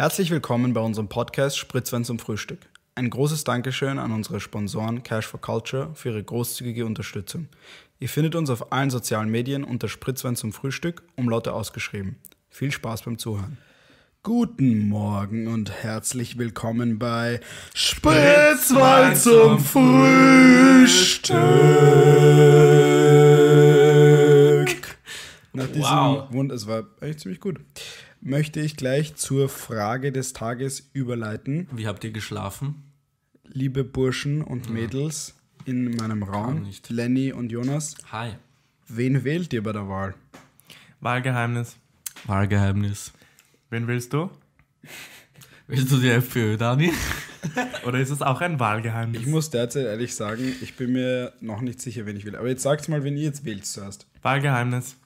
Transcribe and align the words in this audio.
Herzlich 0.00 0.30
willkommen 0.30 0.72
bei 0.72 0.80
unserem 0.80 1.08
Podcast 1.10 1.58
Spritzwein 1.58 2.06
zum 2.06 2.18
Frühstück. 2.18 2.60
Ein 2.94 3.10
großes 3.10 3.44
Dankeschön 3.44 3.98
an 3.98 4.12
unsere 4.12 4.40
Sponsoren 4.40 5.02
Cash 5.02 5.26
for 5.26 5.42
Culture 5.42 5.90
für 5.92 6.08
ihre 6.08 6.24
großzügige 6.24 6.86
Unterstützung. 6.86 7.48
Ihr 7.98 8.08
findet 8.08 8.34
uns 8.34 8.48
auf 8.48 8.72
allen 8.72 8.88
sozialen 8.88 9.28
Medien 9.28 9.62
unter 9.62 9.88
Spritzwein 9.88 10.36
zum 10.36 10.54
Frühstück, 10.54 11.02
Umlaute 11.16 11.52
ausgeschrieben. 11.52 12.16
Viel 12.48 12.72
Spaß 12.72 13.02
beim 13.02 13.18
Zuhören. 13.18 13.58
Guten 14.22 14.88
Morgen 14.88 15.48
und 15.48 15.70
herzlich 15.70 16.38
willkommen 16.38 16.98
bei 16.98 17.40
Spritzwein 17.74 19.14
zum 19.14 19.58
Frühstück. 19.58 21.36
Nach 25.52 25.66
diesem 25.66 25.82
Wow. 25.82 26.32
Wund, 26.32 26.52
es 26.52 26.66
war 26.66 26.84
echt 27.02 27.20
ziemlich 27.20 27.40
gut. 27.40 27.60
Möchte 28.22 28.60
ich 28.60 28.76
gleich 28.76 29.14
zur 29.14 29.48
Frage 29.48 30.12
des 30.12 30.34
Tages 30.34 30.90
überleiten. 30.92 31.68
Wie 31.72 31.86
habt 31.86 32.04
ihr 32.04 32.10
geschlafen? 32.10 32.82
Liebe 33.44 33.82
Burschen 33.82 34.42
und 34.42 34.68
Mädels 34.68 35.34
in 35.64 35.96
meinem 35.96 36.22
Raum, 36.22 36.62
nicht. 36.62 36.90
Lenny 36.90 37.32
und 37.32 37.50
Jonas, 37.50 37.96
Hi. 38.12 38.32
wen 38.88 39.24
wählt 39.24 39.52
ihr 39.52 39.62
bei 39.62 39.72
der 39.72 39.88
Wahl? 39.88 40.14
Wahlgeheimnis. 41.00 41.76
Wahlgeheimnis. 42.26 43.12
Wen 43.70 43.86
willst 43.86 44.12
du? 44.12 44.30
Willst 45.66 45.90
du 45.90 45.98
die 45.98 46.10
FPÖ, 46.10 46.56
Dani? 46.56 46.92
Oder 47.86 48.00
ist 48.00 48.10
es 48.10 48.20
auch 48.20 48.40
ein 48.42 48.60
Wahlgeheimnis? 48.60 49.20
Ich 49.22 49.26
muss 49.26 49.48
derzeit 49.50 49.86
ehrlich 49.86 50.14
sagen, 50.14 50.52
ich 50.60 50.76
bin 50.76 50.92
mir 50.92 51.32
noch 51.40 51.62
nicht 51.62 51.80
sicher, 51.80 52.04
wen 52.04 52.16
ich 52.16 52.24
will. 52.26 52.36
Aber 52.36 52.48
jetzt 52.48 52.62
sagt 52.62 52.88
mal, 52.88 53.02
wen 53.02 53.16
ihr 53.16 53.24
jetzt 53.24 53.44
wählt 53.44 53.64
zuerst. 53.64 54.06
Wahlgeheimnis. 54.22 54.96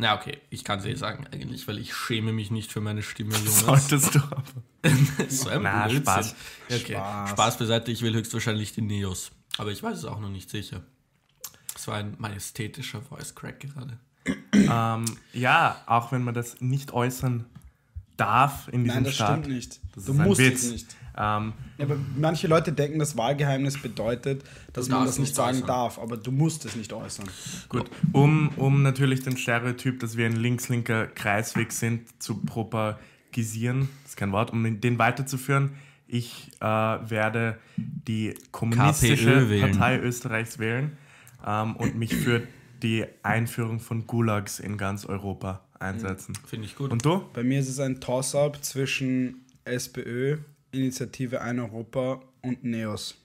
Na, 0.00 0.14
okay. 0.16 0.38
Ich 0.48 0.64
kann 0.64 0.78
es 0.78 0.86
eh 0.86 0.94
sagen, 0.94 1.26
eigentlich, 1.30 1.68
weil 1.68 1.78
ich 1.78 1.94
schäme 1.94 2.32
mich 2.32 2.50
nicht 2.50 2.72
für 2.72 2.80
meine 2.80 3.02
Stimme, 3.02 3.34
Jonas. 3.36 3.60
Solltest 3.90 4.14
du 4.14 4.18
aber. 4.18 4.42
so 5.28 5.50
ein 5.50 5.62
Na, 5.62 5.86
Blödsinn. 5.86 6.02
Spaß. 6.04 6.34
Okay. 6.70 6.92
Spaß. 6.94 7.30
Spaß. 7.30 7.58
beiseite, 7.58 7.92
ich 7.92 8.00
will 8.00 8.14
höchstwahrscheinlich 8.14 8.72
die 8.72 8.80
Neos. 8.80 9.30
Aber 9.58 9.70
ich 9.72 9.82
weiß 9.82 9.98
es 9.98 10.04
auch 10.06 10.18
noch 10.18 10.30
nicht 10.30 10.48
sicher. 10.48 10.82
Das 11.74 11.86
war 11.86 11.96
ein 11.96 12.14
majestätischer 12.18 13.02
Voice 13.02 13.34
Crack 13.34 13.60
gerade. 13.60 13.98
Ähm, 14.52 15.04
ja, 15.32 15.82
auch 15.86 16.12
wenn 16.12 16.22
man 16.22 16.34
das 16.34 16.60
nicht 16.60 16.92
äußern 16.92 17.46
darf 18.16 18.68
in 18.68 18.84
diesem 18.84 18.96
Nein, 18.96 19.04
das 19.04 19.14
Staat. 19.14 19.38
stimmt 19.40 19.54
nicht. 19.56 19.80
Das 19.94 20.04
du 20.04 20.12
ist 20.12 20.18
ein 20.20 20.26
musst 20.26 20.40
Witz. 20.40 20.62
es 20.62 20.70
nicht. 20.72 20.96
Ähm, 21.20 21.52
Ja, 21.76 21.84
aber 21.84 21.96
manche 22.16 22.46
Leute 22.46 22.72
denken, 22.72 22.98
das 22.98 23.16
Wahlgeheimnis 23.16 23.80
bedeutet, 23.80 24.42
dass 24.72 24.88
man 24.88 25.04
das 25.04 25.18
nicht 25.18 25.34
sagen 25.34 25.56
äußern. 25.58 25.66
darf, 25.66 25.98
aber 25.98 26.16
du 26.16 26.32
musst 26.32 26.64
es 26.64 26.76
nicht 26.76 26.92
äußern. 26.94 27.28
gut, 27.68 27.90
um, 28.12 28.48
um 28.56 28.82
natürlich 28.82 29.22
den 29.22 29.36
Stereotyp, 29.36 30.00
dass 30.00 30.16
wir 30.16 30.24
ein 30.26 30.36
links-linker 30.36 31.08
Kreisweg 31.08 31.72
sind, 31.72 32.22
zu 32.22 32.36
propagisieren, 32.38 33.90
das 34.02 34.12
ist 34.12 34.16
kein 34.16 34.32
Wort, 34.32 34.50
um 34.52 34.80
den 34.80 34.98
weiterzuführen. 34.98 35.72
Ich 36.06 36.50
äh, 36.60 36.64
werde 36.64 37.58
die 37.76 38.34
kommunistische. 38.50 39.46
Partei 39.60 39.98
Österreichs 39.98 40.58
wählen 40.58 40.96
ähm, 41.46 41.76
und 41.76 41.96
mich 41.96 42.14
für 42.16 42.42
die 42.82 43.04
Einführung 43.22 43.78
von 43.78 44.06
Gulags 44.06 44.58
in 44.58 44.78
ganz 44.78 45.04
Europa 45.04 45.60
einsetzen. 45.78 46.34
Finde 46.46 46.66
ich 46.66 46.76
gut. 46.76 46.90
Und 46.90 47.04
du? 47.04 47.24
Bei 47.32 47.42
mir 47.42 47.60
ist 47.60 47.68
es 47.68 47.78
ein 47.78 48.00
Toss-up 48.00 48.64
zwischen 48.64 49.44
SPÖ, 49.64 50.38
Initiative 50.72 51.40
Ein 51.40 51.58
Europa 51.60 52.20
und 52.42 52.64
NEOS. 52.64 53.16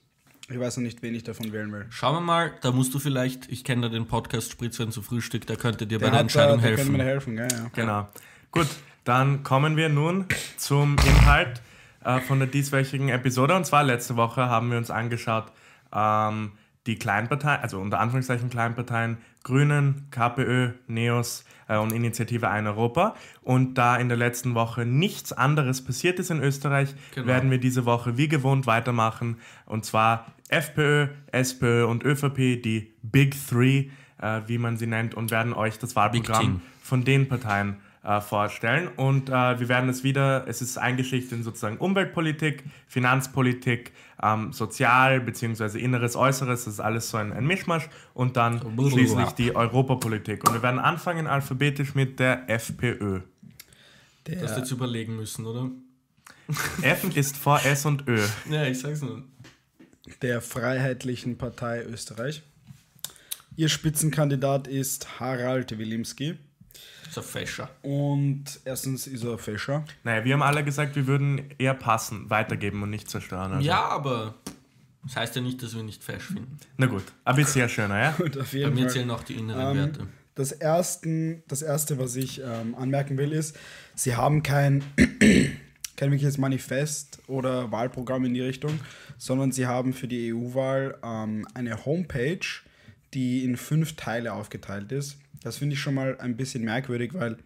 Ich 0.50 0.60
weiß 0.60 0.78
noch 0.78 0.84
nicht, 0.84 1.02
wen 1.02 1.16
ich 1.16 1.24
davon 1.24 1.52
wählen 1.52 1.72
will. 1.72 1.88
Schauen 1.90 2.16
wir 2.16 2.22
mal, 2.22 2.54
da 2.62 2.72
musst 2.72 2.94
du 2.94 3.00
vielleicht, 3.00 3.52
ich 3.52 3.64
kenne 3.64 3.84
da 3.84 3.90
den 3.90 4.06
Podcast 4.08 4.52
Spritzwein 4.52 4.92
zu 4.92 5.02
Frühstück, 5.02 5.48
der 5.48 5.56
könnte 5.56 5.88
dir 5.88 5.98
bei 5.98 6.06
Der 6.06 6.12
der 6.12 6.20
hat 6.20 6.22
Entscheidung 6.24 6.62
da, 6.62 6.68
der 6.68 6.76
könnte 6.76 6.82
helfen. 6.84 6.92
mir 6.92 6.98
da 7.00 7.04
helfen, 7.04 7.36
gell? 7.36 7.48
Ja. 7.52 7.70
Genau. 7.74 8.08
Gut, 8.52 8.68
dann 9.04 9.42
kommen 9.44 9.76
wir 9.76 9.90
nun 9.90 10.26
zum 10.58 10.98
Inhalt 11.00 11.62
äh, 12.04 12.20
von 12.22 12.38
der 12.40 12.48
dieswöchigen 12.48 13.10
Episode. 13.10 13.56
Und 13.56 13.66
zwar 13.66 13.84
letzte 13.84 14.16
Woche 14.18 14.48
haben 14.48 14.70
wir 14.70 14.78
uns 14.78 14.92
angeschaut, 14.92 15.52
ähm, 15.92 16.52
die 16.86 16.98
Kleinparteien, 17.00 17.62
also 17.62 17.80
unter 17.80 18.00
Anführungszeichen 18.00 18.52
Kleinparteien, 18.52 19.18
Grünen, 19.44 20.08
KPÖ, 20.12 20.74
NEOS 20.88 21.44
und 21.68 21.92
Initiative 21.92 22.50
Ein 22.50 22.68
Europa. 22.68 23.16
Und 23.42 23.76
da 23.76 23.98
in 23.98 24.08
der 24.08 24.18
letzten 24.18 24.56
Woche 24.56 24.86
nichts 24.86 25.34
anderes 25.34 25.84
passiert 25.84 26.20
ist 26.20 26.31
in 26.31 26.42
Österreich, 26.42 26.94
Genau. 27.14 27.28
werden 27.28 27.52
wir 27.52 27.58
diese 27.58 27.86
Woche 27.86 28.18
wie 28.18 28.28
gewohnt 28.28 28.68
weitermachen. 28.68 29.38
Und 29.66 29.86
zwar 29.86 30.28
FPÖ, 30.50 31.08
SPÖ 31.31 31.86
und 31.86 32.04
ÖVP, 32.04 32.62
die 32.62 32.94
Big 33.02 33.36
Three, 33.50 33.90
äh, 34.22 34.42
wie 34.48 34.58
man 34.58 34.78
sie 34.78 34.88
nennt, 34.88 35.16
und 35.16 35.31
werden 35.31 35.54
euch 35.54 35.80
das. 35.80 35.96
Wahlprogramm 35.96 36.62
von 36.81 37.04
den 37.04 37.28
Parteien 37.28 37.78
äh, 38.06 38.22
vorstellen. 38.22 38.88
Und 38.88 39.30
äh, 39.30 39.60
wir 39.60 39.68
werden 39.68 39.90
es 39.90 40.04
wieder, 40.04 40.48
es 40.48 40.62
ist 40.62 40.78
eingeschichtet 40.78 41.40
in 41.40 41.44
sozusagen 41.44 41.78
Umweltpolitik, 41.78 42.64
Finanzpolitik, 42.88 43.94
ähm, 44.22 44.54
Sozial- 44.54 45.20
bzw. 45.22 45.80
Inneres, 45.80 46.16
Äußeres, 46.16 46.66
das 46.66 46.74
ist 46.76 46.80
alles 46.80 47.10
so 47.10 47.18
ein, 47.18 47.34
ein 47.34 47.46
Mischmasch. 47.46 47.90
Und 48.14 48.38
dann 48.38 48.62
schließlich 48.90 49.32
die 49.32 49.56
Europapolitik. 49.56 50.48
Und 50.48 50.54
wir 50.54 50.62
werden 50.62 50.80
anfangen 50.80 51.28
alphabetisch 51.28 51.96
mit 51.96 52.20
der 52.20 52.50
FPÖ. 52.50 53.22
Du 54.24 54.42
hast 54.42 54.52
Der, 54.52 54.58
jetzt 54.60 54.72
überlegen 54.72 55.16
müssen, 55.16 55.46
oder? 55.46 55.70
F 56.82 57.16
ist 57.16 57.38
vor 57.38 57.64
S 57.66 57.86
und 57.86 58.08
Ö. 58.08 58.22
Ja, 58.50 58.66
ich 58.66 58.80
sag's 58.80 59.02
nur. 59.02 59.24
der 60.22 60.42
Freiheitlichen 60.42 61.38
Partei 61.38 61.84
Österreich. 61.84 62.44
Ihr 63.58 63.70
Spitzenkandidat 63.70 64.68
ist 64.68 65.20
Harald 65.20 65.78
Wilimski. 65.78 66.38
So 67.16 67.22
Fäscher. 67.22 67.70
Und 67.81 68.44
erstens 68.66 69.08
ist 69.08 69.24
er 69.24 69.38
Fischer. 69.38 69.86
Naja, 70.03 70.26
wir 70.26 70.34
haben 70.34 70.42
alle 70.42 70.66
gesagt, 70.66 70.98
wir 70.98 71.08
würden 71.08 71.44
eher 71.58 71.74
passen, 71.74 72.30
weitergeben 72.30 72.84
und 72.84 72.90
nicht 72.90 73.09
zerstören. 73.09 73.53
Also. 73.53 73.66
Ja, 73.66 73.86
aber 73.86 74.36
das 75.06 75.16
heißt 75.16 75.36
ja 75.38 75.42
nicht, 75.42 75.64
dass 75.64 75.74
wir 75.74 75.84
nicht 75.84 76.04
fesch 76.04 76.25
finden. 76.25 76.58
Na 76.75 76.88
gut, 76.88 77.04
aber 77.24 77.40
ist 77.40 77.54
sehr 77.54 77.70
schöner, 77.70 78.02
ja? 78.02 78.16
Und 78.20 78.38
auf 78.38 78.52
Bei 78.52 78.58
jeden 78.58 78.74
mir 78.74 78.81
Fall. 78.81 78.90
zählen 78.90 79.12
auch 79.12 79.24
die 79.24 79.36
inneren 79.36 79.78
Ähm, 79.78 79.78
Werte. 79.78 80.08
Das, 80.34 80.52
ersten, 80.52 81.42
das 81.48 81.62
erste, 81.62 81.98
was 82.00 82.18
ich 82.18 82.42
ähm, 82.42 82.75
anmerken 82.75 83.18
will, 83.18 83.31
ist, 83.31 83.58
sie 83.94 84.18
haben 84.18 84.44
kein, 84.44 84.84
kein 85.96 86.12
wirkliches 86.12 86.38
Manifest 86.38 87.20
oder 87.28 87.72
Wahlprogramm 87.72 88.25
in 88.25 88.34
die 88.34 88.42
Richtung, 88.42 88.78
sondern 89.18 89.54
sie 89.54 89.68
haben 89.68 89.94
für 89.94 90.09
die 90.09 90.34
EU-Wahl 90.34 90.98
ähm, 91.02 91.48
eine 91.54 91.86
Homepage, 91.86 92.46
die 93.16 93.44
in 93.44 93.58
fünf 93.58 93.96
Teile 93.96 94.34
aufgeteilt 94.34 94.92
ist. 94.92 95.18
Das 95.42 95.58
finde 95.58 95.74
ich 95.74 95.80
schon 95.80 95.96
mal 95.96 96.20
ein 96.20 96.38
bisschen 96.38 96.64
merkwürdig, 96.64 97.14
weil 97.14 97.38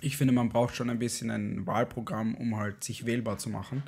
ich 0.00 0.16
finde, 0.16 0.34
man 0.34 0.48
braucht 0.48 0.74
schon 0.74 0.90
ein 0.90 0.98
bisschen 0.98 1.30
ein 1.30 1.66
Wahlprogramm, 1.66 2.34
um 2.34 2.56
halt 2.56 2.82
sich 2.82 3.06
wählbar 3.06 3.38
zu 3.38 3.48
machen. 3.48 3.82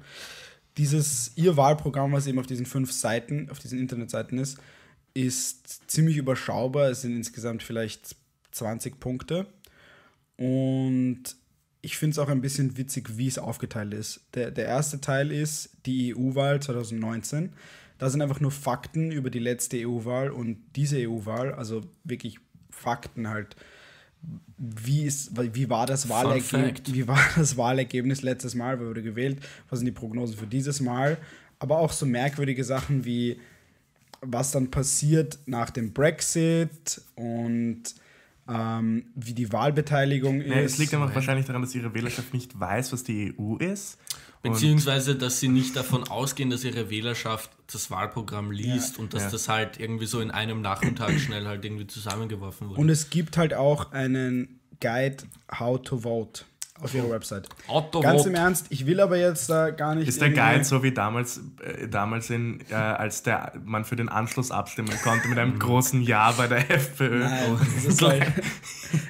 Dieses, 0.77 1.33
ihr 1.37 1.57
Wahlprogramm, 1.57 2.13
was 2.13 2.27
eben 2.27 2.39
auf 2.39 2.47
diesen 2.47 2.67
fünf 2.67 2.93
Seiten, 2.93 3.51
auf 3.51 3.59
diesen 3.59 3.79
Internetseiten 3.79 4.39
ist, 4.39 4.59
ist 5.15 5.91
ziemlich 5.91 6.17
überschaubar. 6.17 6.91
Es 6.91 7.03
sind 7.03 7.17
insgesamt 7.17 7.63
vielleicht 7.63 8.17
20 8.53 9.01
Punkte. 9.01 9.47
Und 10.37 11.37
ich 11.83 11.97
finde 11.97 12.13
es 12.13 12.19
auch 12.19 12.29
ein 12.29 12.41
bisschen 12.41 12.77
witzig, 12.77 13.17
wie 13.19 13.27
es 13.27 13.39
aufgeteilt 13.39 13.93
ist. 13.93 14.21
Der, 14.35 14.51
der 14.51 14.67
erste 14.67 15.01
Teil 15.01 15.33
ist 15.33 15.71
die 15.85 16.15
EU-Wahl 16.15 16.63
2019. 16.63 17.53
Da 18.03 18.11
sind 18.11 18.21
einfach 18.21 18.41
nur 18.41 18.51
Fakten 18.51 19.13
über 19.13 19.31
die 19.31 19.39
letzte 19.39 19.77
EU-Wahl 19.87 20.31
und 20.31 20.59
diese 20.75 21.09
EU-Wahl, 21.09 21.55
also 21.55 21.83
wirklich 22.03 22.41
Fakten 22.69 23.29
halt. 23.29 23.55
Wie, 24.59 25.05
ist, 25.05 25.31
wie, 25.55 25.71
war 25.71 25.87
das. 25.87 26.09
Wahlergebnis, 26.09 26.93
wie 26.97 27.07
war 27.07 27.21
das 27.37 27.57
Wahlergebnis 27.57 28.23
letztes 28.23 28.57
Mal? 28.57 28.81
Wer 28.81 28.89
wurde 28.89 29.05
gewählt? 29.05 29.39
Was 29.71 29.79
sind 29.79 29.87
die 29.87 29.93
Prognosen 29.93 30.37
für 30.37 30.49
dieses 30.49 30.81
Mal? 30.81 31.17
Aber 31.61 31.79
auch 31.79 31.93
so 31.93 32.05
merkwürdige 32.05 32.65
Sachen 32.65 33.05
wie, 33.05 33.39
was 34.21 34.51
dann 34.51 34.73
passiert 34.73 35.39
nach 35.47 35.71
dem 35.71 35.93
Brexit 35.93 37.03
und 37.15 37.85
ähm, 38.49 39.05
wie 39.15 39.35
die 39.35 39.53
Wahlbeteiligung 39.53 40.41
ist. 40.41 40.51
Ja, 40.51 40.61
es 40.61 40.79
liegt 40.79 40.93
einfach 40.93 41.15
wahrscheinlich 41.15 41.47
daran, 41.47 41.63
dass 41.63 41.73
ihre 41.73 41.95
Wählerschaft 41.95 42.35
nicht 42.35 42.59
weiß, 42.59 42.93
was 42.93 43.05
die 43.05 43.33
EU 43.39 43.59
ist. 43.59 43.97
Beziehungsweise, 44.43 45.15
dass 45.15 45.39
sie 45.41 45.49
nicht 45.49 45.77
davon 45.77 46.05
ausgehen, 46.05 46.51
dass 46.51 46.65
ihre 46.65 46.91
Wählerschaft 46.91 47.51
das 47.73 47.91
Wahlprogramm 47.91 48.51
liest 48.51 48.99
und 48.99 49.15
dass 49.15 49.25
Ja. 49.25 49.31
das 49.31 49.49
halt 49.49 49.79
irgendwie 49.79 50.07
so 50.07 50.21
in 50.21 50.31
einem 50.31 50.61
Nachmittag 50.63 51.13
schnell 51.21 51.47
halt 51.47 51.65
irgendwie 51.65 51.87
zusammengeworfen 51.87 52.69
wurde. 52.69 52.81
und 52.81 52.89
es 52.89 53.09
gibt 53.11 53.37
halt 53.37 53.55
auch 53.55 53.93
einen 53.93 54.59
Guide 54.81 55.19
How 55.59 55.81
to 55.81 55.99
Vote 55.99 56.43
auf 56.81 56.93
ihrer 56.93 57.11
Website. 57.11 57.49
Autovote. 57.69 58.05
Ganz 58.05 58.27
im 58.27 58.35
Ernst, 58.35 58.67
ich 58.71 58.85
will 58.87 58.99
aber 58.99 59.17
jetzt 59.17 59.49
da 59.49 59.71
gar 59.71 59.95
nicht. 59.95 60.09
ist 60.09 60.21
der 60.21 60.31
Guide 60.31 60.65
so 60.65 60.83
wie 60.83 60.91
damals, 60.91 61.41
äh, 61.63 61.87
damals 61.87 62.29
in, 62.31 62.61
äh, 62.69 62.75
als 62.75 63.23
der, 63.23 63.53
man 63.65 63.85
für 63.85 63.95
den 63.95 64.09
Anschluss 64.09 64.51
abstimmen 64.51 64.93
konnte 65.05 65.29
mit 65.29 65.39
einem 65.39 65.61
großen 65.61 66.03
Ja 66.03 66.33
bei 66.33 66.49
der 66.49 66.69
FPÖ? 66.69 67.21
Nein, 67.21 67.59
es, 67.77 67.85
ist 67.85 68.03
halt, 68.03 68.27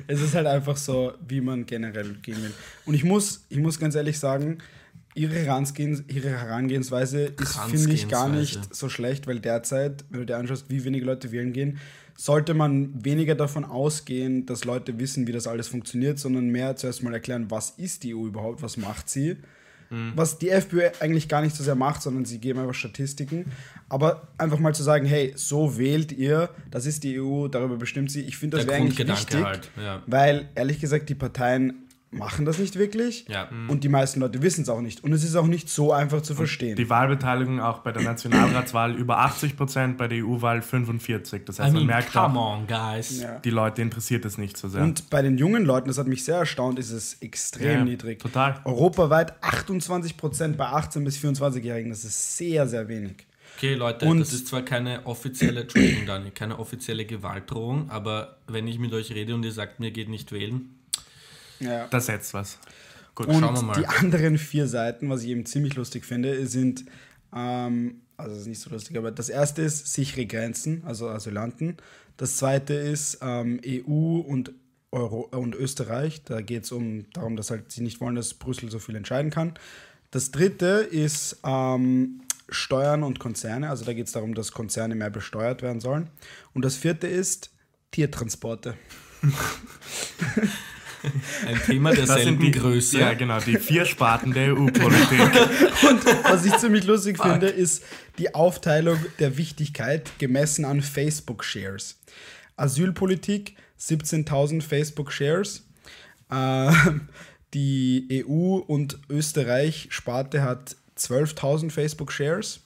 es 0.07 0.21
ist 0.21 0.35
halt 0.35 0.47
einfach 0.47 0.77
so, 0.77 1.15
wie 1.27 1.41
man 1.41 1.65
generell 1.65 2.13
gehen 2.21 2.43
will. 2.43 2.53
Und 2.85 2.93
ich 2.93 3.05
muss, 3.05 3.47
ich 3.49 3.57
muss 3.59 3.79
ganz 3.81 3.95
ehrlich 3.95 4.19
sagen, 4.19 4.59
ihre, 5.15 5.35
Herangehens 5.35 6.05
ihre 6.09 6.31
Herangehensweise 6.31 7.25
ist, 7.41 7.59
finde 7.59 7.93
ich, 7.93 8.09
gar 8.09 8.29
nicht 8.29 8.75
so 8.75 8.89
schlecht, 8.89 9.27
weil 9.27 9.41
derzeit, 9.41 10.05
wenn 10.11 10.21
du 10.21 10.27
dir 10.27 10.37
anschaust, 10.37 10.71
wie 10.71 10.85
wenige 10.85 11.05
Leute 11.05 11.33
wählen 11.33 11.53
gehen, 11.53 11.79
sollte 12.17 12.55
man 12.55 13.05
weniger 13.05 13.35
davon 13.35 13.65
ausgehen, 13.65 14.47
dass 14.47 14.65
Leute 14.65 14.99
wissen, 14.99 15.27
wie 15.27 15.33
das 15.33 15.47
alles 15.47 15.69
funktioniert, 15.69 16.19
sondern 16.19 16.49
mehr 16.49 16.77
zuerst 16.77 17.03
mal 17.03 17.15
erklären, 17.15 17.51
was 17.51 17.71
ist 17.71 18.05
die 18.05 18.15
EU 18.15 18.27
überhaupt, 18.27 18.63
was 18.63 18.77
macht 18.77 19.09
sie. 19.09 19.39
Was 20.15 20.39
die 20.39 20.49
FPÖ 20.49 20.89
eigentlich 21.01 21.29
gar 21.29 21.43
nicht 21.43 21.55
so 21.55 21.63
sehr 21.63 21.75
macht, 21.75 22.01
sondern 22.01 22.25
sie 22.25 22.39
geben 22.39 22.61
einfach 22.61 22.73
Statistiken. 22.73 23.53
Aber 23.91 24.29
einfach 24.39 24.59
mal 24.59 24.75
zu 24.75 24.83
sagen, 24.83 25.05
hey, 25.05 25.35
so 25.37 25.77
wählt 25.77 26.13
ihr, 26.13 26.49
das 26.71 26.87
ist 26.87 27.05
die 27.05 27.21
EU, 27.21 27.49
darüber 27.49 27.77
bestimmt 27.77 28.11
sie. 28.11 28.23
Ich 28.23 28.39
finde, 28.39 28.57
das 28.57 28.67
wäre 28.67 28.79
eigentlich 28.79 29.07
wichtig, 29.07 29.45
halt, 29.45 29.71
ja. 29.77 30.03
weil 30.07 30.49
ehrlich 30.55 30.81
gesagt 30.81 31.11
die 31.11 31.15
Parteien 31.15 31.82
machen 32.13 32.45
das 32.45 32.59
nicht 32.59 32.77
wirklich 32.77 33.25
Ja. 33.29 33.49
und 33.69 33.85
die 33.85 33.89
meisten 33.89 34.21
Leute 34.21 34.43
wissen 34.43 34.63
es 34.63 34.69
auch 34.69 34.81
nicht. 34.83 35.03
Und 35.03 35.13
es 35.13 35.25
ist 35.25 35.35
auch 35.35 35.47
nicht 35.47 35.69
so 35.71 35.93
einfach 35.93 36.21
zu 36.21 36.35
verstehen. 36.35 36.77
Die 36.77 36.89
Wahlbeteiligung 36.91 37.61
auch 37.61 37.79
bei 37.79 37.91
der 37.91 38.03
Nationalratswahl 38.03 38.95
über 38.95 39.19
80 39.21 39.57
Prozent, 39.57 39.97
bei 39.97 40.09
der 40.09 40.25
EU-Wahl 40.25 40.61
45. 40.63 41.45
Das 41.47 41.59
heißt, 41.59 41.71
I 41.71 41.73
man 41.73 41.87
mean, 41.87 41.87
merkt 41.87 42.13
come 42.13 42.39
auch, 42.39 42.59
on, 42.59 42.67
guys. 42.67 43.25
Die 43.45 43.51
Leute 43.51 43.83
interessiert 43.83 44.25
es 44.27 44.37
nicht 44.39 44.57
so 44.57 44.69
sehr. 44.69 44.83
Und 44.83 45.09
bei 45.11 45.23
den 45.23 45.39
jungen 45.39 45.65
Leuten, 45.65 45.89
das 45.89 45.97
hat 45.99 46.07
mich 46.07 46.23
sehr 46.25 46.37
erstaunt, 46.37 46.79
ist 46.79 46.91
es 46.91 47.15
extrem 47.23 47.67
Ja, 47.79 47.85
niedrig. 47.85 48.19
total. 48.21 48.61
Europaweit 48.65 49.43
28 49.43 50.17
Prozent 50.17 50.57
bei 50.59 50.67
18- 50.67 51.05
bis 51.05 51.17
24-Jährigen, 51.19 51.91
das 51.91 52.05
ist 52.05 52.37
sehr, 52.37 52.69
sehr 52.69 52.89
wenig. 52.89 53.27
Okay, 53.57 53.75
Leute, 53.75 54.07
Und- 54.07 54.21
das 54.21 54.33
ist 54.33 54.49
zwar 54.49 54.63
keine 54.63 55.07
offizielle, 55.07 55.63
Entschuldigung, 55.63 56.07
Dani, 56.07 56.31
keine 56.31 56.59
offizielle 56.59 57.05
Gewaltdrohung, 57.05 57.91
aber 57.91 58.37
wenn 58.49 58.67
ich 58.67 58.79
mit 58.79 58.93
euch 58.93 59.13
rede 59.13 59.35
und 59.35 59.45
ihr 59.45 59.53
sagt, 59.53 59.79
mir 59.81 59.91
geht 59.91 60.09
nicht 60.09 60.33
wählen, 60.33 60.71
Ja. 61.63 61.87
da 61.89 62.01
setzt 62.01 62.35
was. 62.35 62.59
Gut, 63.15 63.27
Und 63.27 63.41
schauen 63.41 63.55
wir 63.55 63.63
mal. 63.63 63.79
die 63.79 63.87
anderen 63.87 64.39
vier 64.39 64.67
Seiten, 64.67 65.11
was 65.11 65.23
ich 65.23 65.29
eben 65.29 65.45
ziemlich 65.45 65.75
lustig 65.75 66.05
finde, 66.05 66.47
sind, 66.47 66.85
ähm, 67.35 68.01
also 68.17 68.33
das 68.33 68.43
ist 68.43 68.49
nicht 68.49 68.61
so 68.61 68.71
lustig, 68.71 68.97
aber 68.97 69.11
das 69.11 69.29
erste 69.29 69.63
ist 69.63 69.93
sichere 69.93 70.27
Grenzen, 70.27 70.83
also 70.87 71.09
Asylanten. 71.09 71.77
Das 72.17 72.37
zweite 72.37 72.75
ist 72.75 73.19
ähm, 73.21 73.61
EU 73.67 74.21
und, 74.21 74.53
Euro 74.91 75.29
und 75.33 75.55
Österreich. 75.55 76.23
Da 76.25 76.41
geht 76.41 76.65
es 76.65 76.73
um, 76.73 77.07
darum, 77.13 77.37
dass 77.37 77.51
halt 77.51 77.73
sie 77.73 77.83
nicht 77.83 78.01
wollen, 78.01 78.15
dass 78.15 78.35
Brüssel 78.35 78.71
so 78.71 78.79
viel 78.79 78.97
entscheiden 78.97 79.31
kann. 79.31 79.55
Das 80.11 80.31
dritte 80.31 80.87
ist 80.91 81.41
ähm, 81.45 82.21
Steuern 82.49 83.03
und 83.03 83.19
Konzerne. 83.19 83.71
Also 83.71 83.85
da 83.85 83.93
geht 83.93 84.07
es 84.07 84.13
darum, 84.13 84.35
dass 84.35 84.53
Konzerne 84.53 84.95
mehr 84.95 85.11
besteuert 85.11 85.63
werden 85.63 85.81
sollen. 85.81 86.11
Und 86.55 86.65
das 86.65 86.77
vierte 86.77 87.07
ist 87.07 87.51
Tiertransporte. 87.91 88.75
ein 91.47 91.61
Thema 91.67 91.91
Das 91.91 91.99
sind 91.99 92.09
derselben 92.09 92.41
die 92.41 92.51
Größe. 92.51 92.99
Ja, 92.99 93.15
genau, 93.15 93.39
die 93.41 93.57
vier 93.57 93.85
Sparten 93.85 94.33
der 94.33 94.55
EU-Politik. 94.55 95.21
Und 95.89 96.05
was 96.25 96.45
ich 96.45 96.57
ziemlich 96.59 96.85
lustig 96.85 97.21
finde, 97.21 97.49
ist 97.49 97.85
die 98.19 98.35
Aufteilung 98.35 98.99
der 99.19 99.37
Wichtigkeit 99.37 100.11
gemessen 100.19 100.65
an 100.65 100.83
Facebook-Shares. 100.83 101.99
Asylpolitik 102.57 103.57
17.000 103.81 104.63
Facebook-Shares. 104.63 105.67
Ähm, 106.31 107.09
die 107.55 108.25
EU 108.27 108.57
und 108.57 108.99
Österreich-Sparte 109.11 110.43
hat 110.43 110.77
12.000 110.99 111.71
Facebook-Shares. 111.71 112.61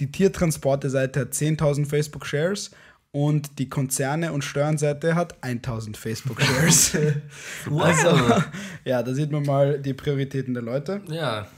Die 0.00 0.10
Tiertransporte-Seite 0.10 1.20
hat 1.20 1.32
10.000 1.32 1.86
Facebook-Shares. 1.86 2.70
Und 3.10 3.58
die 3.58 3.68
Konzerne- 3.70 4.32
und 4.32 4.44
Steuernseite 4.44 5.14
hat 5.14 5.42
1000 5.42 5.96
Facebook-Shares. 5.96 6.96
also, 7.70 8.42
ja, 8.84 9.02
da 9.02 9.14
sieht 9.14 9.30
man 9.32 9.44
mal 9.44 9.78
die 9.80 9.94
Prioritäten 9.94 10.52
der 10.54 10.62
Leute. 10.62 11.00
Ja, 11.08 11.48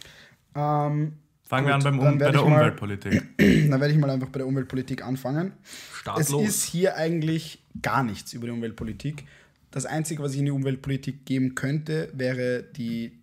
Ähm, 0.54 1.12
Fangen 1.42 1.66
wir 1.66 1.74
an 1.74 1.80
Gut, 1.80 1.90
beim 1.90 1.98
um, 1.98 2.18
bei 2.18 2.30
der 2.30 2.42
mal- 2.42 2.52
Umweltpolitik. 2.60 3.22
dann 3.38 3.80
werde 3.80 3.92
ich 3.92 3.98
mal 3.98 4.08
einfach 4.10 4.28
bei 4.28 4.38
der 4.38 4.46
Umweltpolitik 4.46 5.04
anfangen. 5.04 5.52
start 5.92 6.20
es 6.20 6.28
los. 6.28 6.46
ist 6.48 6.64
hier 6.64 6.96
eigentlich 6.96 7.60
gar 7.82 8.04
nichts 8.04 8.32
über 8.34 8.46
die 8.46 8.52
Umweltpolitik. 8.52 9.24
Das 9.72 9.86
Einzige, 9.86 10.22
was 10.22 10.32
ich 10.34 10.38
in 10.38 10.44
die 10.44 10.50
Umweltpolitik 10.52 11.24
geben 11.26 11.56
könnte, 11.56 12.10
wäre 12.12 12.62
die 12.76 13.18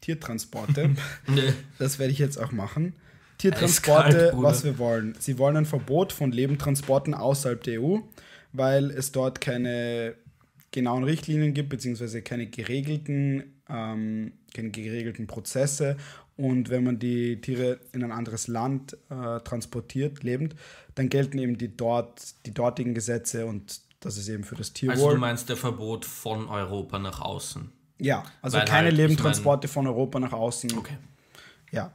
Tiertransporte. 0.00 0.90
Nee. 1.26 1.52
das 1.78 1.98
werde 1.98 2.12
ich 2.12 2.18
jetzt 2.20 2.36
auch 2.36 2.52
machen. 2.52 2.94
Tiertransporte, 3.38 4.30
Bruder. 4.32 4.48
was 4.48 4.64
wir 4.64 4.78
wollen. 4.78 5.14
Sie 5.18 5.38
wollen 5.38 5.56
ein 5.56 5.66
Verbot 5.66 6.12
von 6.12 6.32
Lebendtransporten 6.32 7.14
außerhalb 7.14 7.62
der 7.62 7.82
EU, 7.82 7.98
weil 8.52 8.90
es 8.90 9.12
dort 9.12 9.40
keine 9.40 10.14
genauen 10.70 11.04
Richtlinien 11.04 11.54
gibt, 11.54 11.68
beziehungsweise 11.68 12.22
keine 12.22 12.46
geregelten, 12.46 13.54
ähm, 13.68 14.32
keine 14.52 14.70
geregelten 14.70 15.26
Prozesse. 15.26 15.96
Und 16.36 16.68
wenn 16.68 16.82
man 16.82 16.98
die 16.98 17.40
Tiere 17.40 17.78
in 17.92 18.02
ein 18.02 18.10
anderes 18.10 18.48
Land 18.48 18.96
äh, 19.08 19.40
transportiert, 19.40 20.24
lebend, 20.24 20.56
dann 20.96 21.08
gelten 21.08 21.38
eben 21.38 21.58
die, 21.58 21.76
dort, 21.76 22.34
die 22.46 22.52
dortigen 22.52 22.94
Gesetze 22.94 23.46
und 23.46 23.80
das 24.00 24.18
ist 24.18 24.28
eben 24.28 24.44
für 24.44 24.56
das 24.56 24.72
Tierwohl. 24.72 24.94
Also 24.94 25.10
du 25.12 25.16
meinst 25.18 25.48
der 25.48 25.56
Verbot 25.56 26.04
von 26.04 26.48
Europa 26.48 26.98
nach 26.98 27.20
außen. 27.20 27.70
ja, 28.00 28.24
also 28.42 28.58
Weil 28.58 28.66
keine 28.66 28.84
halt, 28.84 28.92
ich 28.92 28.98
Lebendtransporte 28.98 29.68
von 29.68 29.86
Europa 29.86 30.18
nach 30.20 30.32
außen. 30.32 30.76
Okay. 30.76 30.96
Ja. 31.70 31.92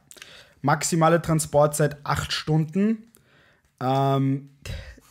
Maximale 0.62 1.22
Transportzeit 1.22 1.96
8 2.04 2.32
Stunden. 2.32 3.04
Ähm, 3.80 4.50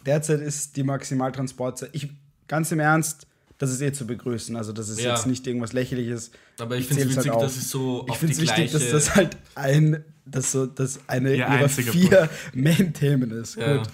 derzeit 0.05 0.41
ist 0.41 0.77
die 0.77 0.83
Maximaltransportzeit. 0.83 1.89
Ich, 1.93 2.09
ganz 2.47 2.71
im 2.71 2.79
Ernst, 2.79 3.25
das 3.57 3.71
ist 3.71 3.81
eh 3.81 3.91
zu 3.91 4.07
begrüßen. 4.07 4.55
Also, 4.55 4.71
das 4.73 4.89
ist 4.89 5.01
Ja. 5.01 5.11
jetzt 5.15 5.25
nicht 5.27 5.45
irgendwas 5.47 5.73
Lächerliches. 5.73 6.31
Aber 6.59 6.77
ich 6.77 6.87
finde 6.87 7.03
es 7.03 7.09
witzig, 7.15 7.31
halt 7.31 7.41
dass 7.41 7.57
es 7.57 7.69
so 7.69 8.05
Ich 8.09 8.15
finde 8.17 8.33
es 8.33 8.41
wichtig, 8.41 8.71
dass 8.71 8.89
das 8.91 9.15
halt 9.15 9.37
ein, 9.55 10.03
dass 10.25 10.51
so, 10.51 10.65
dass 10.65 10.99
eine 11.07 11.31
Ihr 11.31 11.47
ihrer 11.47 11.69
vier 11.69 12.29
Main-Themen 12.53 13.31
ist. 13.31 13.55
Ja. 13.55 13.77
Gut. 13.77 13.87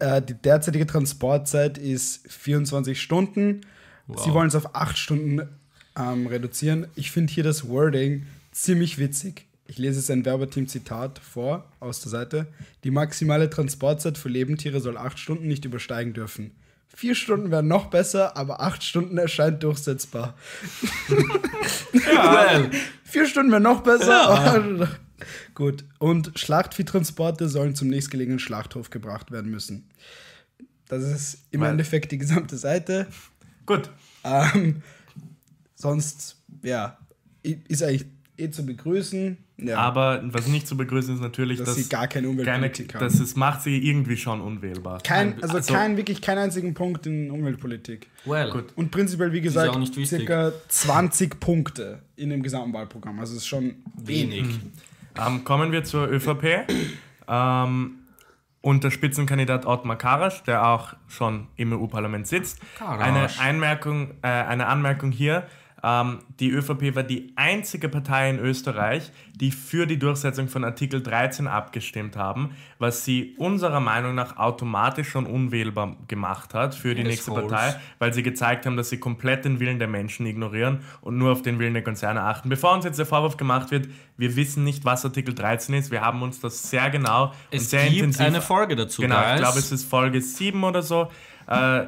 Äh, 0.00 0.22
die 0.22 0.34
derzeitige 0.34 0.86
Transportzeit 0.86 1.78
ist 1.78 2.30
24 2.30 3.00
Stunden. 3.00 3.60
Wow. 4.06 4.24
Sie 4.24 4.32
wollen 4.32 4.48
es 4.48 4.54
auf 4.54 4.74
8 4.74 4.98
Stunden 4.98 5.48
ähm, 5.96 6.26
reduzieren. 6.26 6.86
Ich 6.94 7.10
finde 7.10 7.32
hier 7.32 7.44
das 7.44 7.68
Wording 7.68 8.26
ziemlich 8.52 8.98
witzig. 8.98 9.46
Ich 9.70 9.78
lese 9.78 10.00
jetzt 10.00 10.10
ein 10.10 10.24
Werbeteam-Zitat 10.24 11.20
vor 11.20 11.64
aus 11.78 12.00
der 12.00 12.10
Seite. 12.10 12.48
Die 12.82 12.90
maximale 12.90 13.48
Transportzeit 13.48 14.18
für 14.18 14.28
Lebendtiere 14.28 14.80
soll 14.80 14.96
8 14.98 15.16
Stunden 15.16 15.46
nicht 15.46 15.64
übersteigen 15.64 16.12
dürfen. 16.12 16.50
Vier 16.88 17.14
Stunden 17.14 17.52
wären 17.52 17.68
noch 17.68 17.86
besser, 17.88 18.36
aber 18.36 18.60
8 18.60 18.82
Stunden 18.82 19.16
erscheint 19.16 19.62
durchsetzbar. 19.62 20.34
Well, 21.92 22.70
Vier 23.04 23.26
Stunden 23.26 23.50
wäre 23.52 23.60
noch 23.60 23.82
besser. 23.82 24.28
aber- 24.28 24.88
Gut. 25.54 25.84
Und 25.98 26.32
Schlachtviehtransporte 26.34 27.48
sollen 27.48 27.74
zum 27.76 27.88
nächstgelegenen 27.88 28.38
Schlachthof 28.40 28.90
gebracht 28.90 29.30
werden 29.30 29.50
müssen. 29.52 29.88
Das 30.88 31.04
ist 31.04 31.44
im 31.52 31.60
Weil- 31.60 31.70
Endeffekt 31.70 32.10
die 32.10 32.18
gesamte 32.18 32.56
Seite. 32.56 33.06
Gut, 33.66 33.88
Ähm, 34.24 34.82
sonst, 35.76 36.36
ja, 36.62 36.98
ist 37.42 37.82
eigentlich 37.84 38.06
eh 38.36 38.50
zu 38.50 38.66
begrüßen. 38.66 39.38
Ja, 39.62 39.78
aber 39.78 40.22
was 40.24 40.46
nicht 40.46 40.66
zu 40.66 40.76
begrüßen 40.76 41.14
ist 41.14 41.20
natürlich, 41.20 41.58
dass 41.58 41.68
dass, 41.68 41.76
sie 41.76 41.88
gar 41.88 42.06
keine 42.06 42.26
keine, 42.26 42.28
Umweltpolitik 42.28 42.94
haben. 42.94 43.00
dass 43.00 43.20
es 43.20 43.36
macht 43.36 43.62
sie 43.62 43.78
irgendwie 43.78 44.16
schon 44.16 44.40
unwählbar. 44.40 45.00
kein, 45.02 45.42
also, 45.42 45.56
also- 45.56 45.74
kein, 45.74 45.96
wirklich 45.96 46.20
keinen 46.22 46.38
einzigen 46.38 46.74
Punkt 46.74 47.06
in 47.06 47.30
Umweltpolitik. 47.30 48.08
well. 48.24 48.50
Gut. 48.50 48.66
Und 48.76 48.90
prinzipiell, 48.90 49.32
wie 49.32 49.40
gesagt, 49.40 49.76
circa 50.06 50.52
20 50.68 51.40
Punkte 51.40 52.02
in 52.16 52.30
dem 52.30 52.42
gesamten 52.42 52.72
Wahlprogramm. 52.72 53.18
Also 53.20 53.32
es 53.32 53.38
ist 53.38 53.46
schon 53.46 53.76
Wenig. 53.96 54.46
Ähm, 55.18 55.44
kommen 55.44 55.72
wir 55.72 55.84
zur 55.84 56.08
ÖVP. 56.08 56.66
Ähm, 57.28 57.96
und 58.62 58.84
der 58.84 58.90
Spitzenkandidat 58.90 59.64
Ottmar 59.64 59.96
Karasch, 59.96 60.42
der 60.42 60.66
auch 60.66 60.94
schon 61.08 61.46
im 61.56 61.72
EU-Parlament 61.72 62.26
sitzt. 62.26 62.60
Karasch. 62.76 63.02
Eine, 63.02 63.28
Einmerkung, 63.40 64.10
äh, 64.22 64.28
eine 64.28 64.66
Anmerkung 64.66 65.10
hier. 65.12 65.46
Ähm, 65.82 66.18
die 66.40 66.50
ÖVP 66.50 66.94
war 66.94 67.02
die 67.02 67.32
einzige 67.36 67.88
Partei 67.88 68.28
in 68.30 68.38
Österreich, 68.38 69.10
die 69.34 69.50
für 69.50 69.86
die 69.86 69.98
Durchsetzung 69.98 70.48
von 70.48 70.64
Artikel 70.64 71.02
13 71.02 71.46
abgestimmt 71.46 72.16
haben, 72.16 72.50
was 72.78 73.04
sie 73.04 73.34
unserer 73.38 73.80
Meinung 73.80 74.14
nach 74.14 74.36
automatisch 74.36 75.08
schon 75.08 75.24
unwählbar 75.26 75.96
gemacht 76.08 76.52
hat 76.52 76.74
für 76.74 76.94
die 76.94 77.00
Yes, 77.02 77.08
nächste. 77.08 77.30
Partei, 77.32 77.76
weil 77.98 78.12
sie 78.12 78.22
gezeigt 78.22 78.66
haben, 78.66 78.76
dass 78.76 78.90
sie 78.90 78.98
komplett 78.98 79.44
den 79.46 79.58
Willen 79.60 79.78
der 79.78 79.88
Menschen 79.88 80.26
ignorieren 80.26 80.80
und 81.00 81.16
nur 81.16 81.32
auf 81.32 81.42
den 81.42 81.58
Willen 81.58 81.72
der 81.74 81.82
Konzerne 81.84 82.22
achten. 82.22 82.48
Bevor 82.50 82.74
uns 82.74 82.84
jetzt 82.84 82.98
der 82.98 83.06
Vorwurf 83.06 83.36
gemacht 83.38 83.70
wird, 83.70 83.88
wir 84.18 84.36
wissen 84.36 84.64
nicht, 84.64 84.84
was 84.84 85.04
Artikel 85.04 85.34
13 85.34 85.74
ist, 85.74 85.90
wir 85.90 86.02
haben 86.02 86.20
uns 86.22 86.40
das 86.40 86.68
sehr 86.70 86.90
genau 86.90 87.26
und 87.28 87.32
Es 87.50 87.70
sehr 87.70 87.84
gibt 87.84 87.96
intensiv 87.96 88.26
eine 88.26 88.40
Folge 88.42 88.76
dazu, 88.76 89.00
Genau, 89.00 89.16
guys. 89.16 89.30
ich 89.34 89.38
glaube, 89.40 89.58
es 89.58 89.72
ist 89.72 89.84
Folge 89.84 90.20
7 90.20 90.62
oder 90.62 90.82
so. 90.82 91.10
Äh, 91.46 91.84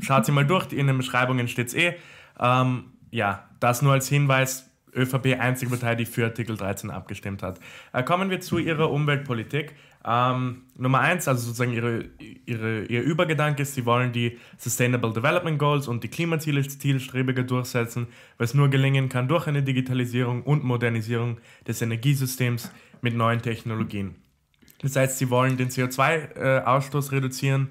schaut 0.00 0.26
sie 0.26 0.32
mal 0.32 0.46
durch, 0.46 0.70
in 0.72 0.86
den 0.86 0.98
Beschreibungen 0.98 1.48
steht 1.48 1.68
es 1.68 1.74
eh. 1.74 1.94
Ähm, 2.38 2.84
ja, 3.10 3.48
das 3.60 3.82
nur 3.82 3.92
als 3.92 4.08
Hinweis. 4.08 4.66
ÖVP 4.94 5.38
einzige 5.38 5.70
Partei, 5.70 5.94
die 5.94 6.04
für 6.04 6.24
Artikel 6.24 6.56
13 6.56 6.90
abgestimmt 6.90 7.42
hat. 7.42 7.60
Äh, 7.92 8.02
kommen 8.02 8.30
wir 8.30 8.40
zu 8.40 8.58
ihrer 8.58 8.90
Umweltpolitik. 8.90 9.74
Ähm, 10.04 10.62
Nummer 10.76 11.00
eins, 11.00 11.28
also 11.28 11.42
sozusagen 11.46 11.72
ihre, 11.72 12.06
ihre, 12.46 12.84
ihr 12.86 13.02
Übergedanke 13.02 13.62
ist, 13.62 13.74
sie 13.74 13.84
wollen 13.84 14.12
die 14.12 14.38
Sustainable 14.56 15.12
Development 15.12 15.58
Goals 15.58 15.88
und 15.88 16.02
die 16.02 16.08
Klimaziele 16.08 16.66
zielstrebiger 16.66 17.42
durchsetzen, 17.42 18.06
was 18.38 18.54
nur 18.54 18.68
gelingen 18.68 19.08
kann 19.08 19.28
durch 19.28 19.46
eine 19.46 19.62
Digitalisierung 19.62 20.42
und 20.42 20.64
Modernisierung 20.64 21.38
des 21.66 21.82
Energiesystems 21.82 22.72
mit 23.02 23.14
neuen 23.14 23.42
Technologien. 23.42 24.16
Das 24.80 24.96
heißt, 24.96 25.18
sie 25.18 25.28
wollen 25.28 25.58
den 25.58 25.68
CO2-Ausstoß 25.68 27.12
reduzieren 27.12 27.68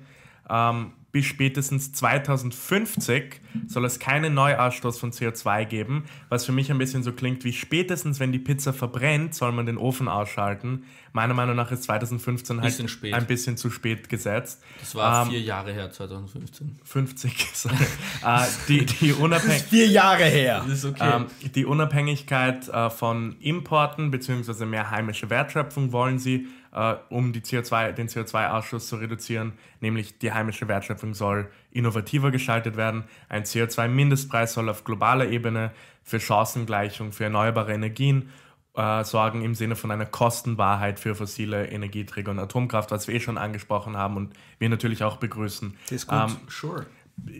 ähm, 0.50 0.92
bis 1.12 1.26
spätestens 1.26 1.92
2050 1.94 3.42
soll 3.68 3.86
es 3.86 4.00
keinen 4.00 4.34
Neuausstoß 4.36 5.00
von 5.00 5.12
CO2 5.12 5.66
geben, 5.66 6.06
was 6.30 6.46
für 6.46 6.52
mich 6.52 6.70
ein 6.70 6.78
bisschen 6.78 7.02
so 7.02 7.12
klingt 7.12 7.44
wie 7.44 7.54
spätestens, 7.54 8.20
wenn 8.20 8.32
die 8.32 8.40
Pizza 8.40 8.74
verbrennt, 8.74 9.34
soll 9.34 9.52
man 9.52 9.66
den 9.66 9.78
Ofen 9.78 10.08
ausschalten. 10.08 10.84
Meiner 11.12 11.34
Meinung 11.34 11.56
nach 11.56 11.72
ist 11.72 11.84
2015 11.84 12.62
halt 12.62 12.78
Bisschen 12.78 13.14
ein 13.14 13.26
bisschen 13.26 13.58
zu 13.58 13.72
spät 13.72 14.10
gesetzt. 14.10 14.62
Das 14.80 14.94
war 14.94 15.24
Ähm, 15.24 15.32
vier 15.32 15.42
Jahre 15.42 15.74
her, 15.74 15.92
2015. 15.92 16.80
50. 16.84 17.48
sorry. 17.54 17.76
äh, 18.24 18.46
die, 18.68 18.86
die, 18.86 19.14
Unabhäng 19.14 19.60
Vier 19.70 19.88
Jahre 19.88 20.26
her. 20.26 20.64
Das 20.68 20.78
ist 20.80 20.86
okay. 20.86 21.12
ähm, 21.16 21.26
die 21.56 21.66
Unabhängigkeit 21.66 22.68
äh, 22.70 22.90
von 22.92 23.38
Importen 23.40 24.12
bzw. 24.12 24.66
mehr 24.66 24.92
heimische 24.92 25.32
Wertschöpfung 25.32 25.92
wollen 25.92 26.20
sie, 26.20 26.48
äh, 26.74 26.96
um 27.10 27.34
die 27.34 27.42
CO2, 27.42 27.92
den 27.94 28.08
CO2-Ausstoß 28.08 28.88
zu 28.88 28.96
reduzieren. 28.98 29.54
Nämlich 29.80 30.20
die 30.20 30.32
heimische 30.32 30.68
Wertschöpfung 30.68 31.14
soll 31.14 31.50
innovativer 31.72 32.32
gestaltet 32.32 32.78
werden. 32.78 33.04
Ein 33.28 33.44
CO2-Mindestpreis 33.44 34.54
soll 34.54 34.70
auf 34.70 34.84
globaler 34.84 35.28
Ebene 35.28 35.72
für 36.04 36.20
Chancengleichung 36.20 37.12
für 37.12 37.26
erneuerbare 37.26 37.74
Energien 37.74 38.30
äh, 38.76 39.04
sorgen 39.04 39.42
im 39.44 39.56
Sinne 39.56 39.76
von 39.76 39.92
einer 39.92 40.06
Kostenwahrheit 40.06 41.00
für 41.00 41.16
fossile 41.16 41.68
Energieträger 41.68 42.32
und 42.32 42.40
Atomkraft, 42.40 42.92
was 42.92 43.08
wir 43.08 43.16
eh 43.16 43.20
schon 43.20 43.38
angesprochen 43.38 43.98
haben 43.98 44.16
und 44.16 44.34
wir 44.58 44.70
natürlich 44.70 45.04
auch 45.04 45.18
begrüßen. 45.18 45.76
Das 45.84 45.92
ist 45.92 46.08
gut. 46.08 46.18
Ähm, 46.18 46.38
sure. 46.48 46.86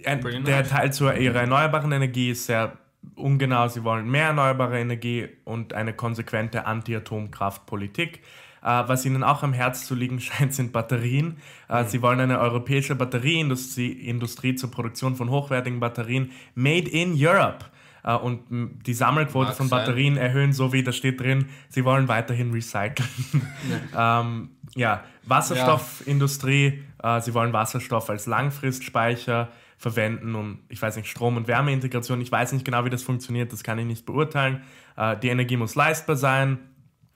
ein, 0.06 0.44
der. 0.44 0.68
Teil 0.68 0.92
zur 0.92 1.16
ihrer 1.16 1.42
erneuerbaren 1.42 1.92
Energie 1.92 2.32
ist 2.32 2.46
sehr 2.46 2.78
ungenau. 3.16 3.68
Sie 3.68 3.84
wollen 3.84 4.10
mehr 4.10 4.28
erneuerbare 4.28 4.80
Energie 4.80 5.30
und 5.46 5.74
eine 5.74 5.94
konsequente 5.94 6.66
Anti-Atomkraftpolitik. 6.66 8.22
Äh, 8.62 8.84
was 8.88 9.06
ihnen 9.06 9.24
auch 9.24 9.44
am 9.44 9.54
Herz 9.54 9.86
zu 9.86 9.96
liegen 9.96 10.20
scheint, 10.20 10.54
sind 10.54 10.72
Batterien. 10.72 11.38
Äh, 11.68 11.86
Sie 11.86 12.02
wollen 12.02 12.20
eine 12.20 12.40
europäische 12.40 12.96
Batterieindustrie 12.96 13.92
Industrie 13.92 14.56
zur 14.56 14.72
Produktion 14.72 15.16
von 15.16 15.30
hochwertigen 15.30 15.80
Batterien 15.80 16.32
made 16.56 16.90
in 16.90 17.14
Europe. 17.16 17.66
Äh, 18.04 18.16
und 18.16 18.42
die 18.86 18.94
Sammelquote 18.94 19.50
Mag 19.50 19.58
von 19.58 19.68
sein. 19.68 19.80
Batterien 19.80 20.18
erhöhen, 20.18 20.54
so 20.54 20.74
wie 20.74 20.84
da 20.84 20.92
steht 20.92 21.20
drin, 21.20 21.46
sie 21.70 21.86
wollen 21.86 22.08
weiterhin 22.08 22.52
recyceln. 22.52 23.08
ähm, 23.98 24.50
ja, 24.76 25.04
Wasserstoffindustrie, 25.26 26.84
äh, 27.02 27.22
sie 27.22 27.34
wollen 27.34 27.54
Wasserstoff 27.54 28.10
als 28.10 28.26
Langfristspeicher 28.26 29.50
verwenden, 29.78 30.36
um, 30.36 30.60
ich 30.68 30.82
weiß 30.82 30.98
nicht, 30.98 31.08
Strom- 31.08 31.38
und 31.38 31.48
Wärmeintegration. 31.48 32.20
Ich 32.20 32.32
weiß 32.32 32.52
nicht 32.52 32.66
genau, 32.66 32.84
wie 32.84 32.90
das 32.90 33.02
funktioniert, 33.02 33.54
das 33.54 33.64
kann 33.64 33.80
ich 33.80 33.86
nicht 33.86 34.06
beurteilen. 34.06 34.62
Äh, 34.98 35.18
die 35.18 35.30
Energie 35.30 35.58
muss 35.58 35.76
leistbar 35.76 36.18
sein. 36.18 36.60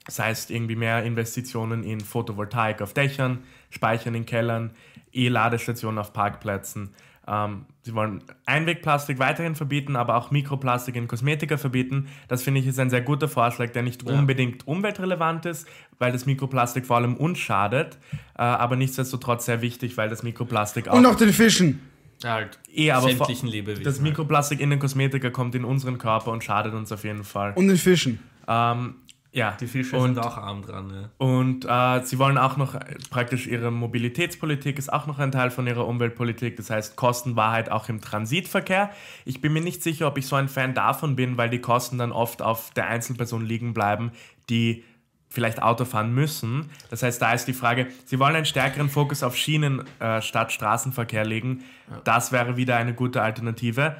Das 0.06 0.18
heißt, 0.18 0.50
irgendwie 0.50 0.76
mehr 0.76 1.02
Investitionen 1.04 1.82
in 1.82 2.00
Photovoltaik 2.00 2.82
auf 2.82 2.92
Dächern, 2.92 3.38
Speichern 3.70 4.14
in 4.14 4.26
Kellern, 4.26 4.70
E-Ladestationen 5.12 5.98
auf 5.98 6.12
Parkplätzen. 6.12 6.90
Ähm, 7.26 7.64
sie 7.82 7.94
wollen 7.94 8.22
Einwegplastik 8.44 9.18
weiterhin 9.18 9.54
verbieten, 9.54 9.96
aber 9.96 10.16
auch 10.16 10.30
Mikroplastik 10.30 10.94
in 10.96 11.08
Kosmetika 11.08 11.56
verbieten. 11.56 12.08
Das 12.28 12.42
finde 12.42 12.60
ich 12.60 12.66
ist 12.66 12.78
ein 12.78 12.90
sehr 12.90 13.00
guter 13.00 13.28
Vorschlag, 13.28 13.70
der 13.70 13.82
nicht 13.82 14.02
unbedingt 14.02 14.66
umweltrelevant 14.68 15.46
ist, 15.46 15.66
weil 15.98 16.12
das 16.12 16.26
Mikroplastik 16.26 16.84
vor 16.84 16.96
allem 16.96 17.16
uns 17.16 17.38
schadet, 17.38 17.96
äh, 18.36 18.42
aber 18.42 18.76
nichtsdestotrotz 18.76 19.46
sehr 19.46 19.62
wichtig, 19.62 19.96
weil 19.96 20.10
das 20.10 20.22
Mikroplastik 20.22 20.88
auch 20.88 20.96
Und 20.96 21.02
noch 21.02 21.14
den 21.14 21.32
Fischen. 21.32 21.80
Ja, 22.22 22.34
halt 22.34 22.58
eh, 22.72 22.90
aber 22.90 23.08
sämtlichen 23.08 23.48
Lebewesen. 23.48 23.84
das 23.84 24.00
Mikroplastik 24.00 24.60
in 24.60 24.70
den 24.70 24.78
Kosmetika 24.78 25.30
kommt 25.30 25.54
in 25.54 25.64
unseren 25.64 25.98
Körper 25.98 26.30
und 26.30 26.44
schadet 26.44 26.74
uns 26.74 26.92
auf 26.92 27.04
jeden 27.04 27.24
Fall. 27.24 27.52
Und 27.54 27.68
den 27.68 27.76
Fischen. 27.76 28.18
Ähm, 28.46 28.96
ja, 29.34 29.56
Die 29.60 29.66
Fische 29.66 29.96
und 29.96 30.14
sind 30.14 30.24
auch 30.24 30.36
arm 30.36 30.62
dran. 30.62 30.92
Ja. 30.94 31.10
Und 31.18 31.64
äh, 31.64 32.04
sie 32.06 32.20
wollen 32.20 32.38
auch 32.38 32.56
noch, 32.56 32.78
praktisch 33.10 33.48
ihre 33.48 33.72
Mobilitätspolitik 33.72 34.78
ist 34.78 34.92
auch 34.92 35.08
noch 35.08 35.18
ein 35.18 35.32
Teil 35.32 35.50
von 35.50 35.66
ihrer 35.66 35.88
Umweltpolitik, 35.88 36.56
das 36.56 36.70
heißt 36.70 36.94
Kostenwahrheit 36.94 37.68
auch 37.68 37.88
im 37.88 38.00
Transitverkehr. 38.00 38.90
Ich 39.24 39.40
bin 39.40 39.52
mir 39.52 39.60
nicht 39.60 39.82
sicher, 39.82 40.06
ob 40.06 40.18
ich 40.18 40.28
so 40.28 40.36
ein 40.36 40.48
Fan 40.48 40.72
davon 40.74 41.16
bin, 41.16 41.36
weil 41.36 41.50
die 41.50 41.58
Kosten 41.58 41.98
dann 41.98 42.12
oft 42.12 42.42
auf 42.42 42.70
der 42.74 42.86
Einzelperson 42.86 43.44
liegen 43.44 43.74
bleiben, 43.74 44.12
die 44.48 44.84
vielleicht 45.30 45.60
Auto 45.60 45.84
fahren 45.84 46.14
müssen. 46.14 46.70
Das 46.90 47.02
heißt, 47.02 47.20
da 47.20 47.32
ist 47.32 47.46
die 47.46 47.54
Frage, 47.54 47.88
sie 48.04 48.20
wollen 48.20 48.36
einen 48.36 48.46
stärkeren 48.46 48.88
Fokus 48.88 49.24
auf 49.24 49.36
Schienen 49.36 49.82
äh, 49.98 50.22
statt 50.22 50.52
Straßenverkehr 50.52 51.24
legen. 51.24 51.64
Das 52.04 52.30
wäre 52.30 52.56
wieder 52.56 52.76
eine 52.76 52.94
gute 52.94 53.20
Alternative. 53.20 53.96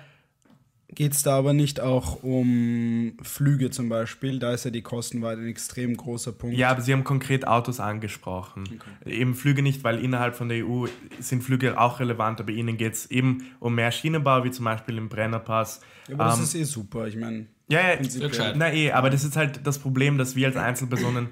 Geht 0.94 1.12
es 1.12 1.22
da 1.22 1.36
aber 1.38 1.52
nicht 1.52 1.80
auch 1.80 2.22
um 2.22 3.16
Flüge 3.22 3.70
zum 3.70 3.88
Beispiel? 3.88 4.38
Da 4.38 4.52
ist 4.52 4.64
ja 4.64 4.70
die 4.70 4.82
Kostenweite 4.82 5.40
ein 5.40 5.48
extrem 5.48 5.96
großer 5.96 6.32
Punkt. 6.32 6.56
Ja, 6.56 6.70
aber 6.70 6.80
Sie 6.82 6.92
haben 6.92 7.04
konkret 7.04 7.46
Autos 7.46 7.80
angesprochen. 7.80 8.80
Eben 9.04 9.34
Flüge 9.34 9.62
nicht, 9.62 9.84
weil 9.84 9.98
innerhalb 9.98 10.36
von 10.36 10.48
der 10.48 10.66
EU 10.66 10.86
sind 11.20 11.42
Flüge 11.42 11.80
auch 11.80 12.00
relevant, 12.00 12.40
aber 12.40 12.52
Ihnen 12.52 12.76
geht 12.76 12.94
es 12.94 13.10
eben 13.10 13.46
um 13.60 13.74
mehr 13.74 13.90
Schienenbau, 13.90 14.44
wie 14.44 14.50
zum 14.50 14.64
Beispiel 14.64 14.96
im 14.98 15.08
Brennerpass. 15.08 15.80
aber 16.12 16.24
das 16.24 16.38
Ähm, 16.38 16.44
ist 16.44 16.54
eh 16.54 16.64
super. 16.64 17.08
Ich 17.08 17.16
meine, 17.16 17.46
ja, 17.68 17.80
ja, 17.80 18.52
na 18.54 18.72
eh, 18.72 18.92
aber 18.92 19.10
das 19.10 19.24
ist 19.24 19.36
halt 19.36 19.60
das 19.66 19.78
Problem, 19.78 20.18
dass 20.18 20.36
wir 20.36 20.46
als 20.48 20.56
Einzelpersonen, 20.56 21.28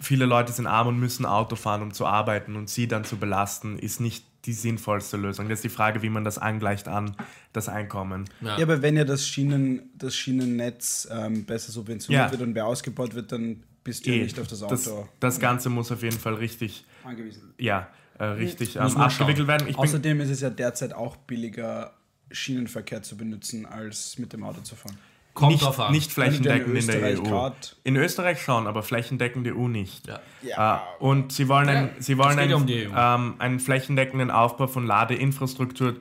viele 0.00 0.26
Leute 0.26 0.52
sind 0.52 0.66
arm 0.66 0.88
und 0.88 0.98
müssen 1.00 1.24
Auto 1.26 1.56
fahren, 1.56 1.82
um 1.82 1.92
zu 1.92 2.06
arbeiten 2.06 2.56
und 2.56 2.68
sie 2.68 2.86
dann 2.86 3.04
zu 3.04 3.16
belasten, 3.16 3.78
ist 3.78 4.00
nicht 4.00 4.24
die 4.46 4.52
sinnvollste 4.52 5.16
Lösung. 5.16 5.48
Das 5.48 5.58
ist 5.58 5.64
die 5.64 5.68
Frage, 5.68 6.02
wie 6.02 6.08
man 6.10 6.24
das 6.24 6.38
angleicht 6.38 6.88
an 6.88 7.14
das 7.52 7.68
Einkommen. 7.68 8.24
Ja. 8.40 8.56
Ja, 8.58 8.64
aber 8.64 8.80
wenn 8.82 8.96
ja 8.96 9.04
das, 9.04 9.26
Schienen, 9.26 9.90
das 9.94 10.14
Schienennetz 10.16 11.08
ähm, 11.10 11.44
besser 11.44 11.72
subventioniert 11.72 12.26
Ja. 12.26 12.30
wird 12.30 12.40
und 12.42 12.52
mehr 12.54 12.66
ausgebaut 12.66 13.14
wird, 13.14 13.32
dann 13.32 13.62
bist 13.84 14.06
du 14.06 14.10
ja 14.10 14.16
Eh, 14.16 14.22
nicht 14.24 14.38
auf 14.38 14.46
das 14.46 14.62
Auto 14.62 14.74
das, 14.74 14.90
das 15.20 15.40
Ganze 15.40 15.68
muss 15.68 15.90
auf 15.92 16.02
jeden 16.02 16.18
Fall 16.18 16.34
richtig, 16.34 16.84
angewiesen. 17.04 17.52
ja, 17.58 17.88
äh, 18.18 18.24
richtig 18.24 18.76
ähm, 18.76 18.82
abgewickelt 18.96 19.46
werden. 19.46 19.66
Ich 19.68 19.76
bin, 19.76 19.84
Außerdem 19.84 20.20
ist 20.20 20.30
es 20.30 20.40
ja 20.40 20.50
derzeit 20.50 20.92
auch 20.94 21.16
billiger, 21.16 21.92
Schienenverkehr 22.30 23.02
zu 23.02 23.16
benutzen, 23.16 23.66
als 23.66 24.16
mit 24.18 24.32
dem 24.32 24.44
Auto 24.44 24.60
zu 24.60 24.76
fahren. 24.76 24.96
Kommt 25.40 25.52
nicht, 25.52 25.64
drauf 25.64 25.80
an. 25.80 25.92
nicht 25.92 26.12
flächendeckend 26.12 26.76
in 26.78 26.86
der 26.86 26.96
Österreich 26.96 27.18
EU. 27.18 27.22
grad- 27.30 27.76
In 27.84 27.96
Österreich 27.96 28.40
schon, 28.42 28.66
aber 28.66 28.82
flächendeckend 28.82 29.46
EU 29.48 29.66
nicht. 29.68 30.06
Ja. 30.06 30.20
Ja, 30.42 30.76
Äh, 30.76 31.02
und 31.02 31.32
sie 31.32 31.48
wollen, 31.48 31.68
ein, 31.68 31.90
sie 31.98 32.16
wollen 32.18 32.38
ja 32.48 32.56
um 32.56 32.66
EU. 32.68 32.88
ähm, 32.96 33.34
einen 33.38 33.58
flächendeckenden 33.60 34.30
Aufbau 34.30 34.66
von 34.68 34.86
Ladeinfrastruktur 34.86 35.96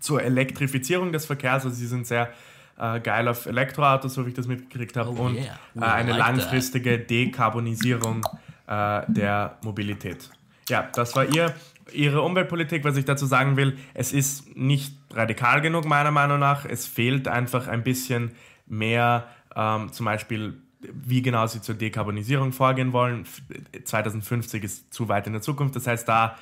zur 0.00 0.22
Elektrifizierung 0.22 1.12
des 1.12 1.24
Verkehrs. 1.26 1.64
Also 1.64 1.74
sie 1.76 1.86
sind 1.86 2.06
sehr 2.06 2.30
äh, 2.78 3.00
geil 3.00 3.26
auf 3.28 3.46
Elektroautos, 3.46 4.14
so 4.14 4.24
wie 4.26 4.30
ich 4.30 4.34
das 4.34 4.46
mitgekriegt 4.46 4.96
habe. 4.96 5.10
Oh 5.10 5.22
und 5.26 5.36
yeah. 5.36 5.58
äh, 5.76 5.80
eine 5.80 6.10
like 6.12 6.18
that. 6.20 6.36
langfristige 6.36 6.98
Dekarbonisierung 6.98 8.22
äh, 8.66 9.02
der 9.08 9.56
Mobilität. 9.62 10.28
Ja, 10.68 10.88
das 10.94 11.14
war 11.14 11.24
ihr, 11.26 11.54
ihre 11.92 12.22
Umweltpolitik. 12.22 12.84
Was 12.84 12.96
ich 12.96 13.04
dazu 13.04 13.26
sagen 13.26 13.56
will, 13.56 13.76
es 13.94 14.12
ist 14.12 14.56
nicht 14.56 14.94
radikal 15.12 15.60
genug, 15.60 15.84
meiner 15.84 16.10
Meinung 16.10 16.38
nach. 16.38 16.64
Es 16.64 16.86
fehlt 16.86 17.28
einfach 17.28 17.68
ein 17.68 17.82
bisschen 17.84 18.32
mehr, 18.66 19.28
ähm, 19.54 19.92
zum 19.92 20.06
Beispiel, 20.06 20.60
wie 20.80 21.22
genau 21.22 21.46
sie 21.46 21.62
zur 21.62 21.74
Dekarbonisierung 21.74 22.52
vorgehen 22.52 22.92
wollen. 22.92 23.22
F- 23.22 23.42
2050 23.84 24.62
ist 24.64 24.92
zu 24.92 25.08
weit 25.08 25.26
in 25.26 25.32
der 25.32 25.42
Zukunft. 25.42 25.76
Das 25.76 25.86
heißt, 25.86 26.06
da 26.08 26.38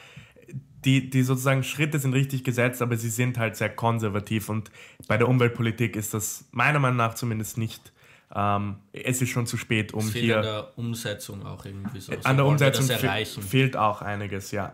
die, 0.85 1.09
die 1.09 1.23
sozusagen 1.23 1.63
Schritte 1.63 1.99
sind 2.01 2.13
richtig 2.13 2.43
gesetzt, 2.43 2.83
aber 2.83 2.97
sie 2.97 3.09
sind 3.09 3.39
halt 3.39 3.55
sehr 3.57 3.69
konservativ 3.69 4.49
und 4.49 4.71
bei 5.07 5.17
der 5.17 5.29
Umweltpolitik 5.29 5.95
ist 5.95 6.13
das 6.13 6.45
meiner 6.51 6.81
Meinung 6.81 6.97
nach 6.97 7.15
zumindest 7.15 7.57
nicht. 7.57 7.93
Ähm, 8.35 8.77
es 8.93 9.23
ist 9.23 9.29
schon 9.29 9.47
zu 9.47 9.57
spät, 9.57 9.93
um 9.95 10.01
Es 10.01 10.11
fehlt 10.11 10.25
hier 10.25 10.37
an 10.39 10.43
der 10.43 10.79
Umsetzung 10.79 11.47
auch 11.47 11.65
irgendwie 11.65 12.01
so. 12.01 12.13
So 12.13 12.19
an 12.25 12.37
der 12.37 12.47
Umsetzung 12.47 12.87
fe 12.87 13.25
fehlt 13.27 13.77
auch 13.77 14.03
einiges, 14.03 14.51
ja. 14.51 14.73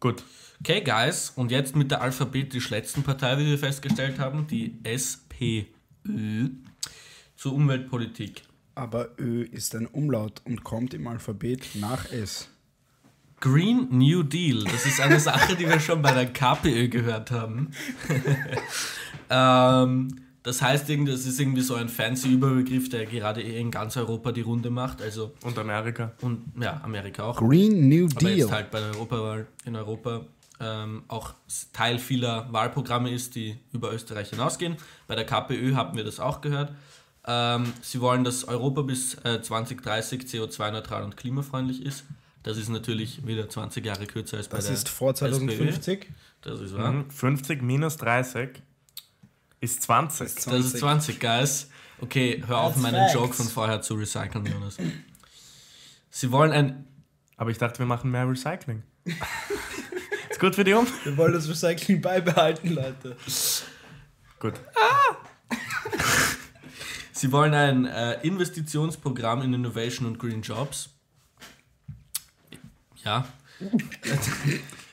Gut. 0.00 0.22
Okay, 0.60 0.82
Guys, 0.82 1.30
und 1.30 1.50
jetzt 1.52 1.74
mit 1.76 1.90
der 1.90 2.02
alphabetisch 2.02 2.68
letzten 2.70 3.02
Partei, 3.02 3.38
wie 3.38 3.46
wir 3.46 3.58
festgestellt 3.58 4.18
haben, 4.18 4.46
die 4.46 4.76
SPÖ 6.04 6.48
zur 7.36 7.52
Umweltpolitik. 7.54 8.42
aber 8.74 9.08
Ö 9.18 9.42
ist 9.42 9.74
ein 9.74 9.86
Umlaut 9.86 10.40
und 10.44 10.62
kommt 10.64 10.94
im 10.94 11.06
Alphabet 11.06 11.68
nach 11.74 12.10
S. 12.12 12.48
Green 13.40 13.86
New 13.90 14.22
Deal, 14.24 14.64
das 14.64 14.84
ist 14.86 15.00
eine 15.00 15.20
Sache, 15.20 15.54
die 15.54 15.68
wir 15.68 15.78
schon 15.78 16.02
bei 16.02 16.12
der 16.12 16.26
KPÖ 16.26 16.88
gehört 16.88 17.30
haben. 17.30 17.70
ähm, 19.30 20.16
das 20.42 20.62
heißt, 20.62 20.88
das 20.88 21.26
ist 21.26 21.38
irgendwie 21.40 21.60
so 21.60 21.74
ein 21.74 21.88
fancy 21.88 22.32
Überbegriff, 22.32 22.88
der 22.88 23.06
gerade 23.06 23.42
eh 23.42 23.60
in 23.60 23.70
ganz 23.70 23.96
Europa 23.96 24.32
die 24.32 24.40
Runde 24.40 24.70
macht. 24.70 25.02
Also, 25.02 25.34
Und 25.42 25.58
Amerika. 25.58 26.12
und 26.22 26.44
ja, 26.60 26.80
Amerika 26.82 27.24
auch. 27.24 27.36
Green 27.38 27.88
New 27.88 28.06
aber 28.06 28.28
jetzt 28.30 28.38
Deal. 28.38 28.50
halt 28.50 28.70
bei 28.70 28.80
der 28.80 28.90
Europawahl 28.94 29.46
in 29.64 29.76
Europa 29.76 30.24
ähm, 30.60 31.04
auch 31.08 31.34
Teil 31.72 31.98
vieler 31.98 32.52
Wahlprogramme 32.52 33.10
ist, 33.10 33.34
die 33.34 33.58
über 33.72 33.92
Österreich 33.92 34.30
hinausgehen. 34.30 34.76
Bei 35.06 35.14
der 35.14 35.24
KPÖ 35.24 35.74
haben 35.74 35.96
wir 35.96 36.04
das 36.04 36.20
auch 36.20 36.40
gehört. 36.40 36.72
Ähm, 37.26 37.72
sie 37.82 38.00
wollen, 38.00 38.24
dass 38.24 38.44
Europa 38.44 38.82
bis 38.82 39.14
äh, 39.24 39.42
2030 39.42 40.22
CO2-neutral 40.22 41.02
und 41.02 41.16
klimafreundlich 41.16 41.84
ist. 41.84 42.04
Das 42.42 42.56
ist 42.56 42.68
natürlich 42.68 43.26
wieder 43.26 43.48
20 43.48 43.84
Jahre 43.84 44.06
kürzer 44.06 44.38
als 44.38 44.48
bei 44.48 44.56
Das 44.56 44.66
der 44.66 44.74
ist 44.74 44.88
vor 44.88 45.10
SPÖ. 45.12 45.28
2050. 45.30 46.06
Das 46.40 46.60
ist 46.60 46.74
wahr. 46.76 46.92
Mhm. 46.92 47.10
50 47.10 47.62
minus 47.62 47.96
30 47.98 48.50
ist 49.60 49.82
20. 49.82 50.26
Ist 50.26 50.46
Das 50.46 50.64
ist 50.64 50.78
20, 50.78 51.20
Guys. 51.20 51.68
Okay, 52.00 52.42
hör 52.46 52.58
auf, 52.60 52.76
meinen 52.76 52.94
facts. 52.94 53.14
Joke 53.14 53.34
von 53.34 53.46
vorher 53.46 53.82
zu 53.82 53.94
recyceln, 53.94 54.46
Jonas. 54.46 54.76
Sie 56.10 56.30
wollen 56.32 56.52
ein. 56.52 56.84
Aber 57.36 57.50
ich 57.50 57.58
dachte, 57.58 57.80
wir 57.80 57.86
machen 57.86 58.10
mehr 58.10 58.28
Recycling. 58.28 58.82
ist 60.38 60.40
gut 60.40 60.54
für 60.54 60.62
die 60.62 60.72
Um? 60.72 60.86
Wir 61.02 61.16
wollen 61.16 61.32
das 61.32 61.48
Recycling 61.48 62.00
beibehalten, 62.00 62.68
Leute. 62.68 63.16
Gut. 64.38 64.54
Sie 67.10 67.32
wollen 67.32 67.54
ein 67.54 67.86
äh, 67.86 68.20
Investitionsprogramm 68.24 69.42
in 69.42 69.52
Innovation 69.52 70.06
und 70.06 70.20
Green 70.20 70.42
Jobs. 70.42 70.90
Ja. 73.04 73.26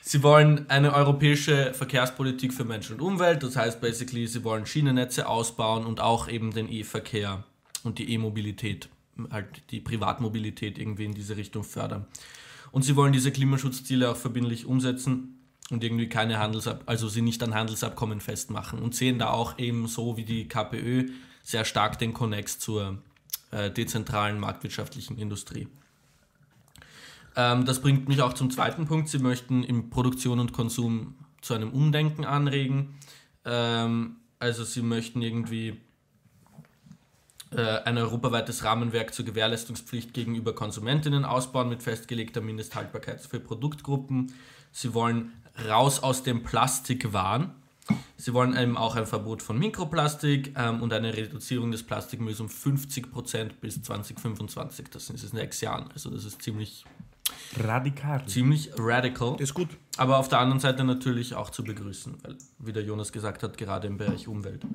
Sie 0.02 0.24
wollen 0.24 0.68
eine 0.70 0.94
europäische 0.94 1.76
Verkehrspolitik 1.76 2.52
für 2.52 2.64
Mensch 2.64 2.90
und 2.90 3.00
Umwelt. 3.00 3.44
Das 3.44 3.56
heißt 3.56 3.80
basically, 3.80 4.26
sie 4.26 4.44
wollen 4.44 4.66
Schienennetze 4.66 5.28
ausbauen 5.28 5.86
und 5.86 6.00
auch 6.00 6.28
eben 6.28 6.52
den 6.52 6.72
E-Verkehr 6.72 7.44
und 7.84 8.00
die 8.00 8.12
E-Mobilität, 8.12 8.90
halt 9.30 9.46
die 9.70 9.80
Privatmobilität 9.80 10.80
irgendwie 10.80 11.06
in 11.06 11.14
diese 11.14 11.38
Richtung 11.38 11.64
fördern. 11.64 12.08
Und 12.72 12.82
sie 12.82 12.96
wollen 12.96 13.14
diese 13.14 13.32
Klimaschutzziele 13.32 14.10
auch 14.10 14.18
verbindlich 14.18 14.66
umsetzen 14.66 15.35
und 15.72 15.84
irgendwie 15.84 16.10
keine 16.10 16.40
Handelsab 16.40 16.84
also 16.86 17.08
sie 17.10 17.22
nicht 17.22 17.42
an 17.44 17.56
Handelsabkommen 17.56 18.22
festmachen 18.22 18.80
und 18.80 18.96
sehen 18.96 19.20
da 19.20 19.32
auch 19.32 19.58
eben 19.58 19.88
so 19.88 20.18
wie 20.18 20.26
die 20.26 20.48
KPÖ 20.48 21.10
sehr 21.44 21.66
stark 21.66 22.00
den 22.00 22.14
Konnex 22.14 22.60
zur 22.60 23.00
äh, 23.52 23.72
dezentralen 23.72 24.40
marktwirtschaftlichen 24.40 25.18
Industrie. 25.18 25.68
Ähm, 27.36 27.66
das 27.66 27.82
bringt 27.82 28.08
mich 28.08 28.22
auch 28.22 28.34
zum 28.34 28.50
zweiten 28.50 28.86
Punkt. 28.86 29.10
Sie 29.10 29.20
möchten 29.20 29.64
im 29.64 29.90
Produktion 29.90 30.40
und 30.40 30.54
Konsum 30.54 31.16
zu 31.42 31.54
einem 31.54 31.72
Umdenken 31.72 32.26
anregen. 32.26 32.96
Ähm, 33.44 34.18
also 34.40 34.64
sie 34.64 34.82
möchten 34.82 35.22
irgendwie 35.22 35.80
äh, 37.52 37.80
ein 37.84 37.98
europaweites 37.98 38.64
Rahmenwerk 38.64 39.14
zur 39.14 39.26
Gewährleistungspflicht 39.26 40.14
gegenüber 40.14 40.56
Konsumentinnen 40.56 41.26
ausbauen 41.26 41.70
mit 41.70 41.84
festgelegter 41.84 42.42
Mindesthaltbarkeit 42.42 43.22
für 43.22 43.40
Produktgruppen. 43.40 44.34
Sie 44.72 44.94
wollen 44.94 45.32
raus 45.68 46.02
aus 46.02 46.24
dem 46.24 46.44
Plastikwahn. 46.44 47.52
Sie 48.18 48.34
wollen 48.34 48.58
eben 48.58 48.78
auch 48.78 48.96
ein 48.96 49.06
Verbot 49.06 49.44
von 49.44 49.60
Mikroplastik 49.60 50.56
ähm, 50.58 50.82
und 50.82 50.92
eine 50.92 51.16
Reduzierung 51.16 51.72
des 51.72 51.84
Plastikmülls 51.84 52.40
um 52.40 52.48
50% 52.48 53.52
bis 53.62 53.82
2025. 53.82 54.88
Das 54.90 55.08
sind 55.08 55.22
in 55.22 55.30
sechs 55.30 55.62
Jahren. 55.62 55.92
Also 55.94 56.10
das 56.10 56.26
ist 56.26 56.42
ziemlich, 56.42 56.86
Radikal. 57.58 58.26
ziemlich 58.26 58.72
radical. 58.78 59.40
Ist 59.40 59.54
gut. 59.54 59.70
Aber 59.98 60.18
auf 60.18 60.30
der 60.30 60.40
anderen 60.40 60.60
Seite 60.60 60.84
natürlich 60.84 61.36
auch 61.36 61.52
zu 61.52 61.64
begrüßen, 61.64 62.16
weil, 62.24 62.38
wie 62.60 62.74
der 62.74 62.84
Jonas 62.84 63.12
gesagt 63.12 63.44
hat, 63.44 63.58
gerade 63.58 63.88
im 63.88 63.98
Bereich 63.98 64.28
Umwelt. 64.28 64.66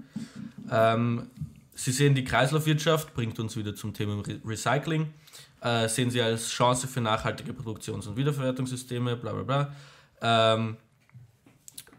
Ähm, 0.70 1.26
Sie 1.74 1.92
sehen 1.92 2.14
die 2.14 2.24
Kreislaufwirtschaft, 2.24 3.14
bringt 3.14 3.38
uns 3.40 3.56
wieder 3.56 3.74
zum 3.74 3.94
Thema 3.94 4.20
Re 4.20 4.38
Recycling, 4.44 5.14
äh, 5.62 5.88
sehen 5.88 6.10
Sie 6.10 6.20
als 6.20 6.50
Chance 6.50 6.86
für 6.86 7.00
nachhaltige 7.00 7.54
Produktions- 7.54 8.06
und 8.06 8.18
Wiederverwertungssysteme, 8.18 9.16
bla 9.16 9.32
bla 9.32 9.42
bla. 9.42 9.72
Ähm, 10.20 10.76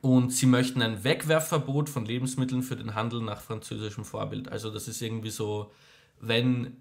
und 0.02 0.32
sie 0.34 0.48
möchten 0.48 0.82
ein 0.82 1.04
Wegwerfverbot 1.04 1.90
von 1.90 2.06
Lebensmitteln 2.06 2.64
für 2.64 2.76
den 2.76 2.96
Handel 2.96 3.22
nach 3.22 3.42
französischem 3.42 4.04
Vorbild. 4.04 4.52
Also 4.52 4.72
das 4.72 4.88
ist 4.88 5.00
irgendwie 5.02 5.30
so, 5.30 5.72
wenn 6.20 6.78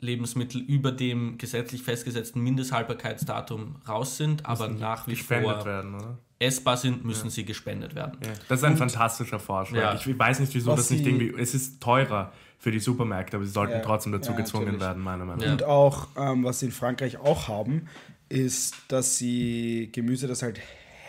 Lebensmittel 0.00 0.60
über 0.60 0.90
dem 0.92 1.38
gesetzlich 1.38 1.82
festgesetzten 1.82 2.42
Mindesthaltbarkeitsdatum 2.42 3.76
raus 3.88 4.16
sind, 4.16 4.44
aber 4.46 4.68
nach 4.68 5.06
wie 5.06 5.12
gespendet 5.12 5.56
vor 5.58 5.64
werden, 5.64 5.94
oder? 5.94 6.18
essbar 6.38 6.76
sind, 6.76 7.02
müssen 7.04 7.30
sie 7.30 7.44
gespendet 7.46 7.94
werden. 7.94 8.18
Ja. 8.22 8.32
Das 8.48 8.58
ist 8.58 8.64
ein 8.64 8.76
fantastischer 8.76 9.38
Vorschlag. 9.38 9.78
Ja. 9.78 9.94
Ich 9.94 10.18
weiß 10.18 10.40
nicht, 10.40 10.54
wieso 10.54 10.72
Was 10.72 10.80
das 10.80 10.90
nicht 10.90 11.04
sie- 11.04 11.10
irgendwie. 11.10 11.40
Es 11.40 11.54
ist 11.54 11.80
teurer 11.80 12.30
für 12.58 12.70
die 12.70 12.78
Supermärkte, 12.80 13.36
aber 13.36 13.46
sie 13.46 13.52
sollten 13.52 13.72
Ja, 13.74 13.80
trotzdem 13.80 14.12
dazu 14.12 14.32
ja, 14.32 14.36
gezwungen 14.36 14.64
natürlich. 14.66 14.82
werden, 14.86 15.02
meiner 15.02 15.24
Meinung 15.24 15.40
Ja. 15.40 15.46
nach. 15.46 15.52
Und 15.54 15.62
auch, 15.64 16.08
ähm, 16.16 16.44
was 16.44 16.58
sie 16.60 16.66
in 16.66 16.72
Frankreich 16.72 17.16
auch 17.18 17.48
haben, 17.48 17.86
ist, 18.28 18.74
dass 18.88 19.18
sie 19.18 19.90
Gemüse, 19.92 20.26
das 20.26 20.42
halt 20.42 20.60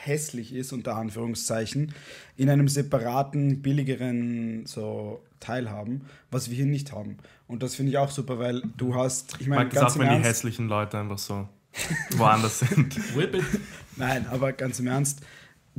hässlich 0.03 0.53
ist, 0.53 0.71
unter 0.71 0.95
Anführungszeichen, 0.95 1.93
in 2.37 2.49
einem 2.49 2.67
separaten, 2.67 3.61
billigeren 3.61 4.65
so 4.65 5.21
Teil 5.39 5.69
haben, 5.69 6.01
was 6.31 6.49
wir 6.49 6.55
hier 6.55 6.65
nicht 6.65 6.91
haben. 6.91 7.17
Und 7.47 7.63
das 7.63 7.75
finde 7.75 7.91
ich 7.91 7.97
auch 7.97 8.11
super, 8.11 8.39
weil 8.39 8.61
du 8.77 8.95
hast, 8.95 9.37
ich 9.39 9.47
meine, 9.47 9.65
mag 9.65 9.73
das 9.73 9.81
ganz 9.81 9.91
auch, 9.93 9.95
im 9.97 10.01
wenn 10.01 10.07
die 10.09 10.13
Ernst, 10.15 10.29
hässlichen 10.29 10.67
Leute 10.67 10.97
einfach 10.97 11.17
so 11.17 11.47
woanders 12.11 12.59
sind. 12.59 12.97
Nein, 13.95 14.25
aber 14.27 14.53
ganz 14.53 14.79
im 14.79 14.87
Ernst, 14.87 15.21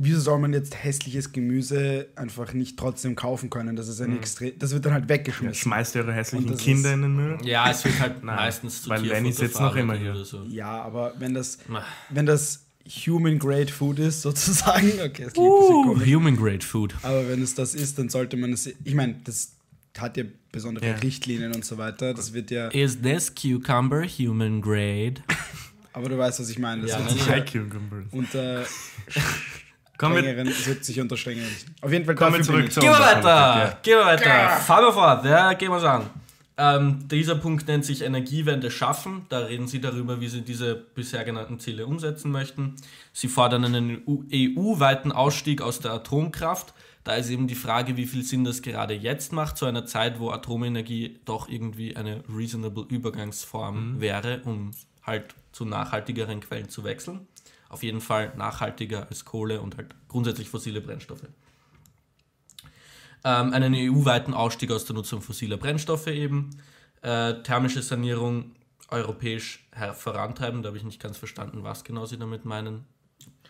wieso 0.01 0.19
soll 0.19 0.39
man 0.39 0.53
jetzt 0.53 0.81
hässliches 0.83 1.31
Gemüse 1.31 2.07
einfach 2.15 2.53
nicht 2.53 2.77
trotzdem 2.79 3.15
kaufen 3.15 3.49
können? 3.49 3.75
Das 3.75 3.87
ist 3.87 4.01
ein 4.01 4.17
extrem, 4.17 4.57
das 4.57 4.71
wird 4.71 4.85
dann 4.85 4.93
halt 4.93 5.03
Ja, 5.03 5.09
weggeschmissen. 5.09 5.55
schmeißt 5.55 5.95
ihre 5.95 6.13
hässlichen 6.13 6.47
Und 6.47 6.53
das 6.55 6.61
Kinder 6.61 6.93
in 6.93 7.01
den 7.01 7.15
Müll? 7.15 7.37
Ja, 7.43 7.69
es 7.69 7.83
wird 7.85 7.99
halt 7.99 8.23
Nein, 8.23 8.35
meistens 8.35 8.81
zu 8.83 8.89
weil 8.89 9.01
Lenny 9.05 9.29
Tierfutter 9.29 9.47
sitzt 9.47 9.59
noch 9.61 9.75
immer 9.75 9.95
hier. 9.95 10.15
So. 10.15 10.43
Ja, 10.47 10.81
aber 10.81 11.13
wenn 11.19 11.33
das, 11.33 11.59
wenn 12.09 12.25
das 12.25 12.63
Human 13.05 13.37
Grade 13.37 13.71
Food 13.71 13.99
ist, 13.99 14.21
sozusagen, 14.23 14.87
okay, 15.05 15.23
es 15.23 15.33
klingt 15.33 15.37
ein 15.47 15.75
Uh, 15.75 15.83
komisch, 15.83 16.07
human 16.13 16.35
grade 16.35 16.65
food. 16.65 16.95
aber 17.03 17.27
wenn 17.29 17.41
es 17.43 17.53
das 17.53 17.75
ist, 17.75 17.99
dann 17.99 18.09
sollte 18.09 18.35
man 18.37 18.53
es, 18.53 18.65
ich 18.67 18.95
meine, 18.95 19.15
das 19.25 19.51
hat 19.97 20.17
ja 20.17 20.23
besondere 20.51 20.87
Ja. 20.87 20.95
Richtlinien 20.95 21.53
und 21.53 21.65
so 21.65 21.77
weiter, 21.77 22.13
das 22.13 22.33
wird 22.33 22.49
ja, 22.51 22.69
Is 22.69 23.01
this 23.01 23.31
cucumber 23.35 24.05
human 24.07 24.61
grade? 24.61 25.15
aber 25.93 26.09
du 26.09 26.17
weißt, 26.17 26.39
was 26.39 26.49
ich 26.49 26.57
meine, 26.57 26.83
das 26.83 26.91
Ja, 26.91 26.99
wird 27.05 27.27
ja. 27.27 27.35
ja 27.37 27.41
Cucumbers. 27.43 28.05
unter 28.11 28.65
Kommen 29.99 30.15
wir, 30.15 30.21
strengeren, 30.21 30.47
es 30.47 30.65
wird 30.65 30.85
sich 30.85 30.99
unter 31.01 31.17
strengeren, 31.17 31.49
auf 31.81 31.91
jeden 31.91 32.05
Fall 32.05 32.15
kommen 32.15 32.37
wir 32.37 32.41
zurück 32.41 32.71
zu 32.71 32.79
Gehen 32.79 32.89
wir 32.89 32.99
weiter, 32.99 33.59
Politik, 33.59 33.83
gehen 33.83 33.97
wir 33.97 34.05
weiter. 34.05 34.49
Fahren 34.61 34.85
wir 34.85 34.93
fort, 34.93 35.25
ja, 35.25 35.53
gehen 35.53 35.69
wir 35.69 35.77
es 35.77 35.83
an. 35.83 36.09
Ähm, 36.57 37.07
dieser 37.09 37.35
Punkt 37.35 37.67
nennt 37.67 37.83
sich 37.83 38.01
Energiewende 38.01 38.71
schaffen. 38.71 39.25
Da 39.29 39.39
reden 39.39 39.67
Sie 39.67 39.81
darüber, 39.81 40.21
wie 40.21 40.29
Sie 40.29 40.41
diese 40.41 40.75
bisher 40.75 41.23
genannten 41.25 41.59
Ziele 41.59 41.85
umsetzen 41.85 42.31
möchten. 42.31 42.75
Sie 43.11 43.27
fordern 43.27 43.65
einen 43.65 44.03
EU-weiten 44.07 45.11
Ausstieg 45.11 45.61
aus 45.61 45.79
der 45.79 45.91
Atomkraft. 45.91 46.73
Da 47.03 47.15
ist 47.15 47.29
eben 47.29 47.47
die 47.47 47.55
Frage, 47.55 47.97
wie 47.97 48.05
viel 48.05 48.23
Sinn 48.23 48.43
das 48.43 48.61
gerade 48.61 48.93
jetzt 48.93 49.33
macht, 49.33 49.57
zu 49.57 49.65
einer 49.65 49.85
Zeit, 49.85 50.19
wo 50.19 50.31
Atomenergie 50.31 51.19
doch 51.25 51.49
irgendwie 51.49 51.95
eine 51.95 52.23
reasonable 52.33 52.85
Übergangsform 52.89 53.99
wäre, 53.99 54.41
um 54.43 54.71
halt 55.03 55.35
zu 55.51 55.65
nachhaltigeren 55.65 56.41
Quellen 56.41 56.69
zu 56.69 56.83
wechseln. 56.83 57.27
Auf 57.69 57.83
jeden 57.83 58.01
Fall 58.01 58.33
nachhaltiger 58.35 59.07
als 59.09 59.25
Kohle 59.25 59.61
und 59.61 59.77
halt 59.77 59.93
grundsätzlich 60.07 60.49
fossile 60.49 60.81
Brennstoffe 60.81 61.27
ähm, 63.23 63.53
einen 63.53 63.73
EU-weiten 63.75 64.33
Ausstieg 64.33 64.71
aus 64.71 64.85
der 64.85 64.95
Nutzung 64.95 65.21
fossiler 65.21 65.57
Brennstoffe 65.57 66.07
eben, 66.07 66.49
äh, 67.01 67.33
thermische 67.43 67.81
Sanierung 67.81 68.51
europäisch 68.89 69.67
vorantreiben. 69.93 70.61
Da 70.63 70.67
habe 70.67 70.77
ich 70.77 70.83
nicht 70.83 71.01
ganz 71.01 71.17
verstanden, 71.17 71.63
was 71.63 71.83
genau 71.83 72.05
Sie 72.05 72.17
damit 72.17 72.45
meinen. 72.45 72.85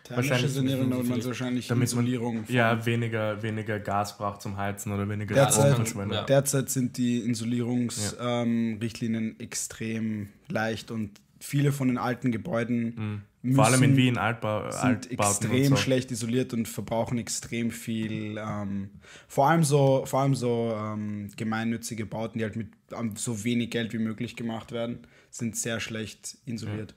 Thermische 0.03 0.32
Wahrscheinlich 0.32 0.53
Sanierung, 0.55 0.89
damit 0.89 1.08
man 1.08 1.23
wahrscheinlich 1.23 1.67
damit 1.67 1.93
man 1.95 2.03
Isolierung 2.05 2.45
von- 2.45 2.55
ja, 2.55 2.84
weniger, 2.86 3.41
weniger 3.43 3.79
Gas 3.79 4.17
braucht 4.17 4.41
zum 4.41 4.58
Heizen 4.58 4.91
oder 4.91 5.08
weniger 5.08 5.36
Derzeit- 5.36 5.67
Strom 5.67 5.75
verschwendet. 5.86 6.17
Ja. 6.17 6.23
Derzeit 6.25 6.69
sind 6.71 6.97
die 6.97 7.19
Isolierungsrichtlinien 7.29 9.39
extrem 9.39 10.29
leicht 10.47 10.89
und 10.91 11.21
viele 11.39 11.71
von 11.71 11.88
den 11.89 11.97
alten 11.99 12.32
Gebäuden 12.32 12.95
Mhm. 12.95 13.21
Vor 13.41 13.65
allem 13.65 13.84
in 13.84 13.95
Wien, 13.95 14.17
Altbau, 14.17 14.69
sind 14.69 14.84
Altbauten 14.84 15.12
extrem 15.12 15.67
so. 15.67 15.75
schlecht 15.78 16.12
isoliert 16.12 16.54
und 16.54 16.67
verbrauchen 16.67 17.17
extrem 17.17 17.71
viel. 17.71 18.38
Ähm, 18.38 18.89
vor 19.30 19.49
allem 19.49 19.63
so, 19.63 20.04
vor 20.06 20.21
allem 20.21 20.36
so 20.36 20.75
ähm, 20.78 21.30
gemeinnützige 21.38 22.06
Bauten, 22.06 22.39
die 22.39 22.43
halt 22.43 22.58
mit 22.58 22.67
ähm, 22.91 23.15
so 23.15 23.45
wenig 23.45 23.71
Geld 23.71 23.93
wie 23.93 23.97
möglich 23.99 24.36
gemacht 24.36 24.73
werden, 24.73 24.99
sind 25.30 25.56
sehr 25.56 25.80
schlecht 25.80 26.38
isoliert. 26.45 26.95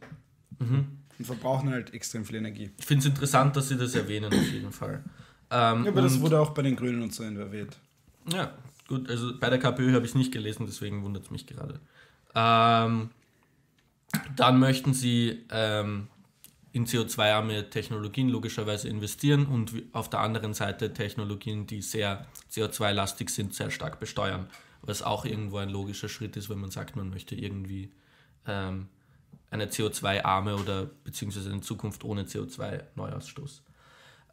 Mhm. 0.59 0.87
Und 1.19 1.25
verbrauchen 1.25 1.71
halt 1.71 1.95
extrem 1.95 2.25
viel 2.25 2.37
Energie. 2.37 2.71
Ich 2.77 2.87
finde 2.87 3.03
es 3.03 3.07
interessant, 3.07 3.55
dass 3.55 3.69
Sie 3.69 3.77
das 3.77 3.95
erwähnen, 3.95 4.33
auf 4.33 4.51
jeden 4.51 4.73
Fall. 4.73 5.05
Ähm, 5.51 5.85
Ja, 5.85 5.91
aber 5.93 6.03
das 6.03 6.21
wurde 6.21 6.41
auch 6.41 6.51
bei 6.51 6.63
den 6.63 6.75
Grünen 6.75 7.03
und 7.03 7.15
so 7.15 7.23
erwähnt. 7.23 7.79
Ja, 8.33 8.53
gut, 8.89 9.09
also 9.09 9.39
bei 9.39 9.49
der 9.49 9.61
KPÖ 9.61 9.93
habe 9.93 10.05
ich 10.05 10.13
es 10.13 10.15
nicht 10.17 10.33
gelesen, 10.33 10.67
deswegen 10.67 11.05
wundert 11.05 11.25
es 11.25 11.31
mich 11.31 11.47
gerade. 11.47 11.79
Ähm, 12.35 13.11
dann 14.37 14.59
möchten 14.59 14.95
sie 14.95 15.45
ähm, 15.51 16.09
in 16.73 16.87
CO2-arme 16.87 17.69
Technologien 17.71 18.29
logischerweise 18.29 18.89
investieren 18.89 19.47
und 19.47 19.73
auf 19.93 20.09
der 20.09 20.21
anderen 20.21 20.55
Seite 20.55 20.93
Technologien, 20.93 21.67
die 21.67 21.83
sehr 21.83 22.27
CO2-lastig 22.51 23.29
sind, 23.29 23.55
sehr 23.55 23.71
stark 23.71 24.01
besteuern. 24.01 24.49
Was 24.81 25.03
auch 25.03 25.25
irgendwo 25.25 25.59
ein 25.59 25.69
logischer 25.69 26.09
Schritt 26.09 26.37
ist, 26.37 26.49
wenn 26.49 26.59
man 26.59 26.71
sagt, 26.71 26.97
man 26.97 27.11
möchte 27.11 27.35
irgendwie 27.35 27.93
ähm, 28.47 28.89
eine 29.51 29.67
CO2-arme 29.67 30.57
oder 30.57 30.87
beziehungsweise 31.05 31.51
eine 31.51 31.61
Zukunft 31.61 32.05
ohne 32.05 32.25
CO2-Neuausstoß. 32.25 33.61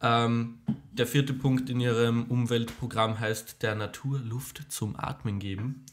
Ähm, 0.02 0.60
der 0.92 1.08
vierte 1.08 1.34
Punkt 1.34 1.70
in 1.70 1.82
ihrem 1.82 2.24
Umweltprogramm 2.24 3.20
heißt 3.20 3.62
der 3.62 3.76
Natur 3.76 4.20
Luft 4.20 4.72
zum 4.72 4.96
Atmen 4.98 5.40
geben. 5.40 5.86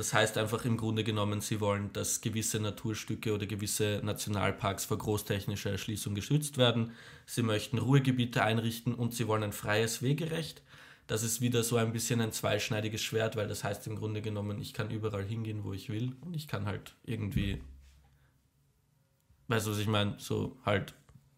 Das 0.00 0.14
heißt 0.14 0.38
einfach 0.38 0.64
im 0.64 0.78
Grunde 0.78 1.04
genommen, 1.04 1.42
sie 1.42 1.60
wollen, 1.60 1.92
dass 1.92 2.22
gewisse 2.22 2.58
Naturstücke 2.58 3.34
oder 3.34 3.44
gewisse 3.44 4.00
Nationalparks 4.02 4.86
vor 4.86 4.96
großtechnischer 4.96 5.72
Erschließung 5.72 6.14
geschützt 6.14 6.56
werden. 6.56 6.92
Sie 7.26 7.42
möchten 7.42 7.76
Ruhegebiete 7.76 8.42
einrichten 8.42 8.94
und 8.94 9.12
sie 9.12 9.28
wollen 9.28 9.42
ein 9.42 9.52
freies 9.52 10.00
Wegerecht. 10.00 10.62
Das 11.06 11.22
ist 11.22 11.42
wieder 11.42 11.62
so 11.62 11.76
ein 11.76 11.92
bisschen 11.92 12.22
ein 12.22 12.32
zweischneidiges 12.32 13.02
Schwert, 13.02 13.36
weil 13.36 13.46
das 13.46 13.62
heißt 13.62 13.86
im 13.88 13.96
Grunde 13.96 14.22
genommen, 14.22 14.58
ich 14.62 14.72
kann 14.72 14.90
überall 14.90 15.22
hingehen, 15.26 15.64
wo 15.64 15.74
ich 15.74 15.90
will 15.90 16.16
und 16.22 16.32
ich 16.34 16.48
kann 16.48 16.64
halt 16.64 16.94
irgendwie, 17.04 17.60
weißt 19.48 19.66
du, 19.66 19.72
was 19.72 19.78
ich 19.78 19.86
meine, 19.86 20.14
so 20.16 20.56
halt 20.64 20.94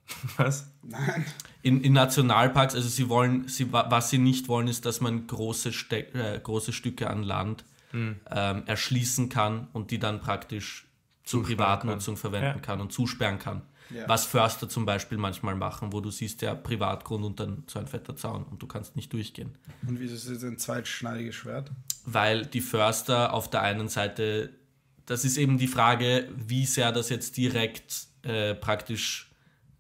Was? 0.37 0.71
Nein. 0.83 1.25
in, 1.63 1.81
in 1.83 1.93
Nationalparks, 1.95 2.77
also 2.77 2.89
sie 2.89 3.09
wollen, 3.09 3.49
sie, 3.49 3.73
wa- 3.73 3.87
was 3.91 4.11
sie 4.11 4.19
nicht 4.19 4.47
wollen, 4.49 4.69
ist, 4.69 4.85
dass 4.87 5.01
man 5.01 5.27
große, 5.27 5.73
Ste 5.73 6.13
äh, 6.15 6.39
große 6.41 6.73
Stücke 6.73 7.11
an 7.11 7.25
Land 7.25 7.65
Hm. 7.93 8.17
ähm, 8.31 8.63
erschließen 8.67 9.29
kann 9.29 9.69
und 9.73 9.91
die 9.91 9.99
dann 9.99 10.21
praktisch 10.21 10.87
zur 11.25 11.43
Privatnutzung 11.45 12.15
kann. 12.15 12.21
verwenden 12.21 12.59
Ja. 12.59 12.63
kann 12.63 12.81
und 12.81 12.93
zusperren 12.93 13.39
kann. 13.39 13.63
Ja. 13.91 14.09
Was 14.09 14.25
Förster 14.25 14.69
zum 14.69 14.87
Beispiel 14.87 15.19
manchmal 15.19 15.55
machen, 15.55 15.93
wo 15.93 16.01
du 16.01 16.11
siehst, 16.11 16.43
ja, 16.43 16.55
Privatgrund 16.55 17.25
und 17.25 17.41
dann 17.41 17.65
so 17.67 17.79
ein 17.79 17.87
fetter 17.87 18.17
Zaun 18.17 18.45
und 18.45 18.63
du 18.63 18.67
kannst 18.67 18.97
nicht 18.97 19.13
durchgehen. 19.13 19.55
Und 19.87 20.01
wieso 20.01 20.15
ist 20.15 20.31
das 20.31 20.45
ein 20.45 20.59
zweitschneidiges 20.59 21.35
Schwert? 21.35 21.71
Weil 22.05 22.47
die 22.47 22.61
Förster 22.61 23.33
auf 23.33 23.51
der 23.51 23.63
einen 23.63 23.89
Seite, 23.89 24.51
das 25.07 25.25
ist 25.25 25.37
eben 25.37 25.59
die 25.59 25.67
Frage, 25.67 26.29
wie 26.37 26.65
sehr 26.65 26.93
das 26.93 27.11
jetzt 27.11 27.37
direkt 27.37 28.07
äh, 28.23 28.55
praktisch 28.55 29.32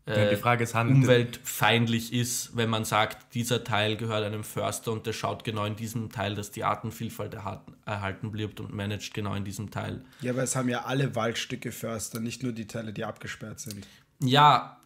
äh, 0.06 0.30
die 0.30 0.36
Frage 0.36 0.64
ist, 0.64 0.74
umweltfeindlich 0.74 2.12
ist, 2.12 2.56
wenn 2.56 2.68
man 2.68 2.84
sagt, 2.84 3.34
dieser 3.34 3.62
Teil 3.62 3.96
gehört 3.96 4.24
einem 4.24 4.42
Förster 4.42 4.90
und 4.90 5.06
der 5.06 5.12
schaut 5.12 5.44
genau 5.44 5.64
in 5.64 5.76
diesem 5.76 6.10
Teil, 6.10 6.34
dass 6.34 6.50
die 6.50 6.64
Artenvielfalt 6.64 7.34
erhalten, 7.34 7.74
erhalten 7.86 8.32
bleibt 8.32 8.58
und 8.58 8.74
managt 8.74 9.14
genau 9.14 9.34
in 9.34 9.44
diesem 9.44 9.70
Teil. 9.70 10.04
Ja, 10.20 10.32
aber 10.32 10.42
es 10.42 10.56
haben 10.56 10.68
ja 10.68 10.84
alle 10.84 11.14
Waldstücke 11.14 11.70
Förster, 11.70 12.18
nicht 12.18 12.42
nur 12.42 12.52
die 12.52 12.66
Teile, 12.66 12.92
die 12.92 13.04
abgesperrt 13.04 13.60
sind. 13.60 13.86
Ja, 14.20 14.80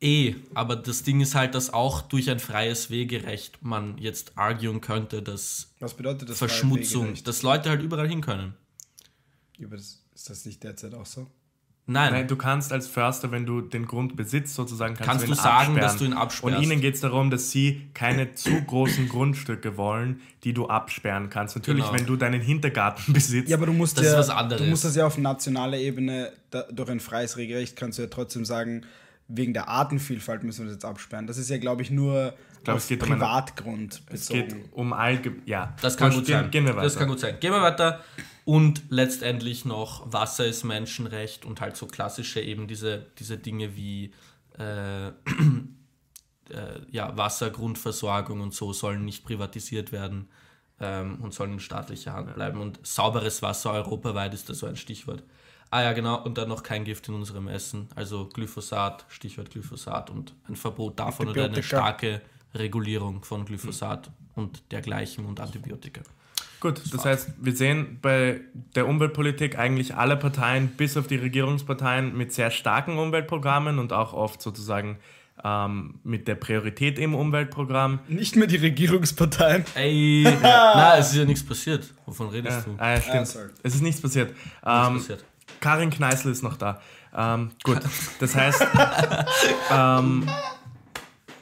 eh, 0.00 0.36
aber 0.54 0.76
das 0.76 1.02
Ding 1.02 1.20
ist 1.20 1.34
halt, 1.34 1.56
dass 1.56 1.72
auch 1.72 2.02
durch 2.02 2.30
ein 2.30 2.38
freies 2.38 2.90
Wegerecht 2.90 3.64
man 3.64 3.98
jetzt 3.98 4.38
arguen 4.38 4.80
könnte, 4.80 5.20
dass 5.20 5.72
Was 5.80 5.94
bedeutet 5.94 6.28
das? 6.28 6.38
Verschmutzung, 6.38 7.14
dass 7.24 7.42
Leute 7.42 7.70
halt 7.70 7.82
überall 7.82 8.08
hin 8.08 8.20
können. 8.20 8.54
Aber 9.64 9.76
das, 9.76 10.00
ist 10.14 10.30
das 10.30 10.44
nicht 10.44 10.62
derzeit 10.62 10.94
auch 10.94 11.06
so? 11.06 11.28
Nein, 11.86 12.12
Nein, 12.12 12.28
du 12.28 12.36
kannst 12.36 12.72
als 12.72 12.86
Förster, 12.86 13.32
wenn 13.32 13.44
du 13.44 13.60
den 13.60 13.86
Grund 13.86 14.14
besitzt, 14.16 14.54
sozusagen, 14.54 14.94
kannst, 14.94 15.08
Kannst 15.10 15.24
du 15.24 15.30
ihn 15.30 15.34
du 15.34 15.36
sagen, 15.36 15.56
absperren. 15.56 15.80
dass 15.80 15.96
du 15.96 16.04
ihn 16.04 16.12
absperrst. 16.12 16.56
Und 16.56 16.62
ihnen 16.62 16.80
geht 16.80 16.94
es 16.94 17.00
darum, 17.00 17.28
dass 17.30 17.50
sie 17.50 17.88
keine 17.92 18.34
zu 18.34 18.50
großen 18.62 19.08
Grundstücke 19.08 19.76
wollen, 19.76 20.20
die 20.44 20.52
du 20.54 20.68
absperren 20.68 21.28
kannst. 21.28 21.56
Natürlich, 21.56 21.84
Genau. 21.84 21.98
wenn 21.98 22.06
du 22.06 22.14
deinen 22.16 22.40
Hintergarten 22.40 23.12
besitzt. 23.12 23.50
Ja, 23.50 23.56
aber 23.56 23.66
du 23.66 23.72
musst 23.72 23.98
Das 23.98 24.04
ja, 24.06 24.12
ist 24.12 24.18
was 24.18 24.30
anderes. 24.30 24.62
du 24.62 24.68
musst 24.68 24.84
das 24.84 24.94
ja 24.94 25.04
auf 25.06 25.18
nationaler 25.18 25.76
Ebene 25.78 26.32
da, 26.50 26.62
durch 26.70 26.88
ein 26.88 27.00
freies 27.00 27.36
Regelrecht 27.36 27.74
kannst 27.74 27.98
du 27.98 28.02
ja 28.02 28.08
trotzdem 28.08 28.44
sagen, 28.44 28.82
wegen 29.26 29.52
der 29.52 29.68
Artenvielfalt 29.68 30.44
müssen 30.44 30.60
wir 30.60 30.66
das 30.66 30.74
jetzt 30.76 30.84
absperren. 30.84 31.26
Das 31.26 31.36
ist 31.36 31.50
ja, 31.50 31.58
glaube 31.58 31.82
ich, 31.82 31.90
nur 31.90 32.34
glaub, 32.62 32.76
auf 32.76 32.82
es 32.82 32.88
geht 32.88 33.00
um 33.02 33.06
eine- 33.08 33.16
Privatgrund 33.16 34.02
es 34.10 34.28
geht 34.28 34.54
um 34.72 34.92
allge... 34.92 35.32
Ja, 35.46 35.74
Das 35.82 35.96
kann 35.96 36.12
gut 36.12 36.26
gehen, 36.26 36.42
sein. 36.42 36.50
Gehen 36.52 36.64
wir 36.64 36.72
weiter. 36.76 36.82
Das 36.84 36.96
kann 36.96 37.08
gut 37.08 37.18
sein. 37.18 37.36
Gehen 37.40 37.52
wir 37.52 37.60
weiter. 37.62 38.00
Und 38.44 38.82
letztendlich 38.88 39.64
noch 39.64 40.12
Wasser 40.12 40.46
ist 40.46 40.64
Menschenrecht 40.64 41.44
und 41.44 41.60
halt 41.60 41.76
so 41.76 41.86
klassische 41.86 42.40
eben 42.40 42.66
diese, 42.66 43.06
diese 43.18 43.38
Dinge 43.38 43.76
wie 43.76 44.12
äh, 44.58 45.08
äh, 46.50 46.80
ja, 46.90 47.16
Wasser, 47.16 47.50
Grundversorgung 47.50 48.40
und 48.40 48.52
so 48.52 48.72
sollen 48.72 49.04
nicht 49.04 49.24
privatisiert 49.24 49.92
werden 49.92 50.28
ähm, 50.80 51.20
und 51.20 51.32
sollen 51.32 51.52
in 51.52 51.60
staatlicher 51.60 52.12
Hand 52.12 52.34
bleiben. 52.34 52.60
Und 52.60 52.84
sauberes 52.84 53.42
Wasser 53.42 53.72
europaweit 53.72 54.34
ist 54.34 54.48
da 54.48 54.54
so 54.54 54.66
ein 54.66 54.76
Stichwort. 54.76 55.22
Ah 55.70 55.82
ja, 55.82 55.92
genau. 55.92 56.22
Und 56.22 56.36
dann 56.36 56.48
noch 56.48 56.62
kein 56.62 56.84
Gift 56.84 57.08
in 57.08 57.14
unserem 57.14 57.48
Essen. 57.48 57.88
Also 57.94 58.28
Glyphosat, 58.28 59.06
Stichwort 59.08 59.50
Glyphosat 59.50 60.10
und 60.10 60.34
ein 60.48 60.56
Verbot 60.56 60.98
davon 60.98 61.28
oder 61.28 61.44
eine 61.44 61.62
starke 61.62 62.20
Regulierung 62.54 63.24
von 63.24 63.46
Glyphosat 63.46 64.10
und 64.34 64.70
dergleichen 64.70 65.24
und 65.24 65.40
Antibiotika. 65.40 66.02
Gut, 66.62 66.80
das 66.92 67.04
heißt, 67.04 67.30
wir 67.40 67.56
sehen 67.56 67.98
bei 68.00 68.40
der 68.76 68.86
Umweltpolitik 68.86 69.58
eigentlich 69.58 69.96
alle 69.96 70.16
Parteien, 70.16 70.68
bis 70.68 70.96
auf 70.96 71.08
die 71.08 71.16
Regierungsparteien, 71.16 72.16
mit 72.16 72.32
sehr 72.32 72.52
starken 72.52 72.98
Umweltprogrammen 72.98 73.80
und 73.80 73.92
auch 73.92 74.12
oft 74.12 74.40
sozusagen 74.40 74.98
ähm, 75.42 75.98
mit 76.04 76.28
der 76.28 76.36
Priorität 76.36 77.00
im 77.00 77.16
Umweltprogramm. 77.16 77.98
Nicht 78.06 78.36
mehr 78.36 78.46
die 78.46 78.58
Regierungsparteien. 78.58 79.64
Ey, 79.74 80.22
na, 80.42 80.98
es 80.98 81.10
ist 81.10 81.16
ja 81.16 81.24
nichts 81.24 81.44
passiert. 81.44 81.92
Wovon 82.06 82.28
redest 82.28 82.64
du? 82.64 82.76
Ah, 82.78 82.92
ja, 82.92 83.00
stimmt. 83.00 83.36
Ah, 83.36 83.50
es 83.64 83.74
ist 83.74 83.82
nichts 83.82 84.00
passiert. 84.00 84.30
Ähm, 84.64 84.98
passiert. 84.98 85.24
Karin 85.58 85.90
Kneißl 85.90 86.30
ist 86.30 86.44
noch 86.44 86.56
da. 86.56 86.80
Ähm, 87.12 87.50
gut, 87.64 87.80
das 88.20 88.36
heißt, 88.36 88.64
ähm, 89.72 90.28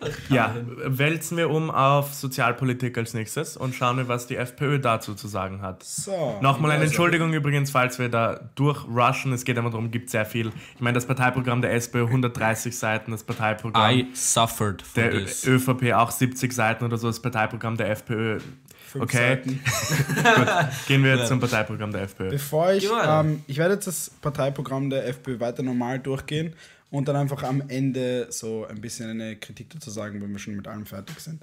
ja, 0.28 0.54
wälzen 0.84 1.36
wir 1.36 1.50
um 1.50 1.70
auf 1.70 2.14
Sozialpolitik 2.14 2.96
als 2.96 3.14
nächstes 3.14 3.56
und 3.56 3.74
schauen 3.74 3.96
wir, 3.96 4.08
was 4.08 4.26
die 4.26 4.36
FPÖ 4.36 4.78
dazu 4.78 5.14
zu 5.14 5.28
sagen 5.28 5.62
hat. 5.62 5.82
So. 5.82 6.38
Nochmal 6.40 6.70
eine 6.70 6.80
also, 6.80 6.90
Entschuldigung 6.90 7.32
übrigens, 7.32 7.70
falls 7.70 7.98
wir 7.98 8.08
da 8.08 8.40
durchrushen. 8.54 9.32
Es 9.32 9.44
geht 9.44 9.56
immer 9.56 9.70
darum, 9.70 9.90
gibt 9.90 10.10
sehr 10.10 10.24
viel. 10.24 10.52
Ich 10.74 10.80
meine, 10.80 10.94
das 10.94 11.06
Parteiprogramm 11.06 11.62
der 11.62 11.72
SPÖ 11.74 12.04
130 12.04 12.76
Seiten, 12.76 13.10
das 13.10 13.24
Parteiprogramm 13.24 13.90
I 13.90 14.06
suffered 14.14 14.82
for 14.82 15.02
der 15.02 15.10
this. 15.12 15.46
ÖVP 15.46 15.92
auch 15.92 16.10
70 16.10 16.52
Seiten 16.52 16.84
oder 16.84 16.96
so, 16.96 17.06
das 17.06 17.20
Parteiprogramm 17.20 17.76
der 17.76 17.90
FPÖ. 17.90 18.40
fünf 18.86 19.04
Okay, 19.04 19.36
Seiten. 19.36 19.60
gut, 20.36 20.48
gehen 20.86 21.04
wir 21.04 21.24
zum 21.26 21.40
Parteiprogramm 21.40 21.92
der 21.92 22.02
FPÖ. 22.02 22.30
Bevor 22.30 22.72
ich, 22.72 22.88
ähm, 23.06 23.42
ich 23.46 23.58
werde 23.58 23.74
jetzt 23.74 23.86
das 23.86 24.10
Parteiprogramm 24.20 24.90
der 24.90 25.06
FPÖ 25.06 25.40
weiter 25.40 25.62
normal 25.62 25.98
durchgehen 25.98 26.54
und 26.90 27.08
dann 27.08 27.16
einfach 27.16 27.42
am 27.42 27.62
Ende 27.68 28.26
so 28.30 28.66
ein 28.66 28.80
bisschen 28.80 29.10
eine 29.10 29.36
Kritik 29.36 29.70
dazu 29.70 29.90
sagen, 29.90 30.20
wenn 30.20 30.32
wir 30.32 30.38
schon 30.38 30.56
mit 30.56 30.68
allem 30.68 30.86
fertig 30.86 31.18
sind. 31.20 31.42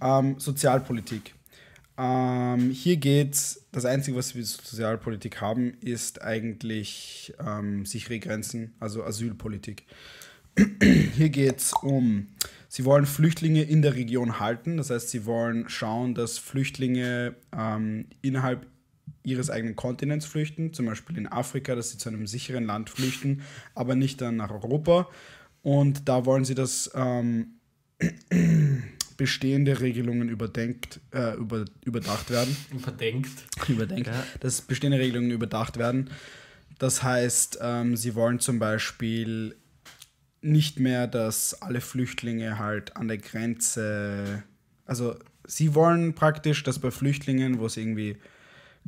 Ähm, 0.00 0.36
Sozialpolitik. 0.38 1.34
Ähm, 1.96 2.70
hier 2.70 2.96
geht's, 2.96 3.66
das 3.70 3.84
Einzige, 3.84 4.16
was 4.16 4.34
wir 4.34 4.44
Sozialpolitik 4.44 5.40
haben, 5.40 5.74
ist 5.80 6.22
eigentlich 6.22 7.32
ähm, 7.38 7.86
sichere 7.86 8.18
Grenzen, 8.18 8.74
also 8.80 9.04
Asylpolitik. 9.04 9.84
Hier 10.82 11.30
geht 11.30 11.58
es 11.58 11.72
um, 11.72 12.28
sie 12.68 12.84
wollen 12.84 13.06
Flüchtlinge 13.06 13.62
in 13.62 13.82
der 13.82 13.94
Region 13.94 14.40
halten. 14.40 14.76
Das 14.76 14.90
heißt, 14.90 15.10
sie 15.10 15.24
wollen 15.24 15.68
schauen, 15.68 16.14
dass 16.14 16.38
Flüchtlinge 16.38 17.34
ähm, 17.56 18.06
innerhalb 18.22 18.66
ihres 19.24 19.50
eigenen 19.50 19.74
Kontinents 19.74 20.26
flüchten, 20.26 20.72
zum 20.72 20.86
Beispiel 20.86 21.16
in 21.18 21.26
Afrika, 21.26 21.74
dass 21.74 21.90
sie 21.90 21.98
zu 21.98 22.08
einem 22.10 22.26
sicheren 22.26 22.64
Land 22.66 22.90
flüchten, 22.90 23.42
aber 23.74 23.94
nicht 23.96 24.20
dann 24.20 24.36
nach 24.36 24.50
Europa. 24.50 25.08
Und 25.62 26.08
da 26.08 26.26
wollen 26.26 26.44
sie, 26.44 26.54
dass 26.54 26.90
ähm, 26.94 27.54
bestehende 29.16 29.80
Regelungen 29.80 30.28
überdenkt, 30.28 31.00
äh, 31.12 31.34
über, 31.36 31.64
überdacht 31.84 32.30
werden 32.30 32.54
Verdenkt. 32.80 33.30
überdenkt, 33.68 34.08
Ja. 34.08 34.24
dass 34.40 34.60
bestehende 34.60 34.98
Regelungen 34.98 35.30
überdacht 35.30 35.78
werden. 35.78 36.10
Das 36.78 37.02
heißt, 37.02 37.58
ähm, 37.62 37.96
sie 37.96 38.14
wollen 38.14 38.40
zum 38.40 38.58
Beispiel 38.58 39.54
nicht 40.42 40.80
mehr, 40.80 41.06
dass 41.06 41.62
alle 41.62 41.80
Flüchtlinge 41.80 42.58
halt 42.58 42.96
an 42.96 43.08
der 43.08 43.18
Grenze, 43.18 44.42
also 44.84 45.16
sie 45.46 45.74
wollen 45.74 46.14
praktisch, 46.14 46.62
dass 46.64 46.78
bei 46.78 46.90
Flüchtlingen, 46.90 47.58
wo 47.60 47.66
es 47.66 47.76
irgendwie 47.76 48.16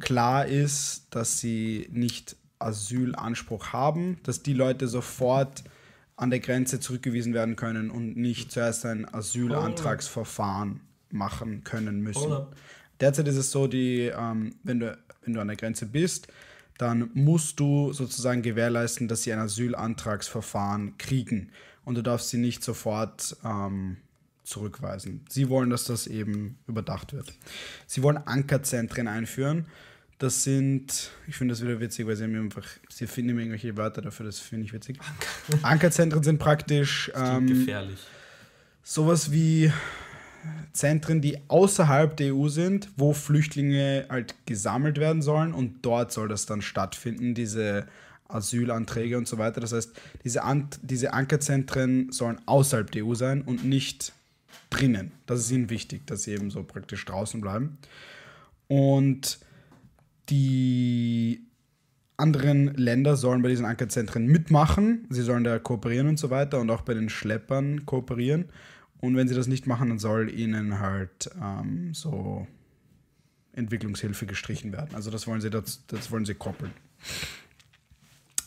klar 0.00 0.46
ist, 0.46 1.06
dass 1.11 1.38
sie 1.38 1.88
nicht 1.90 2.37
Asylanspruch 2.59 3.72
haben, 3.72 4.18
dass 4.22 4.42
die 4.42 4.54
Leute 4.54 4.88
sofort 4.88 5.64
an 6.16 6.30
der 6.30 6.40
Grenze 6.40 6.80
zurückgewiesen 6.80 7.35
werden 7.35 7.56
können 7.56 7.90
und 7.90 8.16
nicht 8.16 8.50
zuerst 8.50 8.87
ein 8.87 9.12
Asylantragsverfahren 9.12 10.80
machen 11.11 11.62
können 11.64 12.00
müssen. 12.00 12.46
Derzeit 13.00 13.28
ist 13.28 13.37
es 13.37 13.50
so, 13.50 13.66
die, 13.66 14.11
ähm, 14.16 14.54
wenn, 14.62 14.80
du, 14.80 14.96
wenn 15.22 15.35
du 15.35 15.40
an 15.40 15.48
der 15.48 15.56
Grenze 15.56 15.87
bist, 15.87 16.28
dann 16.78 17.11
musst 17.14 17.61
du 17.61 17.92
sozusagen 17.92 18.42
gewährleisten, 18.42 19.09
dass 19.09 19.22
sie 19.22 19.32
ein 19.32 19.38
Asylantragsverfahren 19.38 20.96
kriegen. 20.98 21.50
Und 21.85 21.96
du 21.96 22.02
darfst 22.02 22.30
sie 22.30 22.38
nicht 22.38 22.64
sofort 22.64 23.37
ähm, 23.44 23.98
zurückweisen. 24.46 25.24
Sie 25.28 25.48
wollen, 25.48 25.70
dass 25.70 25.85
das 25.85 26.06
eben 26.06 26.59
überdacht 26.66 27.12
wird. 27.12 27.32
Sie 27.87 28.02
wollen 28.02 28.16
Ankerzentren 28.16 29.09
einführen. 29.09 29.66
Das 30.18 30.44
sind, 30.44 31.11
ich 31.26 31.37
finde 31.37 31.52
das 31.52 31.62
wieder 31.62 31.78
witzig, 31.78 32.06
weil 32.06 32.16
sie 32.16 32.24
haben 32.24 32.35
einfach, 32.40 32.66
sie 32.88 33.06
finden 33.06 33.30
immer 33.30 33.40
irgendwelche 33.40 33.76
Wörter 33.76 34.00
dafür, 34.00 34.24
das 34.24 34.38
finde 34.38 34.64
ich 34.64 34.72
witzig. 34.72 34.98
Ankerzentren 35.62 36.22
sind 36.22 36.38
praktisch 36.38 37.12
ähm, 37.14 37.46
gefährlich. 37.46 37.98
sowas 38.82 39.30
wie 39.30 39.70
Zentren, 40.72 41.20
die 41.20 41.38
außerhalb 41.48 42.16
der 42.16 42.35
EU 42.35 42.48
sind, 42.48 42.88
wo 42.96 43.12
Flüchtlinge 43.12 44.06
halt 44.09 44.35
gesammelt 44.46 44.98
werden 44.98 45.20
sollen 45.20 45.52
und 45.52 45.85
dort 45.85 46.12
soll 46.12 46.28
das 46.28 46.46
dann 46.46 46.62
stattfinden, 46.62 47.35
diese 47.35 47.87
Asylanträge 48.28 49.18
und 49.18 49.28
so 49.28 49.38
weiter. 49.38 49.61
Das 49.61 49.72
heißt, 49.72 49.92
diese, 50.24 50.42
An 50.44 50.68
diese 50.82 51.12
Ankerzentren 51.12 52.11
sollen 52.12 52.40
außerhalb 52.46 52.90
der 52.90 53.04
EU 53.04 53.14
sein 53.14 53.42
und 53.42 53.64
nicht 53.64 54.12
drinnen. 54.71 55.12
Das 55.27 55.40
ist 55.40 55.51
ihnen 55.51 55.71
wichtig, 55.71 56.07
dass 56.07 56.23
sie 56.23 56.33
eben 56.33 56.51
so 56.51 56.62
praktisch 56.62 57.05
draußen 57.05 57.40
bleiben. 57.40 57.79
Und 58.69 59.38
die 60.29 61.47
anderen 62.16 62.75
Länder 62.75 63.16
sollen 63.16 63.42
bei 63.42 63.49
diesen 63.49 63.66
Ankerzentren 63.66 64.27
mitmachen. 64.27 65.07
Sie 65.11 65.23
sollen 65.23 65.45
da 65.45 65.59
kooperieren 65.59 66.09
und 66.09 66.19
so 66.19 66.31
weiter 66.31 66.61
und 66.61 66.71
auch 66.71 66.83
bei 66.83 66.95
den 66.95 67.09
Schleppern 67.09 67.87
kooperieren. 67.87 68.47
Und 69.01 69.16
wenn 69.16 69.29
sie 69.29 69.35
das 69.35 69.47
nicht 69.47 69.66
machen, 69.66 69.90
dann 69.90 69.99
soll 69.99 70.31
ihnen 70.31 70.81
halt 70.81 71.31
ähm, 71.40 71.92
so 71.92 72.47
Entwicklungshilfe 73.53 74.27
gestrichen 74.27 74.73
werden. 74.73 74.95
Also 74.95 75.11
das 75.11 75.27
wollen 75.27 75.40
sie, 75.40 75.51
das, 75.51 75.87
das 75.87 76.11
wollen 76.11 76.25
sie 76.25 76.35
koppeln. 76.35 76.73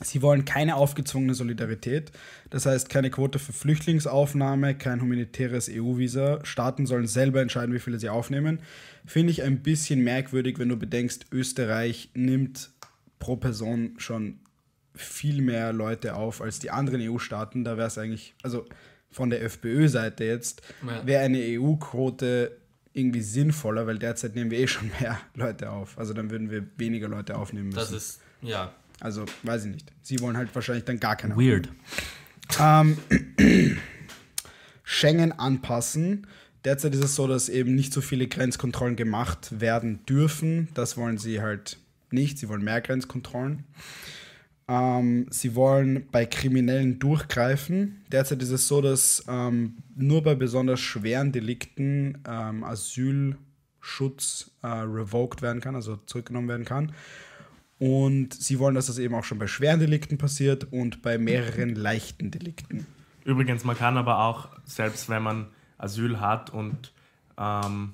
Sie 0.01 0.21
wollen 0.21 0.45
keine 0.45 0.75
aufgezwungene 0.75 1.33
Solidarität, 1.33 2.11
das 2.49 2.65
heißt 2.65 2.89
keine 2.89 3.09
Quote 3.09 3.37
für 3.39 3.51
Flüchtlingsaufnahme, 3.53 4.75
kein 4.75 5.01
humanitäres 5.01 5.69
EU-Visa. 5.69 6.39
Staaten 6.45 6.85
sollen 6.85 7.07
selber 7.07 7.41
entscheiden, 7.41 7.75
wie 7.75 7.79
viele 7.79 7.99
sie 7.99 8.09
aufnehmen. 8.09 8.59
Finde 9.05 9.31
ich 9.31 9.43
ein 9.43 9.61
bisschen 9.61 10.01
merkwürdig, 10.03 10.57
wenn 10.59 10.69
du 10.69 10.77
bedenkst, 10.77 11.25
Österreich 11.31 12.11
nimmt 12.13 12.69
pro 13.19 13.35
Person 13.35 13.95
schon 13.97 14.39
viel 14.95 15.41
mehr 15.41 15.73
Leute 15.73 16.15
auf 16.15 16.41
als 16.41 16.59
die 16.59 16.71
anderen 16.71 17.01
EU-Staaten. 17.01 17.63
Da 17.63 17.77
wäre 17.77 17.87
es 17.87 17.97
eigentlich, 17.97 18.33
also 18.43 18.65
von 19.11 19.29
der 19.29 19.41
FPÖ-Seite 19.43 20.23
jetzt, 20.23 20.61
Ja. 20.85 21.05
wäre 21.05 21.23
eine 21.23 21.39
EU-Quote 21.39 22.57
irgendwie 22.93 23.21
sinnvoller, 23.21 23.87
weil 23.87 23.97
derzeit 23.99 24.35
nehmen 24.35 24.51
wir 24.51 24.59
eh 24.59 24.67
schon 24.67 24.89
mehr 24.99 25.19
Leute 25.35 25.71
auf. 25.71 25.97
Also 25.97 26.13
dann 26.13 26.29
würden 26.31 26.49
wir 26.51 26.65
weniger 26.77 27.07
Leute 27.07 27.37
aufnehmen 27.37 27.67
müssen. 27.67 27.77
Das 27.79 27.91
ist, 27.91 28.21
ja, 28.41 28.73
also 28.99 29.25
weiß 29.43 29.65
ich 29.65 29.71
nicht. 29.71 29.91
Sie 30.01 30.19
wollen 30.19 30.37
halt 30.37 30.53
wahrscheinlich 30.53 30.85
dann 30.85 30.99
gar 30.99 31.15
keine. 31.15 31.35
weird. 31.35 31.69
Ähm, 32.59 32.97
Schengen 34.83 35.31
anpassen. 35.31 36.27
Derzeit 36.65 36.93
ist 36.93 37.03
es 37.03 37.15
so, 37.15 37.27
dass 37.27 37.47
eben 37.47 37.75
nicht 37.75 37.93
so 37.93 38.01
viele 38.01 38.27
Grenzkontrollen 38.27 38.95
gemacht 38.95 39.61
werden 39.61 40.05
dürfen. 40.05 40.67
Das 40.73 40.97
wollen 40.97 41.17
sie 41.17 41.41
halt 41.41 41.77
nicht. 42.11 42.37
Sie 42.37 42.49
wollen 42.49 42.63
mehr 42.63 42.81
Grenzkontrollen. 42.81 43.63
Ähm, 44.67 45.25
sie 45.29 45.55
wollen 45.55 46.07
bei 46.11 46.25
Kriminellen 46.25 46.99
durchgreifen. 46.99 48.03
Derzeit 48.11 48.41
ist 48.43 48.51
es 48.51 48.67
so, 48.67 48.81
dass 48.81 49.23
ähm, 49.27 49.77
nur 49.95 50.21
bei 50.21 50.35
besonders 50.35 50.79
schweren 50.79 51.31
Delikten 51.31 52.19
ähm, 52.27 52.63
Asylschutz 52.63 54.51
äh, 54.61 54.67
revoked 54.67 55.41
werden 55.41 55.61
kann, 55.61 55.75
also 55.75 55.97
zurückgenommen 56.05 56.49
werden 56.49 56.65
kann. 56.65 56.91
Und 57.79 58.33
sie 58.33 58.59
wollen, 58.59 58.75
dass 58.75 58.87
das 58.87 58.97
eben 58.97 59.15
auch 59.15 59.23
schon 59.23 59.39
bei 59.39 59.47
schweren 59.47 59.79
Delikten 59.79 60.17
passiert 60.17 60.71
und 60.71 61.01
bei 61.01 61.17
mehreren 61.17 61.75
leichten 61.75 62.29
Delikten. 62.29 62.85
Übrigens, 63.23 63.63
man 63.63 63.77
kann 63.77 63.97
aber 63.97 64.19
auch, 64.19 64.49
selbst 64.65 65.09
wenn 65.09 65.23
man 65.23 65.47
Asyl 65.77 66.19
hat 66.19 66.49
und 66.49 66.93
ähm, 67.37 67.93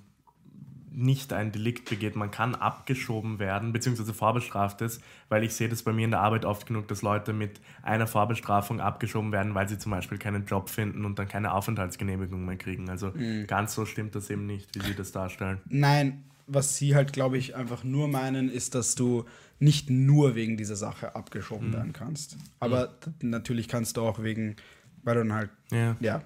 nicht 0.92 1.34
ein 1.34 1.52
Delikt 1.52 1.90
begeht, 1.90 2.16
man 2.16 2.32
kann 2.32 2.56
abgeschoben 2.56 3.38
werden, 3.38 3.74
beziehungsweise 3.74 4.14
vorbestraft 4.14 4.82
ist, 4.82 5.02
weil 5.30 5.44
ich 5.44 5.54
sehe 5.54 5.70
das 5.70 5.84
bei 5.84 5.92
mir 5.92 6.06
in 6.06 6.12
der 6.12 6.22
Arbeit 6.22 6.46
oft 6.46 6.66
genug, 6.66 6.88
dass 6.88 7.02
Leute 7.02 7.34
mit 7.34 7.60
einer 7.84 8.08
Vorbestrafung 8.08 8.80
abgeschoben 8.80 9.32
werden, 9.32 9.54
weil 9.56 9.68
sie 9.68 9.78
zum 9.78 9.92
Beispiel 9.92 10.18
keinen 10.18 10.46
Job 10.46 10.70
finden 10.70 11.06
und 11.06 11.20
dann 11.20 11.28
keine 11.28 11.54
Aufenthaltsgenehmigung 11.54 12.46
mehr 12.46 12.56
kriegen. 12.56 12.90
Also 12.90 13.12
ganz 13.46 13.76
so 13.76 13.86
stimmt 13.86 14.16
das 14.16 14.30
eben 14.30 14.46
nicht, 14.46 14.74
wie 14.76 14.86
sie 14.86 14.96
das 14.96 15.12
darstellen. 15.12 15.60
Nein, 15.68 16.24
was 16.48 16.78
sie 16.78 16.96
halt, 16.96 17.12
glaube 17.12 17.38
ich, 17.38 17.56
einfach 17.56 17.84
nur 17.84 18.08
meinen, 18.08 18.50
ist, 18.50 18.76
dass 18.76 18.96
du 18.96 19.26
nicht 19.60 19.90
nur 19.90 20.36
wegen 20.36 20.58
dieser 20.58 20.76
Sache 20.76 21.16
abgeschoben 21.16 21.74
werden 21.74 21.94
kannst. 21.94 22.38
Aber 22.60 23.00
t- 23.00 23.10
natürlich 23.22 23.68
kannst 23.68 23.98
du 23.98 24.02
auch 24.02 24.22
wegen, 24.22 24.56
weil 25.04 25.16
du 25.16 25.22
dann 25.22 25.34
halt, 25.34 25.50
Ja. 25.72 25.96
ja. 26.00 26.22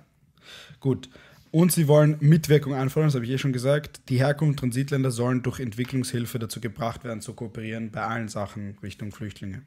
Gut. 0.80 1.10
Und 1.52 1.72
sie 1.72 1.88
wollen 1.88 2.16
Mitwirkung 2.20 2.74
einfordern, 2.76 3.08
das 3.08 3.16
habe 3.16 3.26
ich 3.26 3.32
eh 3.32 3.38
schon 3.40 3.54
gesagt. 3.54 4.02
Die 4.10 4.20
Herkunft- 4.20 4.60
Transitländer 4.60 5.10
sollen 5.12 5.42
durch 5.42 5.60
Entwicklungshilfe 5.60 6.38
dazu 6.38 6.60
gebracht 6.62 7.04
werden, 7.04 7.22
zu 7.22 7.34
kooperieren 7.34 7.90
bei 7.92 8.02
allen 8.04 8.28
Sachen 8.28 8.78
Richtung 8.84 9.12
Flüchtlinge. 9.12 9.64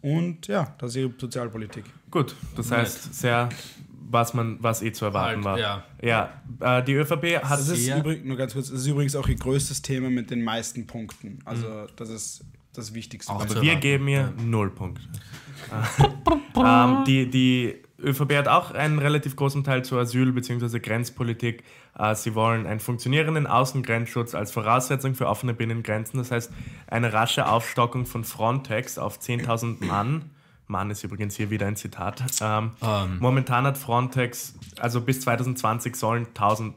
Und 0.00 0.46
ja, 0.46 0.74
das 0.78 0.90
ist 0.90 0.96
ihre 0.96 1.12
Sozialpolitik. 1.18 1.84
Gut, 2.10 2.36
das 2.56 2.70
heißt 2.70 3.14
sehr, 3.14 3.48
was 4.10 4.32
man, 4.32 4.62
was 4.62 4.80
eh 4.82 4.92
zu 4.92 5.06
erwarten 5.06 5.44
Halt, 5.44 5.44
war. 5.44 5.58
ja. 5.58 5.84
Ja, 6.60 6.78
äh, 6.78 6.84
die 6.84 6.92
ÖVP 6.94 7.42
hat 7.42 7.58
Das 7.58 7.68
ist 7.68 7.86
übrigens, 7.88 8.24
nur 8.24 8.36
ganz 8.36 8.52
kurz, 8.52 8.70
das 8.70 8.80
ist 8.80 8.86
übrigens 8.86 9.16
auch 9.16 9.26
ihr 9.28 9.36
größtes 9.36 9.82
Thema 9.82 10.10
mit 10.10 10.30
den 10.30 10.42
meisten 10.42 10.86
Punkten. 10.86 11.40
Also 11.44 11.86
das 11.96 12.10
ist 12.10 12.44
das 12.72 12.94
Wichtigste. 12.94 13.32
Auch 13.32 13.44
Wir 13.48 13.56
erwarten. 13.56 13.80
geben 13.80 14.08
ihr 14.08 14.32
null 14.44 14.70
Punkte. 14.70 15.02
ähm, 16.56 17.04
die, 17.06 17.28
die 17.30 17.82
ÖVP 18.00 18.34
hat 18.36 18.48
auch 18.48 18.70
einen 18.70 18.98
relativ 18.98 19.34
großen 19.36 19.64
Teil 19.64 19.84
zur 19.84 20.00
Asyl- 20.00 20.32
bzw. 20.32 20.78
Grenzpolitik. 20.78 21.64
Äh, 21.98 22.14
sie 22.14 22.34
wollen 22.34 22.66
einen 22.66 22.80
funktionierenden 22.80 23.46
Außengrenzschutz 23.46 24.34
als 24.34 24.52
Voraussetzung 24.52 25.14
für 25.14 25.26
offene 25.26 25.54
Binnengrenzen. 25.54 26.18
Das 26.18 26.30
heißt, 26.30 26.52
eine 26.86 27.12
rasche 27.12 27.48
Aufstockung 27.48 28.06
von 28.06 28.24
Frontex 28.24 28.98
auf 28.98 29.18
10.000 29.18 29.84
Mann. 29.84 30.30
Mann 30.68 30.90
ist 30.90 31.02
übrigens 31.02 31.34
hier 31.36 31.50
wieder 31.50 31.66
ein 31.66 31.76
Zitat. 31.76 32.22
Ähm, 32.40 32.72
Ähm. 32.82 33.18
Momentan 33.20 33.64
hat 33.64 33.78
Frontex, 33.78 34.54
also 34.78 35.00
bis 35.00 35.20
2020 35.22 35.96
sollen 35.96 36.26
1000 36.26 36.74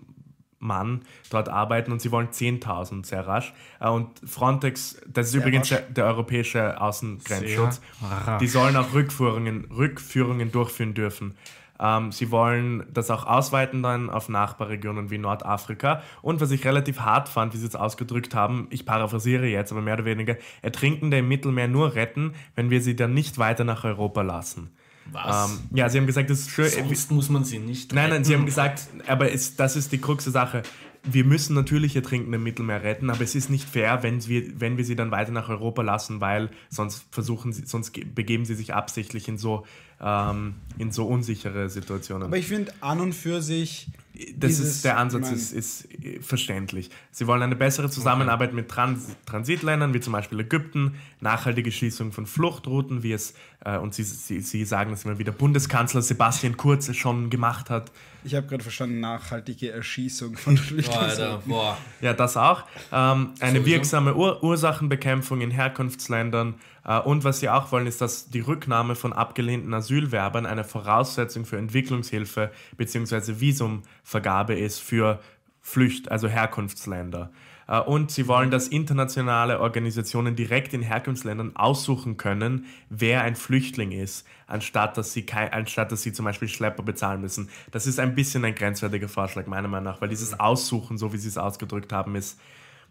Mann 0.62 1.02
dort 1.30 1.50
arbeiten 1.50 1.92
und 1.92 2.02
sie 2.02 2.12
wollen 2.12 2.30
10.000 2.30 3.06
sehr 3.06 3.28
rasch. 3.28 3.54
Äh, 3.80 3.90
Und 3.90 4.10
Frontex, 4.26 5.02
das 5.08 5.28
ist 5.28 5.36
übrigens 5.36 5.72
rasch. 5.72 5.82
der, 5.90 6.06
europäische 6.06 6.80
Außengrenzschutz, 6.80 7.82
Sehr 8.26 8.38
die 8.38 8.48
sollen 8.48 8.78
auch 8.78 8.94
Rückführungen, 8.94 9.66
Rückführungen 9.66 10.52
durchführen 10.52 10.94
dürfen. 10.94 11.36
Ähm, 11.82 12.12
sie 12.12 12.30
wollen 12.30 12.86
das 12.94 13.10
auch 13.10 13.26
ausweiten 13.26 13.82
dann 13.82 14.10
auf 14.12 14.30
Nachbarregionen 14.30 15.10
wie 15.10 15.18
Nordafrika. 15.18 16.04
Und 16.22 16.40
was 16.40 16.52
ich 16.52 16.64
relativ 16.64 17.00
hart 17.00 17.28
fand, 17.28 17.54
wie 17.54 17.58
sie 17.58 17.66
es 17.66 17.76
ausgedrückt 17.76 18.36
haben, 18.36 18.68
ich 18.70 18.86
paraphrasiere 18.86 19.48
jetzt, 19.48 19.72
aber 19.72 19.82
mehr 19.82 19.96
oder 19.96 20.06
weniger, 20.06 20.36
Ertrinkende 20.62 21.18
im 21.18 21.28
Mittelmeer 21.28 21.68
nur 21.68 21.96
retten, 21.96 22.36
wenn 22.56 22.70
wir 22.70 22.82
sie 22.82 22.96
dann 22.96 23.16
nicht 23.16 23.40
weiter 23.40 23.64
nach 23.64 23.84
Europa 23.84 24.22
lassen. 24.22 24.70
Was? 25.12 25.52
Ähm, 25.52 25.60
ja, 25.74 25.90
sie 25.90 25.98
haben 25.98 26.08
gesagt, 26.08 26.30
das 26.30 26.42
ist 26.42 26.50
schön. 26.52 26.70
Sonst 26.70 27.12
muss 27.12 27.30
man 27.30 27.44
sie 27.44 27.60
nicht 27.60 27.94
Nein, 27.94 28.10
nein, 28.10 28.24
sie 28.24 28.32
retten. 28.32 28.42
haben 28.42 28.46
gesagt, 28.46 28.88
aber 29.08 29.32
es, 29.32 29.56
das 29.56 29.76
ist 29.76 29.92
die 29.92 29.98
Krux 29.98 30.24
der 30.26 30.34
Sache. 30.34 30.64
Wir 31.04 31.26
müssen 31.26 31.56
natürlich 31.56 31.96
Ertrinkende 31.96 32.36
im 32.36 32.44
Mittelmeer 32.44 32.84
retten, 32.84 33.10
aber 33.10 33.22
es 33.24 33.34
ist 33.34 33.50
nicht 33.50 33.68
fair, 33.68 34.04
wenn 34.04 34.26
wir, 34.28 34.60
wenn 34.60 34.78
wir 34.78 34.86
sie 34.86 34.96
dann 34.96 35.10
weiter 35.10 35.32
nach 35.32 35.50
Europa 35.50 35.82
lassen, 35.82 36.22
weil 36.22 36.52
sonst 36.70 37.06
versuchen 37.10 37.52
sie, 37.54 37.66
sonst 37.66 37.92
ge- 37.94 38.06
begeben 38.06 38.46
sie 38.46 38.54
sich 38.54 38.76
absichtlich 38.76 39.28
in 39.28 39.40
so, 39.40 39.66
ähm, 40.02 40.56
in 40.78 40.92
so 40.92 41.06
unsichere 41.08 41.70
Situationen. 41.70 42.28
Aber 42.28 42.38
ich 42.38 42.48
finde 42.48 42.74
an 42.82 43.00
und 43.02 43.14
für 43.14 43.42
sich. 43.42 43.88
das 44.36 44.50
dieses- 44.52 44.76
ist, 44.78 44.86
der 44.86 44.98
Ansatz 44.98 45.26
ich 45.26 45.28
mein, 45.28 45.36
ist, 45.36 45.52
ist 45.54 46.04
äh, 46.04 46.20
verständlich. 46.22 46.90
Sie 47.12 47.28
wollen 47.28 47.42
eine 47.44 47.56
bessere 47.56 47.90
Zusammenarbeit 47.90 48.54
mit 48.54 48.70
Trans 48.70 49.16
Transitländern, 49.26 49.94
wie 49.94 50.00
zum 50.00 50.14
Beispiel 50.14 50.40
Ägypten, 50.40 50.96
nachhaltige 51.20 51.72
Schließung 51.72 52.12
von 52.12 52.26
Fluchtrouten, 52.26 53.04
wie 53.04 53.12
es, 53.14 53.34
äh, 53.64 53.78
und 53.78 53.94
sie, 53.94 54.04
sie, 54.04 54.42
sie 54.42 54.66
sagen 54.66 54.90
das 54.92 55.06
immer 55.06 55.20
wieder, 55.20 55.32
Bundeskanzler 55.32 56.02
Sebastian 56.02 56.58
Kurz 56.58 56.90
es 56.90 56.98
schon 56.98 57.30
gemacht 57.30 57.70
hat. 57.70 57.92
Ich 58.24 58.36
habe 58.36 58.46
gerade 58.48 58.62
verstanden, 58.64 59.00
nachhaltige 59.00 59.72
Erschießung 59.72 60.36
von 60.38 60.58
Flüchtlingen. 60.58 61.40
Boah. 61.46 61.78
Ja, 62.02 62.14
das 62.14 62.38
auch. 62.38 62.64
Ähm, 62.92 63.32
eine 63.40 63.60
Sowieso. 63.60 63.66
wirksame 63.66 64.16
Ur 64.16 64.44
Ursachenbekämpfung 64.44 65.42
in 65.42 65.52
Herkunftsländern. 65.52 66.56
Äh, 66.86 67.00
und 67.00 67.24
was 67.24 67.40
sie 67.40 67.50
auch 67.50 67.72
wollen, 67.72 67.88
ist, 67.88 68.02
dass 68.02 68.30
die 68.30 68.40
Rücknahme 68.40 68.96
von 68.96 69.14
abgelehnten 69.14 69.74
Asylwerbern 69.74 70.46
eine 70.46 70.64
Voraussetzung 70.64 71.46
für 71.46 71.58
Entwicklungshilfe 71.58 72.52
bzw. 72.78 73.40
Visumvergabe 73.40 74.56
ist 74.56 74.80
für 74.80 75.20
Flücht, 75.62 76.10
also 76.10 76.28
Herkunftsländer. 76.28 77.32
Äh, 77.68 77.80
Und 77.80 78.12
sie 78.12 78.28
wollen, 78.28 78.52
dass 78.52 78.68
internationale 78.68 79.60
Organisationen 79.60 80.36
direkt 80.36 80.74
in 80.74 80.82
Herkunftsländern 80.82 81.56
aussuchen 81.56 82.18
können, 82.18 82.66
wer 82.90 83.22
ein 83.22 83.36
Flüchtling 83.36 83.92
ist, 83.92 84.26
anstatt 84.48 84.98
dass 84.98 85.14
sie, 85.14 85.26
anstatt 85.32 85.92
dass 85.92 86.02
sie 86.02 86.14
zum 86.14 86.26
Beispiel 86.26 86.48
Schlepper 86.48 86.84
bezahlen 86.84 87.22
müssen. 87.22 87.50
Das 87.72 87.88
ist 87.88 88.00
ein 88.00 88.16
bisschen 88.16 88.44
ein 88.44 88.56
grenzwertiger 88.56 89.08
Vorschlag, 89.08 89.48
meiner 89.48 89.68
Meinung 89.68 89.86
nach, 89.86 90.02
weil 90.02 90.10
dieses 90.10 90.40
Aussuchen, 90.40 90.98
so 90.98 91.14
wie 91.14 91.18
sie 91.18 91.30
es 91.30 91.38
ausgedrückt 91.38 91.94
haben, 91.94 92.16
ist. 92.16 92.40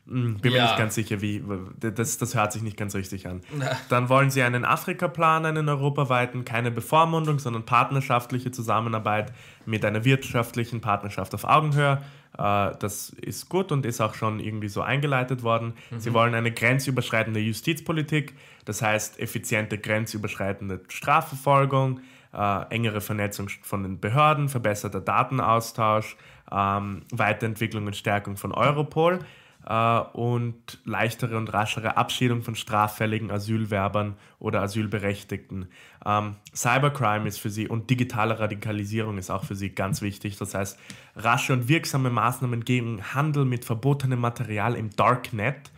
Mh, 0.06 0.38
Bin 0.40 0.52
mir 0.52 0.58
Ja. 0.58 0.64
nicht 0.64 0.76
ganz 0.78 0.94
sicher, 0.94 1.20
wie. 1.20 1.42
Das, 1.78 2.18
das 2.18 2.34
hört 2.34 2.52
sich 2.52 2.62
nicht 2.62 2.76
ganz 2.76 2.94
richtig 2.94 3.26
an. 3.28 3.40
Na. 3.56 3.70
Dann 3.88 4.08
wollen 4.08 4.30
sie 4.30 4.42
einen 4.42 4.64
Afrika-Plan, 4.64 5.46
einen 5.46 5.68
europaweiten, 5.68 6.44
keine 6.44 6.70
Bevormundung, 6.70 7.38
sondern 7.38 7.64
partnerschaftliche 7.64 8.50
Zusammenarbeit 8.50 9.32
mit 9.66 9.84
einer 9.84 10.04
wirtschaftlichen 10.04 10.80
Partnerschaft 10.80 11.34
auf 11.34 11.44
Augenhöhe. 11.44 12.00
Äh, 12.38 12.72
Das 12.78 13.10
ist 13.10 13.48
gut 13.48 13.72
und 13.72 13.84
ist 13.86 14.00
auch 14.00 14.14
schon 14.14 14.40
irgendwie 14.40 14.68
so 14.68 14.82
eingeleitet 14.82 15.42
worden. 15.42 15.74
Sie 15.98 16.12
wollen 16.12 16.34
eine 16.34 16.52
grenzüberschreitende 16.52 17.40
Justizpolitik, 17.40 18.34
das 18.64 18.82
heißt 18.82 19.18
effiziente 19.20 19.78
grenzüberschreitende 19.78 20.80
Strafverfolgung, 20.88 22.00
äh, 22.32 22.62
engere 22.70 23.00
Vernetzung 23.00 23.48
von 23.62 23.82
den 23.82 23.98
Behörden, 24.00 24.48
verbesserter 24.48 25.00
Datenaustausch, 25.00 26.16
ähm, 26.52 27.02
Weiterentwicklung 27.12 27.86
und 27.86 27.96
Stärkung 27.96 28.36
von 28.36 28.52
Europol 28.52 29.20
äh, 29.66 30.01
und 30.12 30.79
leichtere 30.85 31.37
und 31.37 31.53
raschere 31.53 31.96
Abschiedung 31.96 32.42
von 32.42 32.55
straffälligen 32.55 33.31
Asylwerbern 33.31 34.16
oder 34.38 34.62
Asylberechtigten. 34.62 35.68
Ähm, 36.05 36.37
Cybercrime 36.55 37.29
ist 37.29 37.38
für 37.38 37.51
sie 37.51 37.68
und 37.68 37.90
digitale 37.90 38.38
Radikalisierung 38.38 39.18
ist 39.18 39.31
auch 39.31 39.44
für 39.44 39.55
sie 39.55 39.70
ganz 39.70 40.03
wichtig. 40.03 40.38
Das 40.38 40.55
heißt, 40.55 40.79
rasche 41.16 41.53
und 41.53 41.68
wirksame 41.68 42.11
Maßnahmen 42.11 42.64
gegen 42.64 43.03
Handel 43.14 43.44
mit 43.44 43.64
verbotenem 43.64 44.20
Material 44.20 44.75
im 44.75 44.90
Darknet. 44.90 45.70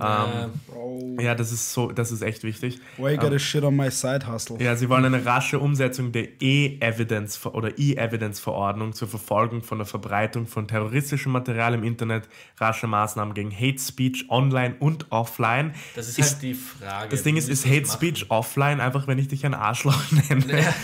Ähm, 0.00 0.50
Bro. 0.66 1.16
ja, 1.20 1.34
das 1.36 1.52
ist 1.52 1.72
so, 1.72 1.92
das 1.92 2.10
ist 2.10 2.22
echt 2.22 2.42
wichtig. 2.42 2.80
Why 2.96 3.12
you 3.12 3.16
gotta 3.16 3.38
shit 3.38 3.62
on 3.62 3.76
my 3.76 3.90
side 3.90 4.26
hustle? 4.30 4.56
Ja, 4.60 4.74
sie 4.74 4.88
wollen 4.88 5.04
eine 5.04 5.24
rasche 5.24 5.60
Umsetzung 5.60 6.10
der 6.10 6.40
E-Evidence 6.42 7.46
oder 7.46 7.78
E-Evidence-Verordnung 7.78 8.92
zur 8.92 9.06
Verfolgung 9.08 9.62
von 9.62 9.78
der 9.78 9.86
Verbreitung 9.86 10.46
von 10.46 10.66
terroristischem 10.66 11.30
Material 11.32 11.74
im 11.74 11.84
Internet, 11.84 12.28
rasche 12.58 12.86
Maßnahmen 12.86 13.34
gegen 13.34 13.52
Hate 13.52 13.78
Speech 13.78 14.26
online 14.30 14.74
und 14.80 15.10
offline. 15.12 15.74
Das 15.94 16.08
ist, 16.08 16.18
Ist- 16.18 16.32
halt 16.34 16.42
die 16.42 16.54
Frage. 16.54 17.08
Das 17.10 17.22
Ding 17.22 17.36
ist, 17.36 17.48
ist 17.48 17.64
Hate 17.66 17.86
Speech 17.86 18.30
offline 18.30 18.80
einfach, 18.80 19.06
wenn 19.06 19.18
ich 19.18 19.28
dich 19.28 19.46
ein 19.46 19.54
Arschloch 19.54 20.02
nenne? 20.28 20.60
Ja. 20.62 20.74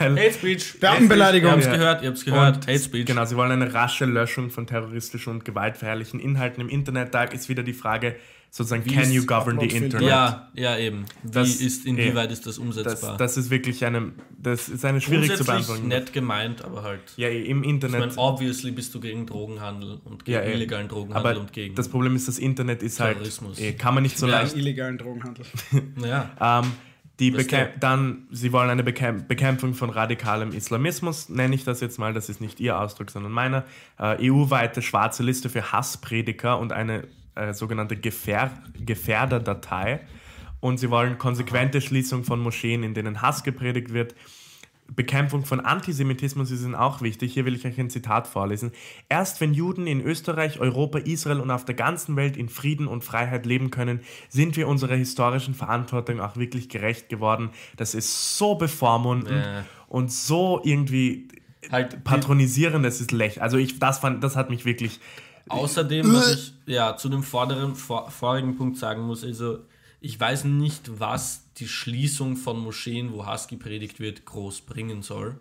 Hate 0.00 0.32
Speech. 0.32 0.80
Beamtenbeleidigung. 0.80 1.50
Ihr 1.50 1.52
habt's 1.54 1.66
Ja. 1.66 1.72
gehört, 1.72 2.02
ihr 2.02 2.08
habt's 2.08 2.24
gehört. 2.24 2.56
Und 2.56 2.66
Hate 2.66 2.78
Speech. 2.80 3.06
Genau, 3.06 3.24
sie 3.24 3.36
wollen 3.36 3.52
eine 3.52 3.72
rasche 3.72 4.04
Löschung 4.06 4.50
von 4.50 4.66
terroristischen 4.66 5.32
und 5.34 5.44
gewaltverherrlichen 5.44 6.18
Inhalten 6.20 6.60
im 6.60 6.68
Internet. 6.68 7.14
Da 7.14 7.24
ist 7.24 7.48
wieder 7.48 7.62
die 7.62 7.72
Frage, 7.74 8.16
sozusagen, 8.50 8.84
can 8.84 9.02
ist 9.02 9.12
you 9.12 9.26
govern 9.26 9.58
the? 9.60 9.66
Internet? 9.66 10.08
Ja, 10.08 10.48
ja, 10.54 10.78
eben. 10.78 11.04
Wie 11.22 11.30
Das- 11.30 11.56
ist, 11.56 11.84
inwieweit 11.86 12.30
ist 12.32 12.46
das 12.46 12.56
Das, 12.56 12.58
umsetzbar? 12.58 13.16
das 13.16 13.36
ist 13.36 13.50
wirklich 13.50 13.84
eine, 13.84 14.12
das 14.38 14.68
ist 14.68 14.84
eine 14.84 15.00
schwierig 15.00 15.34
zu 15.36 15.44
beantworten. 15.44 15.88
nett 15.88 16.12
gemeint, 16.12 16.64
aber 16.64 16.82
halt. 16.82 17.00
Ja, 17.16 17.28
im 17.28 17.36
Ich 17.42 17.54
meine, 17.54 17.66
Internet. 17.66 18.12
obviously 18.16 18.70
bist 18.70 18.94
du 18.94 19.00
gegen 19.00 19.26
Drogenhandel 19.26 20.00
und 20.04 20.24
gegen 20.24 20.36
Ja, 20.38 20.42
illegalen 20.44 20.88
Drogenhandel 20.88 21.32
Aber 21.32 21.40
und 21.40 21.52
gegen. 21.52 21.74
das 21.74 21.88
Problem 21.88 22.16
ist, 22.16 22.28
das 22.28 22.38
Internet 22.38 22.82
ist 22.82 22.98
halt, 23.00 23.14
Terrorismus. 23.16 23.58
eh, 23.58 23.72
kann 23.74 23.94
man 23.94 24.02
nicht 24.02 24.18
so 24.18 24.26
Ja. 24.26 24.40
leicht. 24.40 24.56
illegalen 24.56 24.98
Drogenhandel. 24.98 25.44
naja. 25.96 26.30
Ähm, 26.40 26.72
die 27.18 27.30
Das 27.30 27.46
dann, 27.80 28.26
sie 28.30 28.52
wollen 28.52 28.68
eine 28.68 28.82
Bekämp 28.84 29.26
Bekämpfung 29.26 29.72
von 29.72 29.88
radikalem 29.88 30.52
Islamismus, 30.52 31.30
nenne 31.30 31.54
ich 31.54 31.64
das 31.64 31.80
jetzt 31.80 31.98
mal, 31.98 32.12
das 32.12 32.28
ist 32.28 32.42
nicht 32.42 32.60
ihr 32.60 32.78
Ausdruck, 32.78 33.10
sondern 33.10 33.32
meiner. 33.32 33.64
Äh, 33.98 34.30
EU-weite 34.30 34.82
schwarze 34.82 35.22
Liste 35.22 35.48
für 35.48 35.72
Hassprediger 35.72 36.58
und 36.58 36.74
eine 36.74 37.04
äh, 37.36 37.54
sogenannte 37.54 37.96
Gefähr 37.96 38.50
Gefährderdatei. 38.84 40.00
Und 40.60 40.78
sie 40.78 40.90
wollen 40.90 41.18
konsequente 41.18 41.80
Schließung 41.80 42.24
von 42.24 42.40
Moscheen, 42.40 42.82
in 42.82 42.94
denen 42.94 43.22
Hass 43.22 43.44
gepredigt 43.44 43.92
wird. 43.92 44.14
Bekämpfung 44.94 45.44
von 45.44 45.60
Antisemitismus 45.60 46.50
ist 46.50 46.62
ihnen 46.62 46.76
auch 46.76 47.02
wichtig. 47.02 47.34
Hier 47.34 47.44
will 47.44 47.56
ich 47.56 47.66
euch 47.66 47.78
ein 47.78 47.90
Zitat 47.90 48.28
vorlesen. 48.28 48.70
Erst 49.08 49.40
wenn 49.40 49.52
Juden 49.52 49.86
in 49.86 50.00
Österreich, 50.00 50.60
Europa, 50.60 50.98
Israel 50.98 51.40
und 51.40 51.50
auf 51.50 51.64
der 51.64 51.74
ganzen 51.74 52.14
Welt 52.16 52.36
in 52.36 52.48
Frieden 52.48 52.86
und 52.86 53.02
Freiheit 53.02 53.46
leben 53.46 53.70
können, 53.70 54.00
sind 54.28 54.56
wir 54.56 54.68
unserer 54.68 54.94
historischen 54.94 55.54
Verantwortung 55.54 56.20
auch 56.20 56.36
wirklich 56.36 56.68
gerecht 56.68 57.08
geworden. 57.08 57.50
Das 57.76 57.94
ist 57.94 58.38
so 58.38 58.54
bevormundend 58.54 59.44
Ja. 59.44 59.64
und 59.88 60.12
so 60.12 60.60
irgendwie 60.64 61.28
Halt 61.72 62.04
patronisierend, 62.04 62.84
das 62.84 63.00
ist 63.00 63.10
lächerlich. 63.10 63.42
Also 63.42 63.56
ich, 63.56 63.80
das, 63.80 63.98
fand, 63.98 64.22
das 64.22 64.36
hat 64.36 64.50
mich 64.50 64.64
wirklich... 64.64 65.00
Außerdem, 65.48 66.12
was 66.12 66.34
ich 66.34 66.52
ja 66.66 66.96
zu 66.96 67.08
dem 67.08 67.22
vorderen, 67.22 67.74
vor, 67.74 68.10
vorigen 68.10 68.56
Punkt 68.56 68.78
sagen 68.78 69.02
muss, 69.02 69.24
also 69.24 69.60
ich 70.00 70.18
weiß 70.18 70.44
nicht, 70.44 71.00
was 71.00 71.44
die 71.56 71.68
Schließung 71.68 72.36
von 72.36 72.58
Moscheen, 72.58 73.12
wo 73.12 73.26
Hass 73.26 73.48
gepredigt 73.48 73.98
wird, 74.00 74.24
groß 74.24 74.62
bringen 74.62 75.02
soll. 75.02 75.38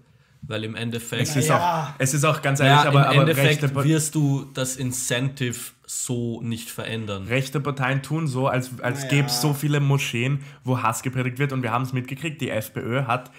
Weil 0.47 0.63
im 0.63 0.75
Endeffekt, 0.75 1.23
Es 1.23 1.35
ist, 1.35 1.47
Ja. 1.49 1.87
auch, 1.95 1.99
es 1.99 2.13
ist 2.13 2.23
auch 2.23 2.41
ganz 2.43 2.59
ehrlich, 2.59 2.83
ja, 2.83 2.87
aber, 2.87 2.99
im 3.05 3.05
aber 3.19 3.21
Endeffekt 3.31 3.63
rechte, 3.63 3.83
wirst 3.83 4.13
du 4.13 4.45
das 4.53 4.75
Incentive 4.75 5.57
so 5.87 6.39
nicht 6.41 6.69
verändern. 6.69 7.25
rechte 7.25 7.59
Parteien 7.59 8.03
tun 8.03 8.27
so, 8.27 8.47
als, 8.47 8.69
als 8.81 8.99
Naja. 8.99 9.09
gäbe 9.09 9.27
es 9.27 9.41
so 9.41 9.53
viele 9.55 9.79
Moscheen, 9.79 10.41
wo 10.63 10.81
Hass 10.83 11.01
gepredigt 11.01 11.39
wird. 11.39 11.51
Und 11.51 11.63
wir 11.63 11.71
haben 11.71 11.83
es 11.83 11.93
mitgekriegt, 11.93 12.41
die 12.41 12.49
FPÖ 12.51 13.05
hat 13.05 13.31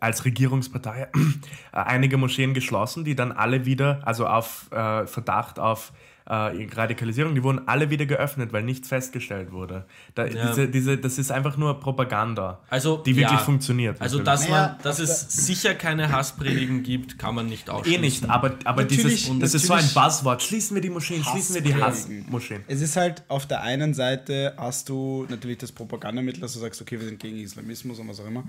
als 0.00 0.24
Regierungspartei 0.24 1.02
äh, 1.12 1.76
einige 1.76 2.16
Moscheen 2.16 2.54
geschlossen, 2.54 3.04
die 3.04 3.14
dann 3.14 3.32
alle 3.32 3.64
wieder, 3.66 4.00
also 4.04 4.26
auf 4.26 4.66
äh, 4.72 5.06
Verdacht 5.06 5.58
auf 5.58 5.92
äh, 6.26 6.32
Radikalisierung, 6.74 7.34
die 7.34 7.42
wurden 7.42 7.66
alle 7.66 7.90
wieder 7.90 8.06
geöffnet, 8.06 8.52
weil 8.52 8.62
nichts 8.62 8.86
festgestellt 8.88 9.50
wurde. 9.50 9.84
Da, 10.14 10.26
Ja. 10.26 10.48
diese, 10.48 10.68
diese, 10.68 10.96
das 10.96 11.18
ist 11.18 11.32
einfach 11.32 11.56
nur 11.56 11.80
Propaganda, 11.80 12.60
Also, 12.70 12.98
die 12.98 13.16
wirklich 13.16 13.32
ja. 13.40 13.44
funktioniert. 13.44 14.00
Also, 14.00 14.20
dass, 14.20 14.48
man, 14.48 14.76
dass 14.82 15.00
es 15.00 15.22
sicher 15.46 15.74
keine 15.74 16.12
Hasspredigen 16.12 16.84
gibt, 16.84 17.18
kann 17.18 17.34
man 17.34 17.46
nicht 17.46 17.68
ausschließen. 17.68 17.98
Eh 17.98 18.06
nicht, 18.06 18.30
aber, 18.30 18.52
aber 18.64 18.82
Natürlich- 18.82 19.24
dieses, 19.24 19.38
das 19.40 19.54
ist 19.54 19.66
so 19.66 19.72
ein 19.74 19.88
Buzzword. 19.92 20.40
Schließen 20.42 20.76
wir 20.76 20.82
die 20.82 20.90
Moscheen, 20.90 21.24
schließen 21.24 21.56
wir 21.56 21.62
die 21.62 21.74
Hasspredigen. 21.74 22.26
Hassmoscheen. 22.26 22.62
Es 22.68 22.80
ist 22.80 22.94
halt, 22.96 23.24
auf 23.26 23.46
der 23.46 23.62
einen 23.62 23.92
Seite 23.94 24.54
hast 24.56 24.88
du 24.88 25.26
natürlich 25.28 25.58
das 25.58 25.72
Propagandamittel, 25.72 26.40
dass 26.42 26.52
du 26.52 26.60
sagst, 26.60 26.80
okay, 26.80 27.00
wir 27.00 27.06
sind 27.08 27.18
gegen 27.18 27.38
Islamismus 27.38 27.98
und 27.98 28.06
was 28.08 28.20
auch 28.20 28.26
immer. 28.28 28.44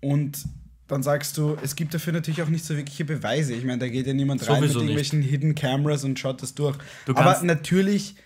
Und 0.00 0.38
dann 0.90 1.02
sagst 1.02 1.36
du, 1.38 1.56
es 1.62 1.76
gibt 1.76 1.94
dafür 1.94 2.12
natürlich 2.12 2.42
auch 2.42 2.48
nicht 2.48 2.64
so 2.64 2.76
wirkliche 2.76 3.04
Beweise. 3.04 3.54
Ich 3.54 3.64
meine, 3.64 3.78
da 3.78 3.88
geht 3.88 4.06
ja 4.06 4.12
niemand 4.12 4.42
rein 4.48 4.60
mit 4.60 4.70
Sowieso 4.70 4.80
nicht. 4.80 4.90
irgendwelchen 4.90 5.22
Hidden 5.22 5.54
Cameras 5.54 6.04
und 6.04 6.18
schaut 6.18 6.42
das 6.42 6.54
durch. 6.54 6.76
Du 7.06 7.14
Aber 7.14 7.40
natürlich, 7.42 8.16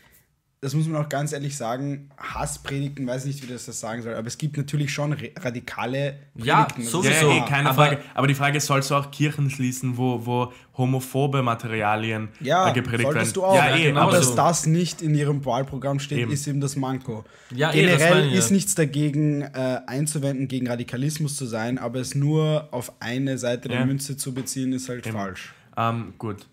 das 0.64 0.74
muss 0.74 0.86
man 0.88 1.04
auch 1.04 1.08
ganz 1.08 1.32
ehrlich 1.32 1.56
sagen, 1.56 2.08
Hasspredigten, 2.18 3.06
weiß 3.06 3.26
nicht, 3.26 3.42
wie 3.42 3.52
das 3.52 3.66
das 3.66 3.78
sagen 3.80 4.00
soll, 4.02 4.14
aber 4.14 4.26
es 4.26 4.38
gibt 4.38 4.56
natürlich 4.56 4.92
schon 4.92 5.14
radikale 5.38 6.18
Ja, 6.34 6.62
Predigten. 6.64 6.82
Das 6.82 6.90
sowieso. 6.90 7.28
Ja, 7.30 7.36
ja, 7.36 7.44
eh, 7.44 7.48
keine 7.48 7.68
aber- 7.70 7.84
Frage. 7.84 7.98
Aber 8.14 8.26
die 8.26 8.34
Frage 8.34 8.56
ist, 8.56 8.66
sollst 8.66 8.90
du 8.90 8.94
auch 8.94 9.10
Kirchen 9.10 9.50
schließen, 9.50 9.96
wo, 9.96 10.24
wo 10.26 10.52
homophobe 10.76 11.42
Materialien 11.42 12.28
Ja, 12.40 12.68
äh, 12.68 12.72
gepredigt 12.72 13.04
werden? 13.04 13.14
solltest 13.14 13.36
du 13.36 13.44
auch. 13.44 13.54
Ja, 13.54 13.76
eh, 13.76 13.84
genau 13.84 14.00
aber 14.00 14.12
dass 14.12 14.28
so. 14.28 14.36
das 14.36 14.66
nicht 14.66 15.02
in 15.02 15.14
ihrem 15.14 15.44
Wahlprogramm 15.44 15.98
steht, 16.00 16.18
Eben. 16.18 16.32
ist 16.32 16.46
eben 16.46 16.60
das 16.60 16.76
Manko. 16.76 17.24
Ja, 17.54 17.70
eh, 17.72 17.86
das 17.86 17.98
Generell 18.02 18.28
ich, 18.28 18.34
ist 18.34 18.48
ja. 18.50 18.54
nichts 18.56 18.74
dagegen 18.74 19.42
äh, 19.42 19.80
einzuwenden, 19.86 20.48
gegen 20.48 20.66
Radikalismus 20.68 21.36
zu 21.36 21.46
sein, 21.46 21.78
aber 21.78 22.00
es 22.00 22.14
nur 22.14 22.68
auf 22.72 22.92
eine 23.00 23.38
Seite 23.38 23.68
der 23.68 23.80
Ja. 23.80 23.86
Münze 23.86 24.16
zu 24.16 24.32
beziehen, 24.34 24.72
ist 24.72 24.88
halt 24.88 25.06
falsch. 25.06 25.52
Ähm, 25.76 26.14
gut. 26.18 26.46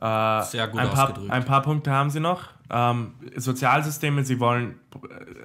Äh, 0.00 0.42
Sehr 0.44 0.68
gut 0.68 0.80
ein 0.80 0.90
paar, 0.90 1.08
ausgedrückt. 1.08 1.30
ein 1.32 1.44
paar 1.44 1.62
Punkte 1.62 1.90
haben 1.90 2.10
sie 2.10 2.20
noch. 2.20 2.50
Ähm, 2.70 3.14
Sozialsysteme, 3.36 4.24
sie 4.24 4.40
wollen 4.40 4.74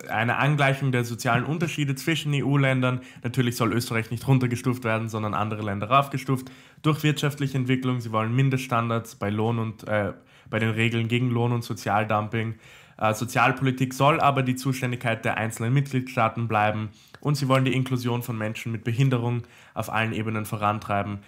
äh, 0.05 0.09
eine 0.09 0.37
Angleichung 0.37 0.91
der 0.91 1.05
sozialen 1.05 1.45
Unterschiede 1.45 1.95
zwischen 1.95 2.33
EU-Ländern. 2.33 3.01
Natürlich 3.23 3.55
soll 3.55 3.73
Österreich 3.73 4.11
nicht 4.11 4.27
runtergestuft 4.27 4.83
werden, 4.83 5.07
sondern 5.09 5.33
andere 5.33 5.63
Länder 5.63 5.89
raufgestuft. 5.89 6.51
Durch 6.81 7.03
wirtschaftliche 7.03 7.57
Entwicklung, 7.57 8.01
sie 8.01 8.11
wollen 8.11 8.35
Mindeststandards 8.35 9.15
bei 9.15 9.29
Lohn 9.29 9.59
und 9.59 9.87
äh, 9.87 10.13
bei 10.49 10.59
den 10.59 10.71
Regeln 10.71 11.07
gegen 11.07 11.29
Lohn- 11.29 11.53
und 11.53 11.63
Sozialdumping. 11.63 12.55
Äh, 12.97 13.13
Sozialpolitik 13.13 13.93
soll 13.93 14.19
aber 14.19 14.43
die 14.43 14.55
Zuständigkeit 14.55 15.23
der 15.23 15.37
einzelnen 15.37 15.73
Mitgliedstaaten 15.73 16.47
bleiben. 16.47 16.89
Und 17.21 17.35
sie 17.35 17.47
wollen 17.47 17.63
die 17.63 17.73
Inklusion 17.73 18.21
von 18.21 18.37
Menschen 18.37 18.73
mit 18.73 18.83
Behinderung 18.83 19.43
auf 19.73 19.91
allen 19.91 20.11
Ebenen 20.11 20.45
vorantreiben, 20.45 21.19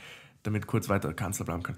damit 0.45 0.67
kurz 0.67 0.89
weiter 0.89 1.13
Kanzler 1.13 1.45
bleiben 1.45 1.63
kann. 1.63 1.75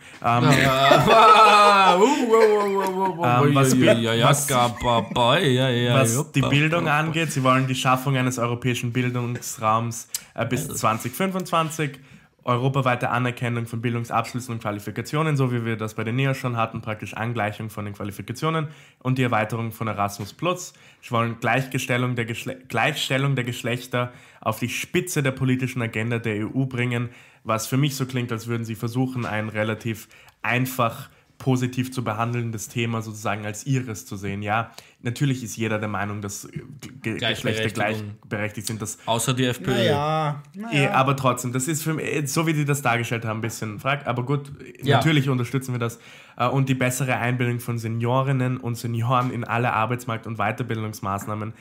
Was 5.94 6.32
die. 6.32 6.42
Bildung 6.42 6.88
angeht, 6.88 7.32
sie 7.32 7.44
wollen 7.44 7.68
die 7.68 7.76
Schaffung 7.76 8.18
eines 8.18 8.40
europäischen 8.40 8.94
Bildungsraums 8.94 10.08
äh, 10.34 10.46
bis 10.46 10.68
2025, 10.68 12.00
europaweite 12.48 13.10
Anerkennung 13.10 13.66
von 13.66 13.82
Bildungsabschlüssen 13.82 14.54
und 14.54 14.62
Qualifikationen, 14.62 15.36
so 15.36 15.52
wie 15.52 15.66
wir 15.66 15.76
das 15.76 15.96
bei 15.96 16.06
den 16.06 16.16
NEO 16.16 16.34
schon 16.34 16.56
hatten, 16.56 16.82
praktisch 16.82 17.14
Angleichung 17.14 17.70
von 17.70 17.84
den 17.84 17.94
Qualifikationen 17.94 18.70
und 19.00 19.18
die 19.18 19.24
Erweiterung 19.24 19.74
von 19.74 19.88
Erasmus 19.88 20.34
Plus. 20.34 20.74
Sie 21.02 21.12
wollen 21.12 21.40
Gleichgestellung 21.42 22.16
der, 22.16 22.26
Geschle 22.26 22.58
Gleichstellung 22.70 23.36
der 23.36 23.44
Geschlechter 23.44 24.14
auf 24.40 24.60
die 24.60 24.70
Spitze 24.70 25.22
der 25.22 25.32
politischen 25.32 25.82
Agenda 25.82 26.20
der 26.20 26.48
EU 26.48 26.66
bringen, 26.66 27.10
was 27.48 27.68
für 27.68 27.78
mich 27.78 27.96
so 27.96 28.06
klingt, 28.06 28.32
als 28.32 28.48
würden 28.48 28.66
sie 28.66 28.76
versuchen, 28.76 29.26
ein 29.26 29.50
relativ 29.50 30.08
einfach 30.42 31.10
positiv 31.38 31.92
zu 31.92 32.04
behandelndes 32.04 32.68
Thema 32.68 33.04
sozusagen 33.04 33.46
als 33.46 33.68
ihres 33.68 34.08
zu 34.08 34.16
sehen. 34.16 34.42
Ja, 34.42 34.72
natürlich 35.04 35.44
ist 35.44 35.56
jeder 35.56 35.78
der 35.78 35.88
Meinung, 35.88 36.20
dass 36.22 36.46
äh, 36.46 36.62
Ge 37.04 37.18
Geschlechter 37.18 37.70
gleichberechtigt 37.70 38.66
sind. 38.66 38.82
Das, 38.82 38.98
Außer 39.06 39.36
die 39.36 39.46
FPÖ. 39.46 39.70
Naja, 39.70 40.44
eh, 40.72 40.88
aber 40.88 41.16
trotzdem, 41.16 41.54
das 41.54 41.68
ist 41.68 41.84
für 41.84 41.94
mich, 41.94 42.06
eh, 42.06 42.26
so 42.26 42.48
wie 42.48 42.54
die 42.54 42.66
das 42.66 42.82
dargestellt 42.82 43.24
haben, 43.24 43.38
ein 43.38 43.42
bisschen 43.42 43.80
frag. 43.80 44.08
Aber 44.08 44.24
gut, 44.26 44.52
Ja. 44.82 44.98
natürlich 44.98 45.30
unterstützen 45.30 45.74
wir 45.74 45.80
das. 45.80 46.00
Äh, 46.38 46.48
Und 46.48 46.70
die 46.70 46.76
bessere 46.76 47.18
Einbildung 47.18 47.60
von 47.60 47.78
Seniorinnen 47.78 48.58
und 48.58 48.76
Senioren 48.76 49.30
in 49.32 49.44
alle 49.44 49.74
Arbeitsmarkt- 49.74 50.26
und 50.26 50.38
Weiterbildungsmaßnahmen. 50.38 51.54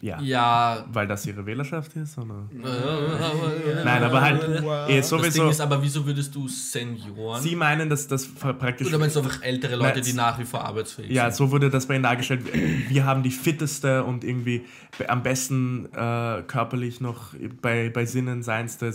Ja. 0.00 0.20
Ja, 0.20 0.84
Weil 0.92 1.08
das 1.08 1.26
ihre 1.26 1.44
Wählerschaft 1.44 1.96
ist? 1.96 2.16
Oder? 2.18 2.48
äh, 2.52 3.84
Nein, 3.84 4.02
aber 4.04 4.20
halt 4.20 4.42
eh, 4.88 4.98
das 4.98 5.08
Ding 5.10 5.18
sowieso. 5.18 5.48
ist 5.48 5.60
aber, 5.60 5.82
wieso 5.82 6.06
würdest 6.06 6.34
du 6.34 6.46
Senioren? 6.48 7.42
Sie 7.42 7.56
meinen, 7.56 7.88
dass 7.90 8.06
das 8.06 8.26
praktisch. 8.28 8.86
Oder 8.86 8.98
meinst 8.98 9.16
du 9.16 9.20
einfach 9.20 9.42
ältere 9.42 9.74
Leute, 9.76 9.94
Nein, 9.96 10.02
die 10.04 10.12
nach 10.12 10.38
wie 10.38 10.44
vor 10.44 10.64
arbeitsfähig 10.64 11.10
Ja, 11.10 11.24
sind? 11.30 11.36
so 11.36 11.50
wurde 11.50 11.68
das 11.70 11.86
bei 11.86 11.94
ihnen 11.94 12.04
dargestellt. 12.04 12.42
Wir 12.88 13.04
haben 13.04 13.22
die 13.22 13.30
fitteste 13.30 14.04
und 14.04 14.22
irgendwie 14.24 14.64
am 15.08 15.22
besten 15.22 15.86
äh, 15.92 16.42
körperlich 16.46 17.00
noch 17.00 17.34
bei, 17.60 17.90
bei 17.90 18.06
Sinnen 18.06 18.42
seinste 18.42 18.92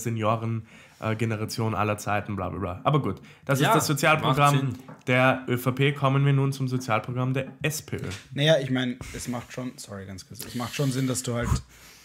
Senioren-Generation 0.99 1.75
aller 1.75 1.97
Zeiten, 1.97 2.35
bla 2.35 2.49
bla 2.49 2.59
bla. 2.59 2.81
Aber 2.83 3.01
gut, 3.01 3.21
das 3.45 3.59
Ja, 3.59 3.69
ist 3.69 3.75
das 3.75 3.87
Sozialprogramm 3.87 4.73
der 5.07 5.43
ÖVP. 5.47 5.95
Kommen 5.95 6.25
wir 6.25 6.33
nun 6.33 6.53
zum 6.53 6.67
Sozialprogramm 6.67 7.33
der 7.33 7.47
SPÖ. 7.61 7.97
Naja, 8.33 8.55
ich 8.61 8.69
meine, 8.69 8.97
es 9.15 9.27
macht 9.27 9.51
schon, 9.51 9.71
sorry, 9.77 10.05
ganz 10.05 10.27
kurz, 10.27 10.45
es 10.45 10.55
macht 10.55 10.73
schon 10.75 10.91
Sinn, 10.91 11.07
dass 11.07 11.23
du 11.23 11.33
halt 11.35 11.49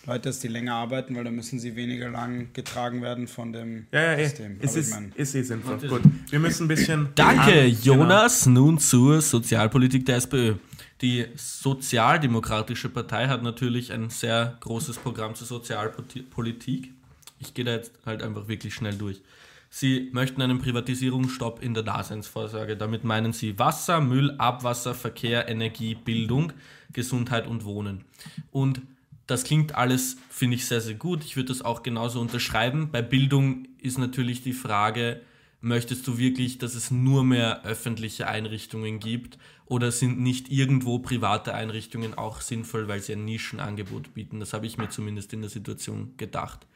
Leute, 0.07 0.29
dass 0.31 0.39
die 0.41 0.49
länger 0.49 0.75
arbeiten, 0.75 1.15
weil 1.17 1.25
dann 1.25 1.35
müssen 1.35 1.59
sie 1.59 1.77
weniger 1.77 2.09
lang 2.09 2.49
getragen 2.55 3.03
werden 3.03 3.29
von 3.29 3.53
dem 3.53 3.87
Ja, 3.93 4.01
ja, 4.03 4.13
eh. 4.15 4.25
System. 4.25 4.57
Es 4.61 4.71
Aber 4.71 4.79
ich 4.81 4.87
ist, 4.87 4.91
mein, 4.95 5.13
ist 5.15 5.35
eh 5.35 5.43
sinnvoll. 5.43 5.77
Gut. 5.89 6.03
Wir 6.31 6.39
müssen 6.39 6.65
ein 6.65 6.69
bisschen. 6.69 7.09
Danke, 7.15 7.61
an- 7.63 7.77
Jonas. 7.83 8.47
Nun 8.47 8.79
zur 8.79 9.21
Sozialpolitik 9.21 10.07
der 10.07 10.17
SPÖ. 10.17 10.55
Die 11.03 11.27
Sozialdemokratische 11.37 12.89
Partei 12.89 13.29
hat 13.29 13.43
natürlich 13.43 13.93
ein 13.93 14.11
sehr 14.11 14.57
großes 14.61 14.97
Programm 14.97 15.35
zur 15.35 15.47
Sozialpolitik. 15.47 16.93
Ich 17.39 17.55
gehe 17.55 17.65
da 17.65 17.73
jetzt 17.73 17.93
halt 18.05 18.23
einfach 18.23 18.49
wirklich 18.49 18.75
schnell 18.75 18.95
durch. 18.95 19.23
Sie 19.71 20.09
möchten 20.13 20.41
einen 20.41 20.59
Privatisierungsstopp 20.59 21.63
in 21.63 21.75
der 21.75 21.83
Daseinsvorsorge. 21.83 22.77
Damit 22.77 23.05
meinen 23.05 23.33
sie 23.33 23.59
Wasser, 23.59 24.01
Müll, 24.01 24.35
Abwasser, 24.39 24.95
Verkehr, 24.95 25.49
Energie, 25.49 25.95
Bildung, 25.95 26.53
Gesundheit 26.93 27.47
und 27.47 27.65
Wohnen. 27.65 28.05
Und 28.51 28.81
das 29.27 29.45
klingt 29.45 29.75
alles, 29.75 30.17
finde 30.31 30.57
ich, 30.57 30.67
sehr, 30.67 30.81
sehr 30.81 30.95
gut. 30.95 31.23
Ich 31.23 31.37
würde 31.37 31.49
das 31.49 31.63
auch 31.63 31.83
genauso 31.83 32.19
unterschreiben. 32.21 32.91
Bei 32.91 33.03
Bildung 33.03 33.69
ist 33.79 33.99
natürlich 33.99 34.43
die 34.43 34.55
Frage, 34.55 35.21
möchtest 35.61 36.07
du 36.07 36.17
wirklich, 36.17 36.57
dass 36.57 36.75
es 36.75 36.91
nur 36.91 37.25
mehr 37.25 37.63
öffentliche 37.65 38.27
Einrichtungen 38.27 39.01
gibt 39.01 39.39
oder 39.67 39.93
sind 39.93 40.19
nicht 40.19 40.51
irgendwo 40.51 40.99
private 41.01 41.53
Einrichtungen 41.55 42.17
auch 42.17 42.41
sinnvoll, 42.41 42.89
weil 42.89 43.01
sie 43.01 43.13
ein 43.13 43.27
Nischenangebot 43.27 44.15
bieten? 44.15 44.41
Das 44.41 44.55
habe 44.55 44.67
ich 44.67 44.79
mir 44.79 44.89
zumindest 44.89 45.35
in 45.35 45.43
der 45.43 45.51
Situation 45.51 46.15
gedacht. 46.17 46.67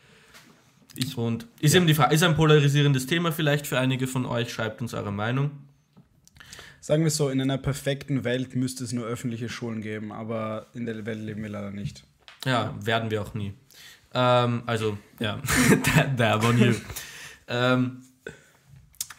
Ich, 0.94 1.16
und 1.16 1.46
ist 1.60 1.74
eben 1.74 1.86
die 1.86 1.94
Frage, 1.94 2.14
ist 2.14 2.22
ein 2.22 2.36
polarisierendes 2.36 3.06
Thema 3.06 3.32
vielleicht 3.32 3.66
für 3.66 3.78
einige 3.78 4.06
von 4.06 4.26
euch? 4.26 4.52
Schreibt 4.52 4.82
uns 4.82 4.92
eure 4.94 5.12
Meinung. 5.12 5.50
sagen 6.80 7.04
wir 7.04 7.10
so, 7.10 7.30
in 7.30 7.40
einer 7.40 7.58
perfekten 7.58 8.24
Welt 8.24 8.54
müsste 8.54 8.84
es 8.84 8.92
nur 8.92 9.06
öffentliche 9.06 9.48
Schulen 9.48 9.80
geben, 9.80 10.12
aber 10.12 10.66
in 10.74 10.84
der 10.84 11.06
Welt 11.06 11.20
leben 11.20 11.42
wir 11.42 11.50
leider 11.50 11.70
nicht. 11.70 12.04
Ja, 12.44 12.74
werden 12.80 13.10
wir 13.10 13.22
auch 13.22 13.34
nie. 13.34 13.54
Ähm, 14.14 14.62
also, 14.66 14.98
ja, 15.18 15.40
that 16.16 16.44
on 16.44 16.58
you. 16.58 16.74
Ähm, 17.48 18.02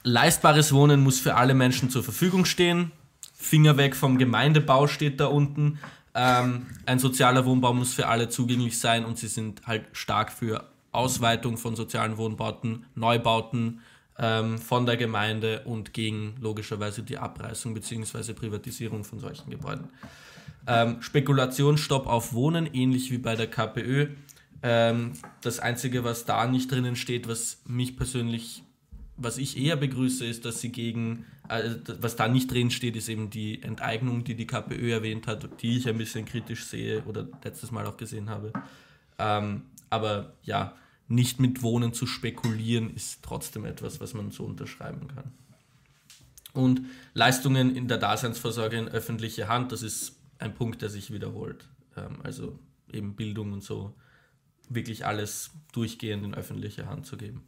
leistbares 0.04 0.74
Wohnen 0.74 1.02
muss 1.02 1.20
für 1.20 1.36
alle 1.36 1.54
Menschen 1.54 1.90
zur 1.90 2.04
Verfügung 2.04 2.46
stehen. 2.46 2.92
Finger 3.34 3.78
weg 3.78 3.96
vom 3.96 4.18
Gemeindebau 4.18 4.88
steht 4.88 5.20
da 5.20 5.28
unten. 5.28 5.80
Ähm, 6.16 6.68
ein 6.86 7.00
sozialer 7.00 7.46
Wohnbau 7.46 7.74
muss 7.74 7.94
für 7.94 8.08
alle 8.08 8.30
zugänglich 8.30 8.80
sein 8.80 9.04
und 9.04 9.18
sie 9.18 9.28
sind 9.28 9.66
halt 9.66 9.86
stark 9.94 10.32
für 10.32 10.70
Ausweitung 10.94 11.58
von 11.58 11.76
sozialen 11.76 12.18
Wohnbauten, 12.18 12.86
Neubauten 12.96 13.82
ähm, 14.18 14.58
von 14.60 14.86
der 14.86 14.98
Gemeinde 14.98 15.62
und 15.66 15.94
gegen 15.94 16.36
logischerweise 16.40 17.04
die 17.04 17.18
Abreißung 17.18 17.74
bzw. 17.74 18.34
Privatisierung 18.34 19.04
von 19.04 19.20
solchen 19.20 19.50
Gebäuden. 19.50 19.90
Ähm, 20.68 21.02
Spekulationsstopp 21.02 22.08
auf 22.08 22.34
Wohnen, 22.34 22.70
ähnlich 22.74 23.12
wie 23.12 23.18
bei 23.18 23.36
der 23.36 23.48
KPÖ. 23.48 24.10
Ähm, 24.62 25.14
das 25.42 25.60
Einzige, 25.60 26.04
was 26.04 26.26
da 26.26 26.48
nicht 26.48 26.72
drinnen 26.72 26.96
steht, 26.96 27.28
was 27.28 27.62
mich 27.66 27.98
persönlich, 27.98 28.64
was 29.18 29.38
ich 29.38 29.58
eher 29.58 29.76
begrüße, 29.76 30.26
ist, 30.26 30.46
dass 30.46 30.62
sie 30.62 30.72
gegen, 30.72 31.26
äh, 31.50 31.72
was 32.00 32.16
da 32.16 32.30
nicht 32.30 32.50
drin 32.50 32.72
steht, 32.72 32.96
ist 32.96 33.10
eben 33.10 33.30
die 33.30 33.62
Enteignung, 33.62 34.24
die 34.24 34.36
die 34.36 34.48
KPÖ 34.48 34.94
erwähnt 34.94 35.28
hat, 35.28 35.62
die 35.62 35.78
ich 35.78 35.90
ein 35.90 35.98
bisschen 35.98 36.24
kritisch 36.24 36.66
sehe 36.66 37.04
oder 37.04 37.28
letztes 37.44 37.72
Mal 37.72 37.86
auch 37.86 37.98
gesehen 37.98 38.30
habe. 38.30 38.54
Ähm, 39.20 39.64
aber 39.90 40.34
ja, 40.44 40.74
nicht 41.14 41.40
mit 41.40 41.62
Wohnen 41.62 41.94
zu 41.94 42.08
spekulieren, 42.08 42.94
ist 42.94 43.24
trotzdem 43.24 43.66
etwas, 43.66 44.00
was 44.00 44.14
man 44.14 44.32
so 44.32 44.44
unterschreiben 44.44 45.08
kann. 45.08 45.32
Und 46.54 46.82
Leistungen 47.14 47.76
in 47.76 47.88
der 47.88 47.98
Daseinsvorsorge 47.98 48.78
in 48.78 48.88
öffentliche 48.88 49.48
Hand, 49.48 49.72
das 49.72 49.82
ist 49.82 50.20
ein 50.40 50.54
Punkt, 50.54 50.82
der 50.82 50.90
sich 50.90 51.12
wiederholt. 51.12 51.68
Ähm, 51.96 52.20
also 52.24 52.60
eben 52.92 53.16
Bildung 53.16 53.54
und 53.54 53.64
so, 53.64 53.96
wirklich 54.70 55.06
alles 55.06 55.52
durchgehend 55.72 56.24
in 56.24 56.34
öffentliche 56.34 56.88
Hand 56.88 57.06
zu 57.06 57.18
geben. 57.18 57.48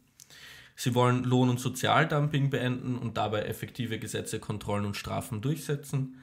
Sie 0.74 0.94
wollen 0.94 1.24
Lohn- 1.24 1.48
und 1.48 1.58
Sozialdumping 1.58 2.50
beenden 2.50 2.98
und 2.98 3.16
dabei 3.16 3.42
effektive 3.42 3.98
Gesetze, 3.98 4.38
Kontrollen 4.38 4.84
und 4.84 4.96
Strafen 4.96 5.40
durchsetzen. 5.40 6.16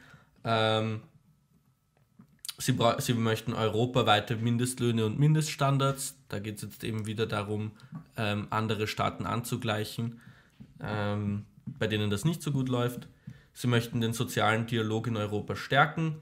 Ähm, 0.43 1.01
sie, 2.57 2.77
sie 2.99 3.13
möchten 3.13 3.53
europaweite 3.53 4.35
Mindestlöhne 4.35 5.05
und 5.05 5.19
Mindeststandards. 5.19 6.15
Da 6.29 6.39
geht 6.39 6.57
es 6.57 6.63
jetzt 6.63 6.83
eben 6.83 7.05
wieder 7.05 7.25
darum, 7.25 7.71
ähm, 8.17 8.47
andere 8.49 8.87
Staaten 8.87 9.25
anzugleichen, 9.25 10.19
ähm, 10.81 11.45
bei 11.65 11.87
denen 11.87 12.09
das 12.09 12.25
nicht 12.25 12.41
so 12.41 12.51
gut 12.51 12.69
läuft. 12.69 13.07
Sie 13.53 13.67
möchten 13.67 14.01
den 14.01 14.13
sozialen 14.13 14.65
Dialog 14.65 15.07
in 15.07 15.17
Europa 15.17 15.55
stärken, 15.55 16.21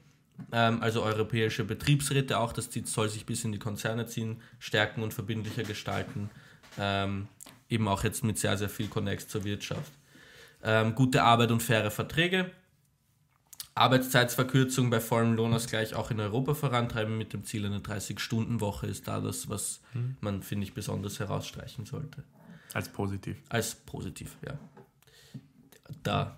ähm, 0.50 0.82
also 0.82 1.02
europäische 1.02 1.64
Betriebsräte 1.64 2.38
auch, 2.38 2.52
das 2.52 2.70
soll 2.84 3.08
sich 3.08 3.26
bis 3.26 3.44
in 3.44 3.52
die 3.52 3.58
Konzerne 3.58 4.06
ziehen, 4.06 4.40
stärken 4.58 5.02
und 5.02 5.14
verbindlicher 5.14 5.62
gestalten. 5.62 6.30
Ähm, 6.78 7.28
eben 7.68 7.88
auch 7.88 8.04
jetzt 8.04 8.24
mit 8.24 8.38
sehr, 8.38 8.56
sehr 8.56 8.68
viel 8.68 8.88
Connex 8.88 9.28
zur 9.28 9.44
Wirtschaft. 9.44 9.92
Ähm, 10.62 10.94
gute 10.94 11.22
Arbeit 11.22 11.50
und 11.50 11.62
faire 11.62 11.90
Verträge. 11.90 12.50
Arbeitszeitsverkürzung 13.74 14.90
bei 14.90 15.00
vollem 15.00 15.34
Lohnausgleich 15.34 15.94
auch 15.94 16.10
in 16.10 16.20
Europa 16.20 16.54
vorantreiben 16.54 17.16
mit 17.16 17.32
dem 17.32 17.44
Ziel, 17.44 17.64
eine 17.64 17.78
30-Stunden-Woche 17.78 18.86
ist 18.86 19.08
da 19.08 19.20
das, 19.20 19.48
was 19.48 19.80
man, 20.20 20.42
finde 20.42 20.64
ich, 20.64 20.74
besonders 20.74 21.18
herausstreichen 21.20 21.86
sollte. 21.86 22.22
Als 22.74 22.88
positiv. 22.90 23.36
Als 23.48 23.74
positiv, 23.74 24.36
ja. 24.46 24.54
Da. 26.02 26.36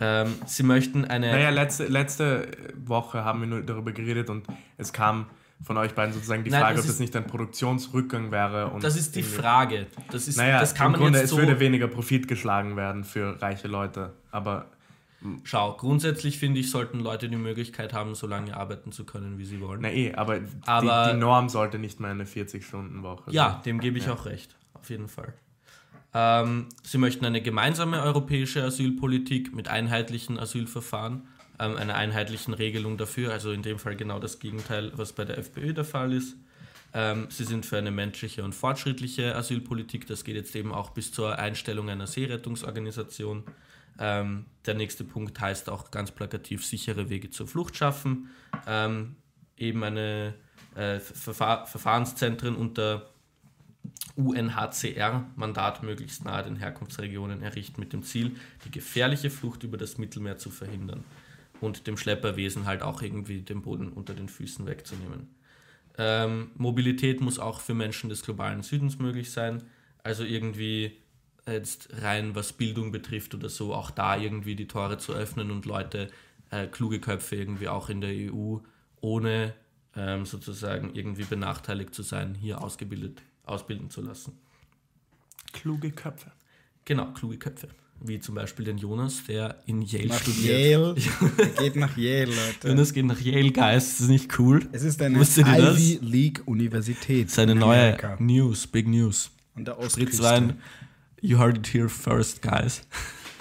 Ähm, 0.00 0.34
sie 0.46 0.62
möchten 0.62 1.04
eine. 1.04 1.30
Naja, 1.30 1.50
letzte, 1.50 1.86
letzte 1.86 2.48
Woche 2.74 3.24
haben 3.24 3.40
wir 3.40 3.46
nur 3.46 3.62
darüber 3.62 3.92
geredet 3.92 4.30
und 4.30 4.46
es 4.78 4.92
kam 4.92 5.26
von 5.62 5.76
euch 5.76 5.94
beiden 5.94 6.14
sozusagen 6.14 6.42
die 6.42 6.48
Nein, 6.50 6.60
Frage, 6.62 6.76
das 6.76 6.84
ob 6.84 6.86
das 6.86 6.94
ist- 6.94 7.00
nicht 7.00 7.14
ein 7.16 7.26
Produktionsrückgang 7.26 8.30
wäre. 8.30 8.68
Und 8.68 8.82
das 8.82 8.96
ist 8.96 9.14
die 9.14 9.22
Frage. 9.22 9.86
Das, 10.10 10.26
ist, 10.26 10.38
Naja, 10.38 10.58
das 10.58 10.74
kann 10.74 10.86
im 10.86 10.92
man 10.92 11.00
Grunde, 11.02 11.18
jetzt 11.18 11.24
es 11.26 11.30
so. 11.32 11.36
würde 11.36 11.60
weniger 11.60 11.86
Profit 11.86 12.28
geschlagen 12.28 12.76
werden 12.76 13.04
für 13.04 13.40
reiche 13.42 13.68
Leute. 13.68 14.14
Aber 14.30 14.70
Schau, 15.44 15.74
grundsätzlich 15.76 16.38
finde 16.38 16.60
ich, 16.60 16.70
sollten 16.70 17.00
Leute 17.00 17.28
die 17.28 17.36
Möglichkeit 17.36 17.92
haben, 17.92 18.14
so 18.14 18.26
lange 18.26 18.56
arbeiten 18.56 18.90
zu 18.90 19.04
können, 19.04 19.38
wie 19.38 19.44
sie 19.44 19.60
wollen. 19.60 19.80
na 19.82 19.90
eh, 19.90 20.14
aber, 20.14 20.40
Aber- 20.64 21.06
die, 21.08 21.12
die 21.12 21.18
Norm 21.20 21.48
sollte 21.50 21.78
nicht 21.78 22.00
mehr 22.00 22.10
eine 22.10 22.24
40-Stunden-Woche 22.24 23.30
Ja, 23.30 23.52
sein. 23.54 23.62
dem 23.64 23.80
gebe 23.80 23.98
ich 23.98 24.08
auch 24.08 24.24
recht, 24.24 24.56
auf 24.74 24.88
jeden 24.88 25.08
Fall. 25.08 25.34
Ähm, 26.14 26.66
sie 26.82 26.98
möchten 26.98 27.24
eine 27.24 27.40
gemeinsame 27.42 28.02
europäische 28.02 28.64
Asylpolitik 28.64 29.54
mit 29.54 29.68
einheitlichen 29.68 30.38
Asylverfahren, 30.38 31.22
ähm, 31.58 31.76
einer 31.76 31.94
einheitlichen 31.94 32.54
Regelung 32.54 32.96
dafür, 32.96 33.30
also 33.32 33.52
in 33.52 33.62
dem 33.62 33.78
Fall 33.78 33.96
genau 33.96 34.18
das 34.18 34.38
Gegenteil, 34.38 34.90
was 34.96 35.12
bei 35.12 35.24
der 35.24 35.38
FPÖ 35.38 35.72
der 35.74 35.84
Fall 35.84 36.12
ist. 36.14 36.36
Ähm, 36.94 37.26
sie 37.28 37.44
sind 37.44 37.64
für 37.66 37.78
eine 37.78 37.92
menschliche 37.92 38.42
und 38.42 38.54
fortschrittliche 38.54 39.36
Asylpolitik, 39.36 40.06
das 40.08 40.24
geht 40.24 40.34
jetzt 40.34 40.56
eben 40.56 40.72
auch 40.72 40.90
bis 40.90 41.12
zur 41.12 41.38
Einstellung 41.38 41.88
einer 41.90 42.06
Seerettungsorganisation. 42.08 43.44
Ähm, 43.98 44.46
der 44.66 44.74
nächste 44.74 45.04
Punkt 45.04 45.40
heißt 45.40 45.68
auch 45.68 45.90
ganz 45.90 46.10
plakativ 46.10 46.64
sichere 46.64 47.10
Wege 47.10 47.30
zur 47.30 47.46
Flucht 47.46 47.76
schaffen, 47.76 48.28
ähm, 48.66 49.16
eben 49.56 49.82
eine 49.82 50.34
äh, 50.74 51.00
Verfahr 51.00 51.66
Verfahrenszentren 51.66 52.56
unter 52.56 53.10
UNHCR-Mandat 54.16 55.82
möglichst 55.82 56.24
nahe 56.24 56.44
den 56.44 56.56
Herkunftsregionen 56.56 57.42
errichten 57.42 57.80
mit 57.80 57.92
dem 57.92 58.02
Ziel, 58.02 58.36
die 58.64 58.70
gefährliche 58.70 59.30
Flucht 59.30 59.62
über 59.62 59.78
das 59.78 59.98
Mittelmeer 59.98 60.36
zu 60.36 60.50
verhindern 60.50 61.04
und 61.60 61.86
dem 61.86 61.96
Schlepperwesen 61.96 62.66
halt 62.66 62.82
auch 62.82 63.02
irgendwie 63.02 63.42
den 63.42 63.62
Boden 63.62 63.88
unter 63.88 64.14
den 64.14 64.28
Füßen 64.28 64.66
wegzunehmen. 64.66 65.28
Ähm, 65.98 66.50
Mobilität 66.56 67.20
muss 67.20 67.38
auch 67.38 67.60
für 67.60 67.74
Menschen 67.74 68.10
des 68.10 68.22
globalen 68.22 68.62
Südens 68.62 68.98
möglich 68.98 69.30
sein, 69.30 69.62
also 70.02 70.24
irgendwie 70.24 70.96
jetzt 71.46 71.88
rein 72.02 72.34
was 72.34 72.52
Bildung 72.52 72.92
betrifft 72.92 73.34
oder 73.34 73.48
so, 73.48 73.74
auch 73.74 73.90
da 73.90 74.16
irgendwie 74.16 74.56
die 74.56 74.68
Tore 74.68 74.98
zu 74.98 75.12
öffnen 75.12 75.50
und 75.50 75.66
Leute, 75.66 76.08
äh, 76.50 76.66
kluge 76.66 77.00
Köpfe 77.00 77.36
irgendwie 77.36 77.68
auch 77.68 77.88
in 77.88 78.00
der 78.00 78.10
EU, 78.10 78.58
ohne 79.00 79.54
ähm, 79.96 80.26
sozusagen 80.26 80.94
irgendwie 80.94 81.24
benachteiligt 81.24 81.94
zu 81.94 82.02
sein, 82.02 82.34
hier 82.34 82.62
ausgebildet, 82.62 83.22
ausbilden 83.44 83.90
zu 83.90 84.00
lassen. 84.00 84.38
Kluge 85.52 85.90
Köpfe. 85.90 86.30
Genau, 86.84 87.12
kluge 87.12 87.38
Köpfe. 87.38 87.68
Wie 88.02 88.18
zum 88.18 88.34
Beispiel 88.34 88.64
den 88.64 88.78
Jonas, 88.78 89.24
der 89.28 89.58
in 89.66 89.82
Yale 89.82 90.06
Nach 90.06 90.20
studiert. 90.20 90.58
Yale. 90.58 90.94
Er 91.38 91.62
geht 91.62 91.76
nach 91.76 91.96
Yale, 91.98 92.30
Leute. 92.30 92.68
Jonas 92.68 92.94
geht 92.94 93.04
nach 93.04 93.20
Yale, 93.20 93.52
Guys. 93.52 93.90
Das 93.90 94.00
ist 94.00 94.08
nicht 94.08 94.38
cool. 94.38 94.66
Es 94.72 94.84
ist 94.84 95.02
eine 95.02 95.18
Wusstet 95.18 95.46
ihr 95.46 95.56
das? 95.56 95.78
Ivy 95.78 95.98
League 96.02 96.42
Universität. 96.46 97.26
Das 97.26 97.32
ist 97.32 97.38
eine 97.40 97.52
in 97.52 97.58
neue. 97.58 97.98
News, 98.18 98.66
Big 98.66 98.88
News. 98.88 99.30
An 99.54 99.66
der 99.66 99.76
Spritzwein, 99.90 100.62
you 101.20 101.38
heard 101.38 101.58
it 101.58 101.66
here 101.74 101.88
first, 101.88 102.42
guys. 102.42 102.82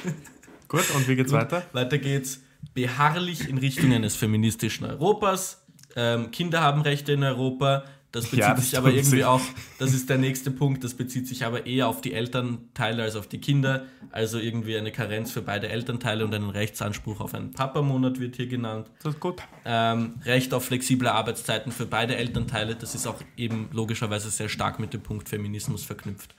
Gut, 0.67 0.89
und 0.95 1.07
wie 1.07 1.15
geht's 1.15 1.31
weiter? 1.31 1.63
Weiter 1.73 1.97
geht's 1.97 2.41
beharrlich 2.73 3.49
in 3.49 3.57
Richtung 3.57 3.91
eines 3.93 4.15
feministischen 4.15 4.85
Europas. 4.85 5.65
Ähm, 5.95 6.31
Kinder 6.31 6.61
haben 6.61 6.81
Rechte 6.81 7.13
in 7.13 7.23
Europa. 7.23 7.83
Das 8.11 8.25
bezieht 8.25 8.39
Ja, 8.39 8.53
das 8.55 8.71
sich 8.71 8.77
aber 8.77 8.89
irgendwie 8.89 9.17
sie. 9.17 9.23
auch, 9.25 9.41
das 9.77 9.93
ist 9.93 10.09
der 10.09 10.17
nächste 10.17 10.49
Punkt, 10.49 10.83
das 10.83 10.95
bezieht 10.95 11.27
sich 11.27 11.45
aber 11.45 11.67
eher 11.67 11.87
auf 11.87 12.01
die 12.01 12.13
Elternteile 12.13 13.03
als 13.03 13.15
auf 13.15 13.27
die 13.27 13.39
Kinder. 13.39 13.85
Also 14.11 14.39
irgendwie 14.39 14.75
eine 14.77 14.91
Karenz 14.91 15.31
für 15.31 15.43
beide 15.43 15.69
Elternteile 15.69 16.25
und 16.25 16.33
einen 16.33 16.49
Rechtsanspruch 16.49 17.19
auf 17.19 17.35
einen 17.35 17.51
Papamonat 17.51 18.19
wird 18.19 18.35
hier 18.37 18.47
genannt. 18.47 18.89
Das 19.03 19.13
ist 19.13 19.19
gut. 19.19 19.43
Ähm, 19.63 20.15
Recht 20.25 20.55
auf 20.55 20.65
flexible 20.65 21.07
Arbeitszeiten 21.07 21.71
für 21.71 21.85
beide 21.85 22.15
Elternteile, 22.15 22.75
das 22.75 22.95
ist 22.95 23.05
auch 23.05 23.21
eben 23.37 23.69
logischerweise 23.73 24.31
sehr 24.31 24.49
stark 24.49 24.79
mit 24.79 24.91
dem 24.93 25.01
Punkt 25.01 25.29
Feminismus 25.29 25.83
verknüpft. 25.83 26.33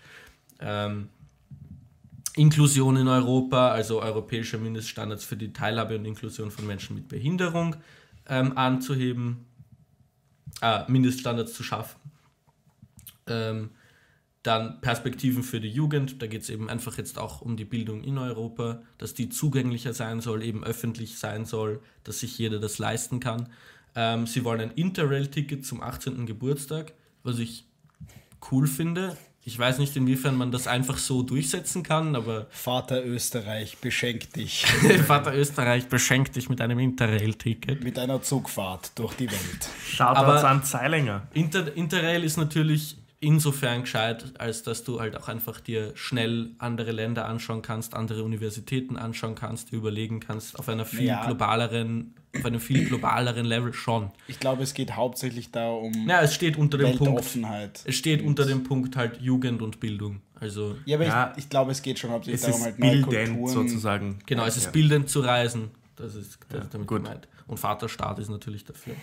Ähm, 0.58 1.08
Inklusion 2.36 2.96
in 2.96 3.08
Europa, 3.08 3.70
also 3.70 4.00
europäische 4.00 4.58
Mindeststandards 4.58 5.24
für 5.24 5.36
die 5.36 5.52
Teilhabe 5.52 5.96
und 5.96 6.04
Inklusion 6.04 6.50
von 6.50 6.66
Menschen 6.66 6.94
mit 6.94 7.08
Behinderung 7.08 7.76
ähm, 8.28 8.56
anzuheben, 8.56 9.46
äh, 10.62 10.90
Mindeststandards 10.90 11.54
zu 11.54 11.62
schaffen. 11.62 12.00
Ähm, 13.26 13.70
dann 14.42 14.80
Perspektiven 14.80 15.42
für 15.42 15.60
die 15.60 15.68
Jugend, 15.68 16.22
da 16.22 16.26
geht 16.26 16.42
es 16.42 16.50
eben 16.50 16.70
einfach 16.70 16.96
jetzt 16.96 17.18
auch 17.18 17.42
um 17.42 17.56
die 17.56 17.66
Bildung 17.66 18.02
in 18.02 18.16
Europa, 18.16 18.82
dass 18.96 19.12
die 19.12 19.28
zugänglicher 19.28 19.92
sein 19.92 20.20
soll, 20.20 20.42
eben 20.42 20.64
öffentlich 20.64 21.18
sein 21.18 21.44
soll, 21.44 21.82
dass 22.04 22.20
sich 22.20 22.38
jeder 22.38 22.58
das 22.58 22.78
leisten 22.78 23.20
kann. 23.20 23.50
Ähm, 23.94 24.26
sie 24.26 24.44
wollen 24.44 24.60
ein 24.60 24.70
Interrail-Ticket 24.70 25.66
zum 25.66 25.82
18. 25.82 26.24
Geburtstag, 26.24 26.94
was 27.22 27.38
ich 27.38 27.66
cool 28.50 28.66
finde. 28.66 29.16
Ich 29.42 29.58
weiß 29.58 29.78
nicht, 29.78 29.96
inwiefern 29.96 30.36
man 30.36 30.52
das 30.52 30.66
einfach 30.66 30.98
so 30.98 31.22
durchsetzen 31.22 31.82
kann, 31.82 32.14
aber 32.14 32.46
Vater 32.50 33.04
Österreich 33.04 33.78
beschenkt 33.78 34.36
dich 34.36 34.66
Vater 35.06 35.34
Österreich 35.34 35.86
beschenkt 35.88 36.36
dich 36.36 36.48
mit 36.50 36.60
einem 36.60 36.78
Interrail-Ticket. 36.78 37.82
mit 37.82 37.98
einer 37.98 38.20
Zugfahrt 38.22 38.92
durch 38.98 39.14
die 39.14 39.30
Welt. 39.30 39.68
Shoutouts 39.88 40.18
Aber- 40.18 40.48
an 40.48 40.62
Zeilinger. 40.62 41.26
Inter 41.32 41.74
Interrail 41.74 42.22
ist 42.22 42.36
natürlich 42.36 42.98
insofern 43.20 43.82
gescheit, 43.82 44.32
als 44.38 44.62
dass 44.62 44.82
du 44.82 44.98
halt 44.98 45.14
auch 45.16 45.28
einfach 45.28 45.60
dir 45.60 45.92
schnell 45.94 46.50
andere 46.58 46.90
Länder 46.92 47.26
anschauen 47.28 47.60
kannst, 47.62 47.94
andere 47.94 48.24
Universitäten 48.24 48.96
anschauen 48.96 49.34
kannst, 49.34 49.72
überlegen 49.72 50.20
kannst, 50.20 50.58
auf 50.58 50.68
einer 50.70 50.86
viel 50.86 51.04
Ja. 51.06 51.26
globaleren, 51.26 52.14
auf 52.34 52.44
einem 52.46 52.60
viel 52.60 52.86
globaleren 52.86 53.44
Level 53.44 53.74
schon. 53.74 54.10
Ich 54.26 54.40
glaube, 54.40 54.62
es 54.62 54.72
geht 54.72 54.96
hauptsächlich 54.96 55.50
da 55.50 55.68
um 55.70 55.92
Ja, 56.08 56.22
es 56.22 56.34
steht 56.34 56.56
unter 56.56 56.78
dem 56.78 56.96
Punkt. 56.96 57.22
Es 57.84 57.94
steht 57.94 58.22
unter 58.22 58.46
dem 58.46 58.62
Punkt 58.64 58.96
halt 58.96 59.20
Jugend 59.20 59.60
und 59.60 59.80
Bildung. 59.80 60.22
Also 60.38 60.76
Ja, 60.86 60.96
aber 60.96 61.04
Ja. 61.06 61.32
ich, 61.36 61.44
ich 61.44 61.50
glaube, 61.50 61.72
es 61.72 61.82
geht 61.82 61.98
schon 61.98 62.10
hauptsächlich 62.10 62.40
darum, 62.40 62.62
halt 62.62 62.78
neue 62.78 62.90
bildend 63.02 63.36
Kulturen. 63.38 63.48
sozusagen. 63.68 64.18
genau, 64.24 64.46
es 64.46 64.56
ist 64.56 64.64
Ja. 64.66 64.70
bildend 64.70 65.10
zu 65.10 65.20
reisen. 65.20 65.70
Das 65.96 66.14
ist, 66.14 66.38
das 66.48 66.70
damit 66.70 66.88
gut. 66.88 67.04
gemeint. 67.04 67.28
Und 67.46 67.58
Vaterstaat 67.60 68.18
ist 68.18 68.30
natürlich 68.30 68.64
dafür. 68.64 68.94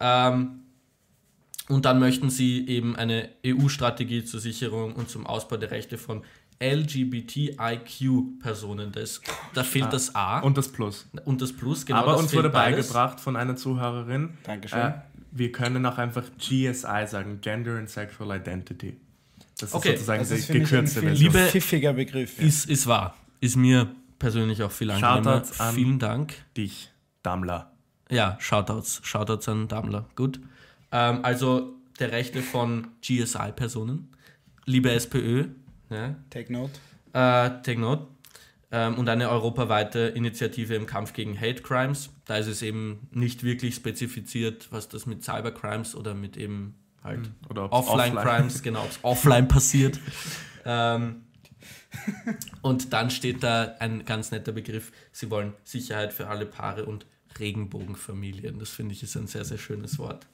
Ähm, 0.00 0.62
und 1.72 1.84
dann 1.84 1.98
möchten 1.98 2.30
sie 2.30 2.66
eben 2.68 2.96
eine 2.96 3.28
EU-Strategie 3.46 4.24
zur 4.24 4.40
Sicherung 4.40 4.94
und 4.94 5.08
zum 5.08 5.26
Ausbau 5.26 5.56
der 5.56 5.70
Rechte 5.70 5.98
von 5.98 6.22
LGBTIQ-Personen. 6.60 8.92
Das- 8.92 9.20
Da 9.54 9.64
fehlt 9.64 9.92
das 9.92 10.14
A 10.14 10.38
und, 10.38 10.44
Und 10.46 10.58
das 10.58 10.68
Plus. 10.68 11.06
das 11.12 11.52
Plus. 11.52 11.84
Genau, 11.86 11.98
Aber 12.00 12.12
das 12.12 12.20
uns 12.22 12.30
fehlt 12.30 12.44
wurde 12.44 12.50
beides. 12.50 12.88
beigebracht 12.88 13.20
von 13.20 13.36
einer 13.36 13.56
Zuhörerin. 13.56 14.30
Dankeschön. 14.44 14.78
Äh, 14.78 14.92
wir 15.32 15.50
können 15.52 15.84
auch 15.86 15.98
einfach 15.98 16.24
GSI 16.38 17.06
sagen, 17.06 17.40
Gender 17.40 17.78
and 17.78 17.88
Sexual 17.88 18.36
Identity. 18.36 18.96
Das 19.58 19.70
ist 19.70 19.74
Okay, 19.74 19.92
sozusagen 19.92 20.20
Das 20.20 20.28
die 20.28 20.34
ist, 20.36 20.50
ein 20.50 20.60
gekürzte 20.60 21.00
viel 21.00 21.08
Version. 21.08 21.32
Liebe- 21.32 21.46
pfiffiger 21.48 21.92
Begriff. 21.94 22.38
Ist, 22.40 22.68
ist 22.68 22.86
wahr. 22.86 23.16
Ist 23.40 23.56
mir 23.56 23.88
persönlich 24.18 24.62
auch 24.62 24.70
viel 24.70 24.90
angenehmer. 24.90 25.16
Shoutouts 25.24 25.60
an- 25.60 25.74
Vielen 25.74 25.98
Dank. 25.98 26.34
Dich, 26.56 26.90
Dammler. 27.22 27.72
Ja, 28.10 28.36
Shoutouts. 28.40 29.00
Shoutouts 29.04 29.48
an 29.48 29.68
Dammler. 29.68 30.04
Gut. 30.16 30.40
Ähm, 30.92 31.24
also 31.24 31.74
der 31.98 32.12
Rechte 32.12 32.42
von 32.42 32.88
GSI-Personen. 33.02 34.14
Liebe 34.64 34.90
SPÖ, 34.92 35.46
ja, 35.90 36.14
Take 36.30 36.52
note. 36.52 36.72
äh, 37.12 37.50
take 37.62 37.78
note. 37.80 38.06
Ähm, 38.70 38.94
und 38.94 39.08
eine 39.08 39.28
europaweite 39.28 39.98
Initiative 40.00 40.74
im 40.74 40.86
Kampf 40.86 41.12
gegen 41.12 41.38
Hate 41.38 41.62
Crimes. 41.62 42.10
Da 42.24 42.36
ist 42.36 42.46
es 42.46 42.62
eben 42.62 43.08
nicht 43.10 43.42
wirklich 43.42 43.74
spezifiziert, 43.74 44.68
was 44.70 44.88
das 44.88 45.04
mit 45.04 45.22
Cybercrimes 45.24 45.94
oder 45.94 46.14
mit 46.14 46.36
eben 46.36 46.74
halt 47.04 47.30
Oder 47.50 47.64
ob's 47.70 47.88
Offline, 47.88 48.14
Crimes, 48.16 48.62
genau, 48.62 48.84
ob's 48.84 48.98
offline 49.02 49.48
passiert. 49.48 49.98
ähm, 50.64 51.22
und 52.62 52.92
dann 52.92 53.10
steht 53.10 53.42
da 53.42 53.74
ein 53.78 54.04
ganz 54.06 54.30
netter 54.30 54.52
Begriff, 54.52 54.92
sie 55.12 55.30
wollen 55.30 55.52
Sicherheit 55.64 56.12
für 56.12 56.28
alle 56.28 56.46
Paare 56.46 56.86
und 56.86 57.06
Regenbogenfamilien. 57.38 58.58
Das 58.58 58.70
finde 58.70 58.94
ich 58.94 59.02
ist 59.02 59.16
ein 59.16 59.26
sehr, 59.26 59.44
sehr 59.44 59.58
schönes 59.58 59.98
Wort. 59.98 60.26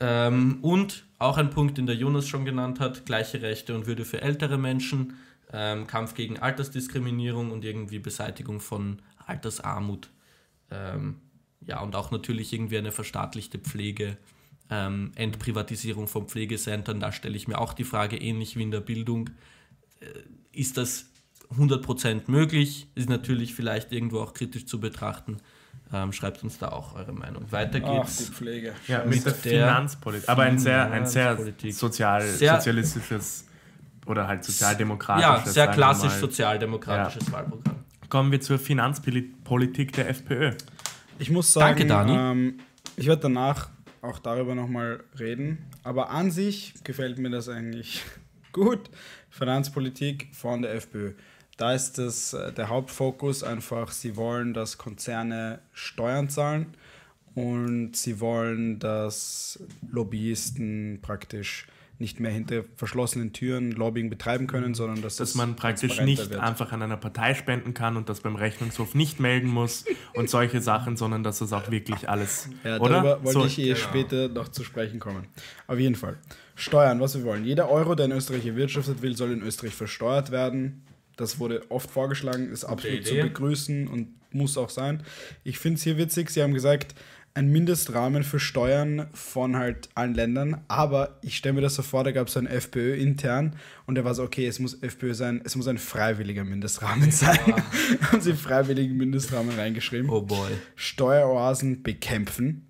Ähm, 0.00 0.58
und 0.62 1.04
auch 1.18 1.38
ein 1.38 1.50
Punkt, 1.50 1.78
den 1.78 1.86
der 1.86 1.96
Jonas 1.96 2.26
schon 2.26 2.44
genannt 2.44 2.80
hat, 2.80 3.06
gleiche 3.06 3.42
Rechte 3.42 3.74
und 3.74 3.86
Würde 3.86 4.04
für 4.04 4.20
ältere 4.20 4.58
Menschen, 4.58 5.14
ähm, 5.52 5.86
Kampf 5.86 6.14
gegen 6.14 6.38
Altersdiskriminierung 6.38 7.50
und 7.50 7.64
irgendwie 7.64 7.98
Beseitigung 7.98 8.60
von 8.60 9.00
Altersarmut. 9.26 10.10
Ähm, 10.70 11.20
ja, 11.60 11.80
und 11.80 11.96
auch 11.96 12.10
natürlich 12.10 12.52
irgendwie 12.52 12.78
eine 12.78 12.92
verstaatlichte 12.92 13.58
Pflege, 13.58 14.16
ähm, 14.70 15.12
Entprivatisierung 15.14 16.08
von 16.08 16.26
Pflegecentern. 16.28 17.00
Da 17.00 17.12
stelle 17.12 17.36
ich 17.36 17.48
mir 17.48 17.58
auch 17.58 17.72
die 17.72 17.84
Frage, 17.84 18.16
ähnlich 18.16 18.56
wie 18.56 18.62
in 18.62 18.70
der 18.70 18.80
Bildung, 18.80 19.30
äh, 20.00 20.06
ist 20.52 20.76
das 20.76 21.06
100% 21.56 22.30
möglich? 22.30 22.88
Ist 22.94 23.08
natürlich 23.08 23.54
vielleicht 23.54 23.92
irgendwo 23.92 24.20
auch 24.20 24.34
kritisch 24.34 24.66
zu 24.66 24.80
betrachten. 24.80 25.38
Ähm, 25.92 26.12
schreibt 26.12 26.42
uns 26.42 26.58
da 26.58 26.68
auch 26.70 26.94
eure 26.96 27.12
Meinung. 27.12 27.50
Weiter 27.52 27.80
Ach, 27.84 27.88
die 27.90 27.96
geht's. 27.98 28.28
Pflege. 28.30 28.72
Ja, 28.88 29.04
mit 29.04 29.24
der, 29.24 29.32
der 29.32 29.34
Finanzpolitik. 29.34 30.28
Aber 30.28 30.42
ein 30.42 30.58
sehr, 30.58 30.90
ein 30.90 31.06
sehr 31.06 31.38
sozial, 31.70 32.22
Sehr- 32.22 32.56
sozialistisches 32.56 33.46
oder 34.06 34.26
halt 34.26 34.44
sozialdemokratisches. 34.44 35.46
ja, 35.46 35.52
sehr 35.52 35.68
klassisch 35.68 36.12
sozialdemokratisches 36.14 37.30
Wahlprogramm. 37.30 37.76
Kommen 38.08 38.32
wir 38.32 38.40
zur 38.40 38.58
Finanzpolitik 38.58 39.92
der 39.92 40.08
FPÖ. 40.10 40.52
Ich 41.18 41.30
muss 41.30 41.52
sagen, 41.52 41.88
Danke, 41.88 42.10
Dani. 42.12 42.12
Ähm, 42.16 42.58
ich 42.96 43.06
werde 43.06 43.22
danach 43.22 43.70
auch 44.02 44.18
darüber 44.18 44.54
nochmal 44.54 45.02
reden. 45.18 45.58
Aber 45.84 46.10
an 46.10 46.30
sich 46.30 46.74
gefällt 46.84 47.18
mir 47.18 47.30
das 47.30 47.48
eigentlich 47.48 48.02
gut. 48.52 48.90
Finanzpolitik 49.30 50.28
von 50.32 50.62
der 50.62 50.74
FPÖ. 50.74 51.12
Da 51.56 51.72
ist 51.74 51.98
das, 51.98 52.32
äh, 52.34 52.52
der 52.52 52.68
Hauptfokus 52.68 53.42
einfach, 53.44 53.92
sie 53.92 54.16
wollen, 54.16 54.54
dass 54.54 54.76
Konzerne 54.78 55.60
Steuern 55.72 56.28
zahlen 56.28 56.66
und 57.34 57.94
sie 57.96 58.18
wollen, 58.20 58.78
dass 58.80 59.60
Lobbyisten 59.90 60.98
praktisch 61.02 61.66
nicht 62.00 62.18
mehr 62.18 62.32
hinter 62.32 62.64
verschlossenen 62.74 63.32
Türen 63.32 63.70
Lobbying 63.70 64.10
betreiben 64.10 64.48
können, 64.48 64.74
sondern 64.74 65.00
dass, 65.00 65.14
Dass 65.16 65.28
das 65.30 65.34
man 65.36 65.54
praktisch 65.54 66.00
nicht 66.00 66.28
wird. 66.28 66.40
einfach 66.40 66.72
an 66.72 66.82
einer 66.82 66.96
Partei 66.96 67.34
spenden 67.34 67.72
kann 67.72 67.96
und 67.96 68.08
das 68.08 68.20
beim 68.20 68.34
Rechnungshof 68.34 68.96
nicht 68.96 69.20
melden 69.20 69.48
muss 69.48 69.84
und 70.14 70.28
solche 70.28 70.60
Sachen, 70.60 70.96
sondern 70.96 71.22
dass 71.22 71.38
das 71.38 71.52
auch 71.52 71.70
wirklich 71.70 72.08
alles. 72.08 72.48
Ja, 72.64 72.80
oder? 72.80 72.94
darüber 72.94 73.24
wollte 73.24 73.40
So- 73.40 73.46
ich 73.46 73.58
eh 73.60 73.76
später 73.76 74.28
noch 74.28 74.48
zu 74.48 74.64
sprechen 74.64 74.98
kommen. 74.98 75.26
Auf 75.68 75.78
jeden 75.78 75.94
Fall. 75.94 76.18
Steuern, 76.56 76.98
was 77.00 77.16
wir 77.16 77.22
wollen. 77.24 77.44
Jeder 77.44 77.70
Euro, 77.70 77.94
der 77.94 78.06
in 78.06 78.12
Österreich 78.12 78.44
erwirtschaftet 78.44 79.00
will, 79.00 79.16
soll 79.16 79.30
in 79.30 79.42
Österreich 79.42 79.74
versteuert 79.74 80.32
werden. 80.32 80.82
Das 81.16 81.38
wurde 81.38 81.62
oft 81.70 81.90
vorgeschlagen, 81.90 82.50
ist 82.50 82.64
absolut 82.64 83.06
zu 83.06 83.14
Idee. 83.14 83.22
begrüßen 83.22 83.88
und 83.88 84.08
muss 84.32 84.58
auch 84.58 84.70
sein. 84.70 85.02
Ich 85.44 85.58
finde 85.58 85.78
es 85.78 85.84
hier 85.84 85.96
witzig, 85.96 86.30
Sie 86.30 86.42
haben 86.42 86.54
gesagt, 86.54 86.94
ein 87.36 87.50
Mindestrahmen 87.50 88.22
für 88.22 88.38
Steuern 88.38 89.08
von 89.12 89.56
halt 89.56 89.88
allen 89.96 90.14
Ländern, 90.14 90.62
aber 90.68 91.18
ich 91.20 91.36
stelle 91.36 91.54
mir 91.54 91.60
das 91.62 91.74
so 91.74 91.82
vor, 91.82 92.04
da 92.04 92.12
gab 92.12 92.28
es 92.28 92.34
so 92.34 92.38
ein 92.38 92.46
FPÖ 92.46 92.94
intern 92.94 93.56
und 93.86 93.96
der 93.96 94.04
war 94.04 94.14
so, 94.14 94.22
okay, 94.22 94.46
es 94.46 94.60
muss 94.60 94.80
FPÖ 94.82 95.14
sein, 95.14 95.40
es 95.44 95.56
muss 95.56 95.66
ein 95.66 95.78
freiwilliger 95.78 96.44
Mindestrahmen 96.44 97.10
sein. 97.10 97.38
haben 98.02 98.20
sie 98.20 98.34
freiwilligen 98.34 98.96
Mindestrahmen 98.96 99.56
reingeschrieben. 99.56 100.10
Oh 100.10 100.22
boy. 100.22 100.52
Steueroasen 100.76 101.82
bekämpfen. 101.82 102.68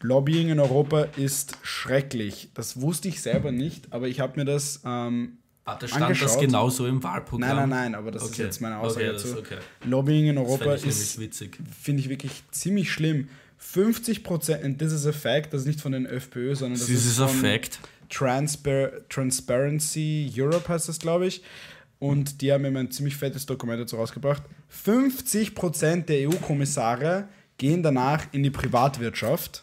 Lobbying 0.00 0.48
in 0.48 0.58
Europa 0.58 1.02
ist 1.16 1.56
schrecklich. 1.62 2.50
Das 2.54 2.80
wusste 2.80 3.08
ich 3.08 3.22
selber 3.22 3.52
nicht, 3.52 3.92
aber 3.92 4.08
ich 4.08 4.18
habe 4.20 4.38
mir 4.40 4.44
das. 4.44 4.82
Ähm, 4.84 5.38
Warte, 5.66 5.88
stand 5.88 6.02
das 6.02 6.20
Angeschaut. 6.20 6.40
genauso 6.40 6.86
im 6.86 7.02
Wahlprogramm? 7.02 7.40
nein, 7.40 7.56
nein, 7.56 7.68
nein, 7.68 7.94
aber 7.96 8.12
das 8.12 8.22
ist 8.22 8.30
Okay. 8.32 8.42
jetzt 8.44 8.60
meine 8.60 8.78
Aussage 8.78 9.06
Okay, 9.06 9.12
das 9.14 9.22
dazu. 9.24 9.34
ist 9.34 9.40
okay. 9.40 9.58
Lobbying 9.84 10.26
in 10.28 10.36
Das 10.36 10.44
Europa 10.46 10.74
ist, 10.74 11.18
finde 11.82 12.00
ich 12.02 12.08
wirklich 12.08 12.44
ziemlich 12.52 12.90
schlimm. 12.92 13.28
50 13.58 14.22
Prozent, 14.22 14.62
und 14.64 14.80
das 14.80 14.92
ist 14.92 15.06
ein 15.06 15.12
Fact, 15.12 15.52
das 15.52 15.62
ist 15.62 15.66
nicht 15.66 15.80
von 15.80 15.92
den 15.92 16.06
FPÖ, 16.06 16.54
sondern 16.54 16.78
das 16.78 16.88
Das 16.88 17.04
ist 17.04 17.16
von 17.18 17.28
Fact. 17.28 17.80
Transpar 18.08 18.90
Transparency 19.08 20.30
Europe 20.36 20.68
heißt 20.68 20.88
das, 20.88 20.98
glaube 21.00 21.26
ich. 21.26 21.42
Und 21.98 22.42
die 22.42 22.52
haben 22.52 22.64
immer 22.64 22.80
ein 22.80 22.90
ziemlich 22.90 23.16
fettes 23.16 23.46
Dokument 23.46 23.80
dazu 23.80 23.96
rausgebracht. 23.96 24.42
50% 24.70 26.04
der 26.06 26.28
EU-Kommissare 26.28 27.28
gehen 27.58 27.82
danach 27.82 28.26
in 28.32 28.42
die 28.42 28.50
Privatwirtschaft. 28.50 29.62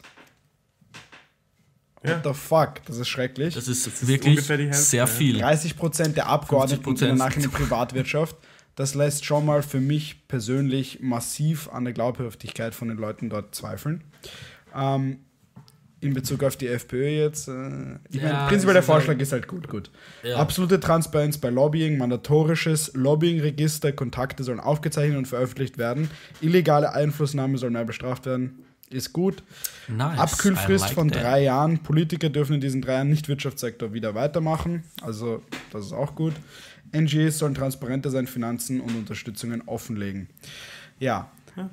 What 2.04 2.12
Ja. 2.12 2.22
the 2.24 2.38
fuck? 2.38 2.86
Das 2.86 2.98
ist 2.98 3.08
schrecklich. 3.08 3.56
Das 3.56 3.68
ist, 3.68 3.88
ist 3.88 4.08
wirklich 4.08 4.32
ungefähr 4.38 4.58
die 4.58 4.66
Hälfte, 4.66 4.82
sehr 4.82 5.08
viel. 5.08 5.42
30% 5.42 6.10
der 6.16 6.28
Abgeordneten 6.28 6.84
50%. 6.84 7.00
gehen 7.00 7.18
danach 7.18 7.36
in 7.36 7.42
die 7.44 7.48
Privatwirtschaft. 7.48 8.36
Das 8.76 8.96
lässt 8.96 9.24
schon 9.26 9.46
mal 9.46 9.62
für 9.64 9.80
mich 9.80 10.28
persönlich 10.28 11.00
massiv 11.02 11.70
an 11.70 11.84
der 11.86 11.94
Glaubhaftigkeit 11.94 12.74
von 12.76 12.88
den 12.90 12.98
Leuten 12.98 13.30
dort 13.30 13.54
zweifeln. 13.56 14.04
Ähm, 14.76 15.20
in 16.02 16.14
Bezug 16.14 16.44
auf 16.44 16.58
die 16.58 16.68
FPÖ 16.68 17.08
jetzt. 17.08 17.48
Äh, 17.48 17.52
ich 18.10 18.16
Ja, 18.22 18.24
meine, 18.34 18.48
prinzipiell 18.50 18.74
der 18.74 18.74
das 18.74 18.76
halt- 18.76 18.86
Vorschlag 18.86 19.20
ist 19.20 19.32
halt 19.32 19.48
gut, 19.48 19.70
gut. 19.70 19.90
Ja. 20.24 20.36
Absolute 20.38 20.80
Transparenz 20.82 21.38
bei 21.38 21.50
Lobbying, 21.50 21.98
mandatorisches 21.98 22.92
Lobbying-Register, 22.96 23.94
Kontakte 23.94 24.44
sollen 24.44 24.60
aufgezeichnet 24.60 25.18
und 25.18 25.28
veröffentlicht 25.30 25.78
werden. 25.78 26.10
Illegale 26.42 26.92
Einflussnahme 26.94 27.58
soll 27.58 27.70
mehr 27.70 27.86
bestraft 27.86 28.26
werden. 28.26 28.63
Ist 28.94 29.12
gut. 29.12 29.44
Nice. 29.88 30.20
Abkühlfrist 30.20 30.86
like 30.86 30.94
von 30.94 31.10
that. 31.10 31.24
drei 31.24 31.44
Jahren. 31.44 31.80
Politiker 31.80 32.30
dürfen 32.30 32.54
in 32.56 32.62
diesen 32.62 32.82
drei 32.82 32.94
Jahren 32.94 33.10
nicht 33.10 33.28
Wirtschaftssektor 33.28 33.92
wieder 33.94 34.14
weitermachen. 34.16 34.84
Also, 35.02 35.42
das 35.72 35.88
ist 35.88 35.94
auch 35.94 36.16
gut. 36.16 36.34
NGOs 36.96 37.40
sollen 37.40 37.56
transparenter 37.56 38.12
sein, 38.12 38.28
Finanzen 38.28 38.80
und 38.82 38.96
Unterstützungen 38.96 39.64
offenlegen. 39.66 40.30
Ja. 41.00 41.30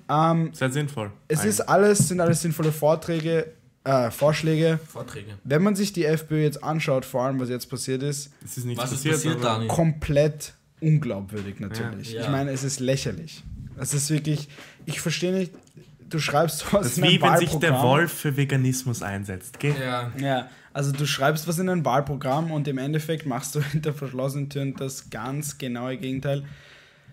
Ähm, 0.08 0.50
Sehr 0.52 0.70
sinnvoll. 0.70 1.10
es 1.28 1.40
Eigentlich. 1.40 1.50
ist 1.50 1.60
alles, 1.62 2.08
sind 2.08 2.20
alles 2.20 2.42
sinnvolle 2.42 2.72
Vorträge, 2.72 3.52
äh, 3.84 4.10
Vorschläge. 4.10 4.78
Vorträge. 4.86 5.34
Wenn 5.44 5.62
man 5.62 5.74
sich 5.76 5.92
die 5.92 6.04
FPÖ 6.04 6.42
jetzt 6.42 6.62
anschaut, 6.64 7.04
vor 7.04 7.24
allem 7.24 7.38
was 7.40 7.48
jetzt 7.48 7.66
passiert 7.70 8.02
ist, 8.02 8.30
es 8.44 8.56
ist 8.58 8.64
nichts 8.64 8.82
Was 8.82 8.92
ist 8.92 8.98
passiert. 8.98 9.14
passiert, 9.14 9.34
aber- 9.36 9.44
Dani? 9.44 9.66
komplett 9.68 10.54
unglaubwürdig 10.80 11.60
natürlich. 11.60 12.12
Ja. 12.12 12.22
Ich 12.22 12.28
meine, 12.28 12.50
es 12.50 12.62
ist 12.64 12.80
lächerlich. 12.80 13.42
Es 13.78 13.94
ist 13.94 14.10
wirklich, 14.10 14.48
ich 14.86 15.00
verstehe 15.00 15.32
nicht, 15.32 15.52
du 16.10 16.18
schreibst 16.18 16.58
sowas 16.60 16.82
Das 16.82 16.92
ist 16.92 16.98
in 16.98 17.04
ein 17.04 17.10
wie 17.10 17.22
wenn 17.22 17.36
sich 17.38 17.48
der 17.50 17.70
Wahlprogramm. 17.70 17.82
Wolf 17.88 18.12
für 18.12 18.36
Veganismus 18.36 19.02
einsetzt. 19.02 19.58
Gell? 19.60 19.74
Ja. 19.80 20.10
Ja, 20.18 20.48
also 20.72 20.92
du 20.92 21.06
schreibst 21.06 21.48
was 21.48 21.58
in 21.58 21.68
ein 21.68 21.84
Wahlprogramm 21.84 22.50
und 22.50 22.68
im 22.68 22.78
Endeffekt 22.78 23.26
machst 23.26 23.54
du 23.54 23.62
hinter 23.72 23.92
verschlossenen 23.94 24.50
Türen 24.50 24.74
das 24.76 25.10
ganz 25.10 25.58
genaue 25.58 25.96
Gegenteil. 25.96 26.44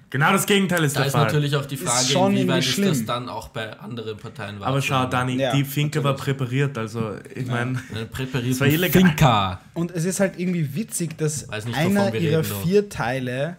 Genau 0.09 0.31
das 0.31 0.45
Gegenteil 0.45 0.85
ist 0.85 0.95
Da 0.95 1.01
der 1.01 1.07
ist 1.07 1.13
Fall. 1.13 1.25
natürlich 1.25 1.53
auch 1.57 1.65
die 1.65 1.75
Ist 1.75 1.83
Frage, 1.83 2.05
schon 2.05 2.31
inwieweit 2.37 2.65
ist 2.65 2.79
das 2.81 3.03
dann 3.05 3.27
auch 3.27 3.49
bei 3.49 3.77
anderen 3.77 4.17
Parteien 4.17 4.63
aber 4.63 4.81
schau, 4.81 5.05
Dani, 5.05 5.35
Ja, 5.35 5.51
die 5.53 5.65
Finke 5.65 6.01
war 6.01 6.15
präpariert. 6.15 6.77
Also, 6.77 7.15
ich 7.35 7.45
meine, 7.45 7.77
präparierte 8.09 8.59
war 8.61 8.67
illegal. 8.67 9.01
Finca. 9.01 9.61
Und 9.73 9.91
es 9.91 10.05
ist 10.05 10.21
halt 10.21 10.39
irgendwie 10.39 10.73
witzig, 10.75 11.17
dass 11.17 11.47
nicht, 11.65 11.75
einer 11.77 12.15
ihrer 12.15 12.37
reden, 12.39 12.49
doch. 12.49 12.63
vier 12.63 12.87
Teile, 12.87 13.57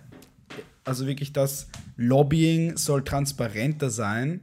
also 0.86 1.07
wirklich 1.07 1.34
das 1.34 1.68
Lobbying 1.99 2.78
soll 2.78 3.05
transparenter 3.05 3.91
sein, 3.91 4.41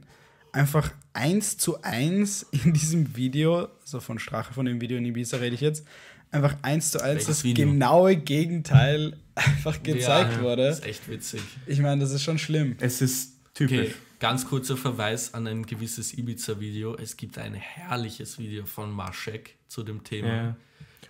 einfach 0.56 0.90
eins 1.12 1.58
zu 1.58 1.82
eins 1.82 2.46
in 2.50 2.72
diesem 2.72 3.14
Video, 3.14 3.68
also 3.82 4.00
von 4.00 4.18
Strache 4.18 4.54
von 4.54 4.66
dem 4.66 4.80
Video 4.80 4.96
in 4.96 5.04
Ibiza 5.04 5.36
rede 5.36 5.54
ich 5.54 5.60
jetzt, 5.60 5.86
einfach 6.30 6.56
eins 6.62 6.90
zu 6.90 7.00
eins 7.00 7.26
das 7.26 7.44
Video? 7.44 7.66
genaue 7.66 8.16
Gegenteil 8.16 9.16
einfach 9.34 9.82
gezeigt 9.82 10.36
ja, 10.36 10.42
wurde. 10.42 10.66
Das 10.66 10.80
ist 10.80 10.86
echt 10.86 11.08
witzig. 11.08 11.42
Ich 11.66 11.80
meine, 11.80 12.00
das 12.00 12.10
ist 12.10 12.22
schon 12.22 12.38
schlimm. 12.38 12.76
es 12.80 13.02
ist 13.02 13.34
typisch. 13.54 13.78
Okay, 13.78 13.94
ganz 14.18 14.46
kurzer 14.46 14.76
Verweis 14.76 15.34
an 15.34 15.46
ein 15.46 15.66
gewisses 15.66 16.16
Ibiza-Video. 16.16 16.96
Es 16.96 17.16
gibt 17.16 17.38
ein 17.38 17.54
herrliches 17.54 18.38
Video 18.38 18.64
von 18.64 18.90
Maschek 18.90 19.56
zu 19.68 19.82
dem 19.82 20.02
Thema. 20.04 20.28
Ja. 20.28 20.56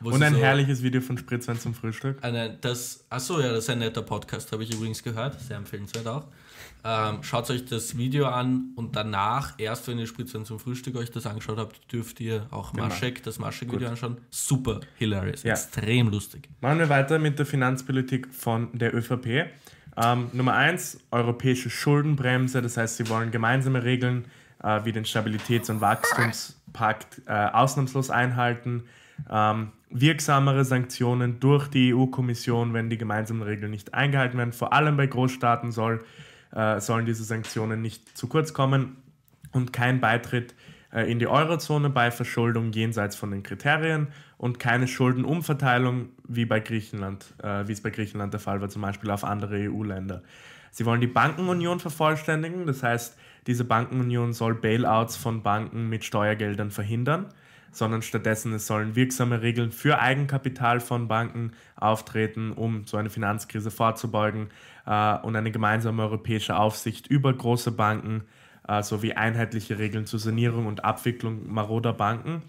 Und 0.03 0.23
ein 0.23 0.35
so 0.35 0.41
herrliches 0.41 0.83
Video 0.83 1.01
von 1.01 1.17
Spritzwein 1.17 1.59
zum 1.59 1.73
Frühstück. 1.73 2.23
Eine, 2.23 2.55
das, 2.61 3.07
achso, 3.09 3.41
ja, 3.41 3.49
das 3.49 3.65
ist 3.65 3.71
ein 3.71 3.79
netter 3.79 4.03
Podcast, 4.03 4.53
habe 4.53 4.63
ich 4.63 4.75
übrigens 4.75 5.03
gehört. 5.03 5.41
Sehr 5.41 5.57
empfehlenswert 5.57 6.07
auch. 6.07 6.27
Ähm, 6.89 7.23
schaut 7.23 7.51
euch 7.51 7.65
das 7.65 7.97
Video 7.97 8.27
an 8.27 8.71
und 8.77 8.95
danach, 8.95 9.55
erst 9.59 9.89
wenn 9.89 9.99
ihr 9.99 10.07
Spritzwein 10.07 10.45
zum 10.45 10.61
Frühstück 10.61 10.95
euch 10.95 11.11
das 11.11 11.27
angeschaut 11.27 11.59
habt, 11.59 11.93
dürft 11.93 12.21
ihr 12.21 12.47
auch 12.53 12.73
Maschek, 12.75 13.25
das 13.25 13.41
Maschek-Video 13.41 13.89
anschauen. 13.89 14.19
Super 14.31 14.79
hilarious, 14.97 15.43
Ja. 15.43 15.55
extrem 15.55 16.09
lustig. 16.11 16.49
Machen 16.61 16.79
wir 16.79 16.89
weiter 16.89 17.19
mit 17.19 17.41
der 17.41 17.47
Finanzpolitik 17.47 18.33
von 18.33 18.69
der 18.73 18.95
ÖVP. 18.95 19.47
Ähm, 19.97 20.29
Nummer 20.33 20.55
eins, 20.55 21.01
europäische 21.11 21.71
Schuldenbremse. 21.71 22.63
Das 22.63 22.77
heißt, 22.77 22.99
sie 22.99 23.09
wollen 23.09 23.33
gemeinsame 23.33 23.83
Regeln 23.83 24.27
äh, 24.63 24.85
wie 24.85 24.93
den 24.93 25.05
Stabilitäts- 25.05 25.71
und 25.71 25.81
Wachstumspakt 25.81 27.23
äh, 27.27 27.33
ausnahmslos 27.33 28.11
einhalten. 28.11 28.85
Ähm, 29.29 29.73
wirksamere 29.91 30.65
Sanktionen 30.65 31.41
durch 31.41 31.69
die 31.69 31.95
EU-Kommission, 31.95 32.75
wenn 32.75 32.91
die 32.91 32.99
gemeinsamen 32.99 33.43
Regeln 33.43 33.71
nicht 33.71 33.95
eingehalten 33.95 34.39
werden. 34.39 34.53
Vor 34.53 34.73
allem 34.73 34.97
bei 34.97 35.07
Großstaaten 35.07 35.73
soll, 35.73 36.05
äh, 36.57 36.81
sollen 36.81 37.05
diese 37.05 37.23
Sanktionen 37.23 37.83
nicht 37.83 38.17
zu 38.17 38.27
kurz 38.29 38.55
kommen 38.55 38.97
und 39.53 39.73
kein 39.73 40.01
Beitritt 40.01 40.55
äh, 40.93 41.11
in 41.11 41.19
die 41.19 41.27
Eurozone 41.27 41.91
bei 41.91 42.11
Verschuldung 42.11 42.73
jenseits 42.73 43.15
von 43.15 43.31
den 43.31 43.43
Kriterien 43.43 44.09
und 44.39 44.59
keine 44.59 44.89
Schuldenumverteilung 44.89 46.09
wie 46.27 46.47
bei 46.47 46.61
Griechenland, 46.61 47.35
äh, 47.43 47.69
wie 47.69 47.73
es 47.73 47.83
bei 47.83 47.91
Griechenland 47.91 48.33
der 48.33 48.41
Fall 48.41 48.61
war, 48.61 48.71
zum 48.71 48.83
Beispiel 48.83 49.11
auf 49.11 49.23
andere 49.23 49.71
EU-Länder. 49.71 50.23
Sie 50.71 50.87
wollen 50.87 51.01
die 51.01 51.07
Bankenunion 51.07 51.79
vervollständigen, 51.79 52.67
das 52.67 52.83
heißt, 52.83 53.19
diese 53.47 53.65
Bankenunion 53.65 54.33
soll 54.33 54.55
Bailouts 54.55 55.17
von 55.17 55.43
Banken 55.43 55.89
mit 55.89 56.05
Steuergeldern 56.05 56.71
verhindern, 56.71 57.27
sondern 57.73 58.03
stattdessen 58.03 58.53
es 58.53 58.67
sollen 58.67 58.97
wirksame 58.97 59.43
Regeln 59.43 59.73
für 59.73 59.99
Eigenkapital 59.99 60.81
von 60.81 61.09
Banken 61.09 61.53
auftreten, 61.77 62.53
um 62.53 62.87
so 62.87 62.97
eine 62.97 63.11
Finanzkrise 63.11 63.71
vorzubeugen 63.71 64.49
äh, 64.87 65.19
und 65.19 65.37
eine 65.37 65.51
gemeinsame 65.51 66.03
europäische 66.03 66.57
Aufsicht 66.57 67.07
über 67.07 67.33
große 67.33 67.73
Banken 67.73 68.25
äh, 68.69 68.83
sowie 68.83 69.13
einheitliche 69.13 69.79
Regeln 69.79 70.07
zur 70.07 70.19
Sanierung 70.19 70.67
und 70.67 70.85
Abwicklung 70.85 71.53
maroder 71.53 71.93
Banken 71.93 72.43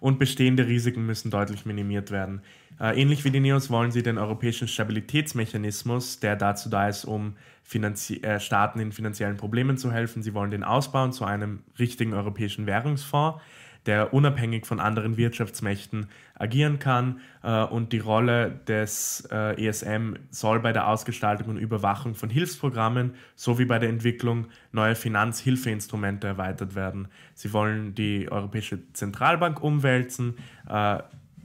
und 0.00 0.18
bestehende 0.18 0.66
Risiken 0.66 1.06
müssen 1.06 1.30
deutlich 1.30 1.64
minimiert 1.64 2.10
werden. 2.10 2.42
Äh, 2.80 3.00
ähnlich 3.00 3.24
wie 3.24 3.30
die 3.30 3.40
Neos 3.40 3.70
wollen 3.70 3.92
sie 3.92 4.02
den 4.02 4.18
europäischen 4.18 4.68
Stabilitätsmechanismus, 4.68 6.20
der 6.20 6.36
dazu 6.36 6.68
da 6.68 6.88
ist, 6.88 7.04
um 7.04 7.36
Finanzie 7.62 8.22
äh, 8.22 8.40
Staaten 8.40 8.80
in 8.80 8.92
finanziellen 8.92 9.36
Problemen 9.36 9.78
zu 9.78 9.92
helfen. 9.92 10.22
Sie 10.22 10.34
wollen 10.34 10.50
den 10.50 10.64
ausbauen 10.64 11.12
zu 11.12 11.24
einem 11.24 11.62
richtigen 11.78 12.12
europäischen 12.12 12.66
Währungsfonds, 12.66 13.40
der 13.86 14.14
unabhängig 14.14 14.66
von 14.66 14.80
anderen 14.80 15.16
Wirtschaftsmächten 15.16 16.06
agieren 16.34 16.78
kann. 16.78 17.20
Äh, 17.42 17.64
und 17.64 17.92
die 17.92 17.98
Rolle 17.98 18.60
des 18.66 19.28
äh, 19.30 19.66
ESM 19.66 20.14
soll 20.30 20.60
bei 20.60 20.72
der 20.72 20.88
Ausgestaltung 20.88 21.48
und 21.48 21.56
Überwachung 21.58 22.14
von 22.14 22.30
Hilfsprogrammen 22.30 23.14
sowie 23.36 23.64
bei 23.64 23.78
der 23.78 23.88
Entwicklung 23.88 24.46
neuer 24.72 24.94
Finanzhilfeinstrumente 24.94 26.26
erweitert 26.26 26.74
werden. 26.74 27.08
Sie 27.34 27.52
wollen 27.52 27.94
die 27.94 28.30
Europäische 28.30 28.80
Zentralbank 28.92 29.62
umwälzen, 29.62 30.36
äh, 30.68 30.98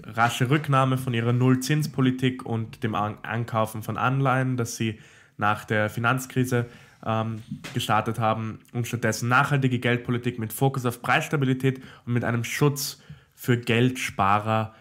rasche 0.03 0.49
Rücknahme 0.49 0.97
von 0.97 1.13
ihrer 1.13 1.33
Nullzinspolitik 1.33 2.45
und 2.45 2.83
dem 2.83 2.95
An 2.95 3.17
Ankaufen 3.23 3.83
von 3.83 3.97
Anleihen, 3.97 4.55
das 4.55 4.77
sie 4.77 4.99
nach 5.37 5.65
der 5.65 5.89
Finanzkrise 5.89 6.67
ähm, 7.05 7.41
gestartet 7.73 8.19
haben 8.19 8.59
und 8.73 8.87
stattdessen 8.87 9.29
nachhaltige 9.29 9.79
Geldpolitik 9.79 10.39
mit 10.39 10.53
Fokus 10.53 10.85
auf 10.85 11.01
Preisstabilität 11.01 11.81
und 12.05 12.13
mit 12.13 12.23
einem 12.23 12.43
Schutz 12.43 13.01
für 13.35 13.57
Geldsparer. 13.57 14.73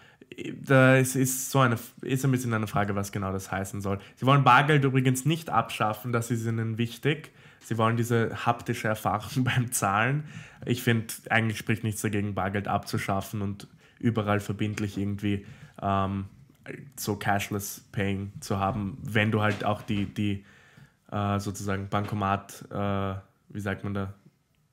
Da 0.61 0.95
ist, 0.95 1.15
ist 1.15 1.51
so 1.51 1.59
eine 1.59 1.77
ist 2.01 2.23
ein 2.23 2.31
bisschen 2.31 2.53
eine 2.53 2.67
Frage, 2.67 2.95
was 2.95 3.11
genau 3.11 3.31
das 3.31 3.51
heißen 3.51 3.81
soll. 3.81 3.99
Sie 4.15 4.25
wollen 4.25 4.43
Bargeld 4.43 4.83
übrigens 4.83 5.25
nicht 5.25 5.49
abschaffen, 5.49 6.11
das 6.11 6.31
ist 6.31 6.45
ihnen 6.45 6.77
wichtig. 6.77 7.31
Sie 7.61 7.77
wollen 7.77 7.97
diese 7.97 8.45
haptische 8.45 8.87
Erfahrung 8.87 9.43
beim 9.43 9.71
Zahlen. 9.71 10.25
Ich 10.65 10.83
finde, 10.83 11.13
eigentlich 11.29 11.57
spricht 11.57 11.83
nichts 11.83 12.01
dagegen, 12.01 12.33
Bargeld 12.33 12.67
abzuschaffen 12.67 13.41
und 13.41 13.67
überall 13.99 14.39
verbindlich 14.39 14.97
irgendwie 14.97 15.45
ähm, 15.81 16.25
so 16.95 17.15
Cashless 17.15 17.85
Paying 17.91 18.31
zu 18.39 18.59
haben, 18.59 18.97
wenn 19.03 19.31
du 19.31 19.41
halt 19.41 19.65
auch 19.65 19.81
die, 19.81 20.05
die 20.05 20.45
äh, 21.11 21.39
sozusagen 21.39 21.89
Bankomat, 21.89 22.65
äh, 22.71 23.13
wie 23.49 23.59
sagt 23.59 23.83
man 23.83 23.93
da, 23.93 24.13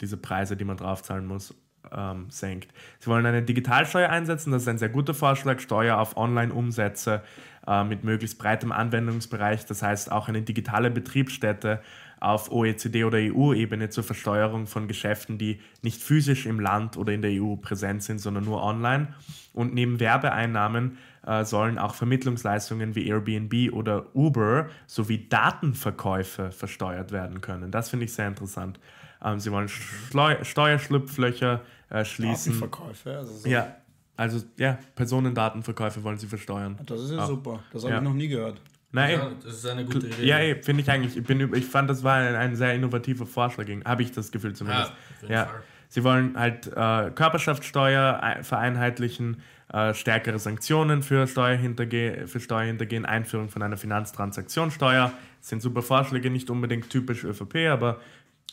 diese 0.00 0.16
Preise, 0.16 0.56
die 0.56 0.64
man 0.64 0.76
draufzahlen 0.76 1.26
muss, 1.26 1.54
ähm, 1.92 2.26
senkt. 2.30 2.72
Sie 2.98 3.08
wollen 3.08 3.26
eine 3.26 3.42
Digitalsteuer 3.42 4.10
einsetzen, 4.10 4.50
das 4.50 4.62
ist 4.62 4.68
ein 4.68 4.78
sehr 4.78 4.88
guter 4.88 5.14
Vorschlag, 5.14 5.60
Steuer 5.60 5.98
auf 5.98 6.16
Online-Umsätze 6.16 7.22
äh, 7.66 7.84
mit 7.84 8.04
möglichst 8.04 8.38
breitem 8.38 8.72
Anwendungsbereich, 8.72 9.64
das 9.66 9.82
heißt 9.82 10.10
auch 10.10 10.28
eine 10.28 10.42
digitale 10.42 10.90
Betriebsstätte 10.90 11.80
auf 12.18 12.50
OECD- 12.50 13.04
oder 13.04 13.18
EU-Ebene 13.18 13.90
zur 13.90 14.02
Versteuerung 14.02 14.66
von 14.66 14.88
Geschäften, 14.88 15.38
die 15.38 15.60
nicht 15.82 16.02
physisch 16.02 16.46
im 16.46 16.60
Land 16.60 16.96
oder 16.96 17.12
in 17.12 17.22
der 17.22 17.30
EU 17.30 17.56
präsent 17.56 18.02
sind, 18.02 18.20
sondern 18.20 18.44
nur 18.44 18.62
online. 18.62 19.08
Und 19.52 19.74
neben 19.74 20.00
Werbeeinnahmen 20.00 20.96
äh, 21.26 21.44
sollen 21.44 21.78
auch 21.78 21.94
Vermittlungsleistungen 21.94 22.94
wie 22.94 23.06
Airbnb 23.08 23.72
oder 23.72 24.14
Uber 24.14 24.68
sowie 24.86 25.28
Datenverkäufe 25.28 26.50
versteuert 26.52 27.12
werden 27.12 27.40
können. 27.40 27.70
Das 27.70 27.90
finde 27.90 28.04
ich 28.06 28.12
sehr 28.14 28.28
interessant. 28.28 28.78
Ähm, 29.24 29.40
sie 29.40 29.50
wollen 29.52 29.68
Schleu 29.68 30.36
Steuerschlupflöcher 30.42 31.62
äh, 31.90 32.04
schließen. 32.04 32.52
Datenverkäufe, 32.52 33.16
also 33.16 33.32
so. 33.34 33.48
Ja, 33.48 33.76
also 34.16 34.42
ja, 34.56 34.78
Personendatenverkäufe 34.94 36.02
wollen 36.04 36.18
sie 36.18 36.26
versteuern. 36.26 36.78
Das 36.86 37.00
ist 37.00 37.10
ja 37.12 37.18
Ah. 37.18 37.26
super. 37.26 37.60
Das 37.72 37.82
habe 37.82 37.92
Ja. 37.94 37.98
ich 37.98 38.04
noch 38.04 38.14
nie 38.14 38.28
gehört. 38.28 38.60
Nein, 38.92 39.18
Ja, 39.18 39.30
das 39.44 39.54
ist 39.54 39.66
eine 39.66 39.84
gute 39.84 40.06
Idee. 40.06 40.24
ja, 40.24 40.38
ey, 40.38 40.62
finde 40.62 40.82
ich 40.82 40.90
eigentlich. 40.90 41.16
Ich, 41.16 41.24
bin, 41.24 41.52
ich 41.54 41.66
fand, 41.66 41.90
das 41.90 42.02
war 42.02 42.14
ein, 42.16 42.34
ein 42.34 42.56
sehr 42.56 42.72
innovativer 42.74 43.26
Vorschlag, 43.26 43.66
habe 43.84 44.02
ich 44.02 44.12
das 44.12 44.30
Gefühl 44.32 44.54
zumindest. 44.54 44.90
Ja, 44.90 44.94
auf 44.94 45.22
jeden 45.22 45.32
Ja, 45.34 45.44
Fall. 45.46 45.62
Sie 45.88 46.04
wollen 46.04 46.38
halt 46.38 46.66
äh, 46.68 47.10
Körperschaftssteuer 47.10 48.20
ein- 48.22 48.44
vereinheitlichen, 48.44 49.42
äh, 49.72 49.94
stärkere 49.94 50.38
Sanktionen 50.38 51.02
für, 51.02 51.26
Steuerhinterge 51.26 52.24
für 52.26 52.40
Steuerhintergehen, 52.40 53.04
Einführung 53.04 53.48
von 53.48 53.62
einer 53.62 53.76
Finanztransaktionssteuer. 53.76 55.12
Das 55.40 55.48
sind 55.48 55.62
super 55.62 55.82
Vorschläge, 55.82 56.30
nicht 56.30 56.50
unbedingt 56.50 56.90
typisch 56.90 57.24
ÖVP, 57.24 57.68
aber 57.70 58.00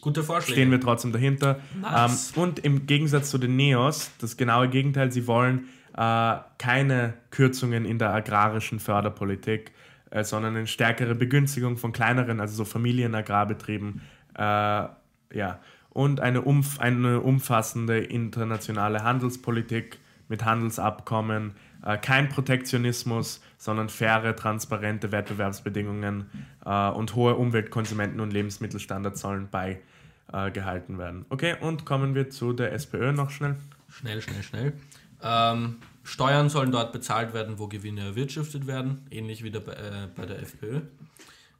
Gute 0.02 0.24
Vorschläge. 0.24 0.60
stehen 0.60 0.72
wir 0.72 0.82
trotzdem 0.82 1.12
dahinter. 1.12 1.60
Nice. 1.80 2.34
Ähm, 2.36 2.44
und 2.44 2.60
im 2.60 2.86
Gegensatz 2.88 3.30
zu 3.30 3.38
den 3.38 3.56
Neos, 3.56 4.12
das 4.20 4.36
genaue 4.38 4.68
Gegenteil, 4.70 5.12
sie 5.12 5.28
wollen 5.28 5.70
äh, 5.96 6.36
keine 6.58 7.14
Kürzungen 7.30 7.86
in 7.86 8.00
der 8.00 8.14
agrarischen 8.14 8.80
Förderpolitik, 8.80 9.72
äh, 10.10 10.24
sondern 10.24 10.56
eine 10.56 10.68
stärkere 10.68 11.16
Begünstigung 11.16 11.78
von 11.78 11.94
kleineren, 11.94 12.40
also 12.40 12.56
so 12.56 12.66
Familienagrarbetrieben. 12.66 14.02
Äh, 14.36 14.42
ja. 14.42 15.60
Und 15.94 16.20
eine, 16.20 16.42
umf 16.42 16.80
eine 16.80 17.22
umfassende 17.22 18.00
internationale 18.00 19.04
Handelspolitik 19.04 20.00
mit 20.28 20.44
Handelsabkommen, 20.44 21.54
äh, 21.86 21.98
kein 21.98 22.30
Protektionismus, 22.30 23.42
sondern 23.58 23.90
faire, 23.90 24.36
transparente 24.36 25.12
Wettbewerbsbedingungen 25.12 26.30
äh, 26.66 26.90
und 26.90 27.16
hohe 27.16 27.34
Umweltkonsumenten- 27.34 28.20
und 28.20 28.34
Lebensmittelstandards 28.34 29.22
sollen 29.22 29.50
beigehalten 29.50 30.98
werden. 30.98 31.26
Okay, 31.30 31.56
und 31.62 31.86
kommen 31.86 32.16
wir 32.16 32.30
zu 32.30 32.54
der 32.54 32.74
SPÖ 32.74 33.12
noch 33.12 33.30
schnell. 33.30 33.56
Schnell, 33.90 34.22
schnell, 34.22 34.42
schnell. 34.42 34.74
Ähm, 35.22 35.78
Steuern 36.04 36.50
sollen 36.50 36.72
dort 36.72 36.92
bezahlt 36.92 37.34
werden, 37.34 37.60
wo 37.60 37.68
Gewinne 37.68 38.02
erwirtschaftet 38.02 38.68
werden, 38.68 39.06
ähnlich 39.10 39.44
wie 39.44 39.52
der, 39.52 39.62
äh, 39.68 40.08
bei 40.16 40.26
der 40.26 40.42
FPÖ. 40.42 40.82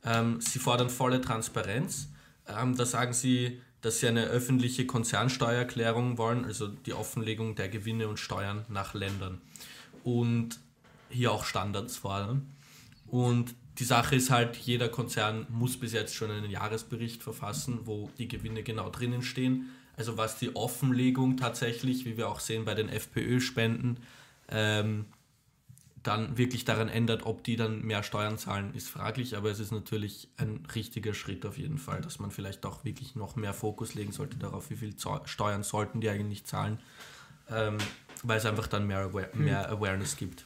Ähm, 0.04 0.42
sie 0.42 0.60
fordern 0.60 0.90
volle 0.90 1.22
Transparenz. 1.22 2.10
Ähm, 2.48 2.76
da 2.76 2.86
sagen 2.86 3.14
sie, 3.14 3.62
dass 3.84 4.00
sie 4.00 4.08
eine 4.08 4.24
öffentliche 4.24 4.88
Konzernsteuererklärung 4.88 6.18
wollen, 6.18 6.46
also 6.46 6.68
die 6.68 6.94
Offenlegung 6.94 7.56
der 7.56 7.68
Gewinne 7.68 8.08
und 8.08 8.18
Steuern 8.18 8.66
nach 8.70 8.94
Ländern. 8.94 9.42
Und 10.06 10.60
hier 11.10 11.32
auch 11.32 11.44
Standards 11.44 11.98
fordern. 11.98 12.50
Und 13.08 13.54
die 13.80 13.84
Sache 13.84 14.16
ist 14.16 14.32
halt, 14.32 14.56
jeder 14.56 14.88
Konzern 14.88 15.46
muss 15.50 15.78
bis 15.78 15.92
jetzt 15.92 16.16
schon 16.16 16.32
einen 16.32 16.50
Jahresbericht 16.50 17.22
verfassen, 17.22 17.82
wo 17.84 18.10
die 18.18 18.30
Gewinne 18.30 18.64
genau 18.64 18.90
drinnen 18.90 19.22
stehen. 19.22 19.70
Also 19.98 20.18
was 20.18 20.40
die 20.40 20.56
Offenlegung 20.56 21.36
tatsächlich, 21.36 22.06
wie 22.06 22.16
wir 22.16 22.30
auch 22.30 22.40
sehen 22.40 22.64
bei 22.64 22.76
den 22.76 22.88
FPÖ-Spenden, 22.88 23.98
ähm, 24.48 25.06
dann 26.04 26.38
wirklich 26.38 26.66
daran 26.66 26.90
ändert, 26.90 27.26
ob 27.26 27.44
die 27.44 27.56
dann 27.56 27.82
mehr 27.82 28.04
Steuern 28.04 28.38
zahlen, 28.38 28.74
ist 28.76 28.90
fraglich, 28.90 29.38
aber 29.38 29.50
es 29.50 29.60
ist 29.60 29.72
natürlich 29.72 30.28
ein 30.38 30.66
richtiger 30.76 31.14
Schritt 31.14 31.46
auf 31.46 31.58
jeden 31.58 31.78
Fall, 31.78 32.02
dass 32.02 32.20
man 32.20 32.30
vielleicht 32.30 32.66
auch 32.66 32.84
wirklich 32.84 33.16
noch 33.16 33.36
mehr 33.36 33.54
Fokus 33.54 33.94
legen 33.96 34.12
sollte 34.12 34.38
darauf, 34.38 34.70
wie 34.70 34.76
viel 34.76 34.94
Steuern 35.26 35.64
sollten 35.64 36.02
die 36.02 36.10
eigentlich 36.10 36.46
zahlen, 36.46 36.80
ähm, 37.50 37.78
weil 38.22 38.38
es 38.38 38.46
einfach 38.46 38.68
dann 38.68 38.86
mehr, 38.86 39.00
Aware 39.00 39.30
mehr 39.34 39.70
Awareness 39.70 40.18
gibt. 40.18 40.46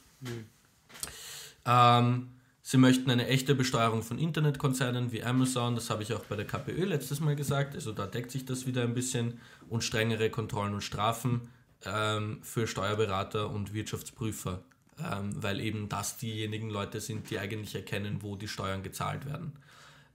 Ähm, 1.66 2.30
sie 2.62 2.78
möchten 2.78 3.10
eine 3.10 3.28
echte 3.28 3.56
Besteuerung 3.56 4.04
von 4.04 4.20
Internetkonzernen 4.20 5.12
wie 5.12 5.24
Amazon, 5.24 5.74
das 5.74 5.90
habe 5.90 6.04
ich 6.04 6.14
auch 6.14 6.26
bei 6.26 6.36
der 6.36 6.46
KPÖ 6.46 6.86
letztes 6.86 7.20
Mal 7.20 7.36
gesagt, 7.36 7.74
also 7.74 7.94
da 7.94 8.06
deckt 8.06 8.30
sich 8.30 8.46
das 8.46 8.68
wieder 8.68 8.84
ein 8.84 8.94
bisschen, 8.94 9.40
und 9.70 9.84
strengere 9.84 10.30
Kontrollen 10.30 10.74
und 10.74 10.82
Strafen 10.82 11.50
ähm, 11.86 12.40
für 12.42 12.68
Steuerberater 12.68 13.50
und 13.50 13.74
Wirtschaftsprüfer, 13.74 14.62
ähm, 15.04 15.32
weil 15.42 15.60
eben 15.60 15.90
das 15.90 16.18
diejenigen 16.18 16.70
Leute 16.70 17.00
sind, 17.00 17.30
die 17.30 17.40
eigentlich 17.40 17.76
erkennen, 17.76 18.20
wo 18.22 18.36
die 18.36 18.48
Steuern 18.48 18.84
gezahlt 18.84 19.26
werden. 19.26 19.54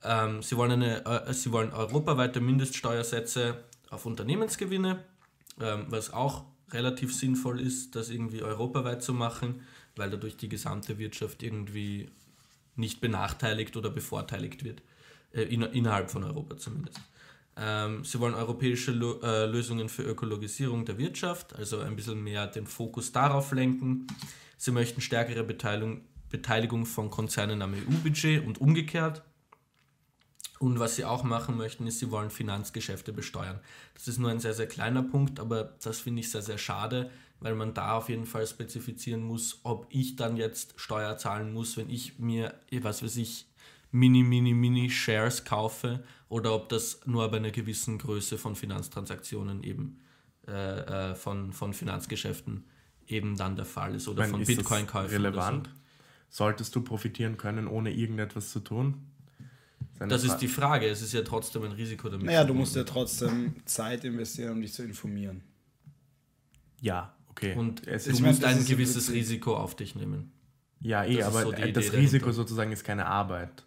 Ähm, 0.03 0.43
sie, 0.43 0.57
wollen 0.57 0.73
eine, 0.73 1.07
äh, 1.07 1.33
sie 1.33 1.53
wollen 1.53 1.73
europaweite 1.73 2.41
Mindeststeuersätze 2.41 3.63
auf 3.91 4.07
Unternehmensgewinne, 4.07 5.05
ähm, 5.61 5.87
was 5.89 6.13
auch 6.13 6.45
relativ 6.71 7.15
sinnvoll 7.15 7.61
ist, 7.61 7.95
das 7.95 8.11
irgendwie 8.11 8.43
europaweit 8.43 9.03
zu 9.03 9.15
machen, 9.15 9.63
weil 9.95 10.11
dadurch 10.11 10.37
die 10.37 10.49
gesamte 10.49 10.99
Wirtschaft 10.99 11.43
irgendwie 11.43 12.11
nicht 12.75 13.01
benachteiligt 13.01 13.77
oder 13.77 13.91
bevorteiligt 13.91 14.65
wird, 14.65 14.83
äh, 15.33 15.43
in, 15.43 15.63
innerhalb 15.63 16.11
von 16.11 16.25
Europa 16.25 16.57
zumindest. 16.57 17.01
Ähm, 17.57 18.05
sie 18.05 18.19
wollen 18.19 18.35
europäische 18.35 18.93
Lo 18.93 19.21
äh, 19.23 19.45
Lösungen 19.45 19.89
für 19.91 20.03
Ökologisierung 20.03 20.87
der 20.87 20.97
Wirtschaft, 20.97 21.55
also 21.55 21.81
ein 21.81 21.97
bisschen 21.97 22.25
mehr 22.25 22.47
den 22.47 22.67
Fokus 22.67 23.13
darauf 23.13 23.53
lenken. 23.53 24.07
Sie 24.63 24.71
möchten 24.71 25.01
stärkere 25.01 25.43
Beteiligung, 25.43 26.03
Beteiligung 26.31 26.87
von 26.87 27.11
Konzernen 27.11 27.63
am 27.63 27.75
EU-Budget 27.75 28.47
und 28.47 28.61
umgekehrt. 28.61 29.25
Und 30.61 30.79
was 30.79 30.95
sie 30.95 31.05
auch 31.05 31.25
machen 31.25 31.57
möchten, 31.57 31.85
ist, 31.89 31.99
sie 31.99 32.13
wollen 32.13 32.31
Finanzgeschäfte 32.31 33.13
besteuern. 33.13 33.59
Das 33.95 34.07
ist 34.07 34.19
nur 34.19 34.31
ein 34.31 34.39
sehr, 34.39 34.55
sehr 34.55 34.69
kleiner 34.69 35.03
Punkt, 35.03 35.41
aber 35.41 35.77
das 35.83 35.99
finde 35.99 36.21
ich 36.21 36.31
sehr, 36.31 36.43
sehr 36.43 36.59
schade, 36.59 37.11
weil 37.41 37.57
man 37.57 37.75
da 37.75 37.97
auf 37.97 38.09
jeden 38.09 38.25
Fall 38.25 38.47
spezifizieren 38.47 39.25
muss, 39.25 39.59
ob 39.65 39.89
ich 39.89 40.15
dann 40.15 40.37
jetzt 40.37 40.75
Steuer 40.77 41.17
zahlen 41.17 41.53
muss, 41.53 41.77
wenn 41.77 41.91
ich 41.91 42.21
mir, 42.21 42.55
was 42.71 43.03
weiß 43.03 43.17
ich, 43.17 43.49
Mini, 43.91 44.23
Mini, 44.23 44.55
Mini 44.55 44.91
Shares 44.91 45.45
kaufe 45.45 46.05
oder 46.29 46.55
ob 46.55 46.69
das 46.69 47.01
nur 47.05 47.29
bei 47.33 47.39
einer 47.39 47.51
gewissen 47.51 47.99
Größe 47.99 48.39
von 48.39 48.55
Finanztransaktionen 48.55 49.65
eben 49.65 49.99
äh, 50.47 51.11
äh, 51.11 51.15
von, 51.17 51.53
von 51.53 51.75
Finanzgeschäften 51.75 52.63
eben 53.09 53.37
dann 53.37 53.57
der 53.57 53.65
Fall 53.65 53.95
ist 53.95 54.09
oder 54.09 54.21
meine, 54.23 54.31
von 54.33 54.41
ist 54.43 54.49
das 54.51 54.57
Bitcoin-Käufen. 54.57 55.11
relevant? 55.17 55.67
Oder 55.69 55.77
Solltest 56.31 56.75
du 56.75 56.81
profitieren 56.83 57.37
können, 57.37 57.67
ohne 57.69 57.93
irgendetwas 57.93 58.51
zu 58.51 58.61
tun? 58.61 58.95
so. 59.99 60.07
Das 60.07 60.25
ist 60.25 60.39
die 60.39 60.49
Frage. 60.49 60.87
Es 60.87 61.03
ist 61.03 61.13
ja 61.13 61.23
trotzdem 61.23 61.63
ein 61.65 61.73
Risiko 61.73 62.09
damit. 62.09 62.27
Naja, 62.27 62.45
du 62.45 62.55
musst 62.55 62.75
ja 62.75 62.85
trotzdem 62.85 63.55
Zeit 63.67 64.05
investieren, 64.05 64.53
um 64.53 64.61
dich 64.63 64.73
zu 64.73 64.83
informieren. 64.83 65.43
Ja, 66.81 67.15
okay. 67.29 67.55
Und 67.57 67.87
es 67.87 68.05
du 68.05 68.13
meine, 68.15 68.27
musst 68.29 68.43
das 68.43 68.57
ein 68.57 68.65
gewisses 68.67 69.13
Risiko 69.13 69.57
auf 69.57 69.77
dich 69.77 69.95
nehmen. 69.95 70.33
ja, 70.81 71.05
eh, 71.05 71.23
aber 71.23 71.43
so 71.43 71.53
äh, 71.53 71.71
das 71.73 71.87
Idee 71.89 71.97
Risiko 71.99 72.25
dahinter. 72.27 72.33
sozusagen 72.33 72.73
ist 72.73 72.85
keine 72.85 73.07
Arbeit. 73.07 73.65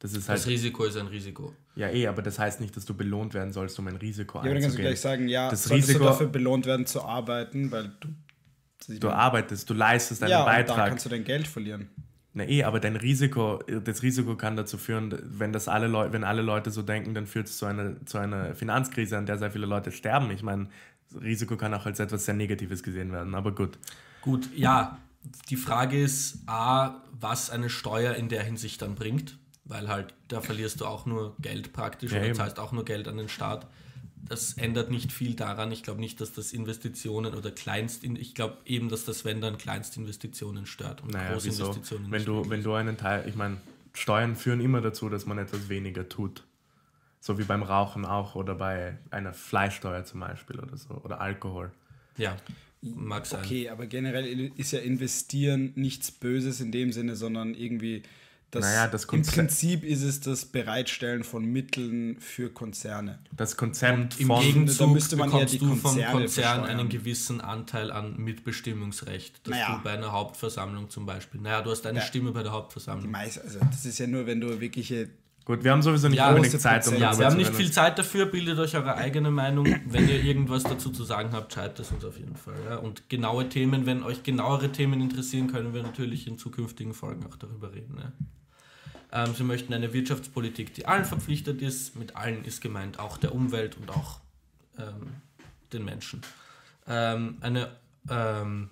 Das 0.00 0.12
ist 0.14 0.28
halt, 0.28 0.38
Das 0.38 0.46
Risiko 0.46 0.84
ist 0.84 0.96
ein 0.96 1.06
Risiko. 1.06 1.54
ja, 1.76 1.88
eh, 1.90 2.06
aber 2.06 2.22
das 2.22 2.38
heißt 2.38 2.60
nicht, 2.60 2.76
dass 2.76 2.84
du 2.86 2.94
belohnt 2.94 3.34
werden 3.34 3.52
sollst, 3.52 3.78
um 3.78 3.86
ein 3.86 3.96
Risiko 3.96 4.38
Ja, 4.38 4.42
aber 4.44 4.54
dann 4.54 4.62
kannst 4.62 4.76
du 4.78 4.82
einzugehen. 4.82 4.88
gleich 4.90 5.00
sagen, 5.00 5.28
ja, 5.28 5.50
Das 5.50 5.64
solltest 5.64 5.90
Risiko- 5.90 6.04
du 6.04 6.10
dafür 6.10 6.26
belohnt 6.28 6.66
werden 6.66 6.86
zu 6.86 7.02
arbeiten, 7.02 7.70
weil 7.70 7.92
du... 8.00 8.08
Du 8.88 9.10
arbeitest, 9.10 9.68
du 9.68 9.74
leistest 9.74 10.22
einen 10.22 10.30
ja, 10.32 10.40
und 10.40 10.46
da 10.46 10.52
Beitrag. 10.52 10.88
kannst 10.88 11.04
du 11.04 11.10
dein 11.10 11.24
Geld 11.24 11.46
verlieren. 11.46 11.88
Na 12.32 12.44
eh, 12.44 12.62
aber 12.62 12.78
dein 12.80 12.96
Risiko, 12.96 13.60
das 13.84 14.02
Risiko 14.02 14.36
kann 14.36 14.56
dazu 14.56 14.78
führen, 14.78 15.18
wenn 15.22 15.52
das 15.52 15.66
alle 15.68 15.88
Leute, 15.88 16.12
wenn 16.12 16.24
alle 16.24 16.42
Leute 16.42 16.70
so 16.70 16.82
denken, 16.82 17.12
dann 17.14 17.26
führt 17.26 17.48
es 17.48 17.58
zu 17.58 17.66
einer, 17.66 18.04
zu 18.06 18.18
einer 18.18 18.54
Finanzkrise, 18.54 19.18
an 19.18 19.26
der 19.26 19.36
sehr 19.38 19.50
viele 19.50 19.66
Leute 19.66 19.90
sterben. 19.90 20.30
Ich 20.30 20.42
meine, 20.42 20.68
das 21.12 21.20
Risiko 21.22 21.56
kann 21.56 21.74
auch 21.74 21.86
als 21.86 21.98
etwas 21.98 22.24
sehr 22.24 22.34
Negatives 22.34 22.82
gesehen 22.82 23.10
werden, 23.12 23.34
aber 23.34 23.52
gut. 23.54 23.78
Gut, 24.22 24.48
ja, 24.54 24.98
die 25.48 25.56
Frage 25.56 26.00
ist 26.00 26.38
A, 26.46 27.02
was 27.12 27.50
eine 27.50 27.68
Steuer 27.68 28.14
in 28.14 28.28
der 28.28 28.42
Hinsicht 28.44 28.80
dann 28.80 28.94
bringt, 28.94 29.36
weil 29.64 29.88
halt 29.88 30.14
da 30.28 30.40
verlierst 30.40 30.80
du 30.80 30.86
auch 30.86 31.06
nur 31.06 31.34
Geld 31.40 31.72
praktisch 31.72 32.12
Ja, 32.12 32.22
eben. 32.22 32.34
zahlst 32.34 32.58
auch 32.60 32.72
nur 32.72 32.84
Geld 32.84 33.08
an 33.08 33.16
den 33.16 33.28
Staat. 33.28 33.66
Das 34.28 34.54
ändert 34.54 34.90
nicht 34.90 35.12
viel 35.12 35.34
daran. 35.34 35.72
Ich 35.72 35.82
glaube 35.82 36.00
nicht, 36.00 36.20
dass 36.20 36.32
das 36.32 36.52
Investitionen 36.52 37.34
oder 37.34 37.50
Kleinst, 37.50 38.04
ich 38.04 38.34
glaube 38.34 38.58
eben, 38.64 38.88
dass 38.88 39.04
das 39.04 39.24
wenn 39.24 39.40
dann 39.40 39.58
Kleinstinvestitionen 39.58 40.66
stört 40.66 41.02
und 41.02 41.12
Naja, 41.12 41.30
wieso? 41.42 41.64
Großinvestitionen 41.64 42.10
Wenn 42.10 42.18
nicht 42.18 42.28
du, 42.28 42.48
wenn 42.48 42.62
du 42.62 42.74
einen 42.74 42.96
Teil, 42.96 43.28
ich 43.28 43.34
meine, 43.34 43.56
Steuern 43.92 44.36
führen 44.36 44.60
immer 44.60 44.80
dazu, 44.80 45.08
dass 45.08 45.26
man 45.26 45.38
etwas 45.38 45.68
weniger 45.68 46.08
tut. 46.08 46.44
So 47.20 47.38
wie 47.38 47.44
beim 47.44 47.62
Rauchen 47.62 48.04
auch 48.04 48.34
oder 48.34 48.54
bei 48.54 48.96
einer 49.10 49.34
Fleischsteuer 49.34 50.04
zum 50.04 50.20
Beispiel 50.20 50.58
oder 50.58 50.76
so. 50.76 50.94
Oder 51.04 51.20
Alkohol. 51.20 51.70
ja, 52.16 52.36
mag 52.80 53.26
sein. 53.26 53.44
Okay, 53.44 53.68
aber 53.68 53.86
generell 53.86 54.52
ist 54.56 54.72
ja 54.72 54.78
investieren 54.78 55.72
nichts 55.74 56.10
Böses 56.10 56.60
in 56.60 56.72
dem 56.72 56.92
Sinne, 56.92 57.16
sondern 57.16 57.54
irgendwie 57.54 58.02
das, 58.50 58.64
Naja, 58.64 58.88
das 58.88 59.04
im 59.04 59.08
Konzept- 59.10 59.36
Prinzip 59.36 59.84
ist 59.84 60.02
es 60.02 60.20
das 60.20 60.44
Bereitstellen 60.44 61.22
von 61.24 61.44
Mitteln 61.44 62.18
für 62.20 62.50
Konzerne. 62.50 63.20
Das 63.36 63.56
Konzept 63.56 64.18
Im 64.18 64.26
von. 64.26 64.36
Da 64.40 64.42
Gegenzug 64.46 64.90
müsste 64.92 65.16
man 65.16 65.30
bekommst 65.30 65.54
die 65.54 65.58
du 65.58 65.66
vom 65.76 65.82
Konzern 65.82 66.22
besteuern. 66.22 66.64
einen 66.64 66.88
gewissen 66.88 67.40
Anteil 67.40 67.90
an 67.92 68.16
Mitbestimmungsrecht, 68.18 69.40
das 69.46 69.52
Naja. 69.52 69.76
du 69.76 69.84
bei 69.84 69.92
einer 69.92 70.12
Hauptversammlung 70.12 70.90
zum 70.90 71.06
Beispiel. 71.06 71.40
Naja, 71.40 71.62
du 71.62 71.70
hast 71.70 71.86
eine 71.86 71.98
Ja. 72.00 72.04
Stimme 72.04 72.32
bei 72.32 72.42
der 72.42 72.50
Die 72.52 72.56
Hauptversammlung. 72.56 73.10
meist, 73.10 73.40
also 73.40 73.58
das 73.70 73.84
ist 73.86 73.98
ja 73.98 74.06
nur, 74.06 74.26
wenn 74.26 74.40
du 74.40 74.60
wirkliche 74.60 75.08
Gut, 75.46 75.64
wir 75.64 75.72
haben 75.72 75.82
sowieso 75.82 76.08
nicht 76.08 76.18
Ja, 76.18 76.32
große 76.32 76.58
Zeit, 76.58 76.86
um. 76.86 76.96
Ja, 76.98 77.18
wir 77.18 77.26
haben 77.26 77.36
nicht 77.36 77.54
viel 77.56 77.72
Zeit 77.72 77.98
dafür, 77.98 78.26
bildet 78.26 78.58
euch 78.58 78.76
eure 78.76 78.94
eigene 78.96 79.30
Meinung. 79.32 79.66
Wenn 79.86 80.08
ihr 80.08 80.22
irgendwas 80.22 80.62
dazu 80.62 80.90
zu 80.90 81.02
sagen 81.02 81.30
habt, 81.32 81.52
schreibt 81.52 81.80
es 81.80 81.90
uns 81.90 82.04
auf 82.04 82.18
jeden 82.18 82.36
Fall. 82.36 82.54
Ja. 82.68 82.76
Und 82.76 83.08
genaue 83.08 83.48
Themen, 83.48 83.84
wenn 83.86 84.02
euch 84.04 84.22
genauere 84.22 84.70
Themen 84.70 85.00
interessieren, 85.00 85.48
können 85.50 85.72
wir 85.74 85.82
natürlich 85.82 86.28
in 86.28 86.36
zukünftigen 86.38 86.92
Folgen 86.94 87.26
auch 87.26 87.36
darüber 87.36 87.72
reden. 87.72 87.96
Ja. 87.98 88.12
Ähm, 89.12 89.34
sie 89.34 89.44
möchten 89.44 89.74
eine 89.74 89.92
Wirtschaftspolitik, 89.92 90.74
die 90.74 90.86
allen 90.86 91.04
verpflichtet 91.04 91.62
ist. 91.62 91.96
Mit 91.96 92.16
allen 92.16 92.44
ist 92.44 92.60
gemeint 92.60 92.98
auch 92.98 93.16
der 93.18 93.34
Umwelt 93.34 93.76
und 93.76 93.90
auch 93.90 94.20
ähm, 94.78 95.14
den 95.72 95.84
Menschen. 95.84 96.22
Ähm, 96.86 97.38
eine, 97.40 97.76
ähm, 98.08 98.70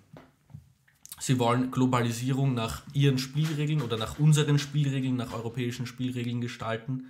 sie 1.21 1.39
wollen 1.39 1.71
Globalisierung 1.71 2.55
nach 2.55 2.83
ihren 2.93 3.19
Spielregeln 3.19 3.83
oder 3.83 3.97
nach 3.97 4.19
unseren 4.19 4.59
Spielregeln, 4.59 5.17
nach 5.17 5.33
europäischen 5.33 5.87
Spielregeln 5.87 6.41
gestalten. 6.41 7.07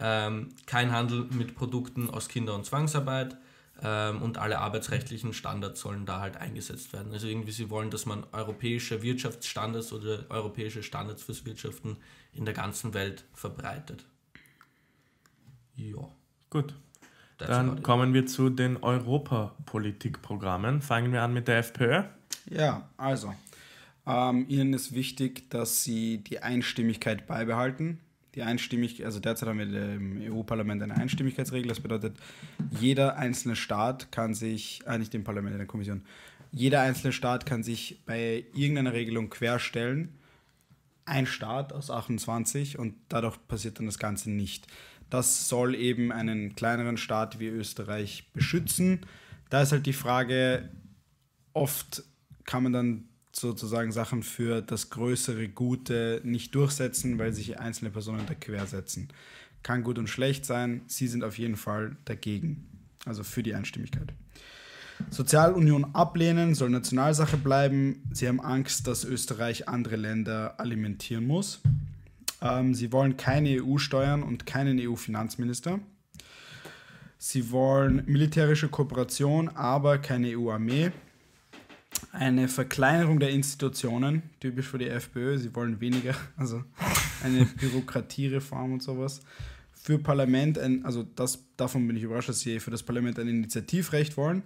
Ähm, 0.00 0.50
kein 0.66 0.92
Handel 0.92 1.26
mit 1.30 1.56
Produkten 1.56 2.08
aus 2.08 2.28
Kinder- 2.28 2.54
und 2.54 2.64
Zwangsarbeit 2.64 3.36
ähm, 3.82 4.22
und 4.22 4.38
alle 4.38 4.58
arbeitsrechtlichen 4.58 5.32
Standards 5.32 5.80
sollen 5.80 6.06
da 6.06 6.20
halt 6.20 6.36
eingesetzt 6.36 6.92
werden. 6.92 7.12
Also 7.12 7.26
irgendwie 7.26 7.52
sie 7.52 7.70
wollen, 7.70 7.90
dass 7.90 8.06
man 8.06 8.24
europäische 8.32 9.02
Wirtschaftsstandards 9.02 9.92
oder 9.92 10.24
europäische 10.28 10.82
Standards 10.82 11.24
fürs 11.24 11.44
Wirtschaften 11.44 11.96
in 12.32 12.44
der 12.44 12.54
ganzen 12.54 12.94
Welt 12.94 13.24
verbreitet. 13.34 14.04
Ja. 15.76 16.08
Gut. 16.50 16.74
That's 17.38 17.50
Dann 17.50 17.82
kommen 17.82 18.14
wir 18.14 18.26
zu 18.26 18.50
den 18.50 18.82
Europapolitikprogrammen. 18.82 20.82
Fangen 20.82 21.12
wir 21.12 21.22
an 21.22 21.32
mit 21.32 21.46
der 21.46 21.58
FPÖ. 21.58 22.02
Ja, 22.50 22.88
also, 22.96 23.34
ähm, 24.06 24.46
Ihnen 24.48 24.72
ist 24.72 24.94
wichtig, 24.94 25.48
dass 25.50 25.84
Sie 25.84 26.18
die 26.18 26.40
Einstimmigkeit 26.40 27.26
beibehalten. 27.26 28.00
Die 28.34 28.42
Einstimmigkeit, 28.42 29.06
also 29.06 29.20
derzeit 29.20 29.48
haben 29.48 29.58
wir 29.58 29.94
im 29.94 30.20
EU-Parlament 30.20 30.82
eine 30.82 30.96
Einstimmigkeitsregel. 30.96 31.68
Das 31.68 31.80
bedeutet, 31.80 32.16
jeder 32.70 33.16
einzelne 33.16 33.56
Staat 33.56 34.10
kann 34.10 34.34
sich, 34.34 34.82
äh, 34.86 34.98
nicht 34.98 35.14
im 35.14 35.24
Parlament, 35.24 35.52
in 35.52 35.58
der 35.58 35.66
Kommission, 35.66 36.02
jeder 36.50 36.80
einzelne 36.80 37.12
Staat 37.12 37.46
kann 37.46 37.62
sich 37.62 38.00
bei 38.06 38.44
irgendeiner 38.54 38.92
Regelung 38.92 39.30
querstellen. 39.30 40.14
Ein 41.08 41.26
Staat 41.26 41.72
aus 41.72 41.90
28 41.90 42.78
und 42.78 42.94
dadurch 43.08 43.36
passiert 43.48 43.78
dann 43.78 43.86
das 43.86 43.98
Ganze 43.98 44.30
nicht. 44.30 44.66
Das 45.10 45.48
soll 45.48 45.74
eben 45.74 46.12
einen 46.12 46.54
kleineren 46.54 46.98
Staat 46.98 47.40
wie 47.40 47.46
Österreich 47.46 48.30
beschützen. 48.32 49.00
Da 49.48 49.62
ist 49.62 49.72
halt 49.72 49.86
die 49.86 49.94
Frage, 49.94 50.68
oft 51.54 52.02
kann 52.44 52.62
man 52.62 52.72
dann 52.72 53.08
sozusagen 53.32 53.92
Sachen 53.92 54.22
für 54.22 54.60
das 54.60 54.90
größere 54.90 55.48
Gute 55.48 56.20
nicht 56.24 56.54
durchsetzen, 56.54 57.18
weil 57.18 57.32
sich 57.32 57.58
einzelne 57.58 57.90
Personen 57.90 58.26
da 58.26 58.34
quersetzen. 58.34 59.08
Kann 59.62 59.82
gut 59.82 59.98
und 59.98 60.08
schlecht 60.08 60.44
sein. 60.44 60.82
Sie 60.86 61.08
sind 61.08 61.24
auf 61.24 61.38
jeden 61.38 61.56
Fall 61.56 61.96
dagegen. 62.04 62.68
Also 63.04 63.22
für 63.24 63.42
die 63.42 63.54
Einstimmigkeit. 63.54 64.12
Sozialunion 65.10 65.94
ablehnen, 65.94 66.54
soll 66.54 66.70
Nationalsache 66.70 67.36
bleiben. 67.36 68.02
Sie 68.12 68.28
haben 68.28 68.40
Angst, 68.40 68.86
dass 68.86 69.04
Österreich 69.04 69.68
andere 69.68 69.96
Länder 69.96 70.58
alimentieren 70.58 71.26
muss. 71.26 71.60
Ähm, 72.42 72.74
sie 72.74 72.92
wollen 72.92 73.16
keine 73.16 73.62
EU-Steuern 73.62 74.22
und 74.22 74.46
keinen 74.46 74.78
EU-Finanzminister. 74.80 75.80
Sie 77.18 77.50
wollen 77.50 78.04
militärische 78.06 78.68
Kooperation, 78.68 79.48
aber 79.48 79.98
keine 79.98 80.38
EU-Armee. 80.38 80.92
Eine 82.12 82.46
Verkleinerung 82.46 83.18
der 83.18 83.30
Institutionen, 83.30 84.22
typisch 84.38 84.68
für 84.68 84.78
die 84.78 84.88
FPÖ. 84.88 85.36
Sie 85.38 85.54
wollen 85.54 85.80
weniger, 85.80 86.14
also 86.36 86.62
eine 87.24 87.44
Bürokratiereform 87.44 88.74
und 88.74 88.82
sowas. 88.82 89.20
Für 89.72 89.98
Parlament, 89.98 90.58
ein, 90.58 90.84
also 90.84 91.02
das, 91.02 91.44
davon 91.56 91.86
bin 91.86 91.96
ich 91.96 92.02
überrascht, 92.02 92.28
dass 92.28 92.40
sie 92.40 92.60
für 92.60 92.70
das 92.70 92.82
Parlament 92.82 93.18
ein 93.18 93.26
Initiativrecht 93.26 94.16
wollen. 94.16 94.42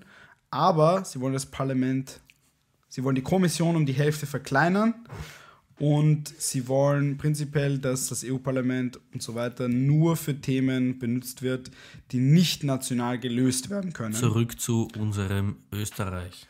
Aber 0.53 1.05
sie 1.05 1.19
wollen 1.21 1.33
das 1.33 1.47
Parlament, 1.47 2.21
sie 2.89 3.03
wollen 3.03 3.17
die 3.17 3.23
Kommission 3.23 3.75
um 3.75 3.87
die 3.87 3.95
Hälfte 3.95 4.27
verkleinern 4.27 4.95
und 5.79 6.29
sie 6.29 6.69
wollen 6.69 7.17
prinzipiell, 7.17 7.79
dass 7.79 8.09
das 8.09 8.23
EU-Parlament 8.23 9.01
und 9.15 9.23
so 9.23 9.35
weiter 9.35 9.69
nur 9.69 10.15
für 10.15 10.39
Themen 10.39 10.99
benutzt 10.99 11.41
wird, 11.41 11.71
die 12.11 12.19
nicht 12.19 12.65
national 12.65 13.19
gelöst 13.19 13.71
werden 13.71 13.95
können. 13.95 14.13
Zurück 14.13 14.61
zu 14.61 14.89
unserem 14.99 15.57
Österreich. 15.73 16.47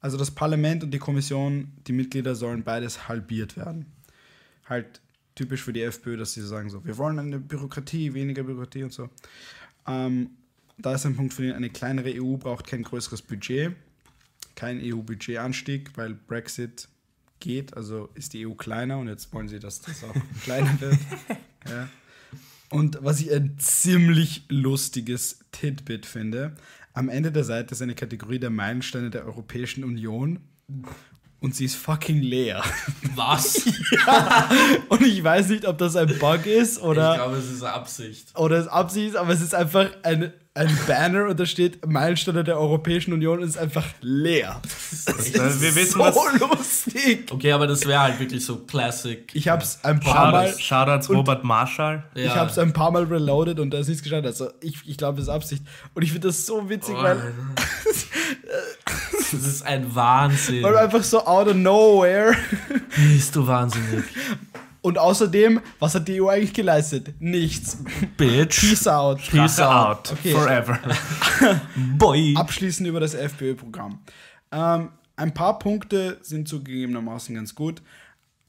Also 0.00 0.18
das 0.18 0.32
Parlament 0.32 0.82
und 0.82 0.90
die 0.90 0.98
Kommission, 0.98 1.72
die 1.86 1.92
Mitglieder 1.92 2.34
sollen 2.34 2.64
beides 2.64 3.06
halbiert 3.06 3.56
werden. 3.56 3.86
Halt 4.68 5.00
typisch 5.36 5.62
für 5.62 5.72
die 5.72 5.82
FPÖ, 5.82 6.16
dass 6.16 6.32
sie 6.32 6.42
sagen 6.42 6.68
so, 6.68 6.84
wir 6.84 6.98
wollen 6.98 7.20
eine 7.20 7.38
Bürokratie, 7.38 8.12
weniger 8.12 8.42
Bürokratie 8.42 8.82
und 8.82 8.92
so. 8.92 9.08
Ähm, 9.86 10.30
da 10.78 10.94
ist 10.94 11.06
ein 11.06 11.16
Punkt 11.16 11.34
für 11.34 11.42
den, 11.42 11.52
eine 11.52 11.70
kleinere 11.70 12.12
EU 12.20 12.36
braucht 12.36 12.66
kein 12.66 12.82
größeres 12.82 13.22
Budget, 13.22 13.74
kein 14.54 14.80
EU-Budgetanstieg, 14.82 15.96
weil 15.96 16.14
Brexit 16.14 16.88
geht, 17.40 17.76
also 17.76 18.08
ist 18.14 18.32
die 18.32 18.46
EU 18.46 18.54
kleiner 18.54 18.98
und 18.98 19.08
jetzt 19.08 19.32
wollen 19.32 19.48
sie, 19.48 19.58
dass 19.58 19.80
das 19.80 20.04
auch 20.04 20.14
kleiner 20.42 20.80
wird. 20.80 20.98
Ja. 21.68 21.88
Und 22.70 22.98
was 23.02 23.20
ich 23.20 23.32
ein 23.32 23.58
ziemlich 23.58 24.44
lustiges 24.48 25.40
Titbit 25.52 26.06
finde, 26.06 26.56
am 26.94 27.08
Ende 27.08 27.30
der 27.30 27.44
Seite 27.44 27.72
ist 27.74 27.82
eine 27.82 27.94
Kategorie 27.94 28.38
der 28.38 28.50
Meilensteine 28.50 29.10
der 29.10 29.26
Europäischen 29.26 29.84
Union 29.84 30.40
und 31.40 31.54
sie 31.54 31.66
ist 31.66 31.76
fucking 31.76 32.22
leer. 32.22 32.62
Was? 33.14 33.56
Und 34.88 35.02
ich 35.02 35.22
weiß 35.22 35.48
nicht, 35.50 35.66
ob 35.66 35.78
das 35.78 35.94
ein 35.94 36.18
Bug 36.18 36.46
ist 36.46 36.78
ich 36.78 36.82
oder, 36.82 37.14
glaube, 37.14 37.36
es 37.36 37.50
ist 37.50 37.62
Absicht. 37.62 38.36
oder 38.36 38.56
es 38.56 38.66
Absicht 38.66 39.08
ist, 39.08 39.16
aber 39.16 39.32
es 39.32 39.42
ist 39.42 39.54
einfach 39.54 39.90
ein, 40.02 40.32
ein 40.56 40.76
Banner 40.86 41.26
und 41.28 41.38
da 41.38 41.46
steht 41.46 41.86
Meilensteine 41.86 42.42
der 42.42 42.58
Europäischen 42.58 43.12
Union 43.12 43.42
ist 43.42 43.56
einfach 43.58 43.84
leer. 44.00 44.60
Das 44.62 45.06
Also 45.38 45.60
wir 45.60 45.74
wissen, 45.74 45.92
so 45.92 45.98
was- 46.00 46.14
lustig. 46.40 47.30
Okay, 47.30 47.52
aber 47.52 47.66
das 47.66 47.86
wäre 47.86 48.00
halt 48.00 48.18
wirklich 48.18 48.44
so 48.44 48.56
Classic. 48.56 49.30
Ich 49.34 49.48
habe 49.48 49.62
es 49.62 49.78
ein 49.84 50.00
paar 50.00 50.32
Mal... 50.32 50.54
Shoutouts, 50.58 51.10
Robert 51.10 51.44
Marshall. 51.44 52.04
Ja. 52.14 52.24
Ich 52.24 52.34
habe 52.34 52.50
es 52.50 52.58
ein 52.58 52.72
paar 52.72 52.90
Mal 52.90 53.04
reloaded 53.04 53.60
und 53.60 53.70
da 53.70 53.78
ist 53.78 53.88
nichts 53.88 54.02
gestanden. 54.02 54.26
Also 54.26 54.48
ich, 54.60 54.78
ich 54.86 54.96
glaube, 54.96 55.18
das 55.18 55.28
ist 55.28 55.32
Absicht. 55.34 55.62
Und 55.94 56.02
ich 56.02 56.12
finde 56.12 56.28
das 56.28 56.46
so 56.46 56.68
witzig, 56.68 56.94
Oh, 56.98 57.02
weil, 57.02 57.16
Das 59.32 59.32
ist 59.46 59.62
ein 59.62 59.94
Wahnsinn. 59.94 60.62
weil 60.62 60.76
einfach 60.76 61.02
so 61.02 61.24
out 61.26 61.48
of 61.48 61.54
nowhere. 61.54 62.34
Bist 62.96 63.34
du 63.36 63.46
wahnsinnig. 63.46 64.04
Und 64.86 64.98
außerdem, 64.98 65.60
was 65.80 65.96
hat 65.96 66.06
die 66.06 66.22
EU 66.22 66.28
eigentlich 66.28 66.54
geleistet? 66.54 67.12
Nichts. 67.18 67.78
Bitch. 68.16 68.60
Peace 68.60 68.86
out. 68.86 69.18
Peace 69.18 69.58
out. 69.58 70.10
out. 70.10 70.12
Okay. 70.12 70.30
Forever. 70.30 70.78
Boy. 71.98 72.36
Abschließend 72.36 72.86
über 72.86 73.00
das 73.00 73.14
FPÖ-Programm. 73.14 73.98
Ähm, 74.52 74.90
ein 75.16 75.34
paar 75.34 75.58
Punkte 75.58 76.18
sind 76.22 76.46
zugegebenermaßen 76.46 77.34
ganz 77.34 77.52
gut, 77.56 77.82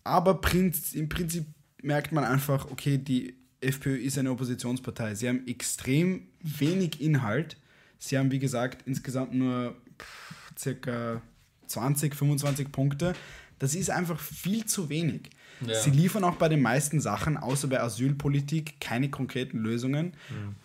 aber 0.04 0.40
Prinz, 0.40 0.94
im 0.94 1.10
Prinzip 1.10 1.48
merkt 1.82 2.12
man 2.12 2.24
einfach, 2.24 2.70
okay, 2.70 3.00
die 3.00 3.34
FPÖ 3.60 3.98
ist 3.98 4.20
eine 4.20 4.30
Oppositionspartei. 4.30 5.16
Sie 5.16 5.28
haben 5.28 5.48
extrem 5.48 6.28
wenig 6.44 7.02
Inhalt. 7.02 7.58
Sie 7.98 8.16
haben, 8.16 8.30
wie 8.30 8.38
gesagt, 8.38 8.88
insgesamt 8.88 9.34
nur 9.34 9.76
pff, 10.00 10.54
circa 10.56 11.20
20, 11.66 12.14
25 12.14 12.72
Punkte. 12.72 13.16
Das 13.58 13.74
ist 13.74 13.90
einfach 13.90 14.20
viel 14.20 14.68
zu 14.68 14.90
wenig. 14.90 15.32
Ja. 15.66 15.74
Sie 15.76 15.90
liefern 15.92 16.24
auch 16.24 16.36
bei 16.36 16.50
den 16.50 16.62
meisten 16.62 17.00
Sachen, 17.00 17.38
außer 17.38 17.68
bei 17.68 17.82
Asylpolitik, 17.82 18.80
keine 18.80 19.10
konkreten 19.10 19.58
Lösungen. 19.60 20.14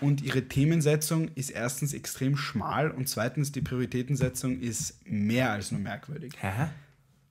Und 0.00 0.22
ihre 0.22 0.42
Themensetzung 0.48 1.28
ist 1.34 1.50
erstens 1.50 1.94
extrem 1.94 2.36
schmal 2.36 2.90
und 2.90 3.08
zweitens 3.08 3.52
die 3.52 3.62
Prioritätensetzung 3.62 4.60
ist 4.60 4.98
mehr 5.06 5.50
als 5.52 5.72
nur 5.72 5.80
merkwürdig. 5.80 6.32
Hä? 6.40 6.68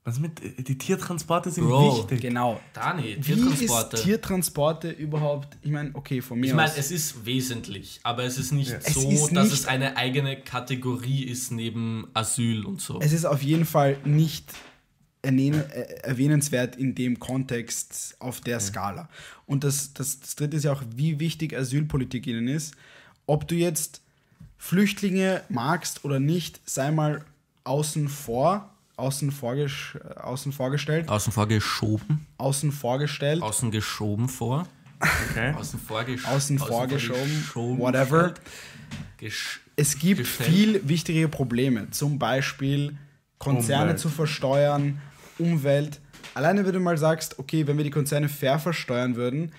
Was 0.04 0.18
mit. 0.18 0.40
Die 0.66 0.76
Tiertransporte 0.76 1.52
sind 1.52 1.64
Bro, 1.68 1.98
wichtig. 1.98 2.22
Genau. 2.22 2.60
Dani, 2.72 3.18
Wie 3.20 3.34
Tiertransporte. 3.34 3.96
ist 3.96 4.02
Tiertransporte 4.02 4.90
überhaupt? 4.90 5.56
Ich 5.62 5.70
meine, 5.70 5.90
okay, 5.94 6.20
von 6.20 6.40
mir 6.40 6.46
ich 6.46 6.54
meine, 6.54 6.72
es 6.76 6.90
ist 6.90 7.24
wesentlich, 7.24 8.00
aber 8.02 8.24
es 8.24 8.36
ist 8.36 8.50
nicht 8.50 8.72
Es 8.72 8.94
so, 8.94 9.08
ist 9.08 9.30
dass 9.36 9.50
nicht- 9.50 9.60
es 9.60 9.66
eine 9.66 9.96
eigene 9.96 10.40
Kategorie 10.40 11.22
ist 11.22 11.52
neben 11.52 12.08
Asyl 12.14 12.64
und 12.66 12.80
so. 12.80 12.98
es 13.00 13.12
ist 13.12 13.24
auf 13.24 13.42
jeden 13.44 13.64
Fall 13.64 13.96
nicht 14.04 14.52
erwähnenswert 15.22 16.76
in 16.76 16.94
dem 16.94 17.18
Kontext 17.20 18.16
auf 18.18 18.40
der 18.40 18.58
Skala. 18.60 19.08
Und 19.46 19.64
das, 19.64 19.92
das, 19.94 20.20
das 20.20 20.34
dritte 20.34 20.56
ist 20.56 20.64
ja 20.64 20.72
auch, 20.72 20.82
wie 20.96 21.20
wichtig 21.20 21.56
Asylpolitik 21.56 22.26
ihnen 22.26 22.48
ist. 22.48 22.74
Ob 23.26 23.46
du 23.46 23.54
jetzt 23.54 24.00
Flüchtlinge 24.58 25.42
magst 25.48 26.04
oder 26.04 26.18
nicht, 26.20 26.60
sei 26.64 26.90
mal 26.90 27.24
außen 27.64 28.08
vor, 28.08 28.68
außen, 28.96 29.30
vorgesch 29.30 29.96
äh, 29.96 30.18
außen 30.20 30.52
vorgestellt, 30.52 31.08
Außen 31.08 31.32
vor 31.32 31.46
geschoben, 31.48 32.26
außen 32.38 32.72
vorgestellt, 32.72 33.42
außen 33.42 33.70
geschoben 33.70 34.28
vor, 34.28 34.66
Okay. 35.30 35.52
außen 35.58 35.80
vor 35.80 36.04
geschoben, 36.04 36.34
außen 36.36 36.58
vorgeschoben, 36.60 37.78
whatever. 37.78 38.34
Gesch 39.18 39.60
Es 39.74 39.98
gibt 39.98 40.20
gestellt. 40.20 40.48
viel 40.50 40.88
wichtigere 40.88 41.28
Probleme, 41.28 41.90
zum 41.90 42.18
Beispiel 42.20 42.96
Konzerne 43.38 43.82
Umwelt. 43.84 43.98
zu 43.98 44.08
versteuern, 44.10 45.00
Umwelt. 45.42 46.00
Alleine, 46.34 46.64
wenn 46.64 46.72
du 46.72 46.80
mal 46.80 46.98
sagst, 46.98 47.38
okay, 47.38 47.66
wenn 47.66 47.76
wir 47.76 47.84
die 47.84 47.90
Konzerne 47.90 48.28
fair 48.28 48.58
versteuern 48.58 49.16
würden, 49.16 49.52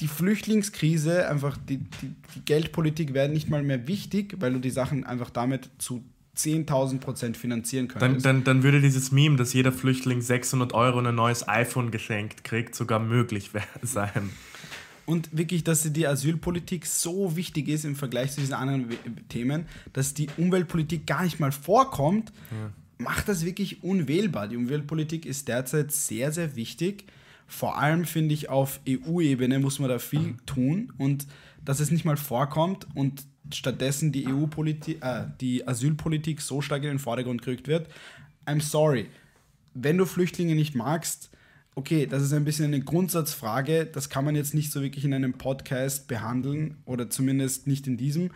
die 0.00 0.08
Flüchtlingskrise, 0.08 1.28
einfach 1.28 1.56
die, 1.56 1.78
die, 1.78 2.14
die 2.34 2.44
Geldpolitik 2.44 3.14
wäre 3.14 3.28
nicht 3.28 3.48
mal 3.48 3.62
mehr 3.62 3.88
wichtig, 3.88 4.36
weil 4.38 4.52
du 4.52 4.58
die 4.58 4.70
Sachen 4.70 5.04
einfach 5.04 5.30
damit 5.30 5.70
zu 5.78 6.04
10.000 6.36 6.98
Prozent 7.00 7.36
finanzieren 7.36 7.88
Dann, 7.88 7.98
könntest. 7.98 8.26
dann, 8.26 8.44
dann 8.44 8.62
würde 8.62 8.80
dieses 8.80 9.10
Meme, 9.10 9.36
dass 9.36 9.54
jeder 9.54 9.72
Flüchtling 9.72 10.20
600 10.20 10.74
Euro 10.74 10.98
und 10.98 11.06
ein 11.06 11.14
neues 11.14 11.48
iPhone 11.48 11.90
geschenkt 11.90 12.44
kriegt, 12.44 12.74
sogar 12.74 13.00
möglich 13.00 13.50
sein. 13.82 14.30
Und 15.06 15.34
wirklich, 15.36 15.64
dass 15.64 15.90
die 15.90 16.06
Asylpolitik 16.06 16.84
so 16.84 17.36
wichtig 17.36 17.68
ist 17.68 17.84
im 17.84 17.94
Vergleich 17.94 18.32
zu 18.32 18.40
diesen 18.40 18.54
anderen 18.54 18.88
Themen, 19.28 19.66
dass 19.92 20.14
die 20.14 20.28
Umweltpolitik 20.36 21.06
gar 21.06 21.22
nicht 21.22 21.38
mal 21.38 21.52
vorkommt, 21.52 22.32
macht 22.98 23.28
das 23.28 23.44
wirklich 23.44 23.82
unwählbar. 23.82 24.48
Die 24.48 24.56
Umweltpolitik 24.56 25.26
ist 25.26 25.48
derzeit 25.48 25.92
sehr, 25.92 26.32
sehr 26.32 26.56
wichtig. 26.56 27.04
Vor 27.46 27.78
allem 27.78 28.04
finde 28.04 28.34
ich, 28.34 28.48
auf 28.48 28.80
EU-Ebene 28.88 29.58
muss 29.58 29.78
man 29.78 29.88
da 29.88 29.98
viel 29.98 30.36
tun 30.46 30.92
und 30.98 31.26
dass 31.64 31.80
es 31.80 31.90
nicht 31.90 32.04
mal 32.04 32.16
vorkommt 32.16 32.86
und 32.94 33.24
stattdessen 33.52 34.12
die 34.12 34.26
EU-Politik, 34.26 35.02
äh, 35.02 35.26
die 35.40 35.66
Asylpolitik 35.66 36.40
so 36.40 36.60
stark 36.60 36.82
in 36.82 36.88
den 36.88 36.98
Vordergrund 36.98 37.42
gerückt 37.42 37.68
wird. 37.68 37.88
I'm 38.46 38.60
sorry. 38.60 39.06
Wenn 39.74 39.98
du 39.98 40.06
Flüchtlinge 40.06 40.54
nicht 40.54 40.74
magst, 40.74 41.30
okay, 41.76 42.06
das 42.06 42.22
ist 42.22 42.32
ein 42.32 42.44
bisschen 42.44 42.66
eine 42.66 42.80
Grundsatzfrage. 42.80 43.86
Das 43.86 44.08
kann 44.08 44.24
man 44.24 44.34
jetzt 44.34 44.54
nicht 44.54 44.72
so 44.72 44.82
wirklich 44.82 45.04
in 45.04 45.14
einem 45.14 45.34
Podcast 45.34 46.08
behandeln 46.08 46.78
oder 46.86 47.10
zumindest 47.10 47.66
nicht 47.66 47.86
in 47.86 47.96
diesem. 47.96 48.30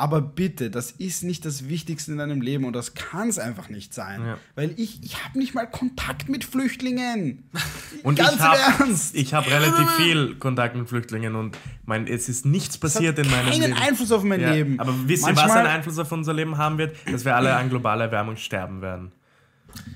Aber 0.00 0.22
bitte, 0.22 0.70
das 0.70 0.92
ist 0.92 1.22
nicht 1.24 1.44
das 1.44 1.68
Wichtigste 1.68 2.12
in 2.12 2.18
deinem 2.18 2.40
Leben 2.40 2.64
und 2.64 2.72
das 2.74 2.94
kann 2.94 3.28
es 3.28 3.38
einfach 3.38 3.68
nicht 3.68 3.92
sein. 3.92 4.24
Ja. 4.24 4.38
Weil 4.54 4.72
ich, 4.78 5.02
ich 5.02 5.22
habe 5.22 5.38
nicht 5.38 5.54
mal 5.54 5.66
Kontakt 5.66 6.30
mit 6.30 6.42
Flüchtlingen. 6.42 7.44
Und 8.02 8.16
Ganz 8.18 8.32
ich 8.32 8.36
im 8.38 8.42
habe 8.42 8.58
Ernst. 8.78 9.14
ich 9.14 9.34
hab 9.34 9.46
relativ 9.50 9.90
viel 9.96 10.36
Kontakt 10.36 10.74
mit 10.74 10.88
Flüchtlingen 10.88 11.34
und 11.34 11.58
mein, 11.84 12.06
es 12.06 12.30
ist 12.30 12.46
nichts 12.46 12.78
passiert 12.78 13.18
in 13.18 13.30
meinem 13.30 13.50
keinen 13.50 13.60
Leben. 13.60 13.74
Einfluss 13.74 14.10
auf 14.10 14.22
mein 14.22 14.40
Ja, 14.40 14.52
Leben. 14.52 14.80
Aber 14.80 14.94
wisst 15.06 15.26
ihr, 15.26 15.36
was 15.36 15.50
einen 15.50 15.66
Einfluss 15.66 15.98
auf 15.98 16.10
unser 16.12 16.32
Leben 16.32 16.56
haben 16.56 16.78
wird? 16.78 16.96
Dass 17.10 17.26
wir 17.26 17.36
alle 17.36 17.54
an 17.54 17.68
globaler 17.68 18.06
Erwärmung 18.06 18.36
sterben 18.36 18.80
werden. 18.80 19.12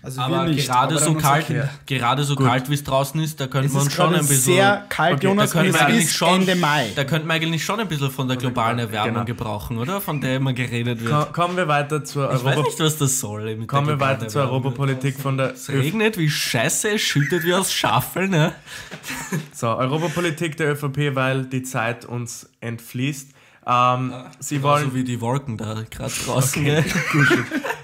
Also 0.02 0.20
Aber 0.20 0.44
wir 0.46 0.52
nicht, 0.54 0.66
gerade 0.68 0.96
aber 0.96 1.02
so 1.04 1.14
kalt, 1.14 1.46
gerade 1.86 2.24
so 2.24 2.36
kalt 2.36 2.68
wie 2.68 2.74
es 2.74 2.84
draußen 2.84 3.18
ist, 3.22 3.40
da 3.40 3.46
könnte 3.46 3.72
man 3.72 3.88
schon 3.90 4.14
ein 4.14 4.20
bisschen. 4.20 4.36
sehr 4.54 4.84
kalt, 4.90 5.14
Okay, 5.14 5.26
Jonas, 5.28 5.50
da 5.52 5.60
könnte 5.60 5.72
man 5.72 5.86
eigentlich 5.86 6.04
ist 6.04 6.14
schon, 6.14 6.40
Ende 6.40 6.56
Mai. 6.56 6.92
Da 6.94 7.04
könnte 7.04 7.26
man 7.26 7.36
eigentlich 7.36 7.64
schon 7.64 7.80
ein 7.80 7.88
bisschen 7.88 8.10
von 8.10 8.28
der 8.28 8.36
globalen 8.36 8.78
Erwärmung 8.78 9.14
Genau. 9.14 9.24
gebrauchen, 9.24 9.78
oder? 9.78 10.02
Von 10.02 10.20
der 10.20 10.36
immer 10.36 10.52
geredet 10.52 11.02
wird. 11.02 11.10
Ko 11.10 11.32
kommen 11.32 11.56
wir 11.56 11.68
weiter 11.68 12.04
zur 12.04 12.26
ich 12.34 12.44
weiß 12.44 12.56
Europa 12.56 12.68
nicht, 12.68 12.80
was 12.80 12.98
das 12.98 13.18
soll. 13.18 13.56
mit 13.56 13.66
kommen 13.66 13.86
der 13.86 13.96
wir 13.98 14.00
weiter 14.06 14.28
zur. 14.28 14.42
Europapolitik 14.42 15.18
von 15.18 15.38
der 15.38 15.54
Es 15.54 15.70
regnet 15.70 16.18
wie 16.18 16.28
Scheiße, 16.28 16.90
es 16.90 17.00
schüttet 17.00 17.42
wie 17.44 17.54
aus 17.54 17.72
Schaffeln, 17.72 18.30
ne? 18.30 18.52
So, 19.54 19.68
Europapolitik 19.68 20.56
der 20.58 20.72
ÖVP, 20.72 21.14
weil 21.14 21.46
die 21.46 21.62
Zeit 21.62 22.04
uns 22.04 22.48
entfließt. 22.60 23.30
Ähm, 23.66 24.12
sie, 24.38 24.62
wollen, 24.62 24.90
So 24.90 24.94
wie 24.94 25.04
die 25.04 25.22
Wolken 25.22 25.56
da 25.56 25.82
gerade 25.90 26.12
draußen. 26.26 26.62
gell? 26.62 26.84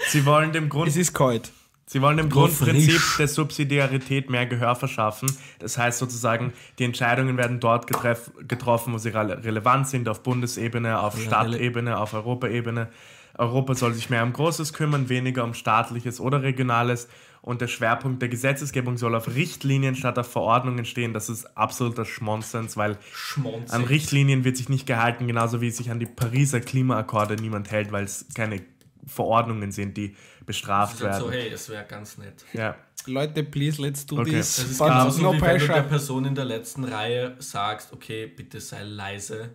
sie 0.09 0.27
wollen 0.27 0.53
dem 0.53 0.69
Grund 0.69 0.89
Es 0.89 0.97
ist 0.99 1.15
kalt. 1.15 1.51
Sie 1.93 2.01
wollen 2.01 2.19
dem 2.19 2.31
Grundprinzip 2.31 3.01
der 3.19 3.27
Subsidiarität 3.27 4.31
mehr 4.31 4.47
Gehör 4.47 4.77
verschaffen. 4.77 5.29
Das 5.59 5.77
heißt 5.77 5.99
sozusagen, 5.99 6.53
die 6.79 6.85
Entscheidungen 6.85 7.37
werden 7.37 7.59
dort 7.59 7.89
getroffen, 7.89 8.93
wo 8.93 8.99
sie 8.99 9.09
rele 9.09 9.43
relevant 9.43 9.89
sind, 9.89 10.09
auf 10.09 10.23
Bundesebene, 10.23 11.01
auf 11.01 11.21
Stadtebene, 11.21 11.99
auf 11.99 12.15
Europaebene. 12.15 12.91
Europa 13.37 13.75
soll 13.75 13.95
sich 13.95 14.09
mehr 14.09 14.23
um 14.23 14.33
Großes 14.33 14.73
kümmern, 14.73 15.09
weniger 15.09 15.43
um 15.43 15.53
Staatliches 15.53 16.21
oder 16.21 16.45
Regionales. 16.45 17.09
Und 17.43 17.61
der 17.61 17.67
Schwerpunkt 17.67 18.23
der 18.23 18.29
Gesetzesgebung 18.29 18.97
soll 18.97 19.17
auf 19.17 19.27
Richtlinien 19.35 19.97
statt 19.97 20.17
auf 20.17 20.31
Verordnungen 20.31 20.85
stehen. 20.85 21.13
Das 21.13 21.29
ist 21.29 21.57
absoluter 21.57 22.05
Schmonzens, 22.05 22.77
weil 22.77 22.99
Schmonzig. 23.13 23.75
an 23.75 23.83
Richtlinien 23.83 24.45
wird 24.45 24.59
sich 24.59 24.69
nicht 24.69 24.87
gehalten, 24.87 25.27
genauso 25.27 25.61
wie 25.61 25.73
sich 25.73 25.91
an 25.91 25.99
die 25.99 26.07
Pariser 26.07 26.61
Klimaakkorde 26.61 27.35
niemand 27.35 27.73
hält, 27.73 27.91
weil 27.91 28.05
es 28.05 28.27
keine 28.33 28.61
Verordnungen 29.07 29.73
sind, 29.73 29.97
die 29.97 30.17
bestraft 30.47 31.01
werden. 31.01 31.21
so, 31.21 31.31
hey, 31.31 31.49
es 31.49 31.69
wäre 31.69 31.85
ganz 31.85 32.19
nett. 32.19 32.45
Ja. 32.53 32.77
Leute, 33.07 33.43
please, 33.45 33.81
let's 33.81 34.05
do 34.05 34.19
Okay. 34.21 34.31
this. 34.33 34.57
Das 34.57 34.71
ist 34.73 34.79
genauso 34.79 35.23
no 35.23 35.33
wie 35.33 35.41
wenn 35.41 35.59
du 35.59 35.67
der 35.67 35.67
pressure. 35.67 35.83
Person 35.89 36.25
in 36.27 36.35
der 36.35 36.45
letzten 36.45 36.85
Reihe 36.85 37.35
sagst, 37.39 37.93
okay, 37.93 38.27
bitte 38.27 38.61
sei 38.61 38.83
leise 38.83 39.51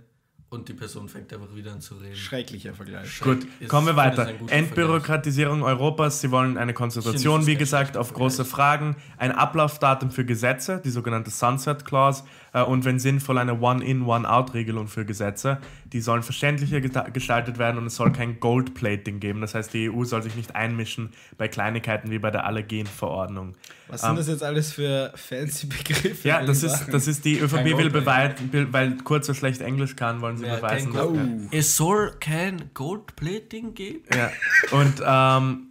und 0.50 0.68
die 0.70 0.74
Person 0.74 1.10
fängt 1.10 1.32
einfach 1.34 1.54
wieder 1.54 1.74
an 1.74 1.82
zu 1.82 1.96
reden. 1.96 2.16
Schrecklicher 2.16 2.74
Vergleich. 2.74 3.20
Gut, 3.20 3.46
Ist- 3.60 3.68
kommen 3.70 3.88
wir 3.88 3.96
weiter. 3.96 4.26
das 4.34 4.52
Entbürokratisierung 4.52 5.64
Europas. 5.64 6.22
Sie 6.22 6.32
wollen 6.32 6.58
eine 6.58 6.74
Konzentration, 6.74 7.46
wie 7.46 7.54
das 7.54 7.60
gesagt, 7.60 7.98
auf 7.98 8.14
große 8.14 8.46
Fragen, 8.46 8.96
ein 9.18 9.32
Ablaufdatum 9.32 10.12
für 10.12 10.26
Gesetze, 10.26 10.82
die 10.84 10.89
sogenannte 10.91 11.30
Sunset 11.30 11.84
Clause, 11.86 12.24
und 12.64 12.86
wenn 12.86 12.99
sinnvoll 12.99 13.38
eine 13.38 13.60
One-in, 13.60 14.03
One-out-Regelung 14.03 14.88
für 14.88 15.06
Gesetze. 15.06 15.60
Die 15.91 16.01
sollen 16.01 16.24
verständlicher 16.24 16.82
gestaltet 16.82 17.58
werden 17.58 17.78
und 17.78 17.86
es 17.88 17.95
soll 17.95 18.12
kein 18.12 18.39
Gold-Plating 18.39 19.20
geben. 19.20 19.41
Das 19.41 19.56
heißt, 19.56 19.74
die 19.74 19.89
EU 19.89 20.03
soll 20.03 20.22
sich 20.24 20.36
nicht 20.36 20.56
einmischen 20.56 21.10
bei 21.38 21.47
Kleinigkeiten 21.47 22.12
wie 22.12 22.20
bei 22.20 22.32
der 22.32 22.45
Allergenverordnung. 22.45 23.53
Was 23.88 24.01
sind 24.01 24.18
das 24.18 24.28
jetzt 24.28 24.43
alles 24.43 24.74
für 24.74 25.12
fancy 25.16 25.68
Begriffe? 25.68 26.28
Ja, 26.28 26.43
das 26.43 26.64
ist, 26.64 26.88
das 26.91 27.08
ist 27.08 27.24
die 27.26 27.39
ÖVP 27.39 27.78
will 27.78 27.89
beweisen, 27.89 28.49
weil 28.72 28.97
Kurz 29.03 29.28
so 29.28 29.34
schlecht 29.34 29.62
Englisch 29.62 29.95
kann, 29.95 30.22
wollen 30.22 30.38
sie 30.38 30.45
Ja, 30.45 30.56
beweisen. 30.56 30.93
dass- 30.93 31.06
Oh. 31.06 31.18
Es 31.51 31.78
soll 31.78 32.14
kein 32.20 32.72
Goldplating 32.74 33.74
geben. 33.76 33.99
Ja, 34.16 34.32
und 34.72 35.01
ähm, 35.06 35.68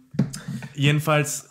jedenfalls 0.73 1.47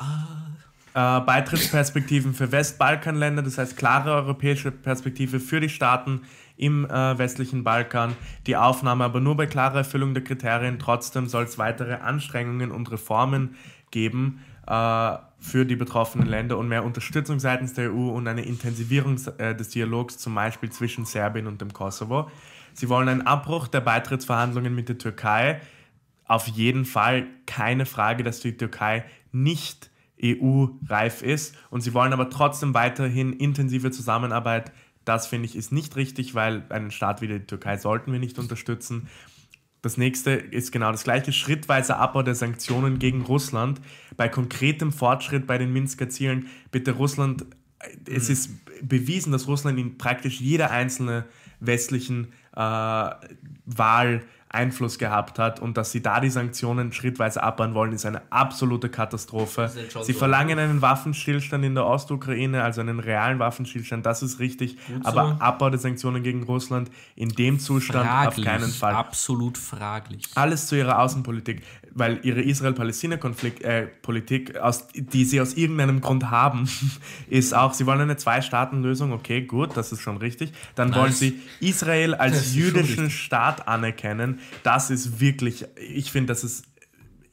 äh, 0.94 1.20
Beitrittsperspektiven 1.20 2.34
für 2.34 2.52
Westbalkanländer, 2.52 3.42
das 3.42 3.58
heißt 3.58 3.76
klare 3.76 4.12
europäische 4.12 4.70
Perspektive 4.70 5.40
für 5.40 5.60
die 5.60 5.68
Staaten 5.68 6.22
im 6.56 6.84
äh, 6.84 7.18
westlichen 7.18 7.64
Balkan, 7.64 8.14
die 8.46 8.56
Aufnahme 8.56 9.04
aber 9.04 9.20
nur 9.20 9.36
bei 9.36 9.46
klarer 9.46 9.78
Erfüllung 9.78 10.14
der 10.14 10.22
Kriterien. 10.22 10.78
Trotzdem 10.78 11.26
soll 11.26 11.44
es 11.44 11.58
weitere 11.58 11.94
Anstrengungen 11.94 12.70
und 12.70 12.90
Reformen 12.92 13.56
geben 13.90 14.40
äh, 14.66 15.16
für 15.40 15.66
die 15.66 15.76
betroffenen 15.76 16.28
Länder 16.28 16.56
und 16.58 16.68
mehr 16.68 16.84
Unterstützung 16.84 17.40
seitens 17.40 17.74
der 17.74 17.92
EU 17.92 18.10
und 18.10 18.28
eine 18.28 18.44
Intensivierung 18.44 19.18
äh, 19.38 19.54
des 19.54 19.70
Dialogs 19.70 20.18
zum 20.18 20.34
Beispiel 20.34 20.70
zwischen 20.70 21.04
Serbien 21.04 21.48
und 21.48 21.60
dem 21.60 21.72
Kosovo. 21.72 22.30
Sie 22.72 22.88
wollen 22.88 23.08
einen 23.08 23.26
Abbruch 23.26 23.66
der 23.68 23.80
Beitrittsverhandlungen 23.80 24.74
mit 24.74 24.88
der 24.88 24.98
Türkei 24.98 25.60
auf 26.26 26.46
jeden 26.48 26.84
Fall 26.84 27.26
keine 27.46 27.84
Frage, 27.84 28.22
dass 28.22 28.40
die 28.40 28.56
Türkei 28.56 29.04
nicht 29.32 29.90
EU-reif 30.22 31.22
ist 31.22 31.56
und 31.70 31.80
sie 31.80 31.94
wollen 31.94 32.12
aber 32.12 32.30
trotzdem 32.30 32.74
weiterhin 32.74 33.32
intensive 33.32 33.90
Zusammenarbeit. 33.90 34.72
Das 35.04 35.26
finde 35.26 35.46
ich 35.46 35.56
ist 35.56 35.72
nicht 35.72 35.96
richtig, 35.96 36.34
weil 36.34 36.64
einen 36.70 36.90
Staat 36.90 37.20
wie 37.20 37.28
die 37.28 37.40
Türkei 37.40 37.76
sollten 37.76 38.12
wir 38.12 38.18
nicht 38.18 38.38
unterstützen. 38.38 39.08
Das 39.82 39.98
nächste 39.98 40.30
ist 40.30 40.72
genau 40.72 40.92
das 40.92 41.04
gleiche, 41.04 41.30
schrittweiser 41.30 41.98
Abbau 41.98 42.22
der 42.22 42.34
Sanktionen 42.34 42.98
gegen 42.98 43.20
Russland. 43.20 43.82
Bei 44.16 44.30
konkretem 44.30 44.92
Fortschritt 44.92 45.46
bei 45.46 45.58
den 45.58 45.74
Minsker 45.74 46.08
Zielen 46.08 46.48
bitte 46.70 46.92
Russland, 46.92 47.44
es 48.08 48.30
ist 48.30 48.50
bewiesen, 48.80 49.30
dass 49.30 49.46
Russland 49.46 49.78
in 49.78 49.98
praktisch 49.98 50.40
jeder 50.40 50.70
einzelne 50.70 51.26
westlichen 51.60 52.28
äh, 52.56 53.10
Wahl 53.66 54.22
Einfluss 54.54 54.98
gehabt 54.98 55.38
hat 55.38 55.60
und 55.60 55.76
dass 55.76 55.92
sie 55.92 56.00
da 56.02 56.20
die 56.20 56.30
Sanktionen 56.30 56.92
schrittweise 56.92 57.42
abbauen 57.42 57.74
wollen, 57.74 57.92
ist 57.92 58.06
eine 58.06 58.22
absolute 58.30 58.88
Katastrophe. 58.88 59.70
Sie 59.70 60.12
so. 60.12 60.18
verlangen 60.18 60.58
einen 60.58 60.80
Waffenstillstand 60.82 61.64
in 61.64 61.74
der 61.74 61.86
Ostukraine, 61.86 62.62
also 62.62 62.80
einen 62.80 63.00
realen 63.00 63.38
Waffenstillstand, 63.38 64.06
das 64.06 64.22
ist 64.22 64.38
richtig, 64.38 64.76
aber 65.02 65.36
so. 65.38 65.44
Abbau 65.44 65.70
der 65.70 65.78
Sanktionen 65.78 66.22
gegen 66.22 66.44
Russland 66.44 66.90
in 67.16 67.30
dem 67.30 67.58
Zustand 67.58 68.06
Fraglich. 68.06 68.46
auf 68.46 68.52
keinen 68.52 68.70
Fall. 68.70 68.94
Absolut 68.94 69.58
fraglich. 69.58 70.24
Alles 70.34 70.66
zu 70.66 70.76
ihrer 70.76 71.00
Außenpolitik, 71.00 71.62
weil 71.92 72.20
ihre 72.22 72.40
Israel-Palästina-Konflikt, 72.40 73.62
äh, 73.62 73.88
Politik, 74.02 74.56
aus, 74.58 74.86
die 74.94 75.24
sie 75.24 75.40
aus 75.40 75.54
irgendeinem 75.54 76.00
Grund 76.00 76.30
haben, 76.30 76.68
ist 77.28 77.54
auch, 77.54 77.72
sie 77.72 77.86
wollen 77.86 78.00
eine 78.00 78.16
Zwei-Staaten-Lösung, 78.16 79.12
okay, 79.12 79.42
gut, 79.42 79.76
das 79.76 79.92
ist 79.92 80.00
schon 80.00 80.16
richtig. 80.18 80.52
Dann 80.74 80.90
Nice. 80.90 80.98
wollen 80.98 81.12
sie 81.12 81.40
Israel 81.60 82.14
als 82.14 82.54
jüdischen. 82.54 83.10
Staat 83.10 83.66
anerkennen. 83.68 84.38
Das 84.62 84.90
ist 84.90 85.20
wirklich, 85.20 85.66
ich 85.76 86.10
finde, 86.12 86.28
das 86.32 86.44
ist 86.44 86.64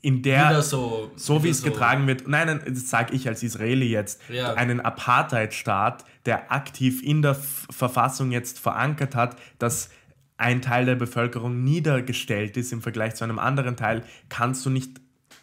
in 0.04 0.24
der, 0.24 0.50
Wieder 0.50 0.62
so- 0.64 1.12
so 1.16 1.44
wie 1.44 1.50
es 1.50 1.60
so- 1.60 1.66
getragen 1.70 2.08
wird, 2.08 2.28
nein, 2.28 2.48
nein, 2.48 2.62
das 2.68 2.90
sage 2.90 3.14
ich 3.14 3.28
als 3.28 3.44
Israeli 3.44 3.88
jetzt, 3.88 4.20
Ja. 4.30 4.54
einen 4.56 4.80
Apartheid-Staat, 4.82 6.06
der 6.26 6.52
aktiv 6.52 7.04
in 7.04 7.22
der 7.22 7.32
F 7.32 7.68
Verfassung 7.70 8.32
jetzt 8.32 8.58
verankert 8.60 9.16
hat, 9.16 9.38
dass 9.60 9.90
ein 10.38 10.62
Teil 10.64 10.86
der 10.86 10.96
Bevölkerung 10.96 11.64
niedergestellt 11.64 12.58
ist 12.58 12.74
im 12.74 12.82
Vergleich 12.82 13.14
zu 13.16 13.24
einem 13.24 13.38
anderen 13.38 13.76
Teil, 13.78 14.04
kannst 14.28 14.66
du 14.66 14.72
nicht 14.72 15.00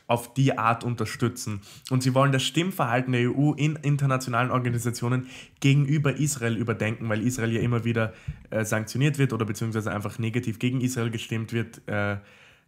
auf 0.08 0.34
die 0.34 0.56
Art 0.58 0.82
unterstützen. 0.82 1.60
Und 1.90 2.02
sie 2.02 2.14
wollen 2.14 2.32
das 2.32 2.42
Stimmverhalten 2.42 3.12
der 3.12 3.30
EU 3.30 3.52
in 3.52 3.76
internationalen 3.76 4.50
Organisationen 4.50 5.28
gegenüber 5.60 6.16
Israel 6.16 6.56
überdenken, 6.56 7.08
weil 7.08 7.22
Israel 7.22 7.52
ja 7.52 7.60
immer 7.60 7.84
wieder 7.84 8.14
äh, 8.50 8.64
sanktioniert 8.64 9.18
wird 9.18 9.32
oder 9.32 9.44
beziehungsweise 9.44 9.92
einfach 9.92 10.18
negativ 10.18 10.58
gegen 10.58 10.80
Israel 10.80 11.10
gestimmt 11.10 11.52
wird, 11.52 11.86
äh, 11.86 12.16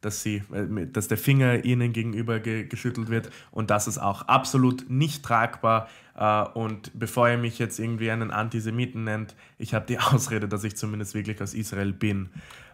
dass, 0.02 0.22
sie, 0.22 0.42
äh, 0.52 0.86
dass 0.86 1.08
der 1.08 1.16
Finger 1.16 1.64
ihnen 1.64 1.94
gegenüber 1.94 2.40
ge 2.40 2.64
geschüttelt 2.64 3.08
wird. 3.08 3.30
Und 3.50 3.70
das 3.70 3.88
ist 3.88 3.96
auch 3.96 4.22
absolut 4.28 4.90
nicht 4.90 5.24
tragbar. 5.24 5.88
Äh, 6.16 6.42
und 6.42 6.92
bevor 6.98 7.30
ihr 7.30 7.38
mich 7.38 7.58
jetzt 7.58 7.78
irgendwie 7.78 8.10
einen 8.10 8.30
Antisemiten 8.30 9.04
nennt, 9.04 9.34
ich 9.56 9.72
habe 9.72 9.86
die 9.86 9.98
Ausrede, 9.98 10.46
dass 10.46 10.62
ich 10.62 10.76
zumindest 10.76 11.14
wirklich 11.14 11.40
aus 11.40 11.54
Israel 11.54 11.94
bin. 11.94 12.28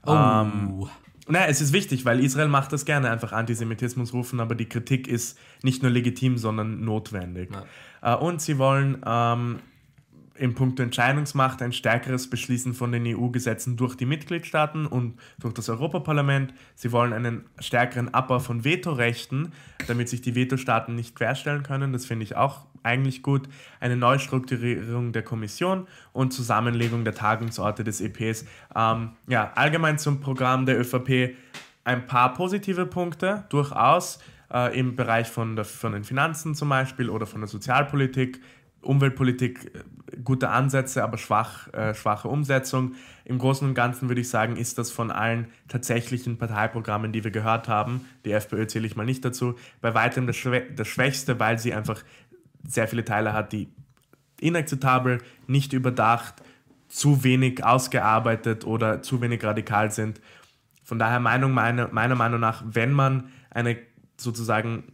Ähm, 0.05 0.89
Nein, 1.29 1.49
es 1.49 1.61
ist 1.61 1.73
wichtig, 1.73 2.05
weil 2.05 2.21
Israel 2.21 2.49
macht 2.49 2.73
das 2.73 2.85
gerne, 2.85 3.11
einfach 3.11 3.33
Antisemitismus 3.33 4.13
rufen, 4.13 4.39
aber 4.39 4.55
die 4.55 4.69
Kritik 4.69 5.09
ist 5.09 5.39
nicht 5.63 5.83
nur 5.83 5.91
legitim, 5.91 6.39
sondern 6.39 6.85
notwendig. 6.85 7.51
Äh, 8.03 8.15
und 8.15 8.41
sie 8.41 8.59
wollen 8.59 9.03
ähm, 9.05 9.59
im 10.39 10.55
Punkt 10.55 10.81
Entscheidungsmacht 10.81 11.63
ein 11.63 11.73
stärkeres 11.73 12.29
Beschließen 12.31 12.75
von 12.75 12.93
den 12.93 13.07
EU-Gesetzen 13.07 13.77
durch 13.77 13.97
die 13.97 14.07
Mitgliedstaaten 14.07 14.87
und 14.87 15.19
durch 15.39 15.55
das 15.55 15.69
Europaparlament. 15.69 16.55
Sie 16.75 16.93
wollen 16.93 17.13
einen 17.13 17.45
stärkeren 17.59 18.13
Abbau 18.13 18.39
von 18.39 18.65
Vetorechten, 18.65 19.53
damit 19.87 20.09
sich 20.09 20.21
die 20.21 20.35
Vetostaaten 20.35 20.95
nicht 20.95 21.17
querstellen 21.17 21.63
können. 21.63 21.93
Das 21.93 22.07
finde 22.07 22.25
ich 22.25 22.37
auch 22.37 22.67
eigentlich 22.83 23.23
gut. 23.23 23.49
Eine 23.81 23.97
Neustrukturierung 23.97 25.13
der 25.13 25.23
Kommission 25.23 25.87
und 26.13 26.33
Zusammenlegung 26.33 27.05
der 27.05 27.15
Tagungsorte 27.15 27.85
des 27.85 28.01
EPs. 28.01 28.45
Ähm, 28.75 29.11
ja, 29.29 29.53
allgemein 29.55 29.99
zum 29.99 30.21
Programm 30.21 30.67
der 30.67 30.81
ÖVP 30.81 31.37
ein 31.85 32.07
paar 32.07 32.35
positive 32.35 32.87
Punkte, 32.87 33.45
durchaus 33.49 34.19
äh, 34.53 34.79
im 34.79 34.97
Bereich 34.97 35.29
von, 35.29 35.57
der, 35.57 35.65
von 35.65 35.93
den 35.93 36.05
Finanzen 36.05 36.55
zum 36.55 36.69
Beispiel 36.69 37.11
oder 37.11 37.27
von 37.27 37.41
der 37.41 37.49
Sozialpolitik. 37.49 38.41
Umweltpolitik 38.87 39.73
äh, 39.75 40.17
gute 40.23 40.51
Ansätze, 40.51 41.03
aber 41.03 41.19
schwach, 41.19 41.73
äh, 41.73 41.95
schwache 41.95 42.29
Umsetzung. 42.29 42.95
Im 43.25 43.39
Großen 43.39 43.67
und 43.67 43.75
Ganzen 43.75 44.09
würde 44.09 44.21
ich 44.21 44.29
sagen, 44.29 44.57
ist 44.57 44.79
das 44.79 44.91
von 44.91 45.11
allen 45.11 45.49
tatsächlichen 45.69 46.39
Parteiprogrammen, 46.39 47.13
die 47.13 47.25
wir 47.25 47.31
gehört 47.31 47.69
haben, 47.69 48.07
die 48.25 48.33
FPÖ 48.33 48.67
zähle 48.67 48.87
ich 48.87 48.97
mal 48.97 49.05
nicht 49.05 49.25
dazu, 49.25 49.55
bei 49.81 49.95
weitem 49.95 50.27
das, 50.27 50.37
Schwä 50.37 50.63
das 50.75 50.89
Schwächste, 50.89 51.39
weil 51.41 51.59
sie 51.59 51.75
einfach 51.75 52.03
sehr 52.67 52.89
viele 52.89 53.05
Teile 53.05 53.33
hat, 53.33 53.53
die 53.53 53.69
inakzeptabel, 54.41 55.23
nicht 55.47 55.73
überdacht, 55.73 56.43
zu 56.89 57.25
wenig 57.25 57.65
ausgearbeitet 57.65 58.65
oder 58.65 59.03
zu 59.03 59.21
wenig 59.21 59.43
radikal 59.45 59.91
sind. 59.91 60.21
Von 60.83 60.99
daher 60.99 61.21
Meinung, 61.21 61.53
meine, 61.53 61.89
meiner 61.91 62.15
Meinung 62.15 62.41
nach, 62.41 62.63
wenn 62.67 62.93
man 62.93 63.31
eine 63.51 63.77
sozusagen, 64.17 64.85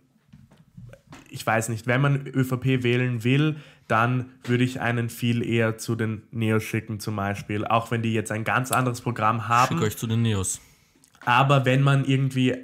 ich 1.33 1.47
weiß 1.47 1.70
nicht, 1.70 1.87
wenn 1.87 2.01
man 2.01 2.26
ÖVP 2.26 2.83
wählen 2.83 3.24
will, 3.24 3.57
dann 3.89 4.26
würde 4.45 4.64
ich 4.64 4.80
einen 4.80 5.09
viel 5.09 5.43
eher 5.43 5.78
zu 5.78 5.97
den 5.97 6.22
Neos 6.30 6.62
schicken 6.62 7.01
zum 7.01 7.16
Beispiel, 7.16 7.64
auch 7.64 7.91
wenn 7.91 8.03
die 8.03 8.12
jetzt 8.12 8.30
ein 8.30 8.45
ganz 8.45 8.70
anderes 8.70 9.01
Programm 9.01 9.49
haben. 9.49 9.76
Schick 9.76 9.87
euch 9.87 9.97
zu 9.97 10.07
den 10.07 10.22
Neos. 10.22 10.61
Aber 11.24 11.64
wenn 11.64 11.83
man 11.83 12.05
irgendwie 12.05 12.55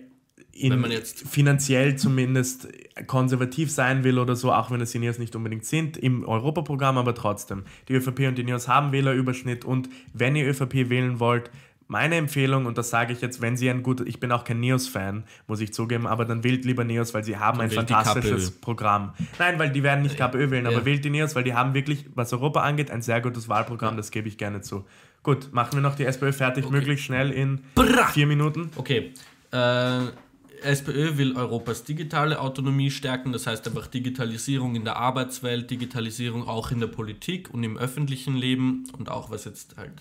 Wenn 0.61 0.81
man 0.81 0.91
finanziell 0.93 1.97
zumindest 1.97 2.69
konservativ 3.07 3.71
sein 3.71 4.03
will 4.03 4.19
oder 4.19 4.35
so, 4.35 4.53
auch 4.53 4.71
wenn 4.71 4.81
es 4.81 4.91
die 4.91 4.99
Neos 4.99 5.19
nicht 5.19 5.37
unbedingt 5.37 5.65
sind, 5.65 5.97
im 5.97 6.25
Europaprogramm 6.25 6.99
aber 6.99 7.15
trotzdem. 7.15 7.63
Die 7.89 7.95
ÖVP 7.95 8.27
und 8.27 8.37
die 8.37 8.45
Neos 8.45 8.67
haben 8.67 8.93
Wählerüberschnitt 8.93 9.65
und 9.65 9.89
wenn 10.13 10.35
ihr 10.35 10.49
ÖVP 10.49 10.91
wählen 10.91 11.21
wollt, 11.21 11.51
meine 11.89 12.17
Empfehlung, 12.17 12.67
und 12.67 12.79
das 12.79 12.91
sage 12.91 13.13
ich 13.15 13.21
jetzt, 13.21 13.41
wenn 13.41 13.57
Sie 13.57 13.69
ein 13.69 13.83
guter, 13.83 14.07
ich 14.07 14.21
bin 14.21 14.31
auch 14.31 14.45
kein 14.45 14.61
Neos-Fan, 14.61 15.25
muss 15.47 15.61
ich 15.61 15.73
zugeben, 15.73 16.07
aber 16.07 16.25
dann 16.27 16.45
wählt 16.45 16.65
lieber 16.65 16.85
Neos, 16.85 17.15
weil 17.15 17.25
sie 17.25 17.39
haben 17.39 17.61
ein 17.61 17.71
wählt 17.71 17.89
die 17.89 17.93
fantastisches. 17.95 18.51
Programm. 18.61 19.15
Nein, 19.39 19.59
weil 19.59 19.71
die 19.71 19.83
werden 19.83 20.03
nicht 20.03 20.17
KPÖ 20.19 20.51
wählen, 20.51 20.67
Ja. 20.67 20.71
aber 20.73 20.85
wählt 20.85 21.05
die 21.05 21.11
Neos, 21.11 21.35
weil 21.35 21.45
die 21.45 21.55
haben 21.55 21.73
wirklich, 21.75 22.05
was 22.15 22.33
Europa 22.33 22.61
angeht, 22.63 22.91
ein 22.91 23.03
sehr 23.03 23.21
gutes 23.21 23.49
Wahlprogramm, 23.49 23.97
das 23.97 24.11
gebe 24.11 24.29
ich 24.29 24.37
gerne 24.39 24.61
zu. 24.61 24.85
Gut, 25.23 25.53
machen 25.53 25.73
wir 25.75 25.81
noch 25.81 25.97
die 25.97 26.05
SPÖ 26.05 26.33
fertig, 26.33 26.69
möglichst 26.71 27.05
schnell 27.07 27.31
in 27.33 27.63
Bra! 27.75 28.07
vier 28.09 28.27
Minuten. 28.27 28.71
Okay. 28.77 29.13
Äh, 29.51 30.01
SPÖ 30.63 31.17
will 31.17 31.37
Europas 31.37 31.85
digitale 31.85 32.41
Autonomie 32.41 32.91
stärken, 32.91 33.33
das 33.33 33.47
heißt 33.47 33.67
einfach 33.69 33.87
Digitalisierung 33.87 34.75
in 34.75 34.85
der 34.85 34.97
Arbeitswelt, 34.97 35.71
Digitalisierung 35.71 36.47
auch 36.49 36.71
in 36.71 36.81
der 36.81 36.89
Politik 36.89 37.49
und 37.55 37.63
im 37.65 37.79
öffentlichen 37.79 38.37
Leben 38.37 38.85
und 38.99 39.09
auch 39.11 39.31
was 39.31 39.45
jetzt 39.45 39.77
halt 39.77 39.93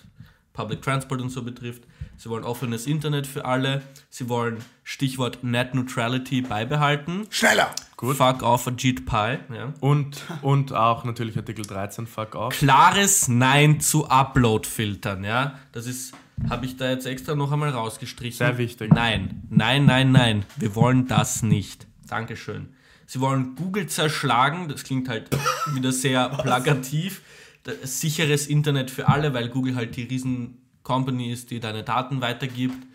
Public 0.58 0.82
Transport 0.82 1.22
und 1.22 1.30
so 1.30 1.42
betrifft. 1.42 1.84
Sie 2.16 2.28
wollen 2.28 2.42
offenes 2.42 2.88
Internet 2.88 3.28
für 3.28 3.44
alle. 3.44 3.80
Sie 4.10 4.28
wollen 4.28 4.56
Stichwort 4.82 5.44
Net 5.44 5.72
Neutrality 5.72 6.40
beibehalten. 6.40 7.28
Schneller! 7.30 7.70
Fuck 7.96 8.42
off 8.42 8.66
Ajit 8.66 9.06
Pai. 9.06 9.38
Ja. 9.54 9.72
Und, 9.78 10.20
und 10.42 10.72
auch 10.72 11.04
natürlich 11.04 11.36
Artikel 11.36 11.64
13, 11.64 12.08
fuck 12.08 12.34
off. 12.34 12.58
klares 12.58 13.28
Nein 13.28 13.78
zu 13.78 14.08
Upload-Filtern, 14.08 15.22
ja. 15.22 15.60
Das 15.70 15.86
ist, 15.86 16.12
habe 16.50 16.66
ich 16.66 16.76
da 16.76 16.90
jetzt 16.90 17.06
extra 17.06 17.36
noch 17.36 17.52
einmal 17.52 17.70
rausgestrichen. 17.70 18.38
Sehr 18.38 18.58
wichtig. 18.58 18.92
Nein, 18.92 19.44
nein, 19.50 19.86
nein, 19.86 20.10
nein. 20.10 20.44
Wir 20.56 20.74
wollen 20.74 21.06
das 21.06 21.44
nicht. 21.44 21.86
Dankeschön. 22.08 22.70
Sie 23.06 23.20
wollen 23.20 23.54
Google 23.54 23.86
zerschlagen, 23.86 24.68
das 24.68 24.82
klingt 24.82 25.08
halt 25.08 25.28
wieder 25.72 25.92
sehr 25.92 26.28
plakativ. 26.30 27.22
Das 27.68 28.00
sicheres 28.00 28.46
Internet 28.46 28.90
für 28.90 29.08
alle, 29.08 29.34
weil 29.34 29.48
Google 29.48 29.74
halt 29.76 29.96
die 29.96 30.04
riesen 30.04 30.58
Company 30.82 31.30
ist, 31.32 31.50
die 31.50 31.60
deine 31.60 31.82
Daten 31.82 32.20
weitergibt. 32.20 32.86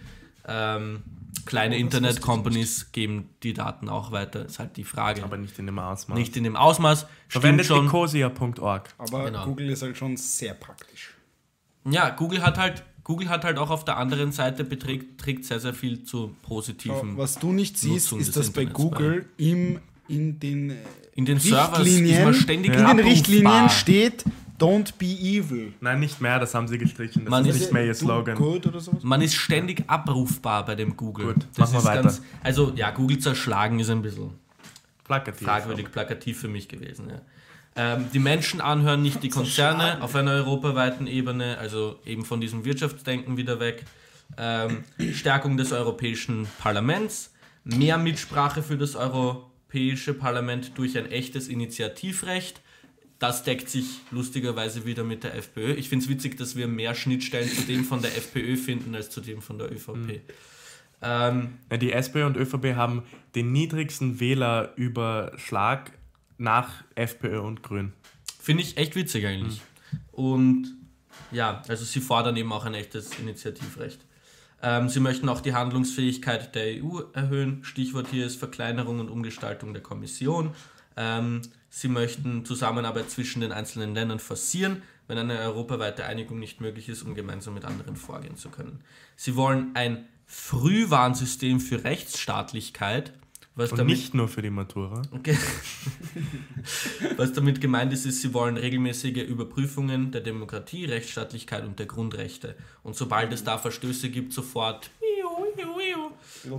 Ähm, 0.48 1.04
kleine 1.46 1.78
Internet-Companies 1.78 2.92
geben 2.92 3.30
die 3.44 3.54
Daten 3.54 3.88
auch 3.90 4.12
weiter, 4.12 4.46
ist 4.46 4.60
halt 4.60 4.78
die 4.78 4.84
Frage. 4.84 5.24
Aber 5.24 5.38
nicht 5.38 5.58
in 5.60 5.66
dem 5.68 5.80
Ausmaß. 5.80 6.18
nicht 6.18 6.36
in 6.38 6.44
dem 6.44 6.56
Ausmaß. 6.56 7.06
Verwendet 7.28 7.66
schon. 7.68 7.86
ecosia.org. 7.88 8.90
Aber 8.98 9.26
Genau. 9.26 9.46
Google 9.46 9.70
ist 9.70 9.82
halt 9.84 9.98
schon 9.98 10.18
sehr 10.18 10.54
praktisch. 10.54 11.14
Ja, 11.90 12.10
Google 12.10 12.42
hat 12.44 12.58
halt, 12.58 12.84
Google 13.04 13.30
hat 13.30 13.44
halt 13.44 13.58
auch 13.58 13.70
auf 13.70 13.86
der 13.86 13.98
anderen 13.98 14.32
Seite 14.32 14.64
beträgt, 14.64 15.20
trägt 15.20 15.46
sehr, 15.46 15.60
sehr 15.60 15.74
viel 15.74 16.04
zu 16.04 16.36
positiven. 16.42 17.18
Was 17.18 17.38
du 17.38 17.52
nicht 17.52 17.78
siehst, 17.78 18.08
Nutzung 18.08 18.20
ist, 18.22 18.36
dass 18.38 18.50
bei 18.52 18.66
Google 18.66 19.26
im, 19.38 19.80
in 20.08 20.40
den 20.40 20.72
äh, 20.72 20.76
In 21.14 21.26
den 21.26 21.40
Servers 21.40 21.80
ist 21.80 21.86
Richtlinien, 21.86 22.24
man 22.24 22.34
ständig 22.34 22.74
in 22.74 22.86
den. 22.86 23.00
Richtlinien 23.00 23.70
steht 23.70 24.24
Don't 24.60 24.94
be 24.98 25.06
evil. 25.06 25.74
Nein, 25.82 26.00
nicht 26.00 26.22
mehr, 26.22 26.40
das 26.40 26.54
haben 26.54 26.68
sie 26.68 26.78
gestrichen. 26.78 27.26
Das 27.26 27.32
Man 27.32 27.46
ist 27.46 27.56
ist- 27.56 27.62
nicht 27.62 27.74
mehr 27.74 27.86
ihr 27.86 27.94
Do 27.94 28.00
Slogan. 28.00 28.36
Good 28.36 28.68
oder 28.68 28.80
sowas? 28.80 29.04
Man 29.04 29.22
ist 29.22 29.34
ständig 29.36 29.84
abrufbar 29.88 30.66
bei 30.66 30.76
dem 30.76 30.96
Google. 30.96 31.34
Gut, 31.34 31.48
das 31.56 31.72
machen 31.72 31.84
wir 31.84 31.90
weiter. 31.90 32.16
also 32.44 32.72
ja, 32.76 32.92
Google 32.92 33.18
zerschlagen 33.20 33.80
ist 33.80 33.90
ein 33.90 34.02
bisschen 34.02 34.32
Plakativ. 35.04 35.46
fragwürdig 35.48 35.92
plakativ 35.92 36.40
für 36.40 36.48
mich 36.48 36.68
gewesen. 36.70 37.10
Ja. 37.10 37.22
Ähm, 37.76 38.06
die 38.14 38.20
Menschen 38.20 38.62
anhören 38.62 39.02
nicht 39.02 39.24
die 39.24 39.30
Konzerne 39.30 40.02
auf 40.04 40.16
einer 40.16 40.32
europaweiten 40.32 41.08
Ebene, 41.08 41.58
also 41.58 42.00
eben 42.06 42.24
von 42.24 42.40
diesem 42.40 42.64
Wirtschaftsdenken 42.64 43.36
wieder 43.38 43.60
weg. 43.60 43.84
Ähm, 44.38 44.84
Stärkung 45.14 45.58
des 45.58 45.72
Europäischen 45.72 46.48
Parlaments, 46.60 47.34
mehr 47.64 47.98
Mitsprache 47.98 48.62
für 48.62 48.78
das 48.78 48.96
Europäische 48.96 50.14
Parlament 50.14 50.72
durch 50.78 50.98
ein 50.98 51.12
echtes 51.12 51.48
Initiativrecht. 51.48 52.62
Das 53.20 53.44
deckt 53.44 53.70
sich 53.70 54.02
lustigerweise 54.12 54.86
wieder 54.86 55.04
mit 55.04 55.24
der 55.24 55.36
FPÖ. 55.36 55.74
Ich 55.74 55.90
finde 55.90 56.04
es 56.04 56.10
witzig, 56.10 56.38
dass 56.38 56.56
wir 56.56 56.68
mehr 56.68 56.94
Schnittstellen 56.94 57.50
zu 57.50 57.62
dem 57.62 57.86
von 57.86 58.02
der 58.02 58.18
FPÖ 58.18 58.58
finden 58.58 58.96
als 58.96 59.10
zu 59.10 59.22
dem 59.22 59.42
von 59.42 59.58
der 59.58 59.72
ÖVP. 59.72 60.22
Ähm, 61.02 61.60
Ja, 61.70 61.78
die 61.78 61.92
SPÖ 61.92 62.26
und 62.26 62.38
ÖVP 62.38 62.76
haben 62.76 63.04
den 63.36 63.52
niedrigsten 63.52 64.20
Wählerüberschlag 64.20 65.92
nach 66.38 66.84
FPÖ 66.96 67.40
und 67.40 67.64
Grün. 67.64 67.94
Finde 68.42 68.64
ich 68.64 68.78
echt 68.78 68.96
witzig 68.96 69.26
eigentlich. 69.26 69.62
Und 70.12 70.76
ja, 71.32 71.62
also 71.68 71.86
sie 71.86 72.02
fordern 72.02 72.36
eben 72.36 72.52
auch 72.52 72.66
ein 72.66 72.74
echtes 72.74 73.18
Initiativrecht. 73.20 74.06
Ähm, 74.62 74.88
sie 74.88 75.00
möchten 75.00 75.28
auch 75.30 75.42
die 75.42 75.54
Handlungsfähigkeit 75.54 76.56
der 76.56 76.84
EU 76.84 77.02
erhöhen. 77.14 77.64
Stichwort 77.64 78.08
hier 78.10 78.26
ist 78.26 78.38
Verkleinerung 78.38 79.00
und 79.00 79.10
Umgestaltung 79.10 79.74
der 79.74 79.84
Kommission. 79.84 80.52
Ähm, 80.96 81.42
sie 81.76 81.88
möchten 81.88 82.46
Zusammenarbeit 82.46 83.10
zwischen 83.10 83.42
den 83.42 83.52
einzelnen 83.52 83.96
Ländern 83.96 84.20
forcieren, 84.20 84.84
wenn 85.08 85.18
eine 85.18 85.40
europaweite 85.40 86.06
Einigung 86.06 86.38
nicht 86.40 86.62
möglich 86.62 86.88
ist, 86.88 87.02
um 87.02 87.16
gemeinsam 87.16 87.56
mit 87.56 87.66
anderen 87.66 87.96
vorgehen 87.96 88.38
zu 88.38 88.50
können. 88.50 88.82
Sie 89.16 89.36
wollen 89.36 89.72
ein 89.74 90.06
Frühwarnsystem 90.28 91.60
für 91.60 91.84
Rechtsstaatlichkeit, 91.84 93.12
was 93.56 93.72
Und 93.72 93.80
damit 93.80 93.98
nicht 93.98 94.14
nur 94.14 94.28
für 94.28 94.42
die 94.44 94.50
Matura. 94.52 95.02
Okay. 95.12 95.38
Was 97.18 97.34
damit 97.34 97.62
gemeint 97.62 97.94
ist, 97.94 98.06
ist, 98.06 98.22
sie 98.22 98.34
wollen 98.34 98.58
regelmäßige 98.58 99.18
Überprüfungen 99.24 100.12
der 100.12 100.22
Demokratie, 100.22 100.86
Rechtsstaatlichkeit 100.86 101.64
und 101.66 101.78
der 101.78 101.86
Grundrechte. 101.86 102.56
Und 102.82 102.96
sobald 102.96 103.32
es 103.34 103.44
da 103.44 103.58
Verstöße 103.60 104.10
gibt, 104.10 104.34
sofort. 104.34 104.90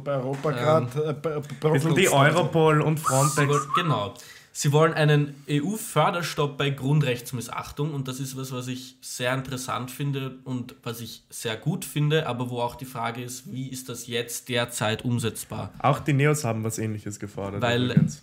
Bei 0.04 0.14
Europa 0.16 0.50
gerade. 0.52 1.08
Äh, 1.08 1.12
bei- 1.14 1.40
bei- 1.60 1.70
Bisschen 1.70 1.94
die 1.96 2.08
Europol 2.08 2.80
und 2.80 2.98
Frontex. 3.00 3.68
genau. 3.74 4.14
Sie 4.56 4.70
wollen 4.70 4.94
einen 4.94 5.34
EU-Förderstopp 5.50 6.56
bei 6.56 6.70
Grundrechtsmissachtung 6.70 7.92
und 7.92 8.06
das 8.06 8.20
ist 8.20 8.36
was, 8.36 8.52
was 8.52 8.68
ich 8.68 8.96
sehr 9.00 9.34
interessant 9.34 9.90
finde 9.90 10.38
und 10.44 10.76
was 10.84 11.00
ich 11.00 11.24
sehr 11.28 11.56
gut 11.56 11.84
finde, 11.84 12.28
aber 12.28 12.50
wo 12.50 12.60
auch 12.60 12.76
die 12.76 12.84
Frage 12.84 13.20
ist, 13.20 13.52
wie 13.52 13.68
ist 13.68 13.88
das 13.88 14.06
jetzt 14.06 14.48
derzeit 14.48 15.04
umsetzbar? 15.04 15.72
Auch 15.80 15.98
die 15.98 16.12
Neos 16.12 16.44
haben 16.44 16.62
was 16.62 16.78
ähnliches 16.78 17.18
gefordert. 17.18 17.62
Weil- 17.62 17.86
übrigens. 17.86 18.22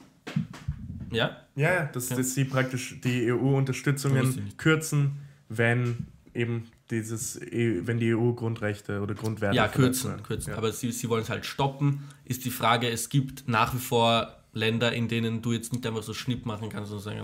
Ja? 1.12 1.36
Ja, 1.58 1.74
ja, 1.74 1.86
dass, 1.88 2.08
dass 2.08 2.34
sie 2.34 2.46
praktisch 2.46 3.02
die 3.04 3.30
EU-Unterstützungen 3.30 4.54
kürzen, 4.56 5.18
wenn 5.50 6.08
eben 6.34 6.70
dieses, 6.92 7.42
EU 7.42 7.82
wenn 7.86 8.00
die 8.00 8.16
EU-Grundrechte 8.16 9.02
oder 9.02 9.16
Grundwerte 9.16 9.58
Ja, 9.58 9.68
kürzen, 9.68 10.24
kürzen. 10.24 10.52
Ja. 10.52 10.58
Aber 10.58 10.72
sie, 10.72 10.94
sie 10.94 11.10
wollen 11.10 11.24
es 11.24 11.30
halt 11.30 11.46
stoppen. 11.46 12.06
Ist 12.24 12.46
die 12.46 12.52
Frage, 12.52 12.90
es 12.90 13.10
gibt 13.10 13.50
nach 13.50 13.74
wie 13.74 13.80
vor 13.80 14.41
Länder, 14.54 14.92
in 14.94 15.08
denen 15.08 15.42
du 15.42 15.54
jetzt 15.54 15.72
nicht 15.72 15.86
einfach 15.86 16.04
so 16.04 16.14
Schnipp 16.14 16.46
machen 16.46 16.70
kannst 16.70 16.92
und 16.92 17.00
sagen, 17.00 17.22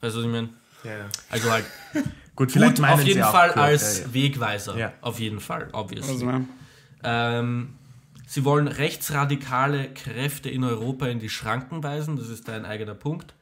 weißt 0.00 0.14
du, 0.14 0.18
was 0.18 0.24
ich 0.24 0.30
meine? 0.30 0.50
ja, 0.84 0.98
ja. 0.98 1.08
Also 1.30 1.50
halt 1.50 1.64
Gut, 2.36 2.52
vielleicht 2.52 2.76
gut, 2.76 2.82
meinen 2.82 2.94
auf 2.94 3.00
sie 3.00 3.08
jeden 3.08 3.22
auch 3.22 3.32
Fall 3.32 3.50
als 3.52 4.00
ja, 4.00 4.04
ja. 4.04 4.14
Wegweiser. 4.14 4.76
Ja. 4.76 4.92
Auf 5.00 5.18
jeden 5.18 5.40
Fall, 5.40 5.70
obviously. 5.72 6.12
Also. 6.12 6.44
Ähm, 7.02 7.70
sie 8.26 8.44
wollen 8.44 8.68
rechtsradikale 8.68 9.88
Kräfte 9.94 10.50
in 10.50 10.62
Europa 10.62 11.06
in 11.06 11.18
die 11.18 11.30
Schranken 11.30 11.82
weisen. 11.82 12.16
Das 12.16 12.28
ist 12.28 12.48
ein 12.50 12.66
eigener 12.66 12.94
Punkt. 12.94 13.34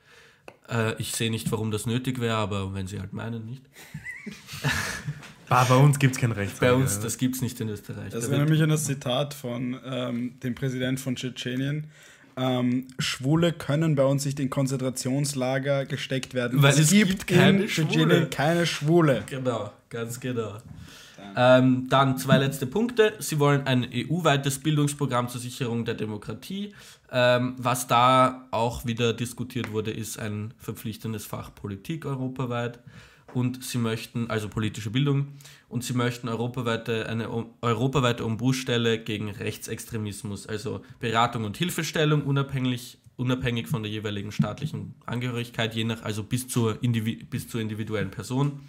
Äh, 0.68 0.94
ich 0.98 1.12
sehe 1.12 1.30
nicht, 1.30 1.50
warum 1.50 1.72
das 1.72 1.86
nötig 1.86 2.20
wäre, 2.20 2.36
aber 2.36 2.72
wenn 2.72 2.86
sie 2.86 3.00
halt 3.00 3.12
meinen, 3.12 3.44
nicht. 3.44 3.62
Ah, 5.50 5.64
bei 5.64 5.76
uns 5.76 5.98
gibt 5.98 6.14
es 6.14 6.20
kein 6.20 6.32
Recht. 6.32 6.58
Bei 6.58 6.72
uns, 6.72 7.00
das 7.00 7.18
gibt 7.18 7.36
es 7.36 7.42
nicht 7.42 7.60
in 7.60 7.68
Österreich. 7.68 8.10
Das 8.10 8.24
Da 8.24 8.30
wäre 8.30 8.42
nämlich 8.42 8.62
ein 8.62 8.76
Zitat 8.78 9.34
von 9.34 9.78
ähm, 9.84 10.40
dem 10.40 10.54
Präsident 10.54 10.98
von 10.98 11.16
Tschetschenien. 11.16 11.86
Ähm, 12.36 12.88
Schwule 12.98 13.52
können 13.52 13.94
bei 13.94 14.04
uns 14.04 14.24
nicht 14.24 14.40
in 14.40 14.50
Konzentrationslager 14.50 15.86
gesteckt 15.86 16.34
werden. 16.34 16.62
Weil 16.62 16.78
es 16.78 16.90
gibt 16.90 17.26
keine 17.26 17.62
in 17.62 17.68
Tschetschenien 17.68 18.10
Schwule. 18.10 18.26
keine 18.30 18.66
Schwule. 18.66 19.22
Genau, 19.26 19.70
ganz 19.88 20.18
genau. 20.20 20.58
Ähm, 21.36 21.86
dann 21.88 22.18
zwei 22.18 22.38
letzte 22.38 22.66
Punkte. 22.66 23.14
Sie 23.18 23.38
wollen 23.38 23.66
ein 23.66 23.86
EU-weites 23.92 24.60
Bildungsprogramm 24.60 25.28
zur 25.28 25.40
Sicherung 25.40 25.84
der 25.84 25.94
Demokratie. 25.94 26.74
Ähm, 27.10 27.54
was 27.58 27.86
da 27.86 28.46
auch 28.50 28.84
wieder 28.84 29.12
diskutiert 29.12 29.72
wurde, 29.72 29.90
ist 29.90 30.18
ein 30.18 30.52
verpflichtendes 30.58 31.26
Fach 31.26 31.54
Politik 31.54 32.06
europaweit. 32.06 32.78
Und 33.34 33.64
sie 33.64 33.78
möchten, 33.78 34.30
also 34.30 34.48
politische 34.48 34.90
Bildung, 34.90 35.28
und 35.68 35.82
sie 35.82 35.94
möchten 35.94 36.28
europaweite, 36.28 37.08
eine 37.08 37.28
europaweite 37.60 38.24
Ombudsstelle 38.24 38.98
gegen 39.02 39.30
Rechtsextremismus, 39.30 40.46
also 40.46 40.82
Beratung 41.00 41.44
und 41.44 41.56
Hilfestellung, 41.56 42.22
unabhängig, 42.22 42.98
unabhängig 43.16 43.66
von 43.66 43.82
der 43.82 43.90
jeweiligen 43.90 44.32
staatlichen 44.32 44.94
Angehörigkeit, 45.04 45.74
je 45.74 45.84
nach, 45.84 46.02
also 46.02 46.22
bis 46.22 46.48
zur, 46.48 46.82
Indivi 46.82 47.16
bis 47.16 47.48
zur 47.48 47.60
individuellen 47.60 48.10
Person 48.10 48.60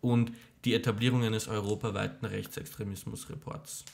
und 0.00 0.32
die 0.64 0.74
Etablierung 0.74 1.24
eines 1.24 1.48
europaweiten 1.48 2.26
Rechtsextremismus-Reports. 2.26 3.84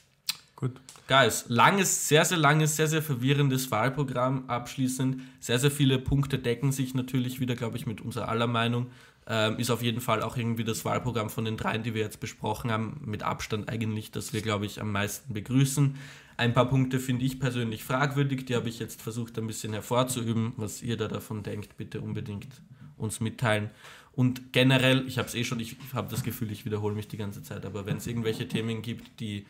Gut. 0.56 0.72
Guys, 1.08 1.46
langes, 1.48 2.08
sehr, 2.08 2.24
sehr 2.24 2.36
langes, 2.36 2.76
sehr, 2.76 2.86
sehr 2.86 3.02
verwirrendes 3.02 3.70
Wahlprogramm 3.70 4.44
abschließend. 4.48 5.22
Sehr, 5.40 5.58
sehr 5.58 5.70
viele 5.70 5.98
Punkte 5.98 6.38
decken 6.38 6.70
sich 6.70 6.94
natürlich 6.94 7.40
wieder, 7.40 7.56
glaube 7.56 7.78
ich, 7.78 7.86
mit 7.86 8.02
unserer 8.02 8.28
aller 8.28 8.46
Meinung. 8.46 8.88
Ähm, 9.32 9.58
ist 9.58 9.70
auf 9.70 9.80
jeden 9.80 10.00
Fall 10.00 10.22
auch 10.24 10.36
irgendwie 10.36 10.64
das 10.64 10.84
Wahlprogramm 10.84 11.30
von 11.30 11.44
den 11.44 11.56
dreien, 11.56 11.84
die 11.84 11.94
wir 11.94 12.02
jetzt 12.02 12.18
besprochen 12.18 12.72
haben, 12.72 13.00
mit 13.04 13.22
Abstand 13.22 13.68
eigentlich, 13.68 14.10
das 14.10 14.32
wir, 14.32 14.42
glaube 14.42 14.66
ich, 14.66 14.80
am 14.80 14.90
meisten 14.90 15.32
begrüßen. 15.32 15.94
Ein 16.36 16.52
paar 16.52 16.68
Punkte 16.68 16.98
finde 16.98 17.24
ich 17.24 17.38
persönlich 17.38 17.84
fragwürdig, 17.84 18.46
die 18.46 18.56
habe 18.56 18.68
ich 18.68 18.80
jetzt 18.80 19.00
versucht 19.00 19.38
ein 19.38 19.46
bisschen 19.46 19.72
hervorzuüben. 19.72 20.54
Was 20.56 20.82
ihr 20.82 20.96
da 20.96 21.06
davon 21.06 21.44
denkt, 21.44 21.76
bitte 21.76 22.00
unbedingt 22.00 22.48
uns 22.96 23.20
mitteilen. 23.20 23.70
Und 24.10 24.52
generell, 24.52 25.06
ich 25.06 25.16
habe 25.16 25.28
es 25.28 25.36
eh 25.36 25.44
schon, 25.44 25.60
ich 25.60 25.76
habe 25.94 26.10
das 26.10 26.24
Gefühl, 26.24 26.50
ich 26.50 26.64
wiederhole 26.64 26.96
mich 26.96 27.06
die 27.06 27.16
ganze 27.16 27.44
Zeit, 27.44 27.64
aber 27.64 27.86
wenn 27.86 27.98
es 27.98 28.08
irgendwelche 28.08 28.48
Themen 28.48 28.82
gibt, 28.82 29.20
die, 29.20 29.46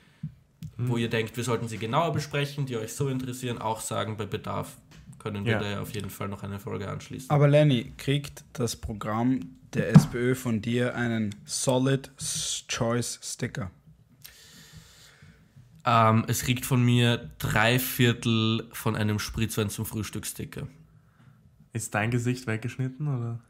hm. 0.76 0.90
wo 0.90 0.98
ihr 0.98 1.08
denkt, 1.08 1.38
wir 1.38 1.44
sollten 1.44 1.68
sie 1.68 1.78
genauer 1.78 2.12
besprechen, 2.12 2.66
die 2.66 2.76
euch 2.76 2.92
so 2.92 3.08
interessieren, 3.08 3.56
auch 3.56 3.80
sagen 3.80 4.18
bei 4.18 4.26
Bedarf, 4.26 4.76
können 5.18 5.46
wir 5.46 5.52
ja. 5.52 5.58
da 5.58 5.70
ja 5.70 5.80
auf 5.80 5.94
jeden 5.94 6.10
Fall 6.10 6.28
noch 6.28 6.42
eine 6.42 6.58
Folge 6.58 6.86
anschließen. 6.86 7.30
Aber 7.30 7.48
Lenny, 7.48 7.94
kriegt 7.96 8.44
das 8.52 8.76
Programm 8.76 9.40
der 9.74 9.94
SPÖ 9.94 10.34
von 10.34 10.60
dir 10.60 10.94
einen 10.94 11.34
Solid 11.44 12.10
Choice 12.68 13.20
Sticker? 13.22 13.70
Ähm, 15.84 16.24
es 16.28 16.42
kriegt 16.42 16.66
von 16.66 16.84
mir 16.84 17.30
drei 17.38 17.78
Viertel 17.78 18.68
von 18.72 18.96
einem 18.96 19.18
Spritzwein 19.18 19.70
zum 19.70 19.86
Frühstückssticker. 19.86 20.66
Ist 21.72 21.94
dein 21.94 22.10
Gesicht 22.10 22.46
weggeschnitten 22.46 23.08
oder? 23.08 23.40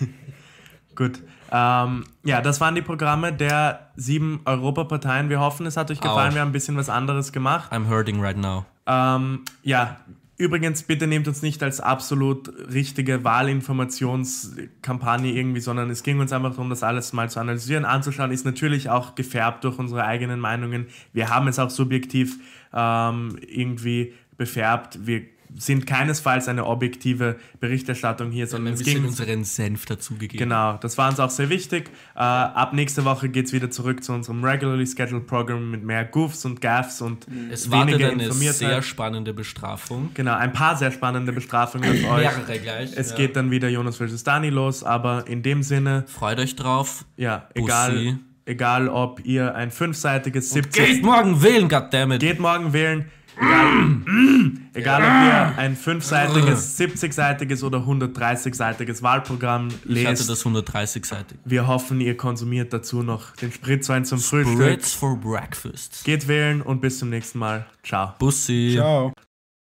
Gut. 0.96 1.22
Ähm, 1.52 2.04
ja, 2.24 2.40
das 2.40 2.60
waren 2.60 2.74
die 2.74 2.82
Programme 2.82 3.32
der 3.32 3.90
sieben 3.96 4.40
Europaparteien. 4.44 5.28
Wir 5.28 5.40
hoffen, 5.40 5.66
es 5.66 5.76
hat 5.76 5.90
euch 5.90 6.00
gefallen. 6.00 6.30
Auch. 6.30 6.34
Wir 6.34 6.40
haben 6.40 6.48
ein 6.48 6.52
bisschen 6.52 6.76
was 6.76 6.88
anderes 6.88 7.32
gemacht. 7.32 7.72
I'm 7.72 7.88
hurting 7.88 8.20
right 8.20 8.36
now. 8.36 8.64
Ähm, 8.86 9.44
ja, 9.62 10.00
Übrigens, 10.40 10.82
bitte 10.84 11.06
nehmt 11.06 11.28
uns 11.28 11.42
nicht 11.42 11.62
als 11.62 11.80
absolut 11.80 12.50
richtige 12.72 13.24
Wahlinformationskampagne 13.24 15.32
irgendwie, 15.32 15.60
sondern 15.60 15.90
es 15.90 16.02
ging 16.02 16.18
uns 16.18 16.32
einfach 16.32 16.52
darum, 16.52 16.70
das 16.70 16.82
alles 16.82 17.12
mal 17.12 17.28
zu 17.28 17.40
analysieren, 17.40 17.84
anzuschauen. 17.84 18.30
Ist 18.30 18.46
natürlich 18.46 18.88
auch 18.88 19.16
gefärbt 19.16 19.64
durch 19.64 19.78
unsere 19.78 20.06
eigenen 20.06 20.40
Meinungen. 20.40 20.86
Wir 21.12 21.28
haben 21.28 21.46
es 21.46 21.58
auch 21.58 21.68
subjektiv 21.68 22.38
ähm, 22.72 23.38
irgendwie 23.46 24.14
befärbt. 24.38 25.06
Wir 25.06 25.24
sind 25.56 25.86
keinesfalls 25.86 26.48
eine 26.48 26.66
objektive 26.66 27.36
Berichterstattung 27.60 28.30
hier, 28.30 28.46
sondern 28.46 28.74
es 28.74 28.82
ging 28.82 29.04
unseren 29.04 29.44
Senf 29.44 29.86
dazugegeben. 29.86 30.38
Genau, 30.38 30.76
das 30.78 30.98
war 30.98 31.08
uns 31.08 31.20
auch 31.20 31.30
sehr 31.30 31.48
wichtig. 31.48 31.90
Äh, 32.14 32.20
ab 32.20 32.72
nächste 32.72 33.04
Woche 33.04 33.28
geht 33.28 33.46
es 33.46 33.52
wieder 33.52 33.70
zurück 33.70 34.02
zu 34.02 34.12
unserem 34.12 34.44
regularly 34.44 34.86
scheduled 34.86 35.26
Program 35.26 35.70
mit 35.70 35.84
mehr 35.84 36.04
Goofs 36.04 36.44
und 36.44 36.60
Gaffs 36.60 37.00
und 37.00 37.26
es 37.50 37.70
weniger 37.70 38.10
eine 38.10 38.32
sehr 38.32 38.82
spannende 38.82 39.32
Bestrafung. 39.32 40.10
Genau, 40.14 40.34
ein 40.34 40.52
paar 40.52 40.76
sehr 40.76 40.90
spannende 40.90 41.32
Bestrafungen 41.32 41.90
auf 41.90 42.10
euch. 42.10 42.20
Mehrere 42.20 42.58
gleich. 42.58 42.92
Es 42.96 43.10
ja. 43.10 43.16
geht 43.16 43.36
dann 43.36 43.50
wieder 43.50 43.68
Jonas 43.68 43.96
vs. 43.96 44.24
Dani 44.24 44.50
los, 44.50 44.84
aber 44.84 45.26
in 45.26 45.42
dem 45.42 45.62
Sinne. 45.62 46.04
Freut 46.06 46.38
euch 46.38 46.56
drauf. 46.56 47.04
Ja, 47.16 47.48
egal. 47.54 48.18
Egal, 48.46 48.88
ob 48.88 49.24
ihr 49.24 49.54
ein 49.54 49.70
fünfseitiges, 49.70 50.50
70. 50.50 50.84
Geht 50.84 51.02
morgen 51.04 51.40
wählen, 51.40 51.68
goddammit. 51.68 52.20
Geht 52.20 52.40
morgen 52.40 52.72
wählen. 52.72 53.04
Egal, 53.40 54.52
egal 54.74 55.02
ob 55.02 55.08
ihr 55.08 55.58
ein 55.58 55.76
fünfseitiges, 55.76 56.78
70-seitiges 56.78 57.64
oder 57.64 57.78
130-seitiges 57.78 59.02
Wahlprogramm 59.02 59.68
lest. 59.84 60.00
Ich 60.00 60.06
hatte 60.06 60.26
das 60.26 60.44
130-seitig. 60.44 61.38
Wir 61.44 61.66
hoffen, 61.66 62.00
ihr 62.00 62.16
konsumiert 62.16 62.72
dazu 62.72 63.02
noch 63.02 63.34
den 63.36 63.50
Spritzwein 63.52 64.04
zum 64.04 64.18
Frühstück. 64.18 64.54
Spritz 64.54 64.92
for 64.92 65.16
breakfast. 65.16 66.04
Geht 66.04 66.28
wählen 66.28 66.62
und 66.62 66.80
bis 66.80 66.98
zum 66.98 67.08
nächsten 67.08 67.38
Mal. 67.38 67.66
Ciao. 67.82 68.14
Bussi. 68.18 68.74
Ciao. 68.76 69.12